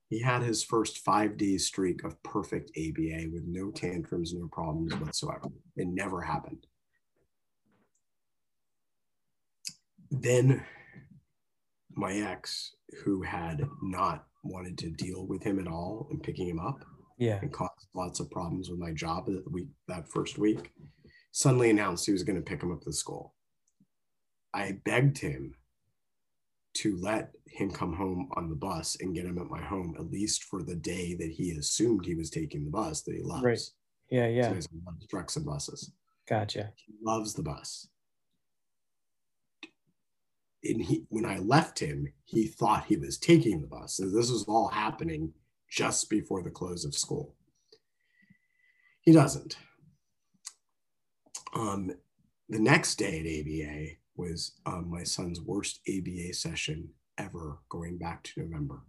he 0.09 0.21
had 0.21 0.43
his 0.43 0.63
first 0.63 0.99
five 0.99 1.37
day 1.37 1.57
streak 1.57 2.05
of 2.05 2.23
perfect 2.23 2.71
ABA 2.77 3.31
with 3.33 3.45
no 3.47 3.71
tantrums, 3.71 4.35
no 4.35 4.49
problems 4.53 4.95
whatsoever. 4.97 5.49
It 5.77 5.89
never 5.89 6.21
happened. 6.21 6.67
Then 10.21 10.65
my 11.97 12.13
ex, 12.15 12.75
who 13.05 13.23
had 13.23 13.63
not 13.83 14.27
wanted 14.43 14.77
to 14.79 14.91
deal 14.91 15.27
with 15.27 15.43
him 15.43 15.59
at 15.59 15.67
all 15.67 16.07
and 16.11 16.23
picking 16.23 16.49
him 16.49 16.59
up 16.61 16.85
Yeah. 17.19 17.39
and 17.41 17.53
caused 17.53 17.87
lots 17.95 18.21
of 18.21 18.31
problems 18.31 18.69
with 18.71 18.79
my 18.79 18.93
job 18.93 19.27
that 19.27 19.51
week 19.51 19.69
that 19.89 20.09
first 20.09 20.39
week, 20.39 20.73
suddenly 21.33 21.71
announced 21.71 22.07
he 22.07 22.13
was 22.13 22.23
going 22.25 22.37
to 22.37 22.43
pick 22.51 22.63
him 22.63 22.73
up 22.73 22.83
to 22.83 22.93
school. 22.93 23.35
I 24.53 24.73
begged 24.85 25.19
him 25.19 25.55
to 26.75 26.97
let 26.97 27.31
him 27.47 27.71
come 27.71 27.95
home 27.95 28.29
on 28.37 28.49
the 28.49 28.57
bus 28.57 28.97
and 29.01 29.15
get 29.15 29.25
him 29.27 29.39
at 29.39 29.47
my 29.47 29.63
home 29.63 29.95
at 29.99 30.11
least 30.11 30.45
for 30.45 30.63
the 30.63 30.75
day 30.77 31.15
that 31.15 31.31
he 31.31 31.53
assumed 31.53 32.05
he 32.05 32.17
was 32.17 32.31
taking 32.31 32.65
the 32.65 32.71
bus 32.71 33.03
that 33.03 33.15
he 33.15 33.23
loves. 33.23 33.45
Right. 33.45 33.61
Yeah. 34.11 34.27
So 34.27 34.55
Yeah. 34.55 34.55
he 34.55 34.81
loves 34.85 35.07
trucks 35.09 35.37
and 35.37 35.47
buses. 35.47 35.93
Gotcha. 36.29 36.73
He 36.77 36.95
loves 37.03 37.35
the 37.35 37.43
bus. 37.43 37.89
And 40.65 40.83
he, 40.83 41.05
when 41.11 41.27
I 41.27 41.39
left 41.39 41.79
him, 41.79 42.09
he 42.25 42.47
thought 42.47 42.87
he 42.87 42.97
was 42.97 43.19
taking 43.19 43.61
the 43.61 43.67
bus. 43.67 43.97
So 43.97 44.05
this 44.05 44.31
was 44.31 44.45
all 44.49 44.69
happening 44.69 45.33
just 45.71 46.09
before 46.09 46.43
the 46.43 46.51
close 46.51 46.85
of 46.85 46.95
school. 46.95 47.35
He 49.03 49.13
doesn't. 49.13 49.57
Um, 51.55 51.91
the 52.49 52.59
next 52.59 52.97
day 52.97 53.21
at 53.21 53.27
ABA 53.27 53.97
was 54.17 54.53
um, 54.67 54.91
my 54.91 55.03
son's 55.03 55.41
worst 55.41 55.81
ABA 55.89 56.33
session 56.33 56.89
ever, 57.19 57.59
going 57.69 57.99
back 57.99 58.23
to 58.23 58.41
November. 58.41 58.83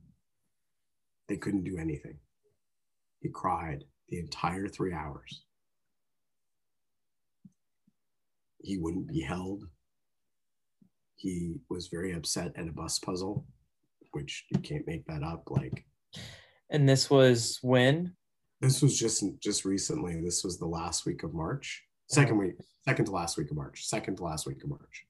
They 1.28 1.38
couldn't 1.38 1.64
do 1.64 1.78
anything. 1.78 2.20
He 3.22 3.30
cried 3.30 3.84
the 4.10 4.20
entire 4.20 4.68
three 4.68 4.94
hours. 4.94 5.44
He 8.62 8.78
wouldn't 8.78 9.08
be 9.08 9.22
held. 9.22 9.66
He 11.16 11.56
was 11.70 11.88
very 11.88 12.14
upset 12.14 12.52
at 12.56 12.68
a 12.68 12.72
bus 12.72 13.00
puzzle, 13.00 13.46
which 14.12 14.46
you 14.50 14.60
can't 14.60 14.88
make 14.88 15.06
that 15.08 15.24
up. 15.24 15.50
Like, 15.50 15.86
And 16.70 16.88
this 16.88 17.10
was 17.10 17.60
when? 17.62 18.16
this 18.62 18.82
was 18.82 18.98
just 18.98 19.24
just 19.40 19.66
recently. 19.66 20.22
This 20.22 20.44
was 20.44 20.58
the 20.58 20.66
last 20.66 21.06
week 21.06 21.24
of 21.24 21.34
March, 21.34 21.84
second 22.08 22.38
week, 22.38 22.54
second 22.86 23.06
to 23.06 23.12
last 23.12 23.38
week 23.38 23.52
of 23.52 23.58
March, 23.58 23.86
second 23.86 24.18
to 24.18 24.24
last 24.24 24.48
week 24.48 24.64
of 24.64 24.70
March. 24.70 25.06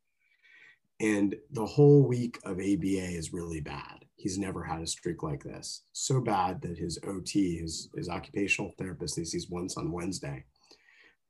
And 0.99 1.36
the 1.52 1.65
whole 1.65 2.03
week 2.07 2.40
of 2.45 2.53
ABA 2.53 3.18
is 3.18 3.34
really 3.34 3.60
bad. 3.60 4.06
He's 4.15 4.38
never 4.38 4.64
had 4.64 4.82
a 4.82 4.88
streak 4.88 5.23
like 5.23 5.44
this. 5.44 5.84
So 5.91 6.22
bad 6.22 6.61
that 6.61 6.77
his 6.77 6.98
OT, 7.06 7.57
his, 7.57 7.90
his 7.95 8.07
occupational 8.07 8.72
therapist, 8.77 9.18
he 9.18 9.26
sees 9.26 9.49
once 9.49 9.76
on 9.76 9.91
Wednesday, 9.91 10.45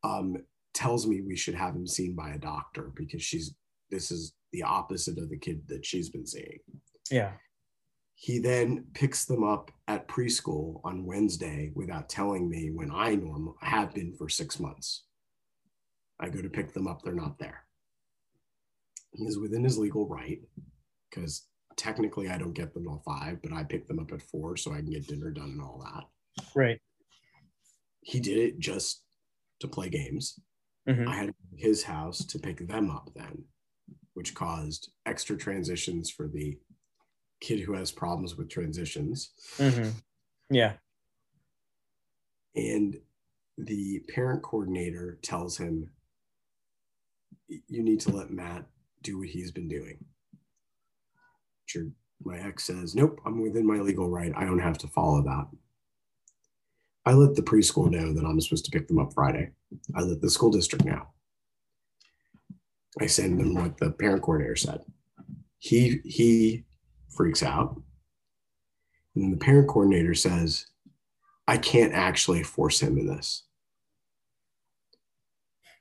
um, 0.03 0.37
tells 0.75 1.07
me 1.07 1.21
we 1.21 1.35
should 1.35 1.55
have 1.55 1.75
him 1.75 1.87
seen 1.87 2.13
by 2.13 2.31
a 2.31 2.37
doctor 2.37 2.91
because 2.95 3.23
she's 3.23 3.55
this 3.89 4.11
is 4.11 4.33
the 4.55 4.63
opposite 4.63 5.17
of 5.17 5.29
the 5.29 5.37
kid 5.37 5.61
that 5.67 5.85
she's 5.85 6.09
been 6.09 6.25
seeing. 6.25 6.59
Yeah. 7.11 7.31
He 8.15 8.39
then 8.39 8.85
picks 8.93 9.25
them 9.25 9.43
up 9.43 9.71
at 9.87 10.07
preschool 10.07 10.79
on 10.83 11.05
Wednesday 11.05 11.71
without 11.75 12.07
telling 12.07 12.49
me 12.49 12.71
when 12.71 12.89
I 12.89 13.15
normal 13.15 13.57
have 13.61 13.93
been 13.93 14.13
for 14.13 14.29
six 14.29 14.59
months. 14.59 15.03
I 16.19 16.29
go 16.29 16.41
to 16.41 16.49
pick 16.49 16.73
them 16.73 16.87
up, 16.87 17.01
they're 17.01 17.13
not 17.13 17.37
there. 17.37 17.65
He 19.11 19.25
is 19.25 19.37
within 19.37 19.65
his 19.65 19.77
legal 19.77 20.07
right 20.07 20.39
because 21.09 21.47
technically 21.75 22.29
I 22.29 22.37
don't 22.37 22.53
get 22.53 22.73
them 22.73 22.83
till 22.83 23.03
five, 23.05 23.41
but 23.41 23.51
I 23.51 23.63
pick 23.63 23.85
them 23.87 23.99
up 23.99 24.13
at 24.13 24.21
four 24.21 24.55
so 24.55 24.71
I 24.71 24.77
can 24.77 24.91
get 24.91 25.07
dinner 25.07 25.31
done 25.31 25.51
and 25.51 25.61
all 25.61 25.83
that. 25.83 26.43
Right. 26.55 26.79
He 28.01 28.21
did 28.21 28.37
it 28.37 28.59
just 28.59 29.03
to 29.59 29.67
play 29.67 29.89
games. 29.89 30.39
Mhm. 30.87 31.07
I 31.07 31.15
had 31.15 31.25
to 31.27 31.31
go 31.33 31.57
to 31.57 31.61
his 31.67 31.83
house 31.83 32.23
to 32.25 32.39
pick 32.39 32.65
them 32.65 32.89
up 32.89 33.09
then, 33.15 33.43
which 34.15 34.33
caused 34.33 34.89
extra 35.05 35.37
transitions 35.37 36.09
for 36.09 36.27
the 36.27 36.57
kid 37.41 37.59
who 37.59 37.73
has 37.73 37.91
problems 37.91 38.35
with 38.35 38.49
transitions. 38.49 39.31
Mhm. 39.57 39.93
Yeah. 40.49 40.77
And 42.55 42.99
the 43.57 43.99
parent 44.09 44.41
coordinator 44.41 45.19
tells 45.21 45.57
him, 45.57 45.91
You 47.47 47.83
need 47.83 47.99
to 48.01 48.11
let 48.11 48.31
Matt 48.31 48.67
do 49.03 49.19
what 49.19 49.27
he's 49.29 49.51
been 49.51 49.67
doing. 49.67 50.03
Sure. 51.65 51.91
My 52.23 52.39
ex 52.39 52.63
says, 52.63 52.95
Nope, 52.95 53.21
I'm 53.25 53.39
within 53.41 53.67
my 53.67 53.79
legal 53.79 54.09
right. 54.09 54.31
I 54.35 54.45
don't 54.45 54.59
have 54.59 54.77
to 54.79 54.87
follow 54.87 55.21
that. 55.21 55.47
I 57.05 57.13
let 57.13 57.35
the 57.35 57.43
preschool 57.43 57.91
know 57.91 58.13
that 58.13 58.25
I'm 58.25 58.41
supposed 58.41 58.65
to 58.65 58.71
pick 58.71 58.87
them 58.87 58.97
up 58.97 59.13
Friday. 59.13 59.51
I 59.93 60.01
let 60.01 60.21
the 60.21 60.29
school 60.29 60.49
district 60.49 60.85
know. 60.85 61.05
I 63.01 63.07
send 63.07 63.39
them 63.39 63.55
what 63.55 63.77
the 63.77 63.91
parent 63.91 64.21
coordinator 64.21 64.55
said. 64.55 64.81
He 65.59 65.99
he 66.05 66.65
freaks 67.09 67.43
out. 67.43 67.81
And 69.15 69.23
then 69.23 69.31
the 69.31 69.37
parent 69.37 69.67
coordinator 69.67 70.13
says, 70.13 70.67
I 71.47 71.57
can't 71.57 71.93
actually 71.93 72.43
force 72.43 72.81
him 72.81 72.97
in 72.97 73.07
this. 73.07 73.43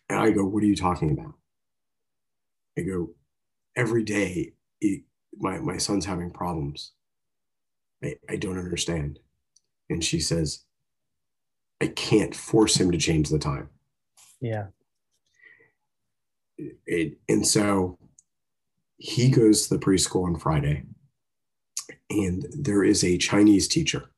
And 0.09 0.19
I 0.19 0.31
go, 0.31 0.45
What 0.45 0.63
are 0.63 0.67
you 0.67 0.77
talking 0.77 1.11
about? 1.11 1.35
I 2.79 2.83
go, 2.83 3.11
Every 3.77 4.05
day, 4.05 4.53
he, 4.81 5.05
my, 5.37 5.59
my 5.59 5.79
son's 5.79 6.07
having 6.07 6.31
problems. 6.31 6.93
I, 8.03 8.17
I 8.29 8.37
don't 8.37 8.59
understand. 8.59 9.19
And 9.91 10.03
she 10.05 10.21
says, 10.21 10.65
I 11.81 11.89
can't 11.89 12.35
force 12.35 12.77
him 12.77 12.93
to 12.93 12.99
change 12.99 13.29
the 13.29 13.39
time. 13.39 13.69
Yeah. 14.41 14.67
It, 16.59 17.19
and 17.29 17.47
so 17.47 17.99
he 18.97 19.29
goes 19.29 19.67
to 19.67 19.75
the 19.75 19.85
preschool 19.85 20.25
on 20.25 20.39
Friday, 20.39 20.85
and 22.11 22.47
there 22.59 22.85
is 22.85 23.05
a 23.05 23.19
Chinese 23.19 23.69
teacher. 23.69 24.11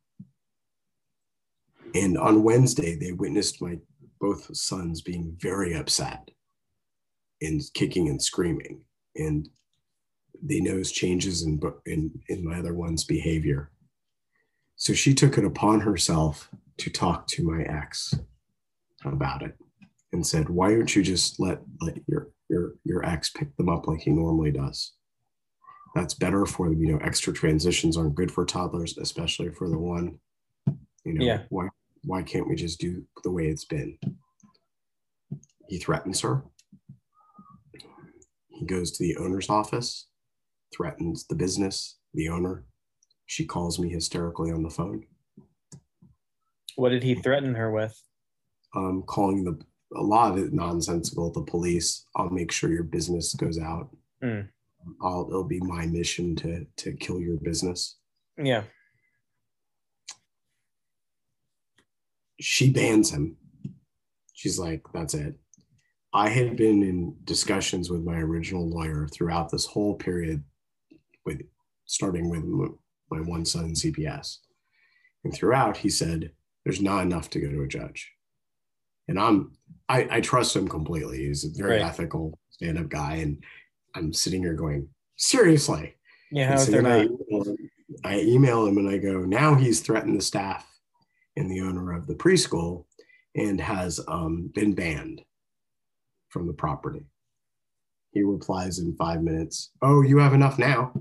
And 1.95 2.19
on 2.19 2.43
Wednesday, 2.43 2.95
they 2.95 3.13
witnessed 3.13 3.63
my 3.63 3.79
both 4.21 4.55
sons 4.57 5.03
being 5.03 5.37
very 5.41 5.75
upset 5.75 6.31
and 7.41 7.61
kicking 7.75 8.09
and 8.09 8.23
screaming. 8.23 8.83
And 9.17 9.49
they 10.43 10.61
noticed 10.61 10.95
changes 10.95 11.43
in, 11.43 11.61
in, 11.87 12.21
in 12.29 12.45
my 12.45 12.59
other 12.59 12.75
one's 12.75 13.05
behavior. 13.05 13.71
So 14.77 14.93
she 14.93 15.15
took 15.15 15.39
it 15.39 15.45
upon 15.45 15.81
herself 15.81 16.51
to 16.79 16.91
talk 16.91 17.27
to 17.29 17.43
my 17.43 17.63
ex 17.63 18.15
about 19.05 19.43
it 19.43 19.57
and 20.13 20.27
said, 20.27 20.49
"Why 20.49 20.71
don't 20.71 20.95
you 20.95 21.03
just 21.03 21.39
let 21.41 21.61
let 21.81 21.99
your 22.07 22.31
your 22.49 22.75
your 22.85 23.05
ex 23.05 23.31
pick 23.31 23.55
them 23.57 23.69
up 23.69 23.87
like 23.87 24.01
he 24.01 24.11
normally 24.11 24.53
does? 24.53 24.95
That's 25.95 26.15
better 26.15 26.45
for 26.47 26.69
them. 26.69 26.83
You 26.83 26.93
know, 26.93 26.99
extra 26.99 27.33
transitions 27.33 27.97
aren't 27.97 28.15
good 28.15 28.31
for 28.31 28.45
toddlers, 28.45 28.99
especially 28.99 29.51
for 29.51 29.69
the 29.69 29.79
one. 29.79 30.19
You 31.05 31.15
know, 31.15 31.25
Yeah. 31.25 31.43
why 31.49 31.69
why 32.05 32.23
can't 32.23 32.49
we 32.49 32.55
just 32.57 32.81
do 32.81 33.05
the 33.25 33.31
way 33.31 33.47
it's 33.49 33.65
been?" 33.65 33.99
He 35.69 35.79
threatens 35.79 36.21
her. 36.21 36.45
He 38.51 38.65
goes 38.65 38.93
to 38.93 39.03
the 39.05 39.17
owner's 39.19 39.51
office, 39.51 40.09
threatens 40.75 41.27
the 41.27 41.35
business, 41.35 41.99
the 42.15 42.29
owner. 42.29 42.65
She 43.27 43.45
calls 43.45 43.79
me 43.79 43.91
hysterically 43.91 44.51
on 44.53 44.63
the 44.63 44.71
phone. 44.71 45.05
What 46.77 46.91
did 46.91 47.03
he 47.03 47.15
threaten 47.17 47.55
her 47.55 47.71
with? 47.73 48.01
um, 48.75 49.03
calling 49.05 49.43
the 49.43 49.59
a 49.95 50.03
lot 50.03 50.33
of 50.33 50.39
it 50.39 50.53
nonsensical. 50.53 51.31
The 51.31 51.43
police. 51.43 52.07
I'll 52.17 52.31
make 52.31 52.51
sure 52.51 52.73
your 52.73 52.83
business 52.83 53.35
goes 53.35 53.59
out. 53.59 53.91
Mm. 54.23 54.49
I'll. 55.03 55.27
It'll 55.29 55.45
be 55.45 55.61
my 55.61 55.87
mission 55.87 56.37
to 56.37 56.67
to 56.77 56.93
kill 56.93 57.21
your 57.21 57.37
business. 57.37 57.97
Yeah. 58.37 58.65
She 62.39 62.71
bans 62.71 63.11
him. 63.11 63.37
She's 64.35 64.59
like, 64.59 64.83
that's 64.93 65.15
it. 65.15 65.39
I 66.13 66.29
had 66.29 66.57
been 66.57 66.83
in 66.83 67.17
discussions 67.25 67.91
with 67.91 68.03
my 68.03 68.19
original 68.19 68.69
lawyer 68.69 69.09
throughout 69.09 69.51
this 69.51 69.67
whole 69.67 69.95
period, 69.95 70.45
with 71.25 71.43
starting 71.85 72.31
with 72.31 72.45
my 73.11 73.21
one 73.21 73.45
son 73.45 73.75
CPS, 73.75 74.39
and 75.25 75.35
throughout 75.35 75.77
he 75.79 75.89
said, 75.89 76.33
"There's 76.65 76.81
not 76.81 77.03
enough 77.03 77.29
to 77.31 77.41
go 77.41 77.51
to 77.51 77.63
a 77.63 77.69
judge." 77.69 78.16
And 79.09 79.19
I'm 79.19 79.53
I, 79.89 80.09
I 80.11 80.21
trust 80.21 80.57
him 80.57 80.67
completely. 80.67 81.27
He's 81.27 81.45
a 81.45 81.51
very 81.57 81.77
Right. 81.77 81.83
ethical 81.83 82.39
stand-up 82.51 82.89
guy, 82.89 83.17
and 83.17 83.45
I'm 83.95 84.13
sitting 84.13 84.43
here 84.43 84.55
going, 84.55 84.89
seriously. 85.17 85.95
Yeah. 86.33 86.47
How 86.47 86.53
And 86.53 86.61
is 86.61 86.67
so 86.67 86.79
I, 86.79 87.03
email 87.05 87.45
him, 87.45 87.57
I 88.05 88.21
email 88.21 88.67
him 88.67 88.79
and 88.79 88.89
I 88.89 88.99
go, 88.99 89.21
now 89.21 89.55
he's 89.55 89.81
threatened 89.81 90.19
the 90.19 90.25
staff 90.25 90.67
and 91.37 91.49
the 91.49 91.61
owner 91.61 91.93
of 91.93 92.09
the 92.09 92.17
preschool 92.17 92.87
and 93.37 93.61
has 93.61 94.01
um, 94.09 94.51
been 94.55 94.75
banned 94.75 95.23
from 96.31 96.49
the 96.49 96.53
property. 96.53 97.07
He 98.11 98.23
replies 98.23 98.81
in 98.81 98.97
five 98.97 99.23
minutes, 99.23 99.71
oh, 99.83 100.03
you 100.03 100.19
have 100.19 100.35
enough 100.35 100.59
now. 100.59 100.93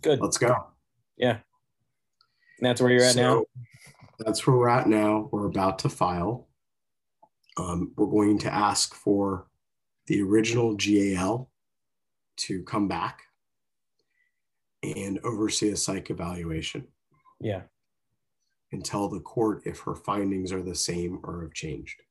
Good. 0.00 0.20
Let's 0.20 0.38
go. 0.38 0.66
Yeah. 1.16 1.38
And 2.58 2.66
that's 2.66 2.80
where 2.80 2.92
you're 2.92 3.02
at 3.02 3.16
now. 3.16 3.44
That's 4.20 4.46
where 4.46 4.56
we're 4.56 4.68
at 4.68 4.86
now. 4.86 5.28
We're 5.32 5.46
about 5.46 5.80
to 5.80 5.88
file. 5.88 6.46
Um, 7.58 7.92
we're 7.96 8.06
going 8.06 8.38
to 8.40 8.52
ask 8.52 8.94
for 8.94 9.46
the 10.06 10.22
original 10.22 10.74
GAL 10.74 11.50
to 12.38 12.62
come 12.64 12.88
back 12.88 13.22
and 14.82 15.18
oversee 15.22 15.70
a 15.70 15.76
psych 15.76 16.10
evaluation 16.10 16.88
Yeah. 17.40 17.62
and 18.72 18.84
tell 18.84 19.08
the 19.08 19.20
court 19.20 19.62
if 19.66 19.80
her 19.80 19.94
findings 19.94 20.50
are 20.50 20.62
the 20.62 20.74
same 20.74 21.20
or 21.24 21.42
have 21.42 21.52
changed. 21.54 22.02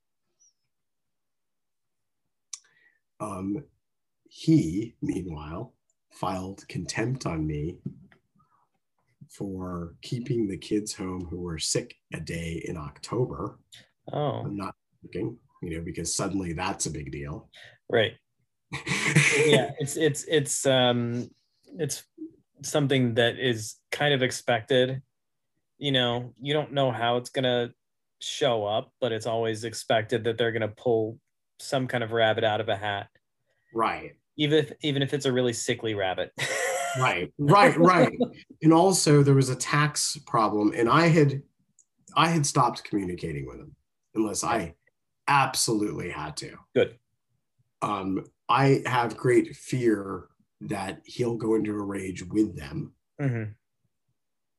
Um, 3.19 3.63
he, 4.29 4.95
meanwhile, 5.01 5.73
filed 6.11 6.67
contempt 6.67 7.25
on 7.25 7.45
me 7.45 7.77
for 9.29 9.95
keeping 10.01 10.47
the 10.47 10.57
kids 10.57 10.93
home 10.93 11.25
who 11.29 11.37
were 11.41 11.59
sick 11.59 11.95
a 12.13 12.19
day 12.19 12.63
in 12.65 12.77
October. 12.77 13.59
Oh, 14.11 14.41
I'm 14.45 14.55
not 14.55 14.75
working, 15.03 15.37
you 15.61 15.77
know, 15.77 15.83
because 15.83 16.15
suddenly 16.15 16.53
that's 16.53 16.85
a 16.85 16.91
big 16.91 17.11
deal. 17.11 17.49
right. 17.89 18.13
Yeah. 19.45 19.71
It's 19.79 19.97
it's 19.97 20.23
it's 20.25 20.65
um 20.65 21.29
it's 21.77 22.03
something 22.63 23.15
that 23.15 23.39
is 23.39 23.75
kind 23.91 24.13
of 24.13 24.21
expected. 24.21 25.01
You 25.77 25.91
know, 25.91 26.33
you 26.41 26.53
don't 26.53 26.73
know 26.73 26.91
how 26.91 27.17
it's 27.17 27.29
gonna 27.29 27.71
show 28.19 28.65
up, 28.65 28.91
but 29.01 29.11
it's 29.11 29.25
always 29.25 29.63
expected 29.63 30.23
that 30.25 30.37
they're 30.37 30.51
gonna 30.51 30.67
pull 30.67 31.17
some 31.59 31.87
kind 31.87 32.03
of 32.03 32.11
rabbit 32.11 32.43
out 32.43 32.61
of 32.61 32.69
a 32.69 32.75
hat, 32.75 33.07
right. 33.73 34.13
even 34.37 34.59
if 34.59 34.71
even 34.81 35.01
if 35.01 35.13
it's 35.13 35.25
a 35.25 35.31
really 35.31 35.53
sickly 35.53 35.93
rabbit. 35.93 36.31
right 36.99 37.31
right 37.37 37.77
right 37.77 38.17
and 38.61 38.73
also 38.73 39.23
there 39.23 39.33
was 39.33 39.47
a 39.47 39.55
tax 39.55 40.17
problem 40.25 40.73
and 40.75 40.89
i 40.89 41.07
had 41.07 41.41
i 42.17 42.27
had 42.27 42.45
stopped 42.45 42.83
communicating 42.83 43.45
with 43.45 43.59
him 43.59 43.73
unless 44.15 44.43
i 44.43 44.73
absolutely 45.27 46.09
had 46.09 46.35
to 46.37 46.57
Good. 46.75 46.97
um 47.81 48.25
i 48.49 48.81
have 48.85 49.15
great 49.17 49.55
fear 49.55 50.27
that 50.61 51.01
he'll 51.05 51.37
go 51.37 51.55
into 51.55 51.71
a 51.73 51.83
rage 51.83 52.23
with 52.23 52.55
them 52.55 52.93
Mhm. 53.19 53.53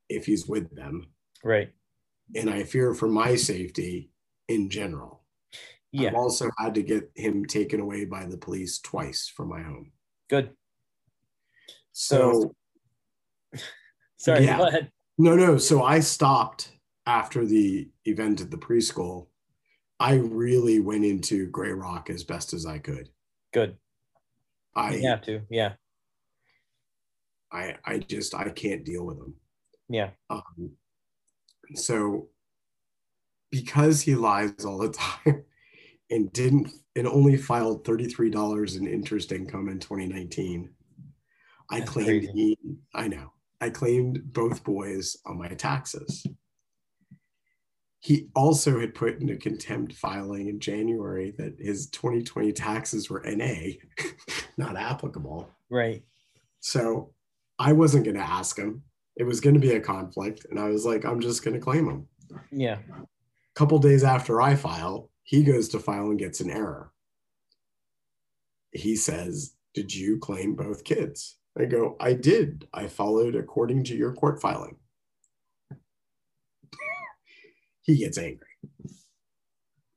if 0.09 0.27
he's 0.27 0.47
with 0.47 0.75
them. 0.77 1.07
Right. 1.45 1.73
And 2.35 2.49
I 2.51 2.63
fear 2.65 2.95
for 2.95 3.09
my 3.09 3.35
safety 3.37 4.11
in 4.49 4.69
general. 4.71 5.25
I've 5.95 6.01
Yeah. 6.03 6.13
also 6.15 6.49
had 6.59 6.75
to 6.75 6.83
get 6.83 7.11
him 7.17 7.45
taken 7.45 7.81
away 7.81 8.05
by 8.05 8.27
the 8.27 8.37
police 8.39 8.79
twice 8.79 9.27
from 9.29 9.49
my 9.49 9.63
home. 9.63 9.93
Good. 10.29 10.57
So, 11.93 12.55
Sorry. 14.17 14.45
Yeah. 14.45 14.59
Go 14.59 14.67
ahead. 14.69 14.93
no, 15.19 15.35
no. 15.37 15.59
So 15.59 15.83
I 15.83 16.01
stopped 16.01 16.73
after 17.07 17.45
the 17.45 17.91
event 18.05 18.41
at 18.41 18.51
the 18.51 18.59
preschool. 18.59 19.29
I 20.03 20.15
really 20.15 20.81
went 20.81 21.05
into 21.05 21.47
Gray 21.47 21.71
Rock 21.71 22.11
as 22.11 22.25
best 22.25 22.53
as 22.55 22.67
I 22.67 22.79
could. 22.79 23.09
Good. 23.53 23.77
I, 24.75 24.95
You 24.95 25.09
have 25.09 25.23
to. 25.23 25.43
Yeah. 25.49 25.75
I, 27.53 27.77
I 27.85 27.99
just, 27.99 28.35
I 28.35 28.49
can't 28.51 28.85
deal 28.85 29.05
with 29.07 29.19
him. 29.19 29.35
Yeah. 29.89 30.11
Um, 30.29 30.73
so 31.75 32.31
because 33.53 34.03
he 34.03 34.17
lies 34.17 34.65
all 34.65 34.79
the 34.79 34.89
time 35.25 35.45
and 36.11 36.33
didn't 36.33 36.73
and 36.97 37.07
only 37.07 37.37
filed 37.37 37.85
$33 37.85 38.77
in 38.77 38.89
interest 38.89 39.31
income 39.31 39.69
in 39.69 39.79
2019, 39.79 40.69
I 41.71 41.81
claimed 41.81 42.29
he 42.35 42.59
I 42.93 43.07
know. 43.07 43.33
I 43.61 43.71
claimed 43.71 44.33
both 44.33 44.65
boys 44.65 45.17
on 45.25 45.39
my 45.39 45.47
taxes. 45.49 46.27
He 48.03 48.27
also 48.35 48.81
had 48.81 48.97
put 48.97 49.21
in 49.21 49.31
a 49.31 49.37
contempt 49.37 49.93
filing 49.93 50.49
in 50.49 50.59
January 50.59 51.33
that 51.39 51.55
his 51.61 51.87
2020 51.91 52.53
taxes 52.53 53.09
were 53.09 53.23
NA, 53.25 53.75
not 54.57 54.77
applicable. 54.77 55.49
Right. 55.71 56.03
So 56.59 57.15
I 57.61 57.73
wasn't 57.73 58.05
going 58.05 58.17
to 58.17 58.21
ask 58.21 58.59
him. 58.59 58.83
It 59.15 59.23
was 59.23 59.41
going 59.41 59.55
to 59.55 59.61
be 59.61 59.75
a 59.75 59.81
conflict. 59.81 60.47
And 60.51 60.59
I 60.59 60.69
was 60.69 60.85
like, 60.85 61.05
I'm 61.05 61.21
just 61.21 61.45
going 61.45 61.55
to 61.55 61.61
claim 61.61 61.89
him. 61.89 62.09
Yeah. 62.51 62.79
A 62.91 63.55
couple 63.55 63.79
days 63.79 64.03
after 64.03 64.43
I 64.43 64.57
file, 64.57 65.09
he 65.23 65.45
goes 65.45 65.69
to 65.69 65.79
file 65.79 66.07
and 66.07 66.19
gets 66.19 66.41
an 66.41 66.51
error. 66.51 66.91
He 68.73 68.97
says, 68.97 69.55
Did 69.75 69.95
you 69.95 70.19
claim 70.19 70.57
both 70.57 70.83
kids? 70.83 71.39
I 71.57 71.67
go, 71.67 71.97
I 72.01 72.15
did. 72.15 72.67
I 72.75 72.89
followed 72.89 73.37
according 73.37 73.85
to 73.85 73.95
your 73.95 74.13
court 74.13 74.41
filing. 74.41 74.77
He 77.83 77.97
gets 77.97 78.19
angry. 78.19 78.47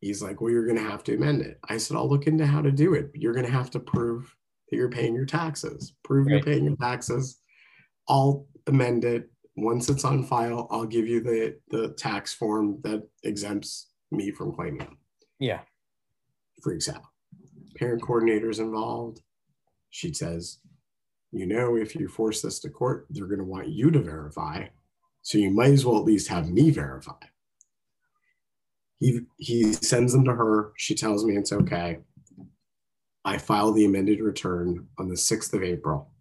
He's 0.02 0.22
like, 0.22 0.42
Well, 0.42 0.52
you're 0.52 0.66
going 0.66 0.78
to 0.78 0.90
have 0.90 1.04
to 1.06 1.16
amend 1.16 1.42
it. 1.42 1.60
I 1.68 1.78
said, 1.78 1.98
I'll 1.98 2.10
look 2.10 2.28
into 2.28 2.46
how 2.46 2.62
to 2.62 2.72
do 2.72 2.94
it. 2.94 3.12
You're 3.14 3.34
going 3.34 3.46
to 3.46 3.52
have 3.52 3.72
to 3.72 3.80
prove 3.80 4.36
that 4.70 4.78
you're 4.78 4.90
paying 4.90 5.16
your 5.16 5.26
taxes. 5.26 5.94
Prove 6.04 6.28
you're 6.28 6.42
paying 6.42 6.66
your 6.66 6.76
taxes. 6.76 7.40
I'll 8.08 8.46
amend 8.68 9.06
it. 9.06 9.30
Once 9.58 9.90
it's 9.90 10.04
on 10.04 10.24
file, 10.24 10.68
I'll 10.70 10.86
give 10.86 11.08
you 11.08 11.22
the, 11.22 11.58
the 11.70 11.90
tax 11.94 12.34
form 12.34 12.80
that 12.84 13.08
exempts 13.24 13.88
me 14.12 14.32
from 14.32 14.54
claiming 14.54 14.82
it. 14.82 14.90
Yeah. 15.40 15.62
Freaks 16.62 16.90
out. 16.90 17.04
Parent 17.78 18.02
coordinator's 18.02 18.60
involved. 18.60 19.22
She 19.92 20.14
says, 20.14 20.60
you 21.32 21.46
know, 21.46 21.76
if 21.78 21.96
you 21.96 22.08
force 22.08 22.42
this 22.42 22.60
to 22.60 22.70
court, 22.70 23.08
they're 23.10 23.28
going 23.28 23.40
to 23.40 23.46
want 23.46 23.70
you 23.70 23.92
to 23.92 24.00
verify. 24.00 24.66
So 25.22 25.38
you 25.38 25.52
might 25.52 25.72
as 25.72 25.86
well 25.86 25.98
at 25.98 26.06
least 26.06 26.28
have 26.28 26.50
me 26.50 26.70
verify. 26.70 27.14
He, 29.00 29.22
he 29.38 29.74
sends 29.74 30.14
them 30.14 30.26
to 30.26 30.34
her. 30.34 30.72
She 30.78 30.96
tells 30.96 31.26
me 31.26 31.36
it's 31.36 31.52
okay. 31.52 32.00
I 33.24 33.38
file 33.38 33.72
the 33.72 33.86
amended 33.86 34.22
return 34.22 34.88
on 34.98 35.10
the 35.10 35.16
6th 35.16 35.54
of 35.54 35.64
April. 35.64 36.12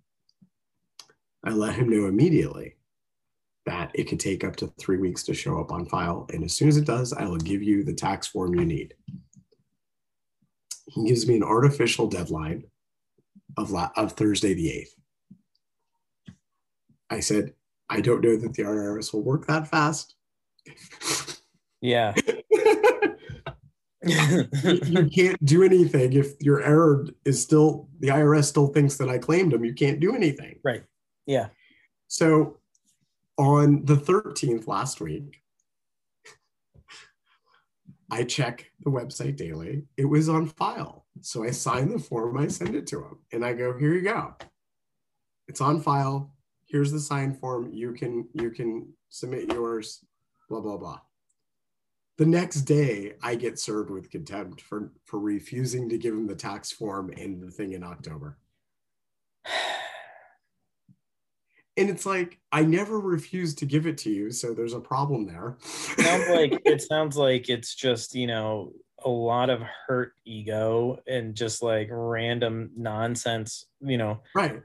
I 1.45 1.51
let 1.51 1.75
him 1.75 1.89
know 1.91 2.07
immediately 2.07 2.77
that 3.67 3.91
it 3.95 4.05
could 4.05 4.21
take 4.21 4.45
up 4.45 4.57
to 4.57 4.73
three 4.79 4.97
weeks 4.97 5.23
to 5.25 5.35
show 5.35 5.61
up 5.61 5.71
on 5.71 5.87
file. 5.87 6.27
And 6.33 6.43
as 6.45 6.55
soon 6.55 6.69
as 6.69 6.77
it 6.77 6.87
does, 6.87 7.13
I 7.13 7.27
will 7.27 7.37
give 7.37 7.63
you 7.63 7.85
the 7.85 7.95
tax 7.95 8.27
form 8.27 8.55
you 8.55 8.65
need. 8.65 8.95
He 10.87 11.07
gives 11.07 11.27
me 11.27 11.37
an 11.37 11.43
artificial 11.43 12.07
deadline 12.07 12.65
of, 13.57 13.71
la- 13.71 13.91
of 13.97 14.13
Thursday 14.13 14.55
the 14.55 14.87
8th. 16.29 16.35
I 17.11 17.21
said, 17.21 17.53
I 17.89 18.01
don't 18.01 18.23
know 18.23 18.37
that 18.37 18.55
the 18.55 18.63
IRS 18.63 19.13
will 19.13 19.23
work 19.23 19.47
that 19.47 19.69
fast. 19.69 20.15
Yeah. 21.81 22.15
you 24.86 25.09
can't 25.10 25.44
do 25.44 25.62
anything 25.62 26.12
if 26.12 26.40
your 26.40 26.62
error 26.62 27.06
is 27.24 27.43
still 27.43 27.89
the 28.01 28.09
IRS 28.09 28.44
still 28.44 28.68
thinks 28.68 28.97
that 28.97 29.09
I 29.09 29.18
claimed 29.18 29.52
them. 29.52 29.64
You 29.64 29.74
can't 29.74 30.01
do 30.01 30.14
anything. 30.14 30.59
right. 30.62 30.85
Yeah. 31.26 31.48
So 32.09 32.59
on 33.39 33.85
the 33.85 33.97
13th 33.97 34.66
last 34.66 35.01
week, 35.01 35.40
I 38.10 38.24
check 38.24 38.70
the 38.85 38.90
website 38.90 39.36
daily. 39.36 39.85
It 39.97 40.05
was 40.05 40.28
on 40.28 40.47
file. 40.47 41.06
So 41.20 41.44
I 41.44 41.51
sign 41.51 41.89
the 41.89 41.98
form, 41.98 42.36
I 42.36 42.48
send 42.48 42.74
it 42.74 42.86
to 42.89 42.98
him, 42.98 43.18
and 43.32 43.44
I 43.44 43.55
go, 43.55 43.76
here 43.76 43.94
you 43.94 44.02
go. 44.02 44.35
It's 45.48 45.60
on 45.60 45.81
file. 45.81 46.32
Here's 46.66 46.93
the 46.93 47.01
sign 47.01 47.35
form. 47.35 47.70
You 47.72 47.93
can 47.93 48.28
you 48.32 48.51
can 48.51 48.93
submit 49.09 49.52
yours, 49.52 50.05
blah, 50.48 50.60
blah, 50.60 50.76
blah. 50.76 51.01
The 52.16 52.27
next 52.27 52.62
day, 52.62 53.15
I 53.23 53.35
get 53.35 53.59
served 53.59 53.91
with 53.91 54.11
contempt 54.11 54.61
for, 54.61 54.93
for 55.05 55.19
refusing 55.19 55.89
to 55.89 55.99
give 55.99 56.15
him 56.15 56.27
the 56.27 56.36
tax 56.36 56.70
form 56.70 57.11
and 57.16 57.43
the 57.43 57.51
thing 57.51 57.73
in 57.73 57.82
October. 57.82 58.39
And 61.77 61.91
it's 61.91 62.07
like, 62.07 62.39
I 62.53 62.62
never 62.62 63.01
refused 63.01 63.59
to 63.59 63.66
give 63.66 63.89
it 63.89 63.99
to 63.99 64.09
you. 64.09 64.31
So 64.31 64.55
there's 64.55 64.74
a 64.74 64.81
problem 64.81 65.27
there. 65.27 65.57
sounds 65.61 66.28
like 66.28 66.62
it 66.65 66.81
sounds 66.81 67.16
like 67.16 67.49
it's 67.49 67.74
just 67.74 68.15
you 68.15 68.28
know 68.28 68.73
a 69.05 69.09
lot 69.09 69.51
of 69.51 69.61
hurt 69.86 70.12
ego 70.24 70.99
and 71.07 71.35
just 71.35 71.62
like 71.62 71.89
random 71.91 72.70
nonsense 72.77 73.66
you 73.81 73.99
know 73.99 74.20
right. 74.35 74.62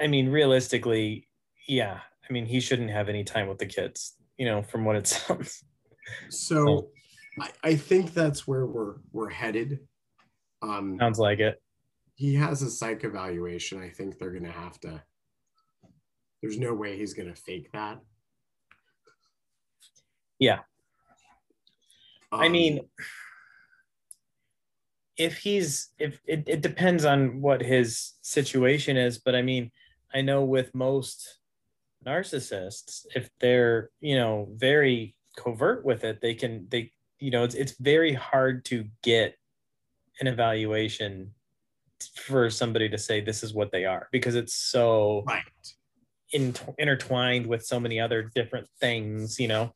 i 0.00 0.06
mean 0.06 0.28
realistically 0.28 1.26
yeah 1.66 2.00
i 2.28 2.32
mean 2.32 2.44
he 2.44 2.60
shouldn't 2.60 2.90
have 2.90 3.08
any 3.08 3.24
time 3.24 3.48
with 3.48 3.58
the 3.58 3.66
kids 3.66 4.14
you 4.36 4.44
know 4.44 4.62
from 4.62 4.84
what 4.84 4.96
it 4.96 5.06
sounds 5.06 5.64
So 6.28 6.88
I, 7.40 7.50
I 7.62 7.76
think 7.76 8.14
that's 8.14 8.46
where 8.46 8.66
we're 8.66 8.96
we're 9.12 9.30
headed. 9.30 9.80
Um, 10.62 10.96
sounds 10.98 11.18
like 11.18 11.38
it 11.38 11.60
he 12.18 12.34
has 12.34 12.62
a 12.62 12.70
psych 12.70 13.04
evaluation. 13.04 13.80
I 13.80 13.90
think 13.90 14.18
they're 14.18 14.32
gonna 14.32 14.50
have 14.50 14.80
to. 14.80 15.00
There's 16.42 16.58
no 16.58 16.74
way 16.74 16.96
he's 16.96 17.14
gonna 17.14 17.36
fake 17.36 17.70
that. 17.72 18.00
Yeah. 20.40 20.58
i 22.32 22.46
Um, 22.46 22.52
mean 22.52 22.80
if 25.16 25.38
he's 25.38 25.90
if 25.98 26.20
it, 26.26 26.44
it 26.46 26.60
depends 26.60 27.04
on 27.04 27.40
what 27.40 27.60
his 27.60 28.14
situation 28.22 28.96
is 28.96 29.18
but 29.18 29.34
i 29.34 29.42
mean 29.42 29.72
i 30.14 30.20
know 30.20 30.44
with 30.44 30.72
most 30.74 31.38
narcissists 32.06 33.04
if 33.16 33.28
they're 33.40 33.90
you 34.00 34.14
know 34.14 34.46
very 34.54 35.16
covert 35.38 35.84
with 35.84 36.02
it 36.04 36.20
they 36.20 36.34
can 36.34 36.66
they 36.68 36.92
you 37.20 37.30
know 37.30 37.44
it's, 37.44 37.54
it's 37.54 37.76
very 37.78 38.12
hard 38.12 38.64
to 38.64 38.84
get 39.02 39.36
an 40.20 40.26
evaluation 40.26 41.32
for 42.16 42.50
somebody 42.50 42.88
to 42.88 42.98
say 42.98 43.20
this 43.20 43.42
is 43.42 43.54
what 43.54 43.70
they 43.70 43.84
are 43.84 44.08
because 44.12 44.34
it's 44.34 44.54
so 44.54 45.24
right. 45.26 45.42
in, 46.32 46.54
intertwined 46.76 47.46
with 47.46 47.64
so 47.64 47.78
many 47.78 48.00
other 48.00 48.30
different 48.34 48.66
things 48.80 49.38
you 49.38 49.48
know 49.48 49.72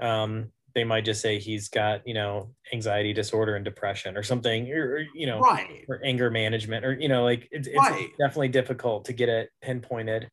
um 0.00 0.50
they 0.74 0.84
might 0.84 1.04
just 1.04 1.20
say 1.20 1.38
he's 1.38 1.68
got 1.68 2.06
you 2.06 2.14
know 2.14 2.54
anxiety 2.72 3.12
disorder 3.12 3.56
and 3.56 3.64
depression 3.64 4.16
or 4.16 4.22
something 4.22 4.70
or, 4.70 5.04
you 5.14 5.26
know 5.26 5.40
Right. 5.40 5.84
or 5.88 6.00
anger 6.04 6.30
management 6.30 6.84
or 6.84 6.92
you 6.92 7.08
know 7.08 7.24
like 7.24 7.48
it's, 7.50 7.66
it's 7.66 7.78
Right. 7.78 8.10
definitely 8.18 8.48
difficult 8.48 9.04
to 9.06 9.12
get 9.12 9.28
it 9.28 9.50
pinpointed 9.60 10.30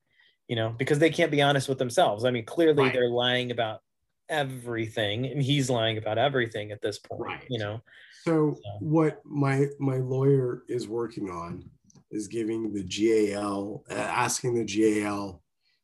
you 0.48 0.56
know 0.56 0.70
because 0.70 1.00
they 1.00 1.10
can't 1.10 1.32
be 1.32 1.42
honest 1.42 1.68
with 1.68 1.80
themselves 1.80 2.26
i 2.26 2.32
mean 2.32 2.46
clearly 2.46 2.84
Right. 2.84 2.94
they're 2.94 3.10
lying 3.10 3.50
about 3.52 3.80
everything 4.30 5.26
and 5.28 5.42
he's 5.42 5.70
lying 5.70 5.98
about 5.98 6.18
everything 6.18 6.72
at 6.72 6.82
this 6.82 7.00
point 7.00 7.22
Right. 7.22 7.46
you 7.50 7.60
know 7.60 7.82
So 8.24 8.56
So- 8.56 8.78
what 8.80 9.22
my 9.26 9.68
my 9.80 9.98
lawyer 9.98 10.64
is 10.68 10.88
working 10.88 11.30
on 11.30 11.70
is 12.12 12.28
giving 12.28 12.74
the 12.74 12.84
GAL, 12.84 13.84
uh, 13.90 13.94
asking 13.94 14.56
the 14.56 14.64
GAL 14.64 15.42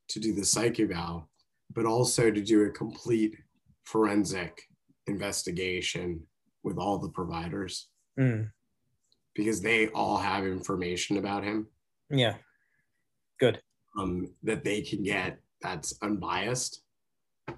to 0.07 0.19
do 0.21 0.33
the 0.33 0.45
psych 0.45 0.79
eval, 0.79 1.29
but 1.73 1.85
also 1.85 2.31
to 2.31 2.41
do 2.41 2.63
a 2.63 2.69
complete 2.69 3.35
forensic 3.83 4.61
investigation 5.07 6.25
with 6.63 6.77
all 6.77 6.97
the 6.97 7.09
providers 7.09 7.89
Mm, 8.17 8.51
because 9.35 9.59
they 9.61 9.87
all 9.89 10.17
have 10.17 10.45
information 10.45 11.17
about 11.17 11.43
him 11.43 11.67
yeah 12.11 12.35
good 13.39 13.59
um, 13.97 14.33
that 14.43 14.63
they 14.63 14.81
can 14.81 15.01
get 15.03 15.39
that's 15.61 15.97
unbiased. 16.01 16.83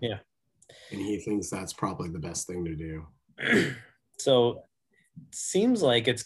Yeah. 0.01 0.19
And 0.91 0.99
he 1.02 1.19
thinks 1.19 1.49
that's 1.49 1.73
probably 1.73 2.10
the 2.10 2.19
best 2.19 2.47
thing 2.47 2.64
to 2.65 2.76
do. 2.76 3.76
so 4.19 4.64
seems 5.34 5.81
like 5.81 6.07
it's 6.07 6.26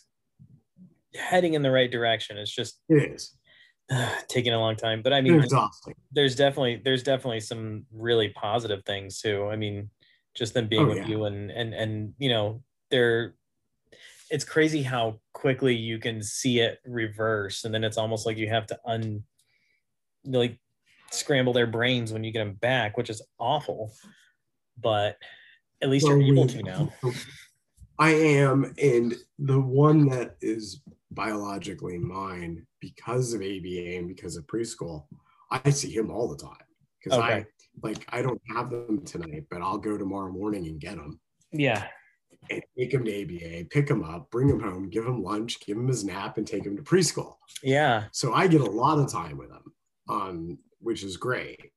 heading 1.15 1.53
in 1.55 1.61
the 1.63 1.71
right 1.71 1.91
direction 1.91 2.37
it's 2.37 2.53
just 2.53 2.81
It 2.89 3.11
is. 3.13 3.35
taking 4.27 4.53
a 4.53 4.59
long 4.59 4.75
time. 4.75 5.01
But 5.01 5.13
I 5.13 5.21
mean, 5.21 5.35
exhausting. 5.35 5.95
there's 6.11 6.35
definitely 6.35 6.81
there's 6.83 7.03
definitely 7.03 7.39
some 7.39 7.85
really 7.91 8.29
positive 8.29 8.83
things 8.85 9.19
too. 9.21 9.47
I 9.51 9.55
mean, 9.55 9.89
just 10.35 10.53
them 10.53 10.67
being 10.67 10.83
Oh, 10.83 10.89
with 10.89 10.97
yeah. 10.97 11.07
you 11.07 11.23
and 11.25 11.49
and 11.51 11.73
and 11.73 12.13
you 12.19 12.29
know, 12.29 12.63
they're 12.91 13.35
it's 14.29 14.43
crazy 14.45 14.83
how 14.83 15.19
quickly 15.33 15.75
you 15.75 15.97
can 15.97 16.21
see 16.21 16.59
it 16.59 16.77
reverse 16.85 17.63
and 17.65 17.73
then 17.73 17.83
it's 17.83 17.97
almost 17.97 18.27
like 18.27 18.37
you 18.37 18.47
have 18.47 18.67
to 18.67 18.77
un 18.85 19.23
like 20.25 20.59
scramble 21.11 21.53
their 21.53 21.65
brains 21.65 22.13
when 22.13 22.23
you 22.23 22.31
get 22.31 22.39
them 22.45 22.53
back, 22.53 22.95
which 22.97 23.09
is 23.09 23.21
awful. 23.39 23.91
But 24.81 25.17
at 25.81 25.89
least 25.89 26.05
Well, 26.07 26.17
you're 26.19 26.33
able 26.33 26.47
to 26.47 26.63
now. 26.63 26.93
I 27.99 28.11
am, 28.11 28.73
and 28.81 29.13
the 29.39 29.59
one 29.59 30.07
that 30.09 30.37
is 30.41 30.81
biologically 31.11 31.97
mine 31.97 32.65
because 32.79 33.33
of 33.33 33.41
ABA 33.41 33.97
and 33.97 34.07
because 34.07 34.37
of 34.37 34.45
preschool, 34.47 35.05
I 35.51 35.69
see 35.69 35.91
him 35.93 36.09
all 36.09 36.27
the 36.29 36.37
time. 36.37 36.55
Because 37.03 37.19
I 37.19 37.31
Okay. 37.39 37.45
like 37.81 38.05
I 38.09 38.21
don't 38.21 38.41
have 38.55 38.69
them 38.69 39.03
tonight, 39.05 39.45
but 39.49 39.61
I'll 39.61 39.77
go 39.77 39.97
tomorrow 39.97 40.31
morning 40.31 40.67
and 40.67 40.79
get 40.79 40.95
them 40.95 41.19
Yeah. 41.51 41.87
and 42.49 42.61
take 42.77 42.93
him 42.93 43.03
to 43.05 43.21
ABA, 43.21 43.65
pick 43.69 43.89
him 43.89 44.03
up, 44.03 44.29
bring 44.31 44.47
him 44.49 44.59
home, 44.61 44.89
give 44.89 45.05
him 45.05 45.21
lunch, 45.23 45.59
give 45.59 45.77
him 45.77 45.87
his 45.87 46.03
nap, 46.05 46.37
and 46.37 46.47
take 46.47 46.65
him 46.65 46.77
to 46.77 46.83
preschool. 46.83 47.35
Yeah. 47.63 48.05
So 48.11 48.33
I 48.33 48.47
get 48.47 48.61
a 48.61 48.65
lot 48.65 48.99
of 48.99 49.11
time 49.11 49.37
with 49.37 49.49
him, 49.49 49.73
um, 50.09 50.57
which 50.79 51.03
is 51.03 51.17
great. 51.17 51.71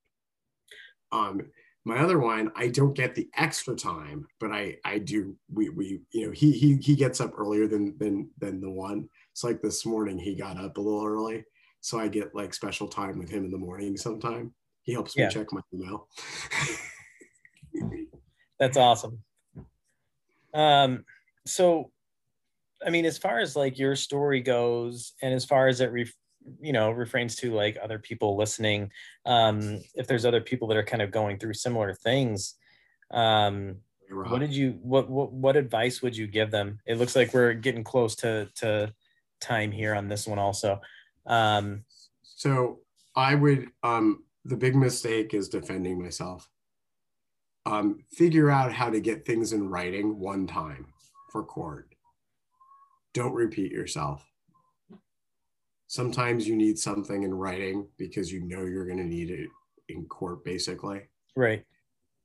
Um, 1.10 1.50
my 1.84 1.98
other 1.98 2.18
one, 2.18 2.52
I 2.54 2.68
don't 2.68 2.94
get 2.94 3.14
the 3.14 3.28
extra 3.36 3.74
time, 3.74 4.26
but 4.38 4.52
I 4.52 4.76
I 4.84 4.98
do. 4.98 5.36
We 5.52 5.68
we 5.68 6.00
you 6.12 6.26
know 6.26 6.32
he 6.32 6.52
he 6.52 6.76
he 6.76 6.94
gets 6.94 7.20
up 7.20 7.32
earlier 7.36 7.66
than 7.66 7.96
than 7.98 8.30
than 8.38 8.60
the 8.60 8.70
one. 8.70 9.08
It's 9.32 9.42
like 9.42 9.60
this 9.62 9.84
morning 9.84 10.18
he 10.18 10.34
got 10.34 10.58
up 10.58 10.76
a 10.76 10.80
little 10.80 11.04
early, 11.04 11.44
so 11.80 11.98
I 11.98 12.08
get 12.08 12.34
like 12.34 12.54
special 12.54 12.86
time 12.86 13.18
with 13.18 13.30
him 13.30 13.44
in 13.44 13.50
the 13.50 13.58
morning. 13.58 13.96
Sometime 13.96 14.52
he 14.82 14.92
helps 14.92 15.16
me 15.16 15.28
check 15.28 15.52
my 15.52 15.60
email. 15.74 16.08
That's 18.58 18.76
awesome. 18.76 19.18
Um, 20.54 21.04
so, 21.46 21.90
I 22.86 22.90
mean, 22.90 23.04
as 23.06 23.18
far 23.18 23.40
as 23.40 23.56
like 23.56 23.78
your 23.78 23.96
story 23.96 24.40
goes, 24.40 25.14
and 25.22 25.34
as 25.34 25.44
far 25.44 25.66
as 25.66 25.80
it, 25.80 25.90
ref, 25.90 26.12
you 26.60 26.72
know, 26.72 26.90
refrains 26.90 27.36
to 27.36 27.52
like 27.52 27.76
other 27.82 27.98
people 27.98 28.36
listening, 28.36 28.90
um, 29.26 29.80
if 29.94 30.06
there's 30.06 30.24
other 30.24 30.40
people 30.40 30.68
that 30.68 30.76
are 30.76 30.84
kind 30.84 31.02
of 31.02 31.10
going 31.10 31.38
through 31.38 31.54
similar 31.54 31.94
things, 31.94 32.54
um, 33.10 33.76
what 34.10 34.40
did 34.40 34.52
you, 34.54 34.78
what, 34.82 35.08
what, 35.08 35.32
what 35.32 35.56
advice 35.56 36.02
would 36.02 36.16
you 36.16 36.26
give 36.26 36.50
them? 36.50 36.80
It 36.86 36.98
looks 36.98 37.16
like 37.16 37.32
we're 37.32 37.54
getting 37.54 37.84
close 37.84 38.14
to 38.16 38.48
to 38.56 38.92
time 39.40 39.72
here 39.72 39.94
on 39.94 40.08
this 40.08 40.26
one 40.26 40.38
also. 40.38 40.80
Um, 41.26 41.84
So 42.22 42.80
I 43.14 43.34
would 43.34 43.68
um 43.82 44.24
the 44.44 44.56
big 44.56 44.74
mistake 44.74 45.34
is 45.34 45.48
defending 45.48 46.02
myself. 46.02 46.48
Um 47.66 48.04
figure 48.10 48.50
out 48.50 48.72
how 48.72 48.90
to 48.90 49.00
get 49.00 49.24
things 49.24 49.52
in 49.52 49.68
writing 49.68 50.18
one 50.18 50.46
time 50.46 50.86
for 51.30 51.44
court. 51.44 51.94
Don't 53.14 53.34
repeat 53.34 53.70
yourself. 53.72 54.31
Sometimes 55.92 56.48
you 56.48 56.56
need 56.56 56.78
something 56.78 57.22
in 57.22 57.34
writing 57.34 57.86
because 57.98 58.32
you 58.32 58.40
know 58.40 58.64
you're 58.64 58.86
going 58.86 58.96
to 58.96 59.04
need 59.04 59.28
it 59.28 59.50
in 59.90 60.06
court 60.06 60.42
basically. 60.42 61.02
right. 61.36 61.66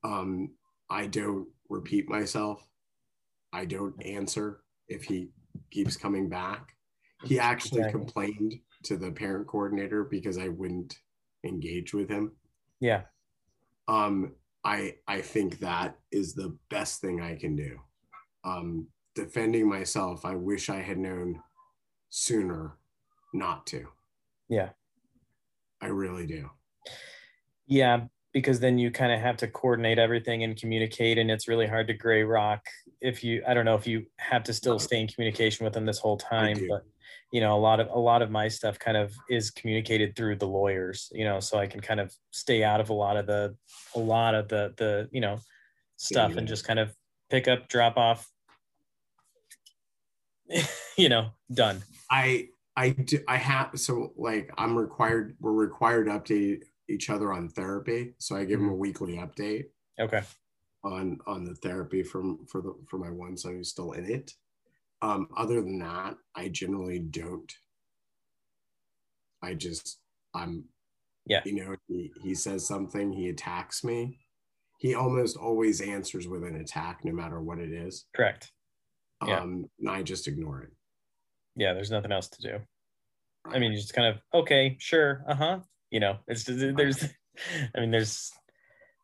Um 0.02 0.52
I 0.88 1.06
don't 1.06 1.46
repeat 1.68 2.08
myself. 2.08 2.66
I 3.52 3.66
don't 3.66 3.94
answer 4.02 4.62
if 4.88 5.02
he 5.04 5.28
keeps 5.70 5.98
coming 5.98 6.30
back. 6.30 6.74
He 7.24 7.38
actually 7.38 7.80
Exactly. 7.82 8.00
complained 8.00 8.54
to 8.84 8.96
the 8.96 9.10
parent 9.12 9.46
coordinator 9.46 10.04
because 10.04 10.38
I 10.38 10.48
wouldn't 10.48 10.96
engage 11.44 11.92
with 11.92 12.08
him. 12.08 12.32
Yeah. 12.80 13.02
Um, 13.86 14.34
I 14.64 14.94
I 15.06 15.20
think 15.20 15.58
that 15.58 15.98
is 16.10 16.32
the 16.32 16.56
best 16.70 17.02
thing 17.02 17.20
I 17.20 17.34
can 17.34 17.54
do. 17.54 17.78
Um, 18.44 18.88
defending 19.14 19.68
myself, 19.68 20.24
I 20.24 20.36
wish 20.36 20.70
I 20.70 20.80
had 20.80 20.96
known 20.96 21.42
sooner 22.08 22.78
not 23.32 23.66
to. 23.68 23.86
Yeah. 24.48 24.70
I 25.80 25.86
really 25.86 26.26
do. 26.26 26.50
Yeah, 27.66 28.02
because 28.32 28.60
then 28.60 28.78
you 28.78 28.90
kind 28.90 29.12
of 29.12 29.20
have 29.20 29.36
to 29.38 29.48
coordinate 29.48 29.98
everything 29.98 30.42
and 30.42 30.56
communicate, 30.56 31.18
and 31.18 31.30
it's 31.30 31.48
really 31.48 31.66
hard 31.66 31.86
to 31.88 31.94
gray 31.94 32.22
rock 32.22 32.64
if 33.00 33.22
you. 33.22 33.42
I 33.46 33.54
don't 33.54 33.64
know 33.64 33.74
if 33.74 33.86
you 33.86 34.06
have 34.16 34.42
to 34.44 34.54
still 34.54 34.78
stay 34.78 35.00
in 35.00 35.08
communication 35.08 35.64
with 35.64 35.74
them 35.74 35.86
this 35.86 35.98
whole 35.98 36.16
time, 36.16 36.58
but 36.68 36.82
you 37.32 37.40
know, 37.40 37.56
a 37.56 37.60
lot 37.60 37.78
of 37.80 37.88
a 37.88 37.98
lot 37.98 38.22
of 38.22 38.30
my 38.30 38.48
stuff 38.48 38.78
kind 38.78 38.96
of 38.96 39.12
is 39.28 39.50
communicated 39.50 40.16
through 40.16 40.36
the 40.36 40.46
lawyers. 40.46 41.10
You 41.12 41.24
know, 41.24 41.40
so 41.40 41.58
I 41.58 41.66
can 41.66 41.80
kind 41.80 42.00
of 42.00 42.12
stay 42.30 42.64
out 42.64 42.80
of 42.80 42.90
a 42.90 42.94
lot 42.94 43.16
of 43.16 43.26
the 43.26 43.54
a 43.94 44.00
lot 44.00 44.34
of 44.34 44.48
the 44.48 44.74
the 44.76 45.08
you 45.12 45.20
know 45.20 45.38
stuff 45.96 46.36
and 46.36 46.48
just 46.48 46.66
kind 46.66 46.78
of 46.78 46.94
pick 47.30 47.48
up, 47.48 47.68
drop 47.68 47.96
off. 47.96 48.26
you 50.96 51.08
know, 51.08 51.30
done. 51.52 51.82
I 52.10 52.48
I 52.78 52.90
do 52.90 53.18
I 53.26 53.36
have 53.36 53.70
so 53.74 54.12
like 54.16 54.50
I'm 54.56 54.76
required 54.78 55.36
we're 55.40 55.52
required 55.52 56.04
to 56.06 56.12
update 56.12 56.62
each 56.88 57.10
other 57.10 57.32
on 57.32 57.48
therapy. 57.48 58.14
So 58.18 58.36
I 58.36 58.44
give 58.44 58.60
him 58.60 58.68
a 58.68 58.74
weekly 58.74 59.16
update 59.16 59.64
Okay. 60.00 60.22
on 60.84 61.18
on 61.26 61.44
the 61.44 61.56
therapy 61.56 62.04
from 62.04 62.46
for 62.46 62.60
the 62.62 62.74
for 62.88 62.98
my 62.98 63.10
one 63.10 63.36
son 63.36 63.54
who's 63.56 63.70
still 63.70 63.92
in 63.92 64.08
it. 64.08 64.32
Um, 65.02 65.28
other 65.36 65.60
than 65.60 65.78
that, 65.80 66.16
I 66.36 66.48
generally 66.48 67.00
don't. 67.00 67.52
I 69.42 69.54
just 69.54 69.98
I'm 70.34 70.64
Yeah. 71.26 71.42
you 71.44 71.54
know 71.54 71.74
he, 71.88 72.12
he 72.22 72.34
says 72.34 72.66
something 72.66 73.12
he 73.12 73.28
attacks 73.28 73.82
me. 73.82 74.20
He 74.78 74.94
almost 74.94 75.36
always 75.36 75.80
answers 75.80 76.28
with 76.28 76.44
an 76.44 76.54
attack 76.54 77.04
no 77.04 77.12
matter 77.12 77.40
what 77.40 77.58
it 77.58 77.72
is. 77.72 78.06
Correct. 78.14 78.52
Yeah. 79.26 79.40
Um, 79.40 79.66
and 79.80 79.90
I 79.90 80.04
just 80.04 80.28
ignore 80.28 80.62
it. 80.62 80.70
Yeah, 81.58 81.74
there's 81.74 81.90
nothing 81.90 82.12
else 82.12 82.28
to 82.28 82.40
do. 82.42 82.58
I 83.44 83.58
mean, 83.58 83.72
you 83.72 83.78
just 83.78 83.92
kind 83.92 84.06
of 84.08 84.20
okay, 84.42 84.76
sure, 84.78 85.24
uh 85.28 85.34
huh. 85.34 85.58
You 85.90 86.00
know, 86.00 86.16
it's 86.28 86.44
there's, 86.44 87.02
I 87.76 87.80
mean, 87.80 87.90
there's 87.90 88.30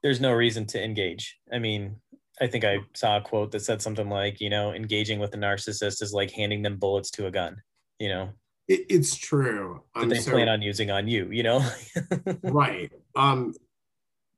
there's 0.02 0.20
no 0.20 0.32
reason 0.32 0.66
to 0.68 0.82
engage. 0.82 1.38
I 1.52 1.58
mean, 1.58 1.96
I 2.40 2.46
think 2.46 2.64
I 2.64 2.78
saw 2.94 3.16
a 3.16 3.20
quote 3.20 3.50
that 3.52 3.60
said 3.60 3.82
something 3.82 4.08
like, 4.08 4.40
you 4.40 4.50
know, 4.50 4.72
engaging 4.72 5.18
with 5.18 5.34
a 5.34 5.38
narcissist 5.38 6.00
is 6.02 6.12
like 6.12 6.30
handing 6.30 6.62
them 6.62 6.76
bullets 6.76 7.10
to 7.12 7.26
a 7.26 7.30
gun. 7.30 7.62
You 7.98 8.08
know, 8.10 8.30
It, 8.68 8.86
it's 8.90 9.16
true. 9.16 9.82
that 9.94 10.02
Um, 10.02 10.08
they 10.10 10.20
so- 10.20 10.30
plan 10.32 10.48
on 10.48 10.62
using 10.62 10.90
on 10.90 11.08
you. 11.08 11.30
You 11.30 11.42
know, 11.42 11.66
right. 12.42 12.92
Um, 13.16 13.54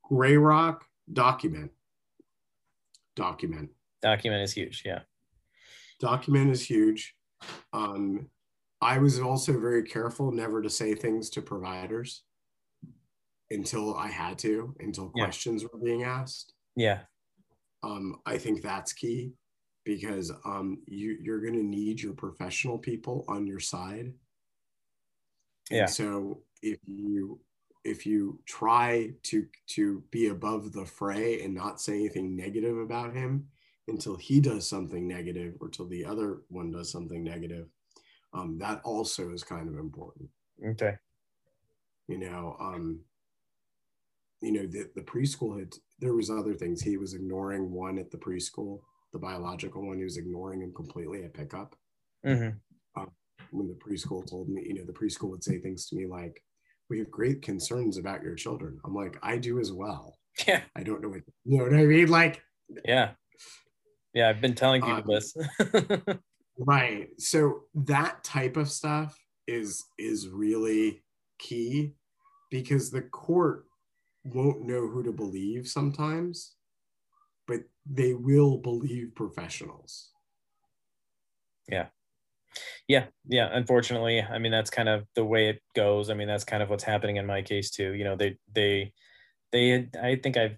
Gray 0.03 0.37
Rock 0.37 0.85
document. 1.11 1.71
Document. 3.15 3.71
document 4.01 4.43
is 4.43 4.53
huge. 4.53 4.83
Yeah, 4.85 5.01
document 5.99 6.51
is 6.51 6.61
huge. 6.61 7.15
Um, 7.73 8.29
I 8.81 8.99
was 8.99 9.19
also 9.19 9.59
very 9.59 9.83
careful 9.83 10.31
never 10.31 10.61
to 10.61 10.69
say 10.69 10.93
things 10.95 11.29
to 11.31 11.41
providers 11.41 12.23
until 13.49 13.95
I 13.95 14.07
had 14.07 14.37
to, 14.39 14.75
until 14.79 15.11
Yeah. 15.15 15.25
questions 15.25 15.63
were 15.63 15.79
being 15.79 16.03
asked. 16.03 16.53
yeah, 16.75 17.03
Um, 17.83 18.21
I 18.25 18.37
think 18.37 18.61
that's 18.61 18.93
key 18.93 19.33
because 19.83 20.31
um, 20.45 20.83
you, 20.85 21.17
you're 21.21 21.41
going 21.41 21.53
to 21.53 21.63
need 21.63 22.01
your 22.01 22.13
professional 22.13 22.77
people 22.77 23.23
on 23.27 23.47
your 23.47 23.59
side. 23.59 24.13
And 25.71 25.79
Yeah. 25.79 25.85
so 25.85 26.43
if 26.61 26.79
you 26.85 27.41
if 27.83 28.05
you 28.05 28.41
try 28.45 29.13
to 29.23 29.47
to 29.67 30.01
be 30.11 30.27
above 30.27 30.73
the 30.73 30.85
fray 30.85 31.41
and 31.43 31.53
not 31.53 31.79
say 31.79 31.93
anything 31.95 32.35
negative 32.35 32.77
about 32.77 33.13
him 33.13 33.49
until 33.87 34.15
he 34.17 34.39
does 34.41 34.67
something 34.67 35.07
negative 35.07 35.55
or 35.59 35.69
till 35.69 35.87
the 35.87 36.05
other 36.05 36.41
one 36.49 36.71
does 36.71 36.91
something 36.91 37.23
negative, 37.23 37.69
um, 38.33 38.57
that 38.59 38.81
also 38.83 39.31
is 39.31 39.43
kind 39.43 39.69
of 39.69 39.75
important. 39.77 40.29
okay, 40.63 40.97
You 42.07 42.17
know, 42.17 42.55
um, 42.59 43.05
you 44.41 44.51
know 44.51 44.67
the, 44.67 44.89
the 44.95 45.01
preschool 45.01 45.59
had 45.59 45.73
there 45.99 46.13
was 46.13 46.29
other 46.29 46.53
things 46.53 46.81
he 46.81 46.97
was 46.97 47.13
ignoring 47.13 47.71
one 47.71 47.97
at 47.97 48.11
the 48.11 48.17
preschool, 48.17 48.81
the 49.13 49.19
biological 49.19 49.85
one. 49.85 49.97
He 49.97 50.03
was 50.03 50.17
ignoring 50.17 50.61
him 50.61 50.73
completely 50.73 51.23
at 51.23 51.33
pickup 51.33 51.75
hmm 52.23 52.59
when 53.51 53.67
the 53.67 53.73
preschool 53.75 54.27
told 54.29 54.49
me, 54.49 54.63
you 54.65 54.73
know, 54.73 54.85
the 54.85 54.93
preschool 54.93 55.29
would 55.29 55.43
say 55.43 55.59
things 55.59 55.87
to 55.87 55.95
me 55.95 56.05
like, 56.05 56.43
"We 56.89 56.99
have 56.99 57.11
great 57.11 57.41
concerns 57.41 57.97
about 57.97 58.23
your 58.23 58.35
children." 58.35 58.79
I'm 58.85 58.93
like, 58.93 59.17
"I 59.21 59.37
do 59.37 59.59
as 59.59 59.71
well." 59.71 60.19
yeah, 60.47 60.63
I 60.75 60.83
don't 60.83 61.01
know 61.01 61.09
what 61.09 61.23
you 61.45 61.57
know 61.57 61.63
what 61.65 61.73
I 61.73 61.85
mean. 61.85 62.07
Like, 62.09 62.43
yeah, 62.85 63.15
yeah. 64.17 64.29
I've 64.29 64.41
been 64.41 64.55
telling 64.55 64.81
people 64.81 64.97
Um, 64.97 65.07
this. 65.07 65.35
right. 66.57 67.07
So 67.19 67.63
that 67.75 68.23
type 68.23 68.57
of 68.57 68.69
stuff 68.69 69.17
is 69.47 69.85
is 69.97 70.27
really 70.27 71.03
key 71.39 71.93
because 72.49 72.89
the 72.89 73.03
court 73.03 73.65
won't 74.25 74.65
know 74.65 74.87
who 74.87 75.03
to 75.03 75.11
believe 75.11 75.67
sometimes, 75.67 76.55
but 77.47 77.61
they 77.85 78.13
will 78.13 78.57
believe 78.57 79.15
professionals. 79.15 80.09
Yeah, 81.69 81.87
yeah. 82.87 83.05
Yeah. 83.27 83.49
Unfortunately, 83.51 84.21
I 84.21 84.39
mean 84.39 84.51
that's 84.51 84.69
kind 84.69 84.89
of 84.89 85.05
the 85.15 85.25
way 85.25 85.49
it 85.49 85.61
goes. 85.75 86.09
I 86.09 86.13
mean 86.15 86.27
that's 86.27 86.43
kind 86.43 86.63
of 86.63 86.69
what's 86.69 86.83
happening 86.83 87.17
in 87.17 87.25
my 87.25 87.41
case 87.41 87.69
too. 87.69 87.93
You 87.93 88.03
know, 88.03 88.15
they 88.15 88.37
they 88.51 88.93
they 89.51 89.87
I 90.01 90.15
think 90.15 90.37
I've 90.37 90.57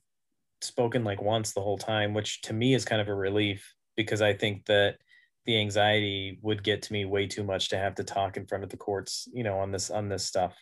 spoken 0.62 1.04
like 1.04 1.22
once 1.22 1.54
the 1.54 1.62
whole 1.62 1.78
time, 1.78 2.14
which 2.14 2.42
to 2.44 2.54
me 2.54 2.74
is 2.74 2.86
kind 2.86 3.02
of 3.02 3.08
a 3.08 3.14
relief 3.14 3.76
because 3.96 4.22
I 4.22 4.34
think 4.34 4.66
that 4.66 4.98
the 5.46 5.60
anxiety 5.60 6.40
would 6.42 6.64
get 6.64 6.82
to 6.84 6.94
me 6.94 7.06
way 7.06 7.28
too 7.28 7.44
much 7.44 7.70
to 7.70 7.78
have 7.78 7.96
to 7.96 8.04
talk 8.04 8.38
in 8.38 8.46
front 8.46 8.64
of 8.64 8.70
the 8.70 8.78
courts, 8.78 9.28
you 9.34 9.44
know, 9.44 9.60
on 9.60 9.72
this 9.72 9.90
on 9.90 10.10
this 10.10 10.26
stuff. 10.26 10.56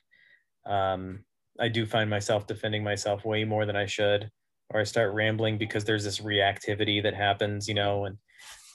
Um, 0.65 1.23
I 1.59 1.69
do 1.69 1.85
find 1.85 2.09
myself 2.09 2.47
defending 2.47 2.83
myself 2.83 3.25
way 3.25 3.43
more 3.43 3.65
than 3.65 3.75
I 3.75 3.85
should, 3.85 4.29
or 4.69 4.79
I 4.79 4.83
start 4.83 5.13
rambling 5.13 5.57
because 5.57 5.83
there's 5.83 6.03
this 6.03 6.19
reactivity 6.19 7.01
that 7.03 7.15
happens, 7.15 7.67
you 7.67 7.73
know, 7.73 8.05
and 8.05 8.17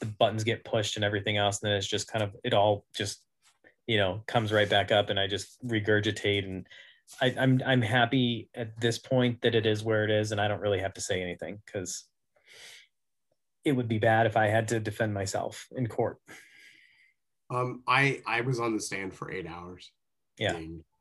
the 0.02 0.06
buttons 0.06 0.42
get 0.42 0.64
pushed 0.64 0.96
and 0.96 1.04
everything 1.04 1.36
else 1.36 1.62
and 1.62 1.70
then 1.70 1.78
it's 1.78 1.86
just 1.86 2.10
kind 2.10 2.24
of 2.24 2.34
it 2.42 2.52
all 2.52 2.84
just 2.92 3.22
you 3.86 3.96
know 3.96 4.20
comes 4.26 4.52
right 4.52 4.68
back 4.68 4.90
up 4.90 5.10
and 5.10 5.18
i 5.18 5.28
just 5.28 5.64
regurgitate 5.64 6.44
and 6.44 6.66
I, 7.20 7.28
am 7.28 7.38
I'm, 7.38 7.62
I'm 7.64 7.82
happy 7.82 8.48
at 8.54 8.80
this 8.80 8.98
point 8.98 9.42
that 9.42 9.54
it 9.54 9.66
is 9.66 9.84
where 9.84 10.04
it 10.04 10.10
is 10.10 10.32
and 10.32 10.40
i 10.40 10.48
don't 10.48 10.60
really 10.60 10.80
have 10.80 10.94
to 10.94 11.00
say 11.00 11.22
anything 11.22 11.60
because 11.64 12.04
it 13.64 13.72
would 13.72 13.88
be 13.88 13.98
bad 13.98 14.26
if 14.26 14.36
i 14.36 14.46
had 14.46 14.68
to 14.68 14.80
defend 14.80 15.14
myself 15.14 15.68
in 15.76 15.86
court. 15.86 16.18
Um 17.50 17.82
i 17.86 18.20
i 18.26 18.40
was 18.40 18.60
on 18.60 18.74
the 18.74 18.80
stand 18.80 19.14
for 19.14 19.30
eight 19.30 19.46
hours 19.46 19.90
yeah. 20.38 20.58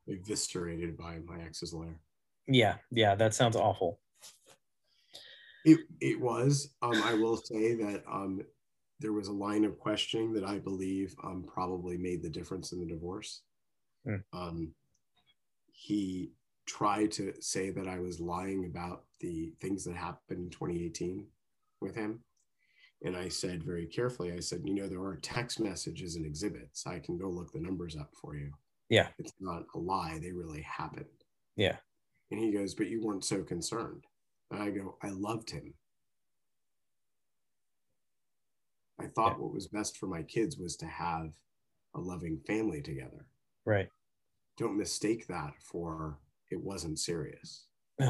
eviscerated 0.08 0.98
by 0.98 1.20
my 1.26 1.42
ex's 1.44 1.74
lawyer. 1.74 2.00
Yeah 2.48 2.76
yeah 2.92 3.16
that 3.16 3.34
sounds 3.34 3.56
awful. 3.56 4.00
It 5.66 5.80
it 6.00 6.20
was. 6.20 6.74
Um 6.82 7.02
i 7.04 7.14
will 7.14 7.38
say 7.38 7.76
that 7.76 8.04
um 8.12 8.42
there 9.02 9.14
was 9.14 9.28
a 9.28 9.34
line 9.34 9.66
of 9.66 9.80
questioning 9.80 10.32
that 10.34 10.44
I 10.44 10.60
believe 10.60 11.16
um, 11.24 11.44
probably 11.52 11.98
made 11.98 12.22
the 12.22 12.30
difference 12.30 12.72
in 12.72 12.80
the 12.80 12.86
divorce. 12.86 13.42
Mm. 14.08 14.24
Um, 14.32 14.74
he 15.82 16.30
tried 16.68 17.10
to 17.10 17.34
say 17.40 17.72
that 17.72 17.88
I 17.88 17.98
was 17.98 18.20
lying 18.20 18.66
about 18.66 19.06
the 19.20 19.52
things 19.60 19.84
that 19.86 19.96
happened 19.96 20.40
in 20.40 20.50
2018 20.52 21.26
with 21.82 21.96
him. 21.96 22.20
And 23.04 23.18
I 23.18 23.30
said 23.30 23.64
very 23.64 23.88
carefully, 23.88 24.32
I 24.32 24.42
said, 24.42 24.62
you 24.64 24.76
know, 24.76 24.88
there 24.88 25.02
are 25.02 25.18
text 25.24 25.60
messages 25.60 26.16
and 26.16 26.26
exhibits. 26.26 26.86
I 26.86 27.00
can 27.00 27.18
go 27.18 27.30
look 27.30 27.52
the 27.52 27.60
numbers 27.60 27.98
up 27.98 28.12
for 28.22 28.36
you. 28.36 28.52
Yeah. 28.90 29.08
It's 29.18 29.34
not 29.40 29.64
a 29.74 29.80
lie. 29.80 30.20
They 30.22 30.32
really 30.32 30.62
happened. 30.62 31.06
Yeah. 31.56 31.78
And 32.30 32.40
he 32.40 32.52
goes, 32.52 32.76
but 32.76 32.88
you 32.88 33.02
weren't 33.04 33.26
so 33.26 33.42
concerned. 33.42 34.06
And 34.52 34.62
I 34.62 34.70
go, 34.70 34.98
I 35.02 35.10
loved 35.10 35.50
him. 35.50 35.74
I 39.00 39.08
thought 39.08 39.38
yeah. 39.38 39.44
what 39.44 39.54
was 39.54 39.68
best 39.68 39.98
for 39.98 40.06
my 40.06 40.22
kids 40.22 40.58
was 40.58 40.76
to 40.76 40.86
have 40.86 41.32
a 41.96 42.00
loving 42.00 42.40
family 42.46 42.84
together. 42.84 43.26
Right. 43.66 43.90
Don't 44.62 44.78
mistake 44.78 45.26
that 45.26 45.56
for 45.60 46.20
it 46.52 46.62
wasn't 46.62 47.00
serious. 47.00 47.66
you 48.00 48.10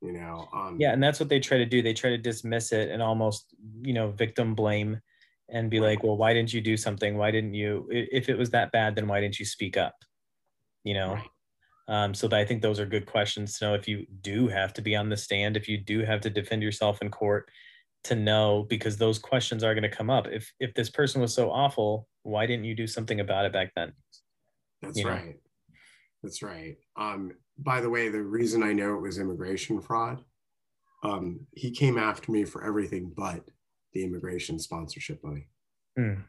know 0.00 0.48
um, 0.54 0.76
yeah 0.78 0.92
and 0.92 1.02
that's 1.02 1.20
what 1.20 1.28
they 1.28 1.38
try 1.38 1.58
to 1.58 1.66
do. 1.66 1.82
They 1.82 1.92
try 1.92 2.08
to 2.08 2.16
dismiss 2.16 2.72
it 2.72 2.88
and 2.88 3.02
almost 3.02 3.54
you 3.82 3.92
know 3.92 4.10
victim 4.12 4.54
blame 4.54 4.98
and 5.50 5.68
be 5.68 5.80
like 5.80 6.02
well 6.02 6.16
why 6.16 6.32
didn't 6.32 6.54
you 6.54 6.62
do 6.62 6.78
something? 6.78 7.18
Why 7.18 7.30
didn't 7.30 7.52
you 7.52 7.86
if 7.90 8.30
it 8.30 8.38
was 8.38 8.48
that 8.50 8.72
bad 8.72 8.96
then 8.96 9.06
why 9.06 9.20
didn't 9.20 9.38
you 9.38 9.44
speak 9.44 9.76
up? 9.76 9.96
You 10.82 10.94
know? 10.94 11.12
Right. 11.12 12.04
um, 12.04 12.14
so 12.14 12.26
i 12.32 12.44
think 12.44 12.62
those 12.62 12.80
are 12.80 12.86
good 12.86 13.04
questions 13.04 13.58
to 13.58 13.66
know 13.66 13.74
if 13.74 13.86
you 13.86 14.06
do 14.22 14.48
have 14.48 14.72
to 14.74 14.80
be 14.80 14.96
on 14.96 15.10
the 15.10 15.16
stand 15.16 15.58
if 15.58 15.68
you 15.68 15.76
do 15.76 16.06
have 16.06 16.22
to 16.22 16.30
defend 16.30 16.62
yourself 16.62 17.02
in 17.02 17.10
court 17.10 17.50
to 18.04 18.14
know 18.14 18.66
because 18.68 18.96
those 18.96 19.18
questions 19.18 19.62
are 19.62 19.74
going 19.74 19.88
to 19.88 19.96
come 19.96 20.10
up. 20.10 20.26
If 20.28 20.52
if 20.60 20.74
this 20.74 20.90
person 20.90 21.20
was 21.20 21.34
so 21.34 21.50
awful, 21.50 22.08
why 22.22 22.46
didn't 22.46 22.64
you 22.64 22.74
do 22.74 22.86
something 22.86 23.20
about 23.20 23.44
it 23.44 23.52
back 23.52 23.72
then? 23.76 23.92
That's 24.82 24.98
you 24.98 25.08
right. 25.08 25.26
Know? 25.26 25.32
That's 26.22 26.42
right. 26.42 26.76
Um, 26.96 27.32
by 27.58 27.80
the 27.80 27.90
way, 27.90 28.08
the 28.08 28.22
reason 28.22 28.62
I 28.62 28.72
know 28.72 28.94
it 28.94 29.02
was 29.02 29.18
immigration 29.18 29.80
fraud, 29.80 30.22
um, 31.02 31.40
he 31.52 31.70
came 31.70 31.98
after 31.98 32.32
me 32.32 32.44
for 32.44 32.64
everything 32.64 33.12
but 33.16 33.42
the 33.92 34.04
immigration 34.04 34.58
sponsorship 34.58 35.22
money. 35.22 35.48
Mm. 35.98 36.24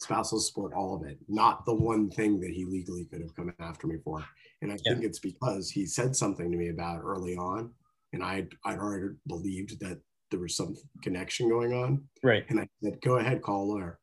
Spousal 0.00 0.38
support, 0.38 0.74
all 0.74 0.94
of 0.94 1.08
it, 1.08 1.18
not 1.28 1.64
the 1.64 1.74
one 1.74 2.10
thing 2.10 2.40
that 2.40 2.50
he 2.50 2.64
legally 2.64 3.06
could 3.06 3.20
have 3.20 3.34
come 3.34 3.52
after 3.58 3.86
me 3.86 3.96
for. 4.04 4.22
And 4.60 4.70
I 4.70 4.76
think 4.76 5.02
it's 5.02 5.18
because 5.18 5.70
he 5.70 5.86
said 5.86 6.14
something 6.14 6.50
to 6.50 6.56
me 6.58 6.68
about 6.68 7.00
early 7.02 7.36
on 7.36 7.70
and 8.14 8.22
I'd 8.22 8.48
I'd 8.64 8.78
already 8.78 9.08
believed 9.26 9.80
that 9.80 10.00
there 10.30 10.40
was 10.40 10.56
some 10.56 10.76
connection 11.02 11.48
going 11.48 11.74
on. 11.74 12.04
Right. 12.22 12.44
And 12.48 12.60
I 12.60 12.68
said, 12.82 13.00
"Go 13.02 13.16
ahead, 13.16 13.42
call 13.42 13.64
a 13.64 13.70
lawyer." 13.72 13.98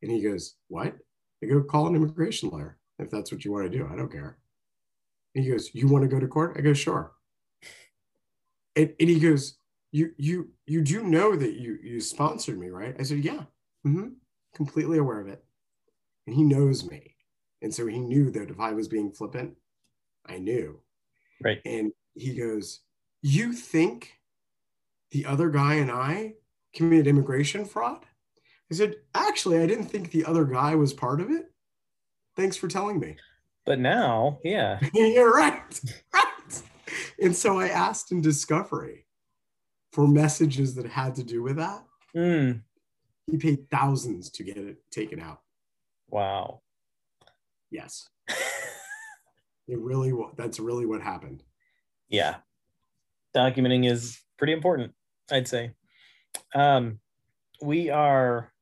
And 0.00 0.10
he 0.10 0.22
goes, 0.22 0.54
"What?" 0.68 0.96
I 1.42 1.46
go, 1.46 1.62
"Call 1.62 1.88
an 1.88 1.96
immigration 1.96 2.48
lawyer 2.48 2.78
if 2.98 3.10
that's 3.10 3.30
what 3.30 3.44
you 3.44 3.52
want 3.52 3.70
to 3.70 3.76
do. 3.76 3.86
I 3.92 3.96
don't 3.96 4.10
care." 4.10 4.38
And 5.34 5.44
he 5.44 5.50
goes, 5.50 5.74
"You 5.74 5.88
want 5.88 6.02
to 6.04 6.08
go 6.08 6.20
to 6.20 6.28
court?" 6.28 6.56
I 6.56 6.62
go, 6.62 6.72
"Sure." 6.72 7.12
And, 8.76 8.94
and 9.00 9.10
he 9.10 9.18
goes, 9.18 9.58
"You 9.90 10.12
you 10.16 10.50
you 10.66 10.82
do 10.82 11.02
know 11.02 11.36
that 11.36 11.54
you 11.54 11.78
you 11.82 12.00
sponsored 12.00 12.58
me, 12.58 12.68
right?" 12.68 12.94
I 12.98 13.02
said, 13.02 13.24
"Yeah, 13.24 13.44
mm-hmm. 13.86 14.10
completely 14.54 14.98
aware 14.98 15.20
of 15.20 15.26
it." 15.26 15.44
And 16.26 16.36
he 16.36 16.44
knows 16.44 16.88
me, 16.88 17.16
and 17.62 17.74
so 17.74 17.86
he 17.86 17.98
knew 17.98 18.30
that 18.30 18.50
if 18.50 18.60
I 18.60 18.72
was 18.72 18.86
being 18.86 19.10
flippant, 19.10 19.56
I 20.26 20.38
knew. 20.38 20.80
Right. 21.42 21.60
And 21.64 21.92
he 22.14 22.34
goes, 22.34 22.80
you 23.22 23.52
think 23.52 24.18
the 25.10 25.26
other 25.26 25.50
guy 25.50 25.74
and 25.74 25.90
I 25.90 26.34
committed 26.74 27.06
immigration 27.06 27.64
fraud? 27.64 28.04
I 28.70 28.74
said, 28.74 28.96
actually, 29.14 29.60
I 29.60 29.66
didn't 29.66 29.86
think 29.86 30.10
the 30.10 30.24
other 30.24 30.44
guy 30.44 30.74
was 30.74 30.92
part 30.92 31.20
of 31.20 31.30
it. 31.30 31.50
Thanks 32.36 32.56
for 32.56 32.68
telling 32.68 33.00
me. 33.00 33.16
But 33.64 33.78
now, 33.78 34.38
yeah. 34.44 34.78
You're 34.94 35.32
right. 35.32 35.80
Right. 36.12 36.62
And 37.20 37.34
so 37.34 37.58
I 37.58 37.68
asked 37.68 38.12
in 38.12 38.20
Discovery 38.20 39.06
for 39.92 40.06
messages 40.06 40.74
that 40.74 40.86
had 40.86 41.14
to 41.16 41.24
do 41.24 41.42
with 41.42 41.56
that. 41.56 41.82
Mm. 42.16 42.62
He 43.26 43.36
paid 43.36 43.68
thousands 43.70 44.30
to 44.30 44.44
get 44.44 44.56
it 44.56 44.78
taken 44.90 45.20
out. 45.20 45.40
Wow. 46.08 46.60
Yes. 47.70 48.08
it 48.28 49.78
really 49.78 50.12
was. 50.12 50.34
that's 50.36 50.60
really 50.60 50.86
what 50.86 51.02
happened. 51.02 51.42
Yeah 52.08 52.36
documenting 53.38 53.90
is 53.90 54.18
pretty 54.36 54.52
important, 54.52 54.92
I'd 55.30 55.46
say. 55.46 55.72
Um, 56.54 56.98
we 57.62 57.90
are 57.90 58.52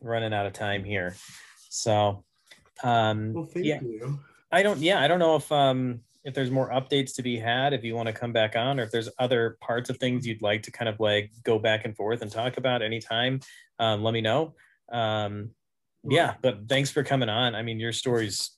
running 0.00 0.32
out 0.32 0.46
of 0.46 0.52
time 0.52 0.84
here. 0.84 1.16
So, 1.68 2.24
um, 2.84 3.32
well, 3.32 3.46
thank 3.46 3.66
yeah, 3.66 3.80
you. 3.80 4.20
I 4.50 4.62
don't, 4.62 4.78
yeah, 4.78 5.00
I 5.00 5.08
don't 5.08 5.18
know 5.18 5.36
if, 5.36 5.50
um, 5.50 6.00
if 6.24 6.34
there's 6.34 6.50
more 6.50 6.70
updates 6.70 7.16
to 7.16 7.22
be 7.22 7.38
had, 7.38 7.72
if 7.72 7.82
you 7.82 7.96
want 7.96 8.06
to 8.06 8.12
come 8.12 8.32
back 8.32 8.54
on, 8.54 8.78
or 8.78 8.84
if 8.84 8.92
there's 8.92 9.08
other 9.18 9.56
parts 9.60 9.90
of 9.90 9.96
things 9.96 10.26
you'd 10.26 10.42
like 10.42 10.62
to 10.62 10.70
kind 10.70 10.88
of 10.88 11.00
like 11.00 11.32
go 11.42 11.58
back 11.58 11.84
and 11.84 11.96
forth 11.96 12.22
and 12.22 12.30
talk 12.30 12.58
about 12.58 12.82
anytime, 12.82 13.40
um, 13.80 14.04
let 14.04 14.14
me 14.14 14.20
know. 14.20 14.54
Um, 14.92 15.50
yeah, 16.04 16.34
but 16.42 16.68
thanks 16.68 16.90
for 16.90 17.02
coming 17.02 17.28
on. 17.28 17.54
I 17.54 17.62
mean, 17.62 17.80
your 17.80 17.92
story's 17.92 18.50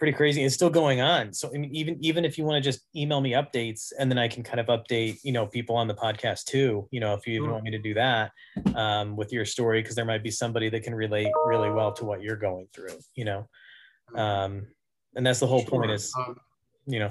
pretty 0.00 0.14
crazy. 0.14 0.42
It's 0.42 0.54
still 0.54 0.70
going 0.70 1.02
on. 1.02 1.32
So 1.32 1.50
I 1.54 1.58
mean, 1.58 1.72
even 1.72 2.02
even 2.02 2.24
if 2.24 2.38
you 2.38 2.44
want 2.44 2.56
to 2.56 2.68
just 2.68 2.86
email 2.96 3.20
me 3.20 3.32
updates, 3.32 3.92
and 3.96 4.10
then 4.10 4.18
I 4.18 4.26
can 4.26 4.42
kind 4.42 4.58
of 4.58 4.66
update 4.66 5.18
you 5.22 5.30
know 5.30 5.46
people 5.46 5.76
on 5.76 5.86
the 5.86 5.94
podcast 5.94 6.44
too. 6.46 6.88
You 6.90 6.98
know, 6.98 7.14
if 7.14 7.26
you 7.26 7.34
even 7.34 7.50
want 7.50 7.62
me 7.62 7.70
to 7.70 7.78
do 7.78 7.94
that 7.94 8.32
um, 8.74 9.14
with 9.14 9.32
your 9.32 9.44
story, 9.44 9.82
because 9.82 9.94
there 9.94 10.06
might 10.06 10.24
be 10.24 10.30
somebody 10.30 10.70
that 10.70 10.82
can 10.82 10.94
relate 10.94 11.30
really 11.44 11.70
well 11.70 11.92
to 11.92 12.04
what 12.04 12.22
you're 12.22 12.36
going 12.36 12.66
through. 12.74 12.98
You 13.14 13.26
know, 13.26 13.48
um, 14.16 14.66
and 15.14 15.24
that's 15.24 15.38
the 15.38 15.46
whole 15.46 15.60
sure. 15.60 15.70
point. 15.70 15.92
Is 15.92 16.12
um, 16.18 16.36
you 16.86 16.98
know. 16.98 17.10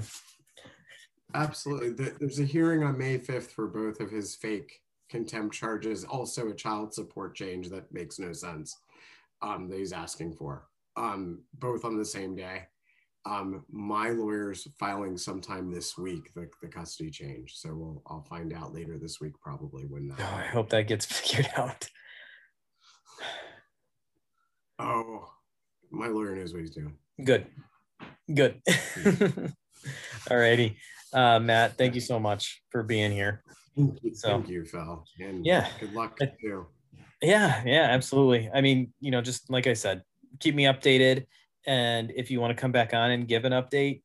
Absolutely. 1.35 1.91
There's 2.19 2.39
a 2.39 2.43
hearing 2.43 2.83
on 2.83 2.97
May 2.97 3.19
5th 3.19 3.51
for 3.51 3.67
both 3.67 3.99
of 3.99 4.09
his 4.09 4.33
fake 4.33 4.81
contempt 5.11 5.53
charges, 5.53 6.03
also 6.03 6.49
a 6.49 6.55
child 6.55 6.91
support 6.91 7.35
change 7.35 7.69
that 7.69 7.91
makes 7.93 8.17
no 8.17 8.33
sense 8.33 8.75
um, 9.43 9.69
that 9.69 9.77
he's 9.77 9.93
asking 9.93 10.33
for, 10.33 10.65
um, 10.97 11.43
both 11.59 11.85
on 11.85 11.99
the 11.99 12.03
same 12.03 12.35
day. 12.35 12.63
Um, 13.25 13.65
my 13.69 14.09
lawyer's 14.09 14.67
filing 14.79 15.17
sometime 15.17 15.71
this 15.71 15.97
week 15.97 16.33
the, 16.35 16.47
the 16.61 16.67
custody 16.67 17.11
change, 17.11 17.53
so 17.55 17.75
we'll 17.75 18.01
I'll 18.07 18.23
find 18.23 18.53
out 18.53 18.73
later 18.73 18.97
this 18.97 19.19
week 19.19 19.33
probably 19.41 19.83
when 19.83 20.07
that. 20.07 20.19
Oh, 20.19 20.37
I 20.37 20.43
hope 20.43 20.69
that 20.69 20.87
gets 20.87 21.05
figured 21.19 21.49
out. 21.57 21.87
Oh, 24.79 25.29
my 25.91 26.07
lawyer 26.07 26.35
knows 26.35 26.53
what 26.53 26.61
he's 26.61 26.71
doing. 26.71 26.95
Good, 27.23 27.47
good. 28.33 28.61
All 30.31 30.37
righty, 30.37 30.77
uh, 31.13 31.39
Matt. 31.39 31.77
Thank 31.77 31.95
you 31.95 32.01
so 32.01 32.19
much 32.19 32.61
for 32.69 32.83
being 32.83 33.11
here. 33.11 33.43
Thank 33.75 34.01
you, 34.01 34.15
so, 34.15 34.29
thank 34.29 34.47
you 34.47 34.63
Phil. 34.63 35.05
And 35.19 35.45
yeah, 35.45 35.67
good 35.79 35.93
luck 35.93 36.15
to 36.17 36.31
you. 36.41 36.67
Yeah, 37.21 37.61
yeah, 37.65 37.87
absolutely. 37.91 38.49
I 38.53 38.61
mean, 38.61 38.93
you 39.01 39.11
know, 39.11 39.21
just 39.21 39.49
like 39.49 39.67
I 39.67 39.73
said, 39.73 40.03
keep 40.39 40.55
me 40.55 40.63
updated 40.63 41.25
and 41.69 42.11
if 42.15 42.31
you 42.31 42.41
want 42.41 42.55
to 42.55 42.59
come 42.59 42.71
back 42.71 42.93
on 42.93 43.11
and 43.11 43.27
give 43.27 43.45
an 43.45 43.53
update, 43.53 44.01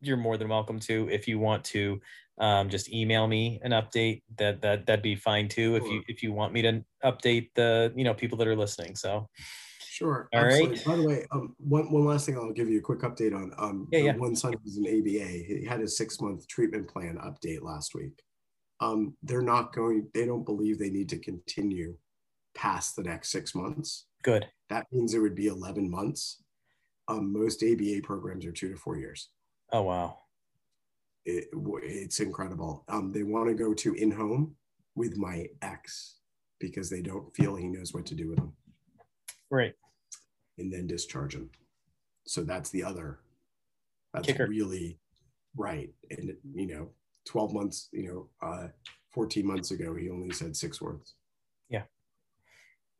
you're 0.00 0.16
more 0.16 0.38
than 0.38 0.48
welcome 0.48 0.80
to. 0.80 1.08
If 1.10 1.28
you 1.28 1.38
want 1.38 1.62
to 1.64 2.00
um, 2.38 2.68
just 2.68 2.90
email 2.90 3.26
me 3.26 3.60
an 3.62 3.72
update. 3.72 4.22
That 4.38 4.62
that 4.62 4.86
that'd 4.86 5.02
be 5.02 5.14
fine 5.14 5.48
too. 5.48 5.76
If 5.76 5.84
you 5.84 6.02
if 6.08 6.22
you 6.22 6.32
want 6.32 6.52
me 6.52 6.62
to 6.62 6.84
update 7.04 7.50
the 7.54 7.92
you 7.94 8.04
know 8.04 8.14
people 8.14 8.38
that 8.38 8.48
are 8.48 8.56
listening. 8.56 8.96
So 8.96 9.28
Sure. 9.86 10.28
All 10.32 10.40
absolutely. 10.40 10.76
right. 10.76 10.84
By 10.84 10.96
the 10.96 11.02
way, 11.04 11.26
um, 11.30 11.54
one 11.58 11.92
one 11.92 12.04
last 12.04 12.26
thing 12.26 12.36
I'll 12.36 12.52
give 12.52 12.68
you 12.68 12.78
a 12.78 12.82
quick 12.82 13.00
update 13.00 13.34
on. 13.34 13.52
Um, 13.58 13.86
Yeah, 13.92 14.00
yeah. 14.00 14.16
One 14.16 14.34
son 14.34 14.54
who's 14.64 14.76
an 14.76 14.86
ABA. 14.86 15.28
He 15.28 15.64
had 15.68 15.80
a 15.80 15.86
six 15.86 16.20
month 16.20 16.48
treatment 16.48 16.88
plan 16.88 17.16
update 17.18 17.62
last 17.62 17.94
week. 17.94 18.20
Um, 18.80 19.16
they're 19.22 19.42
not 19.42 19.72
going. 19.72 20.08
They 20.12 20.26
don't 20.26 20.44
believe 20.44 20.78
they 20.78 20.90
need 20.90 21.08
to 21.10 21.18
continue 21.18 21.96
past 22.56 22.96
the 22.96 23.04
next 23.04 23.30
six 23.30 23.54
months. 23.54 24.06
good. 24.24 24.46
That 24.70 24.86
means 24.90 25.14
it 25.14 25.20
would 25.20 25.36
be 25.36 25.46
eleven 25.46 25.88
months. 25.88 26.42
Um, 27.08 27.32
most 27.32 27.62
ABA 27.62 28.00
programs 28.02 28.46
are 28.46 28.52
two 28.52 28.68
to 28.70 28.76
four 28.76 28.96
years. 28.96 29.28
Oh 29.72 29.82
wow. 29.82 30.18
It, 31.26 31.48
it's 31.82 32.20
incredible. 32.20 32.84
Um, 32.88 33.10
they 33.12 33.22
want 33.22 33.48
to 33.48 33.54
go 33.54 33.72
to 33.74 33.94
in 33.94 34.10
home 34.10 34.56
with 34.94 35.16
my 35.16 35.46
ex 35.62 36.16
because 36.60 36.88
they 36.90 37.02
don't 37.02 37.34
feel 37.34 37.56
he 37.56 37.66
knows 37.66 37.92
what 37.94 38.06
to 38.06 38.14
do 38.14 38.28
with 38.28 38.36
them. 38.38 38.52
Right. 39.50 39.74
and 40.58 40.72
then 40.72 40.86
discharge 40.86 41.34
him. 41.34 41.50
So 42.26 42.42
that's 42.42 42.70
the 42.70 42.84
other. 42.84 43.20
That's 44.12 44.26
Kicker. 44.26 44.46
really 44.46 44.98
right. 45.56 45.90
And 46.10 46.34
you 46.54 46.66
know, 46.66 46.88
12 47.26 47.52
months, 47.52 47.88
you 47.92 48.06
know, 48.42 48.48
uh 48.48 48.68
14 49.12 49.46
months 49.46 49.70
ago, 49.70 49.94
he 49.94 50.10
only 50.10 50.32
said 50.32 50.56
six 50.56 50.80
words. 50.80 51.14
Yeah. 51.68 51.82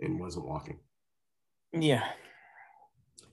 And 0.01 0.19
wasn't 0.21 0.47
walking. 0.47 0.79
Yeah. 1.73 2.05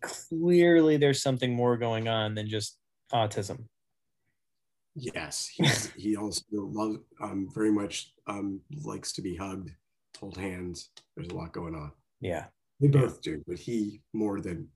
Clearly, 0.02 0.98
there's 0.98 1.22
something 1.22 1.54
more 1.54 1.78
going 1.78 2.08
on 2.08 2.36
than 2.36 2.48
just 2.50 2.78
autism. 3.14 3.66
Yes. 4.96 5.50
He 5.96 6.18
also 6.18 6.44
loves 6.52 6.98
um 7.22 7.50
very 7.54 7.72
much 7.72 8.12
um 8.28 8.60
likes 8.84 9.14
to 9.14 9.22
be 9.22 9.36
hugged, 9.36 9.70
hold 10.20 10.38
hands. 10.38 10.90
There's 11.16 11.30
a 11.30 11.34
lot 11.36 11.54
going 11.54 11.76
on. 11.76 11.92
Yeah. 12.20 12.46
They 12.80 12.88
both 12.88 13.22
do, 13.22 13.44
but 13.48 13.58
he 13.60 14.02
more 14.14 14.42
than 14.42 14.68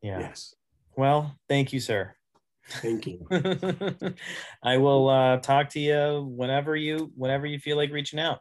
Yeah. 0.00 0.20
yes. 0.20 0.54
Well, 0.96 1.36
thank 1.48 1.72
you, 1.72 1.80
sir. 1.80 2.14
Thank 2.68 3.06
you. 3.06 3.26
I 4.62 4.78
will 4.78 5.08
uh, 5.08 5.36
talk 5.38 5.70
to 5.70 5.80
you 5.80 6.32
whenever 6.34 6.76
you 6.76 7.12
whenever 7.16 7.46
you 7.46 7.58
feel 7.58 7.76
like 7.76 7.90
reaching 7.90 8.20
out. 8.20 8.38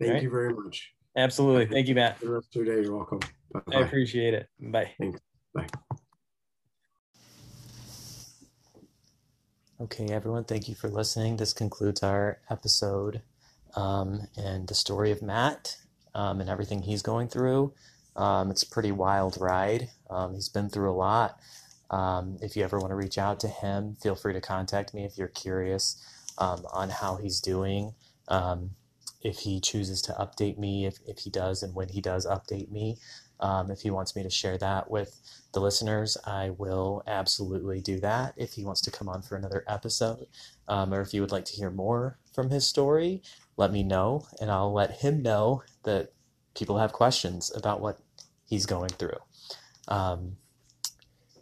Thank 0.00 0.12
Right. 0.14 0.22
you 0.22 0.30
very 0.30 0.54
much. 0.54 0.93
Absolutely. 1.16 1.66
Thank 1.66 1.88
you, 1.88 1.94
Matt. 1.94 2.18
For 2.18 2.26
the 2.26 2.32
rest 2.32 2.48
of 2.56 2.66
your 2.66 2.76
day, 2.76 2.82
you're 2.82 2.96
welcome. 2.96 3.20
I 3.54 3.58
Bye-bye. 3.60 3.86
appreciate 3.86 4.34
it. 4.34 4.48
Bye. 4.60 4.90
Thanks. 4.98 5.20
Bye. 5.54 5.66
Okay, 9.80 10.06
everyone, 10.06 10.44
thank 10.44 10.68
you 10.68 10.74
for 10.74 10.88
listening. 10.88 11.36
This 11.36 11.52
concludes 11.52 12.02
our 12.02 12.38
episode 12.48 13.22
um, 13.76 14.22
and 14.36 14.66
the 14.68 14.74
story 14.74 15.10
of 15.10 15.20
Matt 15.20 15.76
um, 16.14 16.40
and 16.40 16.48
everything 16.48 16.82
he's 16.82 17.02
going 17.02 17.28
through. 17.28 17.74
Um, 18.16 18.50
it's 18.50 18.62
a 18.62 18.68
pretty 18.70 18.92
wild 18.92 19.36
ride. 19.40 19.90
Um, 20.08 20.34
he's 20.34 20.48
been 20.48 20.70
through 20.70 20.90
a 20.90 20.94
lot. 20.94 21.38
Um, 21.90 22.38
if 22.40 22.56
you 22.56 22.62
ever 22.62 22.78
want 22.78 22.90
to 22.92 22.96
reach 22.96 23.18
out 23.18 23.40
to 23.40 23.48
him, 23.48 23.96
feel 24.00 24.14
free 24.14 24.32
to 24.32 24.40
contact 24.40 24.94
me 24.94 25.04
if 25.04 25.18
you're 25.18 25.28
curious 25.28 26.02
um, 26.38 26.64
on 26.72 26.88
how 26.90 27.16
he's 27.16 27.40
doing. 27.40 27.94
Um, 28.28 28.70
if 29.24 29.38
he 29.38 29.58
chooses 29.58 30.02
to 30.02 30.12
update 30.12 30.58
me, 30.58 30.86
if, 30.86 30.98
if 31.06 31.18
he 31.18 31.30
does, 31.30 31.62
and 31.62 31.74
when 31.74 31.88
he 31.88 32.00
does 32.00 32.26
update 32.26 32.70
me, 32.70 32.98
um, 33.40 33.70
if 33.70 33.80
he 33.80 33.90
wants 33.90 34.14
me 34.14 34.22
to 34.22 34.30
share 34.30 34.58
that 34.58 34.90
with 34.90 35.18
the 35.52 35.60
listeners, 35.60 36.16
I 36.24 36.50
will 36.50 37.02
absolutely 37.06 37.80
do 37.80 37.98
that. 38.00 38.34
If 38.36 38.52
he 38.52 38.64
wants 38.64 38.82
to 38.82 38.90
come 38.90 39.08
on 39.08 39.22
for 39.22 39.36
another 39.36 39.64
episode, 39.66 40.26
um, 40.68 40.92
or 40.92 41.00
if 41.00 41.14
you 41.14 41.20
would 41.22 41.32
like 41.32 41.46
to 41.46 41.56
hear 41.56 41.70
more 41.70 42.18
from 42.32 42.50
his 42.50 42.66
story, 42.66 43.22
let 43.56 43.72
me 43.72 43.82
know, 43.82 44.26
and 44.40 44.50
I'll 44.50 44.72
let 44.72 45.00
him 45.00 45.22
know 45.22 45.62
that 45.84 46.12
people 46.54 46.78
have 46.78 46.92
questions 46.92 47.50
about 47.54 47.80
what 47.80 47.98
he's 48.46 48.66
going 48.66 48.90
through. 48.90 49.18
Um, 49.88 50.36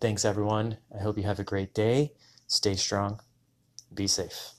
thanks, 0.00 0.24
everyone. 0.24 0.78
I 0.94 1.02
hope 1.02 1.18
you 1.18 1.24
have 1.24 1.40
a 1.40 1.44
great 1.44 1.74
day. 1.74 2.12
Stay 2.46 2.74
strong. 2.74 3.20
Be 3.92 4.06
safe. 4.06 4.52